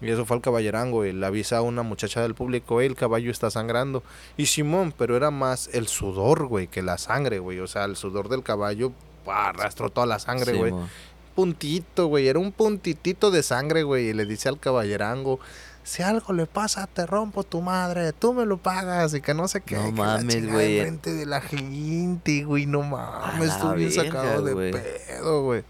Y 0.00 0.10
eso 0.10 0.24
fue 0.26 0.36
al 0.36 0.42
caballerango, 0.42 0.98
güey. 0.98 1.12
Le 1.12 1.26
avisa 1.26 1.58
a 1.58 1.62
una 1.62 1.82
muchacha 1.82 2.22
del 2.22 2.34
público, 2.34 2.80
"Ey, 2.80 2.86
el 2.86 2.96
caballo 2.96 3.30
está 3.30 3.50
sangrando. 3.50 4.02
Y 4.36 4.46
Simón, 4.46 4.92
pero 4.96 5.16
era 5.16 5.30
más 5.30 5.70
el 5.72 5.88
sudor, 5.88 6.46
güey, 6.46 6.66
que 6.66 6.82
la 6.82 6.98
sangre, 6.98 7.38
güey. 7.38 7.60
O 7.60 7.66
sea, 7.66 7.84
el 7.84 7.96
sudor 7.96 8.28
del 8.28 8.42
caballo 8.42 8.92
arrastró 9.26 9.90
toda 9.90 10.06
la 10.06 10.18
sangre, 10.18 10.54
güey 10.54 10.72
puntito, 11.38 12.08
güey. 12.08 12.26
Era 12.26 12.40
un 12.40 12.50
puntitito 12.50 13.30
de 13.30 13.44
sangre, 13.44 13.84
güey. 13.84 14.08
Y 14.08 14.12
le 14.12 14.26
dice 14.26 14.48
al 14.48 14.58
caballerango, 14.58 15.38
si 15.88 16.02
algo 16.02 16.34
le 16.34 16.44
pasa, 16.44 16.86
te 16.86 17.06
rompo 17.06 17.44
tu 17.44 17.62
madre. 17.62 18.12
Tú 18.12 18.34
me 18.34 18.44
lo 18.44 18.58
pagas 18.58 19.14
y 19.14 19.22
que 19.22 19.32
no 19.32 19.48
sé 19.48 19.62
qué. 19.62 19.76
No 19.76 19.90
mames, 19.90 20.46
güey. 20.46 20.80
Enfrente 20.80 21.14
de 21.14 21.24
la 21.24 21.40
gente, 21.40 22.44
güey. 22.44 22.66
No 22.66 22.82
mames, 22.82 23.58
verga, 23.64 23.90
sacado 23.90 24.42
de 24.42 24.70
pedo, 24.70 25.42
güey. 25.44 25.64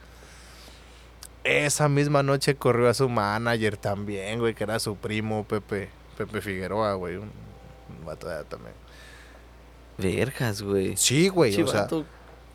Esa 1.45 1.89
misma 1.89 2.25
noche 2.25 2.57
corrió 2.57 2.89
a 2.89 2.95
su 2.95 3.09
manager 3.09 3.77
también, 3.77 4.41
güey, 4.41 4.55
que 4.55 4.65
era 4.65 4.81
su 4.81 4.97
primo, 4.97 5.45
Pepe. 5.45 5.89
Pepe 6.17 6.41
Figueroa, 6.41 6.95
güey. 6.95 7.15
Un, 7.15 7.31
un 8.01 8.05
vato 8.05 8.27
de 8.27 8.35
allá 8.35 8.45
también. 8.45 8.75
Vergas, 9.99 10.63
güey. 10.63 10.97
Sí, 10.97 11.29
güey. 11.29 11.63
O 11.63 11.69
sea, 11.69 11.87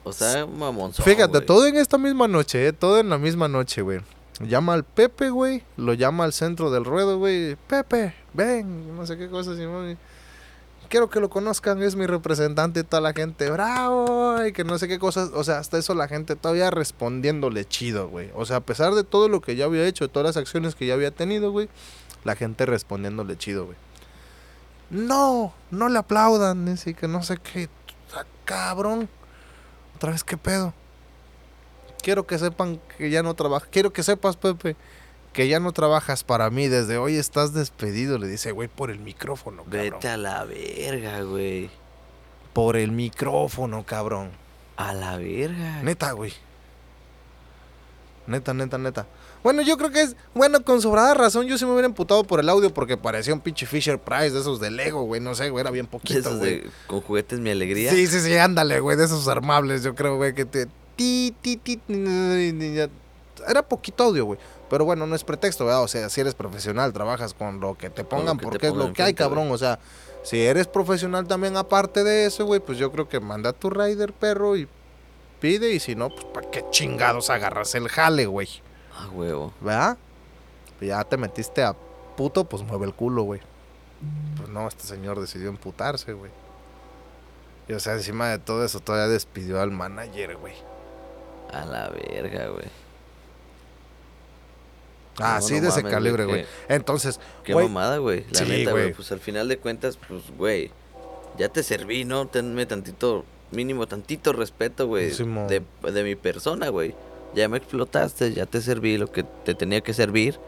o 0.04 0.12
sea, 0.12 0.46
mamonzón, 0.46 1.06
Fíjate, 1.06 1.40
todo 1.40 1.66
en 1.66 1.78
esta 1.78 1.98
misma 1.98 2.28
noche, 2.28 2.68
¿eh? 2.68 2.74
Todo 2.74 3.00
en 3.00 3.10
la 3.10 3.18
misma 3.18 3.48
noche, 3.48 3.82
güey. 3.82 4.02
Llama 4.40 4.74
al 4.74 4.84
Pepe, 4.84 5.30
güey. 5.30 5.64
Lo 5.78 5.94
llama 5.94 6.24
al 6.24 6.34
centro 6.34 6.72
del 6.72 6.86
ruedo, 6.86 7.18
güey. 7.18 7.56
Pepe, 7.68 8.16
ven. 8.34 8.96
No 8.96 9.06
sé 9.06 9.18
qué 9.18 9.30
cosas. 9.30 9.58
Simón. 9.58 9.98
Quiero 10.90 11.10
que 11.10 11.20
lo 11.20 11.30
conozcan. 11.30 11.82
Es 11.84 11.96
mi 11.96 12.08
representante 12.08 12.82
y 12.82 12.84
toda 12.84 13.02
la 13.02 13.14
gente. 13.14 13.50
Bravo. 13.50 14.44
Y 14.46 14.52
que 14.52 14.64
no 14.64 14.78
sé 14.78 14.88
qué 14.88 15.00
cosas. 15.00 15.30
O 15.34 15.44
sea, 15.44 15.60
hasta 15.60 15.78
eso 15.78 15.94
la 15.94 16.08
gente 16.08 16.36
todavía 16.36 16.72
respondiéndole 16.72 17.66
chido, 17.66 18.10
güey. 18.10 18.32
O 18.36 18.46
sea, 18.46 18.58
a 18.58 18.62
pesar 18.62 18.94
de 18.94 19.04
todo 19.04 19.30
lo 19.30 19.42
que 19.42 19.56
ya 19.56 19.66
había 19.66 19.86
hecho, 19.86 20.10
todas 20.10 20.26
las 20.26 20.38
acciones 20.38 20.76
que 20.76 20.88
ya 20.88 20.96
había 20.96 21.12
tenido, 21.12 21.52
güey. 21.52 21.70
La 22.24 22.36
gente 22.36 22.66
respondiéndole 22.66 23.38
chido, 23.38 23.66
güey. 23.66 23.78
No, 24.90 25.54
no 25.72 25.90
le 25.90 26.00
aplaudan. 26.00 26.66
Dice 26.66 26.94
que 26.94 27.08
no 27.08 27.24
sé 27.24 27.38
qué. 27.38 27.70
Ah, 28.16 28.26
Cabrón. 28.46 29.10
Otra 29.96 30.12
vez, 30.12 30.24
¿qué 30.24 30.38
pedo? 30.38 30.74
Quiero 32.04 32.28
que 32.28 32.38
sepan 32.38 32.80
que 32.98 33.10
ya 33.10 33.24
no 33.24 33.34
trabajas. 33.34 33.70
Quiero 33.72 33.94
que 33.94 34.04
sepas, 34.04 34.36
Pepe, 34.36 34.76
que 35.32 35.48
ya 35.48 35.60
no 35.60 35.72
trabajas 35.72 36.24
para 36.24 36.50
mí. 36.50 36.68
Desde 36.68 36.98
hoy 36.98 37.16
estás 37.16 37.54
despedido. 37.54 38.20
Le 38.20 38.28
dice, 38.28 38.52
güey, 38.52 38.68
por 38.68 38.92
el 38.92 39.00
micrófono, 39.00 39.64
cabrón. 39.64 39.94
Vete 39.94 40.10
a 40.10 40.18
la 40.18 40.44
verga, 40.44 41.22
güey. 41.22 41.70
Por 42.52 42.76
el 42.76 42.92
micrófono, 42.92 43.86
cabrón. 43.86 44.32
A 44.76 44.94
la 44.94 45.18
verga. 45.18 45.82
Neta, 45.82 46.12
güey. 46.12 46.34
Neta, 48.28 48.54
neta, 48.54 48.78
neta. 48.78 49.08
Bueno, 49.44 49.62
yo 49.62 49.78
creo 49.78 49.92
que 49.92 50.02
es. 50.02 50.16
Bueno, 50.34 50.64
con 50.64 50.82
sobrada 50.82 51.14
razón, 51.14 51.48
yo 51.48 51.58
sí 51.58 51.66
me 51.66 51.72
hubiera 51.72 51.88
emputado 51.88 52.24
por 52.26 52.40
el 52.40 52.50
audio 52.50 52.74
porque 52.74 52.98
parecía 52.98 53.34
un 53.34 53.40
pinche 53.40 53.66
Fisher 53.66 54.00
Price 54.00 54.32
de 54.32 54.40
esos 54.42 54.60
de 54.60 54.72
Lego, 54.72 55.04
güey. 55.04 55.20
No 55.20 55.36
sé, 55.36 55.50
güey, 55.50 55.62
era 55.62 55.72
bien 55.72 55.88
poquito, 55.88 56.38
güey. 56.38 56.64
con 56.88 57.02
juguetes 57.02 57.40
mi 57.40 57.50
alegría. 57.50 57.92
Sí, 57.92 58.08
sí, 58.08 58.20
sí, 58.22 58.38
ándale, 58.38 58.80
güey, 58.80 58.98
de 58.98 59.06
esos 59.06 59.28
armables, 59.28 59.84
yo 59.84 59.96
creo, 59.96 60.16
güey, 60.18 60.34
que 60.34 60.46
te... 60.46 60.68
Ti, 60.96 61.36
ti, 61.42 61.58
ti, 61.58 61.80
ya- 62.76 62.90
Era 63.48 63.62
poquito 63.64 64.04
audio, 64.04 64.26
güey. 64.26 64.40
Pero 64.70 64.86
bueno, 64.86 65.06
no 65.06 65.16
es 65.16 65.24
pretexto, 65.24 65.66
¿verdad? 65.66 65.84
O 65.84 65.88
sea, 65.88 66.10
si 66.10 66.22
eres 66.22 66.34
profesional, 66.36 66.94
trabajas 66.94 67.34
con 67.34 67.60
lo 67.60 67.78
que 67.78 67.90
te 67.90 68.04
pongan, 68.04 68.38
que 68.38 68.44
te 68.46 68.50
porque 68.52 68.68
es 68.68 68.74
lo 68.74 68.94
que 68.94 69.04
hay, 69.04 69.14
cabrón. 69.14 69.52
O 69.52 69.58
sea, 69.58 69.80
si 70.24 70.40
eres 70.42 70.68
profesional 70.68 71.28
también, 71.28 71.58
aparte 71.58 72.04
de 72.04 72.26
eso, 72.26 72.46
güey, 72.46 72.60
pues 72.60 72.78
yo 72.78 72.92
creo 72.92 73.10
que 73.10 73.20
manda 73.20 73.50
a 73.50 73.54
tu 73.54 73.70
rider, 73.70 74.14
perro, 74.14 74.56
y 74.56 74.68
pide. 75.40 75.72
Y 75.74 75.80
si 75.80 75.96
no, 75.96 76.10
pues 76.10 76.26
para 76.26 76.50
qué 76.50 76.64
chingados 76.72 77.30
agarras 77.30 77.76
el 77.76 77.90
jale, 77.90 78.26
güey. 78.26 78.48
A 78.98 79.10
huevo. 79.10 79.54
¿Verdad? 79.62 79.98
Pues 80.80 80.90
ya 80.90 81.04
te 81.04 81.18
metiste 81.18 81.64
a 81.64 81.74
puto, 82.16 82.46
pues 82.46 82.64
mueve 82.64 82.86
el 82.86 82.94
culo, 82.94 83.24
güey. 83.24 83.42
Pues 84.38 84.50
no, 84.50 84.68
este 84.68 84.86
señor 84.86 85.20
decidió 85.20 85.50
emputarse, 85.50 86.14
güey. 86.14 86.32
Y 87.68 87.74
o 87.74 87.80
sea, 87.80 87.94
encima 87.94 88.30
de 88.30 88.40
todo 88.40 88.64
eso, 88.66 88.80
todavía 88.80 89.08
despidió 89.08 89.62
al 89.62 89.72
manager, 89.72 90.36
güey. 90.38 90.54
A 91.54 91.66
la 91.66 91.90
verga, 91.90 92.48
güey. 92.48 92.66
Ah, 95.20 95.38
No, 95.40 95.48
sí, 95.48 95.56
no 95.56 95.62
de 95.62 95.68
ese 95.70 95.84
calibre, 95.84 96.26
güey. 96.26 96.46
Entonces, 96.68 97.20
Qué 97.44 97.54
güey, 97.54 97.68
mamada, 97.68 97.98
güey. 97.98 98.26
La 98.32 98.40
Sí, 98.40 98.46
neta, 98.46 98.72
güey. 98.72 98.94
Pues 98.94 99.12
al 99.12 99.20
final 99.20 99.48
de 99.48 99.58
cuentas, 99.58 99.98
pues, 100.08 100.24
güey. 100.38 100.72
Ya 101.38 101.50
te 101.50 101.62
serví, 101.64 102.04
¿no? 102.06 102.28
Tenme 102.28 102.66
tantito, 102.66 103.26
mínimo 103.52 103.88
tantito 103.88 104.34
respeto, 104.34 104.88
güey. 104.88 105.12
De, 105.12 105.62
de 105.92 106.04
mi 106.04 106.16
persona, 106.16 106.70
güey. 106.70 106.96
Ya 107.36 107.48
me 107.50 107.58
explotaste, 107.58 108.34
ya 108.34 108.46
te 108.46 108.62
serví 108.62 108.98
lo 108.98 109.12
que 109.12 109.24
te 109.24 109.56
tenía 109.56 109.82
que 109.82 109.94
servir. 109.94 110.40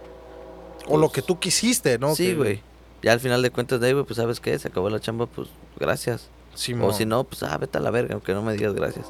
o 0.87 0.97
lo 0.97 1.07
pues, 1.07 1.13
que 1.13 1.21
tú 1.21 1.39
quisiste, 1.39 1.97
¿no? 1.99 2.15
Sí, 2.15 2.33
güey. 2.33 2.61
Ya 3.01 3.11
al 3.13 3.19
final 3.19 3.41
de 3.43 3.51
cuentas, 3.51 3.79
de 3.79 3.87
ahí, 3.87 3.93
güey, 3.93 4.05
pues, 4.05 4.17
¿sabes 4.17 4.39
qué? 4.39 4.57
Se 4.57 4.67
acabó 4.67 4.89
la 4.89 4.99
chamba, 4.99 5.25
pues, 5.27 5.47
gracias. 5.79 6.29
Simón. 6.55 6.89
O 6.89 6.93
si 6.93 7.05
no, 7.05 7.23
pues, 7.23 7.43
ah, 7.43 7.57
vete 7.57 7.77
a 7.77 7.81
la 7.81 7.91
verga, 7.91 8.13
aunque 8.13 8.33
no 8.33 8.41
me 8.41 8.53
digas 8.53 8.73
gracias. 8.73 9.07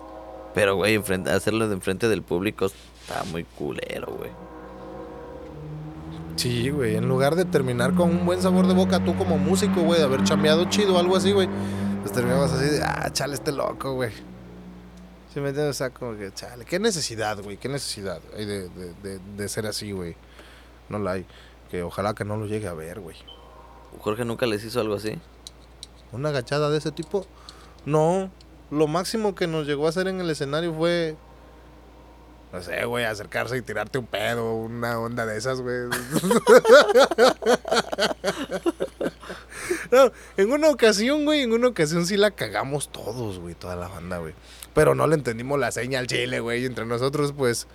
Pero, 0.56 0.76
güey, 0.76 0.96
enfrente- 0.96 1.30
hacerlo 1.30 1.68
de 1.68 1.76
enfrente 1.76 2.08
del 2.10 2.24
público 2.24 2.66
está 2.66 3.24
muy 3.26 3.44
culero, 3.44 4.08
güey. 4.18 4.32
Sí, 6.38 6.70
güey. 6.70 6.96
En 6.96 7.08
lugar 7.08 7.36
de 7.36 7.46
terminar 7.46 7.94
con 7.94 8.10
un 8.10 8.26
buen 8.26 8.42
sabor 8.42 8.68
de 8.68 8.74
boca, 8.74 9.04
tú 9.04 9.16
como 9.18 9.38
músico, 9.38 9.82
güey, 9.82 10.00
de 10.00 10.06
haber 10.06 10.24
chambeado 10.24 10.66
chido 10.66 10.96
o 10.96 11.00
algo 11.00 11.16
así, 11.16 11.32
güey, 11.32 11.48
pues 12.02 12.12
terminabas 12.12 12.52
así 12.54 12.66
de, 12.66 12.84
ah, 12.84 13.10
chale, 13.12 13.36
este 13.36 13.52
loco, 13.52 13.94
güey. 13.94 14.12
¿Sí 15.34 15.40
me? 15.40 15.50
O 15.50 15.74
sea, 15.74 15.90
como 15.90 16.18
que, 16.18 16.34
chale, 16.34 16.66
qué 16.66 16.80
necesidad, 16.80 17.42
güey, 17.42 17.58
qué 17.58 17.68
necesidad 17.70 18.22
hay 18.38 18.46
de, 18.46 18.70
de, 18.70 18.94
de, 19.04 19.20
de 19.20 19.50
ser 19.50 19.66
así, 19.68 19.92
güey. 19.92 20.16
No 20.90 21.00
la 21.00 21.12
hay. 21.14 21.26
Que 21.70 21.84
ojalá 21.84 22.14
que 22.14 22.24
no 22.26 22.38
lo 22.38 22.46
llegue 22.46 22.68
a 22.68 22.74
ver, 22.74 23.00
güey. 23.00 23.18
Jorge 24.00 24.24
nunca 24.26 24.46
les 24.46 24.64
hizo 24.64 24.80
algo 24.80 24.96
así. 24.96 25.18
Una 26.12 26.30
agachada 26.30 26.70
de 26.70 26.78
ese 26.78 26.92
tipo, 26.92 27.26
no. 27.86 28.30
Lo 28.72 28.88
máximo 28.88 29.36
que 29.36 29.48
nos 29.48 29.68
llegó 29.68 29.86
a 29.86 29.90
hacer 29.90 30.08
en 30.08 30.20
el 30.22 30.30
escenario 30.30 30.74
fue. 30.74 31.16
No 32.52 32.62
sé, 32.62 32.86
güey, 32.86 33.04
acercarse 33.04 33.58
y 33.58 33.62
tirarte 33.62 33.98
un 33.98 34.06
pedo, 34.06 34.54
una 34.56 34.98
onda 35.00 35.26
de 35.26 35.38
esas, 35.38 35.60
güey. 35.60 35.90
no, 39.92 40.12
en 40.38 40.52
una 40.52 40.70
ocasión, 40.70 41.26
güey, 41.26 41.42
en 41.42 41.52
una 41.52 41.68
ocasión 41.68 42.06
sí 42.06 42.16
la 42.16 42.32
cagamos 42.32 42.90
todos, 42.90 43.40
güey, 43.40 43.56
toda 43.56 43.76
la 43.76 43.90
banda, 43.90 44.20
güey. 44.20 44.34
Pero 44.74 44.96
no 44.96 45.06
le 45.06 45.16
entendimos 45.16 45.60
la 45.60 45.72
seña 45.72 46.00
al 46.00 46.08
chile, 46.08 46.40
güey. 46.40 46.66
Entre 46.66 46.86
nosotros, 46.86 47.34
pues, 47.34 47.68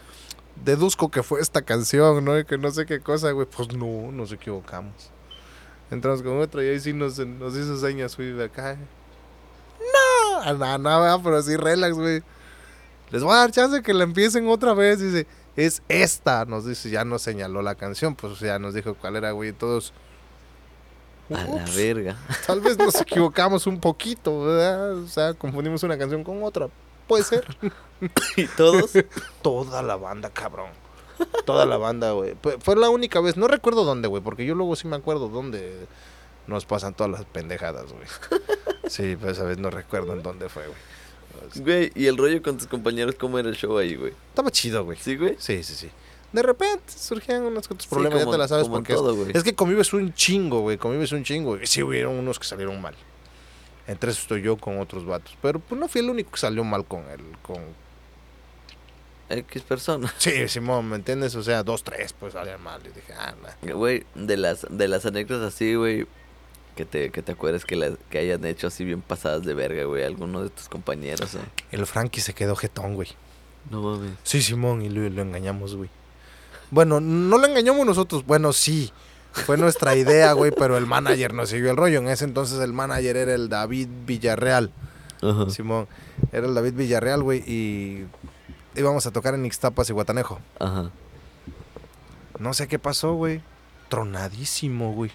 deduzco 0.64 1.10
que 1.10 1.22
fue 1.22 1.40
esta 1.40 1.62
canción, 1.62 2.24
¿no? 2.24 2.38
Y 2.38 2.44
que 2.44 2.56
no 2.58 2.70
sé 2.70 2.86
qué 2.86 3.00
cosa, 3.00 3.32
güey. 3.32 3.46
Pues 3.46 3.72
no, 3.74 4.10
nos 4.12 4.32
equivocamos. 4.32 5.10
Entramos 5.90 6.22
con 6.22 6.40
otra 6.40 6.64
y 6.64 6.68
ahí 6.68 6.80
sí 6.80 6.92
nos, 6.92 7.18
nos 7.18 7.56
hizo 7.56 7.76
señas, 7.78 8.16
güey, 8.16 8.32
de 8.32 8.44
acá. 8.44 8.78
No, 10.46 10.54
nada, 10.54 10.78
nada, 10.78 11.22
pero 11.22 11.36
así 11.36 11.56
relax, 11.56 11.94
güey. 11.94 12.22
Les 13.10 13.22
voy 13.22 13.32
a 13.34 13.38
dar 13.38 13.50
chance 13.50 13.82
que 13.82 13.92
la 13.94 14.04
empiecen 14.04 14.48
otra 14.48 14.72
vez. 14.74 15.00
Dice, 15.00 15.26
es 15.56 15.82
esta. 15.88 16.44
Nos 16.44 16.64
dice, 16.66 16.90
ya 16.90 17.04
nos 17.04 17.22
señaló 17.22 17.62
la 17.62 17.74
canción, 17.74 18.14
pues 18.14 18.38
ya 18.40 18.58
nos 18.58 18.74
dijo 18.74 18.94
cuál 18.94 19.16
era, 19.16 19.32
güey. 19.32 19.52
Todos. 19.52 19.92
A 21.28 21.44
la 21.44 21.46
"Ups, 21.46 21.76
verga. 21.76 22.16
Tal 22.46 22.60
vez 22.60 22.76
nos 22.78 23.00
equivocamos 23.00 23.66
un 23.66 23.78
poquito, 23.80 24.42
¿verdad? 24.44 24.94
O 24.96 25.06
sea, 25.06 25.34
confundimos 25.34 25.82
una 25.82 25.96
canción 25.98 26.24
con 26.24 26.42
otra. 26.42 26.68
Puede 27.06 27.24
ser. 27.24 27.44
¿Y 28.36 28.46
todos? 28.46 28.92
Toda 29.42 29.82
la 29.82 29.96
banda, 29.96 30.30
cabrón. 30.30 30.70
Toda 31.44 31.66
la 31.66 31.76
banda, 31.76 32.12
güey. 32.12 32.34
Fue- 32.42 32.58
Fue 32.60 32.76
la 32.76 32.88
única 32.90 33.20
vez. 33.20 33.36
No 33.36 33.46
recuerdo 33.48 33.84
dónde, 33.84 34.08
güey, 34.08 34.22
porque 34.22 34.46
yo 34.46 34.54
luego 34.54 34.74
sí 34.76 34.88
me 34.88 34.96
acuerdo 34.96 35.28
dónde 35.28 35.86
nos 36.46 36.64
pasan 36.64 36.94
todas 36.94 37.12
las 37.12 37.24
pendejadas, 37.26 37.86
güey. 37.92 38.40
Sí, 38.90 39.16
pero 39.18 39.32
esa 39.32 39.44
vez 39.44 39.58
no 39.58 39.70
recuerdo 39.70 40.12
en 40.14 40.22
dónde 40.22 40.48
fue, 40.48 40.64
güey. 40.66 41.62
Güey, 41.64 41.92
¿y 41.94 42.06
el 42.06 42.16
rollo 42.16 42.42
con 42.42 42.58
tus 42.58 42.66
compañeros 42.66 43.14
cómo 43.18 43.38
era 43.38 43.48
el 43.48 43.56
show 43.56 43.78
ahí, 43.78 43.94
güey? 43.94 44.12
Estaba 44.28 44.50
chido, 44.50 44.84
güey. 44.84 44.98
¿Sí, 45.00 45.16
güey? 45.16 45.36
Sí, 45.38 45.62
sí, 45.62 45.74
sí. 45.74 45.88
De 46.32 46.42
repente 46.42 46.92
surgían 46.96 47.42
unos 47.42 47.66
cuantos 47.68 47.86
Sí, 47.86 47.90
problemas, 47.94 48.20
como- 48.20 48.32
ya 48.32 48.34
te 48.36 48.38
la 48.38 48.48
sabes, 48.48 48.68
porque 48.68 48.92
es- 48.92 48.98
todo, 48.98 49.14
güey. 49.14 49.30
es, 49.34 49.42
que 49.44 49.54
convives 49.54 49.92
un 49.92 50.12
chingo, 50.14 50.60
güey. 50.60 50.76
Convives 50.76 51.12
un 51.12 51.22
chingo. 51.24 51.56
Y 51.56 51.66
sí 51.66 51.82
hubieron 51.82 52.14
unos 52.18 52.38
que 52.38 52.44
salieron 52.46 52.80
mal. 52.80 52.94
Entre 53.86 54.10
eso 54.10 54.20
estoy 54.22 54.42
yo 54.42 54.56
con 54.56 54.78
otros 54.80 55.04
vatos. 55.06 55.36
Pero 55.40 55.58
pues 55.60 55.80
no 55.80 55.88
fui 55.88 56.00
el 56.00 56.10
único 56.10 56.32
que 56.32 56.38
salió 56.38 56.62
mal 56.64 56.84
con 56.84 57.08
él. 57.10 57.20
Con... 57.42 57.58
X 59.28 59.62
persona. 59.62 60.12
Sí, 60.18 60.48
Simón, 60.48 60.88
¿me 60.88 60.96
entiendes? 60.96 61.34
O 61.36 61.42
sea, 61.42 61.62
dos, 61.62 61.84
tres, 61.84 62.12
pues 62.12 62.32
salían 62.32 62.62
mal. 62.62 62.80
Y 62.84 62.88
dije, 62.90 63.12
ah. 63.18 63.34
Güey, 63.72 64.04
de 64.14 64.36
las, 64.36 64.66
de 64.68 64.88
las 64.88 65.06
anécdotas 65.06 65.54
así, 65.54 65.74
güey, 65.74 66.06
que 66.80 66.86
te, 66.86 67.10
que 67.10 67.22
te 67.22 67.32
acuerdes 67.32 67.66
que, 67.66 67.76
las, 67.76 67.92
que 68.08 68.18
hayan 68.18 68.42
hecho 68.46 68.68
así 68.68 68.84
bien 68.84 69.02
pasadas 69.02 69.44
de 69.44 69.52
verga, 69.52 69.84
güey, 69.84 70.02
alguno 70.02 70.42
de 70.42 70.48
tus 70.48 70.68
compañeros, 70.70 71.34
¿eh? 71.34 71.40
El 71.72 71.84
Frankie 71.86 72.22
se 72.22 72.32
quedó 72.32 72.56
jetón, 72.56 72.94
güey. 72.94 73.08
No 73.70 73.82
mames. 73.82 74.12
Sí, 74.22 74.40
Simón, 74.40 74.80
y 74.80 74.88
lo, 74.88 75.06
lo 75.10 75.20
engañamos, 75.20 75.76
güey. 75.76 75.90
Bueno, 76.70 76.98
no 76.98 77.36
lo 77.36 77.46
engañamos 77.46 77.84
nosotros. 77.84 78.24
Bueno, 78.24 78.54
sí. 78.54 78.92
Fue 79.32 79.58
nuestra 79.58 79.94
idea, 79.94 80.32
güey, 80.32 80.52
pero 80.52 80.78
el 80.78 80.86
manager 80.86 81.34
nos 81.34 81.50
siguió 81.50 81.70
el 81.70 81.76
rollo. 81.76 81.98
En 81.98 82.08
ese 82.08 82.24
entonces 82.24 82.58
el 82.60 82.72
manager 82.72 83.16
era 83.18 83.34
el 83.34 83.50
David 83.50 83.88
Villarreal. 84.06 84.72
Ajá. 85.20 85.50
Simón, 85.50 85.86
era 86.32 86.46
el 86.46 86.54
David 86.54 86.72
Villarreal, 86.72 87.22
güey, 87.22 87.40
y 87.46 88.06
íbamos 88.74 89.06
a 89.06 89.10
tocar 89.10 89.34
en 89.34 89.44
Ixtapas 89.44 89.90
y 89.90 89.92
Guatanejo. 89.92 90.40
Ajá. 90.58 90.90
No 92.38 92.54
sé 92.54 92.68
qué 92.68 92.78
pasó, 92.78 93.12
güey. 93.12 93.42
Tronadísimo, 93.90 94.94
güey. 94.94 95.10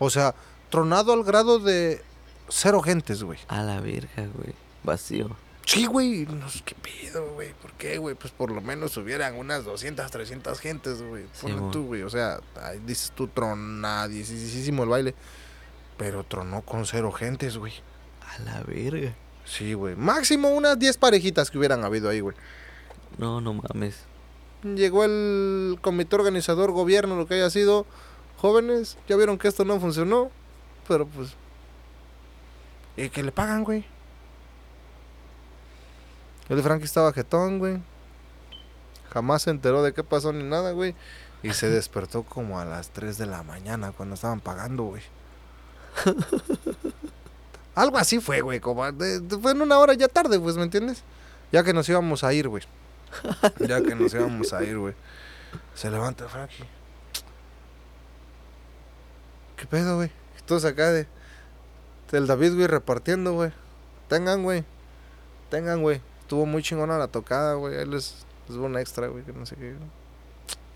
O 0.00 0.10
sea, 0.10 0.34
tronado 0.70 1.12
al 1.12 1.24
grado 1.24 1.58
de 1.58 2.02
cero 2.48 2.80
gentes, 2.80 3.22
güey. 3.22 3.38
A 3.48 3.62
la 3.62 3.80
verga, 3.80 4.26
güey. 4.34 4.54
Vacío. 4.82 5.36
Sí, 5.66 5.86
güey. 5.86 6.26
No 6.26 6.48
sé 6.48 6.62
qué 6.64 6.74
pido, 6.74 7.34
güey. 7.34 7.52
¿Por 7.54 7.72
qué, 7.74 7.98
güey? 7.98 8.14
Pues 8.16 8.32
por 8.32 8.50
lo 8.50 8.60
menos 8.60 8.96
hubieran 8.96 9.36
unas 9.36 9.64
200, 9.64 10.10
300 10.10 10.58
gentes, 10.58 11.02
güey. 11.02 11.24
Sí, 11.32 11.42
Ponle 11.42 11.60
mo. 11.60 11.70
tú, 11.70 11.84
güey. 11.86 12.02
O 12.02 12.10
sea, 12.10 12.40
ahí 12.60 12.80
dices 12.84 13.12
tú 13.14 13.28
tronadísimo 13.28 14.82
el 14.82 14.88
baile. 14.88 15.14
Pero 15.96 16.24
tronó 16.24 16.62
con 16.62 16.86
cero 16.86 17.12
gentes, 17.12 17.56
güey. 17.56 17.72
A 18.26 18.38
la 18.42 18.62
verga. 18.62 19.14
Sí, 19.44 19.74
güey. 19.74 19.94
Máximo 19.96 20.48
unas 20.48 20.78
10 20.78 20.96
parejitas 20.96 21.50
que 21.50 21.58
hubieran 21.58 21.84
habido 21.84 22.08
ahí, 22.08 22.20
güey. 22.20 22.36
No, 23.18 23.40
no 23.40 23.54
mames. 23.54 23.96
Llegó 24.62 25.04
el 25.04 25.78
comité 25.80 26.16
organizador, 26.16 26.70
gobierno, 26.72 27.16
lo 27.16 27.26
que 27.26 27.34
haya 27.34 27.50
sido. 27.50 27.86
Jóvenes, 28.38 28.96
ya 29.08 29.16
vieron 29.16 29.38
que 29.38 29.48
esto 29.48 29.64
no 29.64 29.78
funcionó. 29.80 30.30
Pero 30.90 31.06
pues. 31.06 31.30
¿Y 32.96 33.10
que 33.10 33.22
le 33.22 33.30
pagan, 33.30 33.62
güey? 33.62 33.84
El 36.48 36.56
de 36.56 36.62
Frankie 36.64 36.84
estaba 36.84 37.12
jetón, 37.12 37.60
güey. 37.60 37.78
Jamás 39.12 39.42
se 39.42 39.50
enteró 39.50 39.84
de 39.84 39.94
qué 39.94 40.02
pasó 40.02 40.32
ni 40.32 40.42
nada, 40.42 40.72
güey. 40.72 40.96
Y 41.44 41.52
se 41.52 41.70
despertó 41.70 42.24
como 42.24 42.58
a 42.58 42.64
las 42.64 42.90
3 42.90 43.18
de 43.18 43.26
la 43.26 43.44
mañana 43.44 43.92
cuando 43.92 44.16
estaban 44.16 44.40
pagando, 44.40 44.82
güey. 44.82 45.02
Algo 47.76 47.96
así 47.96 48.18
fue, 48.18 48.40
güey. 48.40 48.58
Como 48.58 48.90
de- 48.90 49.20
de- 49.20 49.38
fue 49.38 49.52
en 49.52 49.62
una 49.62 49.78
hora 49.78 49.94
ya 49.94 50.08
tarde, 50.08 50.40
pues, 50.40 50.56
¿me 50.56 50.64
entiendes? 50.64 51.04
Ya 51.52 51.62
que 51.62 51.72
nos 51.72 51.88
íbamos 51.88 52.24
a 52.24 52.32
ir, 52.32 52.48
güey. 52.48 52.64
Ya 53.60 53.80
que 53.80 53.94
nos 53.94 54.12
íbamos 54.12 54.52
a 54.52 54.64
ir, 54.64 54.76
güey. 54.76 54.94
Se 55.76 55.88
levanta 55.88 56.28
Frankie. 56.28 56.64
¿Qué 59.56 59.66
pedo, 59.66 59.96
güey? 59.98 60.10
Todos 60.50 60.64
acá 60.64 60.90
de... 60.90 61.06
El 62.10 62.26
David, 62.26 62.54
güey, 62.56 62.66
repartiendo, 62.66 63.34
güey. 63.34 63.52
Tengan, 64.08 64.42
güey. 64.42 64.64
Tengan, 65.48 65.80
güey. 65.80 66.00
Estuvo 66.22 66.44
muy 66.44 66.60
chingona 66.60 66.98
la 66.98 67.06
tocada, 67.06 67.54
güey. 67.54 67.76
Él 67.76 67.92
les, 67.92 68.26
les 68.48 68.56
dio 68.56 68.66
un 68.66 68.76
extra, 68.76 69.06
güey, 69.06 69.22
que 69.22 69.32
no 69.32 69.46
sé 69.46 69.54
qué. 69.54 69.76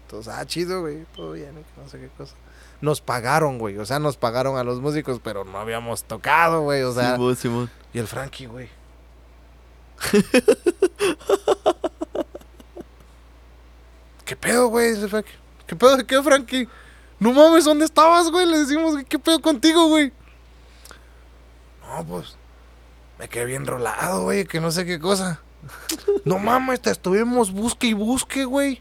Entonces, 0.02 0.32
ah, 0.32 0.46
chido, 0.46 0.82
güey. 0.82 1.04
Todo 1.16 1.32
bien, 1.32 1.52
que 1.54 1.80
no 1.82 1.88
sé 1.88 1.98
qué 1.98 2.06
cosa. 2.16 2.36
Nos 2.82 3.00
pagaron, 3.00 3.58
güey. 3.58 3.76
O 3.78 3.84
sea, 3.84 3.98
nos 3.98 4.16
pagaron 4.16 4.56
a 4.58 4.62
los 4.62 4.80
músicos, 4.80 5.20
pero 5.20 5.42
no 5.42 5.58
habíamos 5.58 6.04
tocado, 6.04 6.60
güey. 6.60 6.84
O 6.84 6.92
sea, 6.92 7.16
Simón, 7.16 7.34
Simón. 7.34 7.68
y 7.92 7.98
el 7.98 8.06
Frankie, 8.06 8.46
güey. 8.46 8.68
¿Qué 14.24 14.36
pedo, 14.36 14.68
güey? 14.68 14.94
¿Qué 15.66 15.74
pedo 15.74 15.98
qué, 16.06 16.22
Frankie? 16.22 16.68
No 17.18 17.32
mames, 17.32 17.64
¿dónde 17.64 17.84
estabas, 17.84 18.30
güey? 18.30 18.46
Le 18.46 18.58
decimos, 18.58 18.92
güey, 18.92 19.04
¿qué 19.04 19.18
pedo 19.18 19.40
contigo, 19.40 19.88
güey? 19.88 20.12
No, 21.86 22.04
pues, 22.04 22.36
me 23.18 23.28
quedé 23.28 23.44
bien 23.44 23.66
rolado, 23.66 24.22
güey, 24.22 24.44
que 24.44 24.60
no 24.60 24.70
sé 24.70 24.84
qué 24.84 24.98
cosa. 24.98 25.40
No 26.24 26.38
mames, 26.38 26.80
te 26.80 26.90
estuvimos 26.90 27.52
busque 27.52 27.88
y 27.88 27.92
busque, 27.92 28.46
güey. 28.46 28.80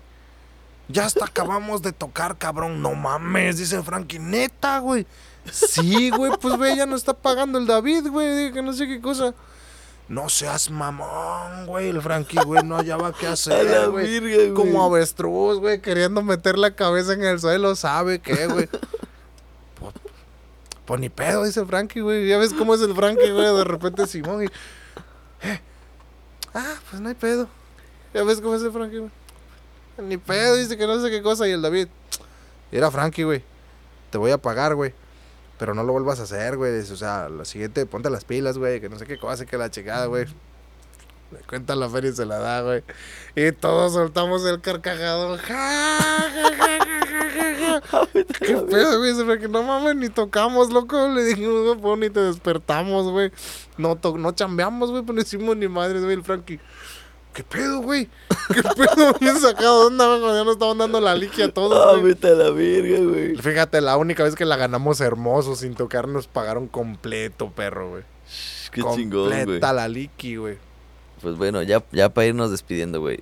Ya 0.88 1.05
hasta 1.05 1.26
acabamos 1.26 1.81
de 1.81 1.91
tocar, 1.91 2.38
cabrón. 2.38 2.81
No 2.81 2.93
mames, 2.93 3.57
dice 3.57 3.81
Frankie, 3.84 4.19
neta, 4.19 4.80
güey. 4.80 5.05
Sí, 5.51 6.10
güey, 6.10 6.31
pues 6.39 6.57
ve, 6.57 6.76
ya 6.76 6.85
no 6.85 6.95
está 6.95 7.14
pagando 7.14 7.57
el 7.57 7.68
David, 7.68 8.07
güey, 8.07 8.53
que 8.53 8.61
no 8.61 8.72
sé 8.72 8.88
qué 8.88 9.01
cosa. 9.01 9.34
No 10.09 10.27
seas 10.30 10.69
mamón, 10.69 11.65
güey, 11.65 11.89
el 11.89 12.01
Frankie, 12.01 12.38
güey, 12.45 12.63
no 12.63 12.75
hallaba 12.77 13.13
qué 13.13 13.27
hacer, 13.27 13.89
güey. 13.89 14.53
Como 14.53 14.84
avestruz, 14.84 15.59
güey, 15.59 15.81
queriendo 15.81 16.21
meter 16.21 16.57
la 16.57 16.75
cabeza 16.75 17.13
en 17.13 17.23
el 17.23 17.39
suelo, 17.39 17.75
¿sabe 17.75 18.19
qué, 18.19 18.47
güey? 18.47 18.67
pues, 19.80 19.93
pues 20.85 20.99
ni 20.99 21.09
pedo, 21.09 21.43
dice 21.45 21.65
Frankie, 21.65 22.01
güey. 22.01 22.27
Ya 22.27 22.38
ves 22.38 22.53
cómo 22.53 22.75
es 22.75 22.81
el 22.81 22.93
Frankie, 22.93 23.31
güey, 23.31 23.55
de 23.55 23.63
repente 23.63 24.05
Simón 24.07 24.43
y... 24.43 24.47
"Eh, 25.47 25.61
Ah, 26.53 26.75
pues 26.89 27.01
no 27.01 27.09
hay 27.09 27.15
pedo. 27.15 27.47
Ya 28.13 28.23
ves 28.23 28.39
cómo 28.39 28.55
es 28.55 28.61
el 28.61 28.71
Frankie, 28.71 28.97
güey. 28.99 29.11
Ni 29.97 30.17
pedo, 30.17 30.55
dice 30.55 30.77
que 30.77 30.85
no 30.85 30.99
sé 31.01 31.09
qué 31.09 31.23
cosa. 31.23 31.47
Y 31.47 31.51
el 31.51 31.61
David, 31.63 31.88
Era 32.71 32.91
Frankie, 32.91 33.23
güey. 33.23 33.43
Te 34.11 34.19
voy 34.19 34.30
a 34.31 34.38
pagar, 34.38 34.75
güey. 34.75 34.93
Pero 35.57 35.73
no 35.73 35.84
lo 35.84 35.93
vuelvas 35.93 36.19
a 36.19 36.23
hacer, 36.23 36.57
güey. 36.57 36.80
O 36.80 36.95
sea, 36.95 37.30
la 37.30 37.45
siguiente, 37.45 37.85
ponte 37.85 38.09
las 38.09 38.25
pilas, 38.25 38.57
güey. 38.57 38.81
Que 38.81 38.89
no 38.89 38.97
sé 38.97 39.05
qué 39.05 39.17
cosa, 39.17 39.45
que 39.45 39.57
la 39.57 39.69
checada, 39.69 40.07
güey. 40.07 40.25
Le 41.34 41.39
cuenta 41.47 41.75
la 41.75 41.89
feria 41.89 42.11
y 42.11 42.13
se 42.13 42.25
la 42.25 42.38
da, 42.38 42.61
güey. 42.61 42.84
Y 43.35 43.51
todos 43.53 43.93
soltamos 43.93 44.45
el 44.45 44.61
carcajado. 44.61 45.38
Ja, 45.38 45.97
ja, 45.97 46.30
ja, 46.30 46.51
ja, 46.55 47.05
ja, 47.05 47.30
ja, 47.31 47.81
ja. 47.91 48.07
¿Qué 48.13 48.55
pedo, 48.55 48.99
güey? 48.99 49.15
Se 49.15 49.39
que 49.39 49.47
no 49.47 49.63
mames, 49.63 49.95
ni 49.95 50.09
tocamos, 50.09 50.71
loco. 50.71 51.07
Le 51.09 51.23
dijimos, 51.23 51.63
güey, 51.63 51.77
pues 51.80 51.99
ni 51.99 52.09
te 52.09 52.19
despertamos, 52.19 53.09
güey. 53.09 53.31
No, 53.77 53.97
no 54.17 54.31
chambeamos, 54.34 54.91
güey, 54.91 55.01
pues 55.03 55.15
no 55.15 55.21
hicimos 55.21 55.57
ni 55.57 55.67
madres, 55.67 56.03
güey. 56.03 56.13
El 56.13 56.23
Frankie. 56.23 56.59
¿Qué 57.34 57.43
pedo, 57.43 57.81
güey? 57.81 58.07
¿Qué 58.53 58.61
pedo? 58.61 59.14
Bien 59.19 59.38
sacado 59.39 59.81
de 59.81 59.88
onda, 59.88 60.05
güey. 60.07 60.19
cuando 60.19 60.38
Ya 60.38 60.43
nos 60.45 60.53
estaban 60.53 60.77
dando 60.77 61.01
la 61.01 61.15
liquia 61.15 61.45
a 61.45 61.51
todos, 61.51 61.85
Ah, 61.88 61.91
güey. 61.99 62.14
vete 62.14 62.27
a 62.30 62.35
la 62.35 62.49
verga, 62.51 62.99
güey. 62.99 63.35
Fíjate, 63.38 63.81
la 63.81 63.97
única 63.97 64.23
vez 64.23 64.35
que 64.35 64.45
la 64.45 64.55
ganamos 64.55 65.01
hermoso, 65.01 65.55
sin 65.55 65.73
tocar, 65.76 66.07
nos 66.07 66.27
pagaron 66.27 66.68
completo, 66.68 67.49
perro, 67.51 67.89
güey. 67.89 68.03
Qué 68.72 68.81
chingón, 68.95 69.30
güey. 69.30 69.39
Completa 69.39 69.73
la 69.73 69.88
liqui, 69.88 70.35
güey. 70.38 70.57
Pues 71.22 71.35
bueno, 71.38 71.61
ya, 71.64 71.84
ya 71.91 72.10
para 72.14 72.27
irnos 72.27 72.51
despidiendo, 72.51 72.99
güey. 72.99 73.22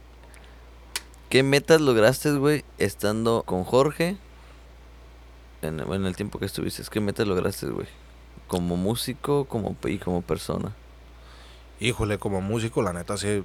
¿Qué 1.29 1.43
metas 1.43 1.79
lograste, 1.79 2.31
güey, 2.33 2.65
estando 2.77 3.43
con 3.45 3.63
Jorge? 3.63 4.17
En, 5.61 5.79
en 5.79 6.05
el 6.05 6.15
tiempo 6.15 6.39
que 6.39 6.45
estuviste, 6.45 6.83
¿qué 6.89 6.99
metas 6.99 7.27
lograste, 7.27 7.67
güey? 7.67 7.87
Como 8.47 8.75
músico 8.75 9.45
como, 9.45 9.77
y 9.85 9.97
como 9.99 10.21
persona. 10.21 10.73
Híjole, 11.79 12.17
como 12.17 12.41
músico, 12.41 12.81
la 12.81 12.91
neta, 12.93 13.15
sí. 13.17 13.43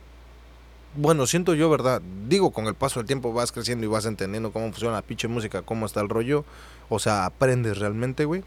Bueno, 0.94 1.26
siento 1.26 1.54
yo, 1.54 1.68
¿verdad? 1.68 2.00
Digo, 2.26 2.52
con 2.52 2.66
el 2.66 2.74
paso 2.74 3.00
del 3.00 3.06
tiempo 3.06 3.32
vas 3.32 3.52
creciendo 3.52 3.84
y 3.84 3.88
vas 3.88 4.06
entendiendo 4.06 4.50
cómo 4.52 4.66
funciona 4.70 4.94
la 4.94 5.02
pinche 5.02 5.28
música, 5.28 5.62
cómo 5.62 5.84
está 5.84 6.00
el 6.00 6.08
rollo. 6.08 6.44
O 6.88 6.98
sea, 6.98 7.26
aprendes 7.26 7.78
realmente, 7.78 8.24
güey. 8.24 8.44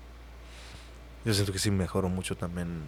Yo 1.26 1.34
siento 1.34 1.52
que 1.52 1.60
sí 1.60 1.70
mejoro 1.70 2.10
mucho 2.10 2.36
también 2.36 2.82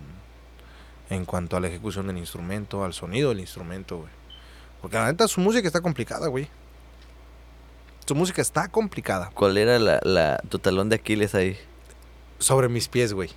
en 1.10 1.26
cuanto 1.26 1.58
a 1.58 1.60
la 1.60 1.68
ejecución 1.68 2.08
del 2.08 2.18
instrumento, 2.18 2.84
al 2.84 2.94
sonido 2.94 3.30
del 3.30 3.42
instrumento, 3.42 3.98
güey. 3.98 4.10
Porque 4.82 4.98
la 4.98 5.06
neta, 5.06 5.28
su 5.28 5.42
música 5.42 5.68
está 5.68 5.82
complicada, 5.82 6.28
güey. 6.28 6.48
Su 8.08 8.16
música 8.16 8.42
está 8.42 8.68
complicada. 8.68 9.30
¿Cuál 9.34 9.58
era 9.58 9.78
la, 9.78 10.00
la, 10.04 10.42
tu 10.50 10.58
talón 10.58 10.90
de 10.90 10.96
Aquiles 10.96 11.36
ahí? 11.36 11.58
Sobre 12.40 12.68
mis 12.68 12.88
pies, 12.88 13.14
güey. 13.14 13.30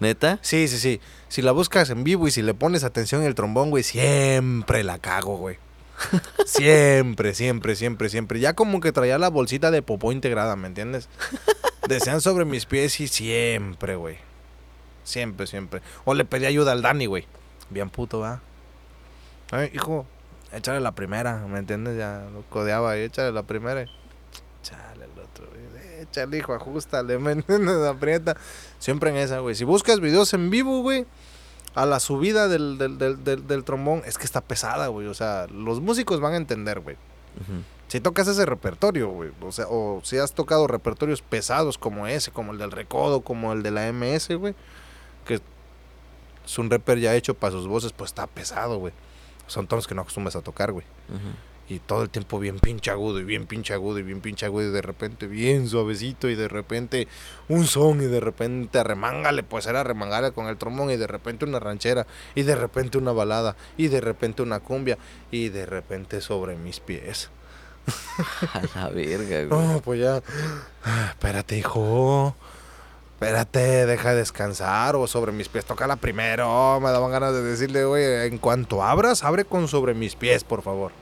¿Neta? 0.00 0.38
Sí, 0.42 0.68
sí, 0.68 0.78
sí. 0.78 1.00
Si 1.28 1.42
la 1.42 1.52
buscas 1.52 1.90
en 1.90 2.04
vivo 2.04 2.28
y 2.28 2.30
si 2.30 2.42
le 2.42 2.54
pones 2.54 2.84
atención 2.84 3.22
el 3.22 3.34
trombón, 3.34 3.70
güey, 3.70 3.82
siempre 3.82 4.84
la 4.84 4.98
cago, 4.98 5.36
güey. 5.36 5.58
siempre, 6.46 7.34
siempre, 7.34 7.74
siempre, 7.74 8.08
siempre. 8.08 8.40
Ya 8.40 8.54
como 8.54 8.80
que 8.80 8.92
traía 8.92 9.18
la 9.18 9.28
bolsita 9.28 9.70
de 9.70 9.82
popó 9.82 10.12
integrada, 10.12 10.56
¿me 10.56 10.68
entiendes? 10.68 11.08
Desean 11.88 12.20
sobre 12.20 12.44
mis 12.44 12.66
pies 12.66 13.00
y 13.00 13.08
siempre, 13.08 13.96
güey. 13.96 14.18
Siempre, 15.04 15.46
siempre. 15.46 15.80
O 16.04 16.14
le 16.14 16.24
pedí 16.24 16.46
ayuda 16.46 16.72
al 16.72 16.82
Dani, 16.82 17.06
güey. 17.06 17.26
Bien 17.70 17.90
puto, 17.90 18.20
va. 18.20 18.40
Ay, 19.50 19.70
hijo, 19.72 20.06
échale 20.52 20.80
la 20.80 20.92
primera, 20.92 21.38
¿me 21.48 21.58
entiendes? 21.58 21.96
Ya 21.96 22.28
lo 22.32 22.42
codeaba 22.42 22.96
y 22.98 23.00
échale 23.02 23.32
la 23.32 23.42
primera. 23.42 23.82
y 23.82 23.88
Échale 25.98 26.38
hijo, 26.38 26.54
ajustale, 26.54 27.18
¿me 27.18 27.32
entiendes? 27.32 27.86
Aprieta. 27.86 28.36
Siempre 28.78 29.10
en 29.10 29.16
esa, 29.16 29.40
güey. 29.40 29.54
Si 29.54 29.64
buscas 29.64 30.00
videos 30.00 30.32
en 30.34 30.50
vivo, 30.50 30.82
güey, 30.82 31.06
a 31.74 31.86
la 31.86 32.00
subida 32.00 32.48
del, 32.48 32.78
del, 32.78 33.24
del, 33.24 33.64
trombón, 33.64 34.02
es 34.04 34.18
que 34.18 34.24
está 34.24 34.40
pesada, 34.40 34.88
güey. 34.88 35.06
O 35.06 35.14
sea, 35.14 35.46
los 35.48 35.80
músicos 35.80 36.20
van 36.20 36.34
a 36.34 36.36
entender, 36.36 36.80
güey. 36.80 36.96
Si 37.88 38.00
tocas 38.00 38.26
ese 38.28 38.44
repertorio, 38.46 39.08
güey. 39.08 39.30
O 39.40 39.52
sea, 39.52 39.66
o 39.68 40.00
si 40.02 40.18
has 40.18 40.32
tocado 40.32 40.66
repertorios 40.66 41.22
pesados 41.22 41.78
como 41.78 42.06
ese, 42.06 42.30
como 42.30 42.52
el 42.52 42.58
del 42.58 42.72
Recodo, 42.72 43.20
como 43.20 43.52
el 43.52 43.62
de 43.62 43.70
la 43.70 43.92
MS, 43.92 44.34
güey. 44.36 44.54
Que 45.24 45.40
es 46.44 46.58
un 46.58 46.70
rapper 46.70 46.98
ya 46.98 47.14
hecho 47.14 47.34
para 47.34 47.52
sus 47.52 47.66
voces, 47.66 47.92
pues 47.92 48.10
está 48.10 48.26
pesado, 48.26 48.78
güey. 48.78 48.92
Son 49.46 49.66
tonos 49.66 49.86
que 49.86 49.94
no 49.94 50.02
acostumbras 50.02 50.36
a 50.36 50.42
tocar, 50.42 50.72
güey. 50.72 50.84
Ujú. 51.08 51.18
Y 51.68 51.80
todo 51.80 52.02
el 52.02 52.08
tiempo 52.08 52.38
bien 52.38 52.58
pinche 52.58 52.90
agudo 52.90 53.20
y 53.20 53.24
bien 53.24 53.46
pinche 53.46 53.74
agudo 53.74 53.98
y 53.98 54.02
bien 54.02 54.20
pinche 54.20 54.46
agudo 54.46 54.68
y 54.68 54.72
de 54.72 54.80
repente 54.80 55.26
bien 55.26 55.68
suavecito 55.68 56.30
y 56.30 56.34
de 56.34 56.48
repente 56.48 57.08
un 57.48 57.66
son 57.66 58.02
y 58.02 58.06
de 58.06 58.20
repente 58.20 58.78
arremángale, 58.78 59.42
pues 59.42 59.66
era 59.66 59.80
arremángale 59.80 60.32
con 60.32 60.46
el 60.46 60.56
trombón 60.56 60.90
y 60.90 60.96
de 60.96 61.06
repente 61.06 61.44
una 61.44 61.60
ranchera 61.60 62.06
y 62.34 62.42
de 62.42 62.56
repente 62.56 62.96
una 62.96 63.12
balada 63.12 63.54
y 63.76 63.88
de 63.88 64.00
repente 64.00 64.42
una 64.42 64.60
cumbia 64.60 64.96
y 65.30 65.50
de 65.50 65.66
repente 65.66 66.22
sobre 66.22 66.56
mis 66.56 66.80
pies. 66.80 67.28
A 68.54 68.62
la 68.74 68.88
verga, 68.88 69.44
güey. 69.44 69.66
No, 69.66 69.80
pues 69.82 70.00
ya. 70.00 70.22
Espérate, 71.10 71.58
hijo. 71.58 72.34
Espérate, 73.14 73.86
deja 73.86 74.10
de 74.10 74.16
descansar. 74.16 74.96
O 74.96 75.06
sobre 75.06 75.32
mis 75.32 75.48
pies, 75.48 75.64
tócala 75.64 75.96
primero. 75.96 76.80
Me 76.80 76.90
daban 76.90 77.10
ganas 77.10 77.32
de 77.32 77.42
decirle, 77.42 77.84
oye, 77.84 78.26
en 78.26 78.38
cuanto 78.38 78.82
abras, 78.82 79.24
abre 79.24 79.44
con 79.44 79.68
sobre 79.68 79.94
mis 79.94 80.14
pies, 80.14 80.44
por 80.44 80.62
favor. 80.62 80.92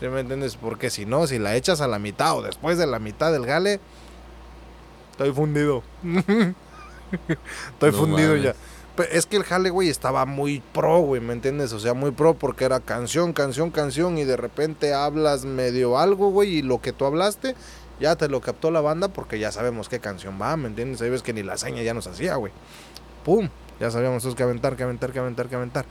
¿Sí 0.00 0.08
me 0.08 0.20
entiendes? 0.20 0.56
Porque 0.56 0.90
si 0.90 1.06
no, 1.06 1.26
si 1.26 1.38
la 1.38 1.54
echas 1.56 1.80
a 1.80 1.86
la 1.88 1.98
mitad 1.98 2.36
o 2.36 2.42
después 2.42 2.78
de 2.78 2.86
la 2.86 2.98
mitad 2.98 3.32
del 3.32 3.46
gale, 3.46 3.80
estoy 5.12 5.32
fundido. 5.32 5.82
estoy 7.72 7.90
No 7.92 7.96
fundido 7.96 8.28
mames. 8.30 8.42
ya. 8.44 8.54
Pe- 8.96 9.16
Es 9.16 9.26
que 9.26 9.36
el 9.36 9.44
jale, 9.44 9.70
güey, 9.70 9.88
estaba 9.88 10.24
muy 10.26 10.62
pro, 10.72 11.00
güey, 11.00 11.20
¿me 11.20 11.32
entiendes? 11.32 11.72
O 11.72 11.80
sea, 11.80 11.94
muy 11.94 12.10
pro 12.12 12.34
porque 12.34 12.64
era 12.64 12.80
canción, 12.80 13.32
canción, 13.32 13.70
canción 13.70 14.18
y 14.18 14.24
de 14.24 14.36
repente 14.36 14.94
hablas 14.94 15.44
medio 15.44 15.98
algo, 15.98 16.30
güey, 16.30 16.56
y 16.58 16.62
lo 16.62 16.80
que 16.80 16.92
tú 16.92 17.04
hablaste 17.04 17.54
ya 18.00 18.16
te 18.16 18.28
lo 18.28 18.40
captó 18.40 18.70
la 18.70 18.80
banda 18.80 19.08
porque 19.08 19.38
ya 19.38 19.52
sabemos 19.52 19.88
qué 19.88 20.00
canción 20.00 20.38
va, 20.40 20.56
¿me 20.56 20.68
entiendes? 20.68 21.00
Ahí 21.02 21.10
ves 21.10 21.22
que 21.22 21.32
ni 21.32 21.42
la 21.42 21.56
seña 21.56 21.82
ya 21.82 21.94
nos 21.94 22.06
hacía, 22.06 22.34
güey. 22.36 22.52
¡Pum! 23.24 23.48
Ya 23.80 23.90
sabíamos 23.90 24.24
que 24.34 24.42
aventar, 24.42 24.76
que 24.76 24.82
aventar, 24.84 25.12
que 25.12 25.18
aventar, 25.18 25.48
que 25.48 25.56
aventar. 25.56 25.84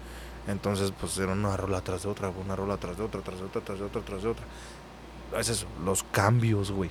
Entonces, 0.48 0.92
pues 1.00 1.18
era 1.18 1.32
una 1.34 1.56
rola 1.56 1.82
tras 1.82 2.04
de 2.04 2.10
otra, 2.10 2.30
una 2.30 2.56
rola 2.56 2.78
tras 2.78 2.98
de 2.98 3.04
otra, 3.04 3.22
tras 3.22 3.40
de 3.40 3.46
otra, 3.46 3.62
tras 3.62 3.80
de 3.80 3.86
otra, 3.86 4.02
tras 4.02 4.24
de 4.24 4.30
otra. 4.30 4.46
Es 5.40 5.50
eso, 5.50 5.66
los 5.86 6.04
cambios, 6.04 6.72
güey. 6.72 6.90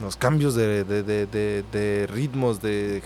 Los 0.00 0.16
cambios 0.16 0.54
de, 0.54 0.84
de, 0.84 1.02
de, 1.02 1.26
de, 1.26 1.62
de 1.70 2.06
ritmos, 2.06 2.62
de... 2.62 3.02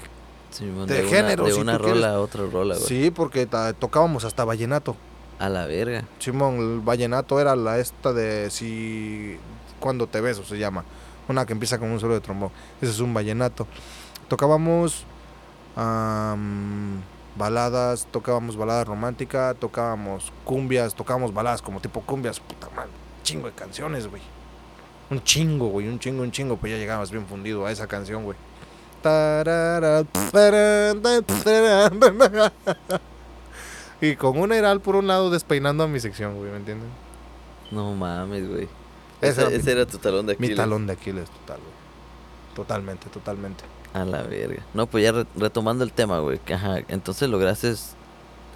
Sí, 0.50 0.64
man, 0.64 0.86
de 0.86 1.00
una- 1.00 1.08
género, 1.10 1.44
De 1.44 1.52
si 1.52 1.60
una 1.60 1.76
quieres. 1.78 1.94
rola 1.96 2.14
a 2.14 2.20
otra 2.20 2.44
rola, 2.46 2.76
güey. 2.76 2.86
Sí, 2.86 3.10
porque 3.10 3.46
tocábamos 3.78 4.24
hasta 4.24 4.44
vallenato. 4.44 4.96
A 5.38 5.48
la 5.48 5.66
verga. 5.66 6.04
Simón, 6.18 6.56
el 6.58 6.80
vallenato 6.80 7.38
era 7.40 7.54
la 7.56 7.78
esta 7.78 8.12
de 8.12 8.48
si 8.50 9.36
cuando 9.80 10.06
te 10.06 10.20
beso 10.22 10.44
se 10.44 10.56
llama, 10.58 10.84
una 11.28 11.44
que 11.44 11.52
empieza 11.52 11.78
con 11.78 11.90
un 11.90 12.00
solo 12.00 12.14
de 12.14 12.20
trombón. 12.20 12.50
Ese 12.80 12.92
es 12.92 13.00
un 13.00 13.12
vallenato. 13.12 13.66
Tocábamos 14.28 15.04
am, 15.74 17.02
baladas, 17.36 18.06
tocábamos 18.10 18.56
balada 18.56 18.84
romántica, 18.84 19.54
tocábamos 19.58 20.32
cumbias, 20.44 20.94
tocábamos 20.94 21.32
baladas 21.34 21.62
como 21.62 21.80
tipo 21.80 22.00
cumbias, 22.00 22.40
puta 22.40 22.68
madre, 22.74 22.90
chingo 23.22 23.46
de 23.48 23.52
canciones, 23.54 24.06
güey. 24.08 24.22
Un 25.10 25.22
chingo, 25.22 25.68
güey, 25.68 25.86
un 25.88 25.98
chingo, 26.00 26.22
un 26.22 26.32
chingo, 26.32 26.56
pues 26.56 26.72
ya 26.72 26.78
llegabas 26.78 27.10
bien 27.10 27.26
fundido 27.26 27.64
a 27.66 27.70
esa 27.70 27.86
canción, 27.86 28.24
güey. 28.24 28.36
Y 34.00 34.16
con 34.16 34.38
un 34.38 34.52
heral 34.52 34.80
por 34.80 34.96
un 34.96 35.06
lado 35.06 35.30
despeinando 35.30 35.84
a 35.84 35.88
mi 35.88 36.00
sección, 36.00 36.36
güey, 36.36 36.50
¿me 36.50 36.58
entiendes? 36.58 36.88
No 37.70 37.94
mames, 37.94 38.48
güey. 38.48 38.68
Ese 39.22 39.30
Ese, 39.30 39.40
era 39.42 39.50
mi- 39.50 39.56
ese 39.56 39.72
era 39.72 39.86
tu 39.86 39.98
talón 39.98 40.26
de 40.26 40.32
Mi 40.34 40.46
Aquiles. 40.46 40.56
talón 40.56 40.86
de 40.86 40.92
Aquiles, 40.92 41.30
total, 41.30 41.58
güey. 41.60 41.72
Totalmente, 42.54 43.08
totalmente. 43.08 43.64
A 43.94 44.04
la 44.04 44.22
verga. 44.22 44.62
No, 44.74 44.86
pues 44.86 45.04
ya 45.04 45.12
re- 45.12 45.26
retomando 45.36 45.84
el 45.84 45.92
tema, 45.92 46.18
güey. 46.20 46.38
Ajá, 46.52 46.78
entonces 46.88 47.28
lograste 47.28 47.74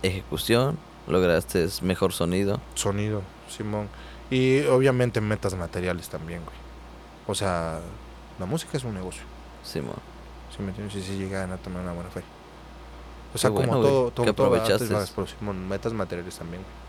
ejecución, 0.03 0.79
lograste 1.07 1.67
mejor 1.83 2.13
sonido. 2.13 2.61
Sonido, 2.75 3.23
Simón. 3.49 3.89
Y 4.31 4.61
obviamente 4.67 5.21
metas 5.21 5.55
materiales 5.55 6.09
también, 6.09 6.41
güey. 6.45 6.57
O 7.27 7.35
sea, 7.35 7.81
la 8.39 8.47
música 8.47 8.77
es 8.77 8.85
un 8.85 8.95
negocio. 8.95 9.23
Simón. 9.65 9.97
¿Sí 10.57 10.63
me 10.63 10.69
entiendes? 10.69 10.95
Sí, 10.95 11.03
sí, 11.03 11.17
llegan 11.19 11.51
a 11.53 11.57
tomar 11.57 11.83
una 11.83 11.93
buena 11.93 12.11
fe. 12.11 12.23
O 13.35 13.39
sea, 13.39 13.51
Qué 13.51 13.57
como 13.57 13.69
bueno, 13.69 13.83
todo, 13.83 14.11
todo, 14.11 14.27
que 14.27 14.33
todo 14.33 14.47
aprovechaste. 14.49 14.87
Pero 15.15 15.27
Simón, 15.27 15.69
metas 15.69 15.93
materiales 15.93 16.37
también, 16.37 16.63
güey. 16.63 16.81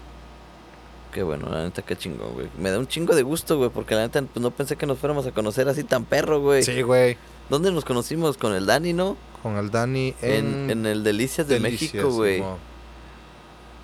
Qué 1.14 1.24
bueno, 1.24 1.50
la 1.50 1.64
neta, 1.64 1.82
qué 1.82 1.96
chingón, 1.98 2.32
güey. 2.34 2.48
Me 2.58 2.72
da 2.72 2.80
un 2.80 2.88
chingo 2.88 3.14
de 3.16 3.22
gusto, 3.22 3.58
güey, 3.58 3.70
porque 3.70 3.96
la 3.96 4.02
neta 4.04 4.22
pues, 4.22 4.42
no 4.42 4.50
pensé 4.52 4.78
que 4.78 4.86
nos 4.86 4.98
fuéramos 4.98 5.26
a 5.28 5.32
conocer 5.32 5.68
así 5.68 5.84
tan 5.84 6.06
perro, 6.06 6.40
güey. 6.40 6.64
Sí, 6.64 6.82
güey. 6.84 7.18
¿Dónde 7.52 7.72
nos 7.72 7.84
conocimos? 7.86 8.38
Con 8.38 8.54
el 8.54 8.66
Dani, 8.66 8.94
¿no? 8.94 9.18
Con 9.44 9.58
el 9.58 9.70
Dani 9.72 10.16
En, 10.22 10.64
en, 10.64 10.70
en 10.72 10.86
el 10.86 11.04
Delicias 11.04 11.48
de 11.48 11.60
Delicias, 11.60 11.94
México, 11.94 12.12
güey. 12.14 12.38
Simón. 12.38 12.58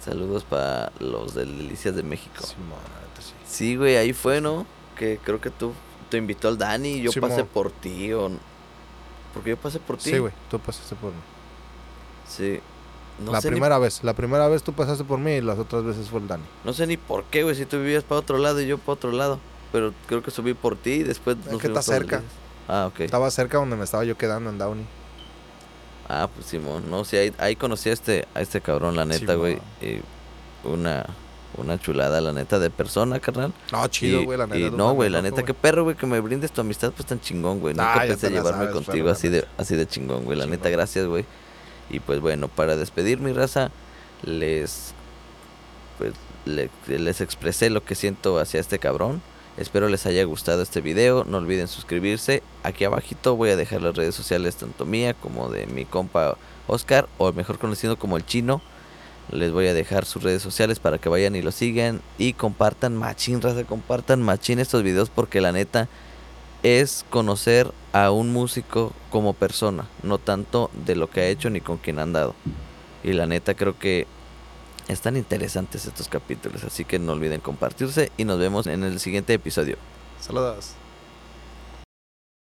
Saludos 0.03 0.43
para 0.45 0.91
los 0.99 1.33
del 1.35 1.57
Delicias 1.57 1.93
de 1.95 2.01
México. 2.01 2.45
Simón, 2.45 2.79
sí. 3.45 3.75
Güey, 3.75 3.97
ahí 3.97 4.13
fue, 4.13 4.39
¿no? 4.39 4.65
Que 4.97 5.19
creo 5.23 5.41
que 5.41 5.49
tú 5.49 5.73
te 6.09 6.17
invitó 6.17 6.47
al 6.47 6.57
Dani 6.57 6.93
y 6.93 7.01
yo 7.01 7.11
Simón. 7.11 7.29
pasé 7.29 7.43
por 7.43 7.69
ti, 7.71 8.13
o... 8.13 8.31
Porque 9.33 9.49
yo 9.51 9.57
pasé 9.57 9.79
por 9.79 9.97
ti. 9.97 10.11
Sí, 10.11 10.17
güey, 10.17 10.31
tú 10.49 10.59
pasaste 10.59 10.95
por 10.95 11.11
mí. 11.11 11.19
Sí. 12.27 12.59
No 13.19 13.33
la 13.33 13.41
ni- 13.41 13.49
primera 13.49 13.77
vez, 13.79 14.01
la 14.03 14.13
primera 14.13 14.47
vez 14.47 14.63
tú 14.63 14.71
pasaste 14.73 15.03
por 15.03 15.19
mí 15.19 15.31
y 15.33 15.41
las 15.41 15.59
otras 15.59 15.83
veces 15.83 16.07
fue 16.07 16.21
el 16.21 16.27
Dani. 16.27 16.43
no 16.63 16.71
sé 16.71 16.87
ni 16.87 16.95
por 16.97 17.25
qué, 17.25 17.43
güey, 17.43 17.55
si 17.55 17.65
tú 17.65 17.77
vivías 17.77 18.03
para 18.05 18.19
otro 18.21 18.37
lado 18.37 18.61
y 18.61 18.67
yo 18.67 18.77
para 18.77 18.93
otro 18.93 19.11
lado. 19.11 19.39
pero 19.73 19.93
creo 20.07 20.23
que 20.23 20.31
subí 20.31 20.53
por 20.53 20.77
ti 20.77 20.91
y 20.91 21.03
después... 21.03 21.35
Es 21.45 21.51
nos 21.51 21.59
que 21.61 21.67
está 21.67 21.81
cerca. 21.81 22.21
Ah, 22.67 22.87
ok. 22.87 23.01
Estaba 23.01 23.29
cerca 23.31 23.57
donde 23.57 23.75
me 23.75 23.83
estaba 23.85 24.03
yo 24.03 24.17
quedando 24.17 24.49
en 24.49 24.57
Downey. 24.57 24.85
Ah, 26.09 26.29
pues 26.33 26.47
Simón. 26.47 26.89
No, 26.89 27.03
sí, 27.05 27.17
ahí, 27.17 27.33
ahí 27.37 27.55
conocí 27.55 27.89
a 27.89 27.93
este, 27.93 28.27
a 28.33 28.41
este 28.41 28.61
cabrón, 28.61 28.95
la 28.95 29.05
neta, 29.05 29.35
güey. 29.35 29.59
una, 30.63 31.05
una 31.57 31.79
chulada, 31.79 32.21
la 32.21 32.33
neta, 32.33 32.59
de 32.59 32.69
persona, 32.69 33.19
carnal. 33.19 33.53
No, 33.71 33.87
chido, 33.87 34.23
güey, 34.23 34.37
la 34.37 34.47
neta. 34.47 34.59
y 34.59 34.71
no, 34.71 34.93
güey, 34.93 35.09
la 35.09 35.21
neta, 35.21 35.43
qué 35.43 35.53
perro, 35.53 35.83
güey, 35.83 35.95
que 35.95 36.05
me 36.05 36.19
brindes 36.19 36.51
tu 36.51 36.61
amistad, 36.61 36.91
pues 36.91 37.05
tan 37.07 37.19
chingón, 37.19 37.59
güey. 37.59 37.73
Nunca 37.73 37.93
Ah, 37.93 38.05
ya 38.05 38.09
pensé 38.11 38.29
llevarme 38.29 38.65
sabes, 38.65 38.73
contigo 38.73 39.05
perro, 39.05 39.11
así 39.11 39.29
de, 39.29 39.45
así 39.57 39.75
de 39.75 39.87
chingón, 39.87 40.23
güey. 40.25 40.37
La 40.37 40.45
neta, 40.45 40.69
gracias, 40.69 41.05
güey. 41.07 41.25
Y 41.89 41.99
pues 41.99 42.19
bueno, 42.19 42.47
para 42.49 42.75
despedir 42.75 43.19
mi 43.19 43.31
raza, 43.33 43.71
les 44.23 44.93
pues 45.97 46.13
le- 46.45 46.69
les 46.87 47.21
expresé 47.21 47.69
lo 47.69 47.83
que 47.83 47.95
siento 47.95 48.39
hacia 48.39 48.59
este 48.59 48.77
cabrón. 48.79 49.21
Espero 49.57 49.89
les 49.89 50.05
haya 50.05 50.23
gustado 50.23 50.61
este 50.61 50.81
video. 50.81 51.23
No 51.23 51.39
olviden 51.39 51.67
suscribirse. 51.67 52.43
Aquí 52.61 52.85
abajito 52.85 53.35
voy 53.35 53.49
a 53.49 53.55
dejar 53.55 53.81
las 53.81 53.95
redes 53.95 54.13
sociales 54.13 54.55
tanto 54.55 54.85
mía 54.85 55.15
como 55.15 55.49
de 55.49 55.65
mi 55.65 55.83
compa 55.83 56.37
Oscar, 56.67 57.09
o 57.17 57.31
mejor 57.33 57.57
conocido 57.57 57.97
como 57.97 58.17
el 58.17 58.25
chino. 58.25 58.61
Les 59.31 59.51
voy 59.51 59.65
a 59.65 59.73
dejar 59.73 60.05
sus 60.05 60.21
redes 60.21 60.43
sociales 60.43 60.79
para 60.79 60.99
que 60.99 61.09
vayan 61.09 61.35
y 61.35 61.41
lo 61.41 61.51
sigan 61.51 62.01
y 62.19 62.33
compartan 62.33 62.95
machín, 62.95 63.41
raza, 63.41 63.63
compartan 63.63 64.21
machín 64.21 64.59
estos 64.59 64.83
videos 64.83 65.09
porque 65.09 65.41
la 65.41 65.51
neta 65.51 65.89
es 66.61 67.03
conocer 67.09 67.71
a 67.93 68.11
un 68.11 68.31
músico 68.31 68.93
como 69.09 69.33
persona, 69.33 69.87
no 70.03 70.19
tanto 70.19 70.69
de 70.85 70.95
lo 70.95 71.09
que 71.09 71.21
ha 71.21 71.27
hecho 71.27 71.49
ni 71.49 71.61
con 71.61 71.77
quién 71.77 71.97
ha 71.97 72.03
andado. 72.03 72.35
Y 73.03 73.13
la 73.13 73.25
neta 73.25 73.55
creo 73.55 73.77
que 73.77 74.05
están 74.87 75.17
interesantes 75.17 75.85
estos 75.85 76.07
capítulos, 76.07 76.63
así 76.63 76.85
que 76.85 76.99
no 76.99 77.13
olviden 77.13 77.41
compartirse 77.41 78.11
y 78.17 78.25
nos 78.25 78.39
vemos 78.39 78.67
en 78.67 78.83
el 78.83 78.99
siguiente 78.99 79.33
episodio. 79.33 79.77
Saludos. 80.19 80.75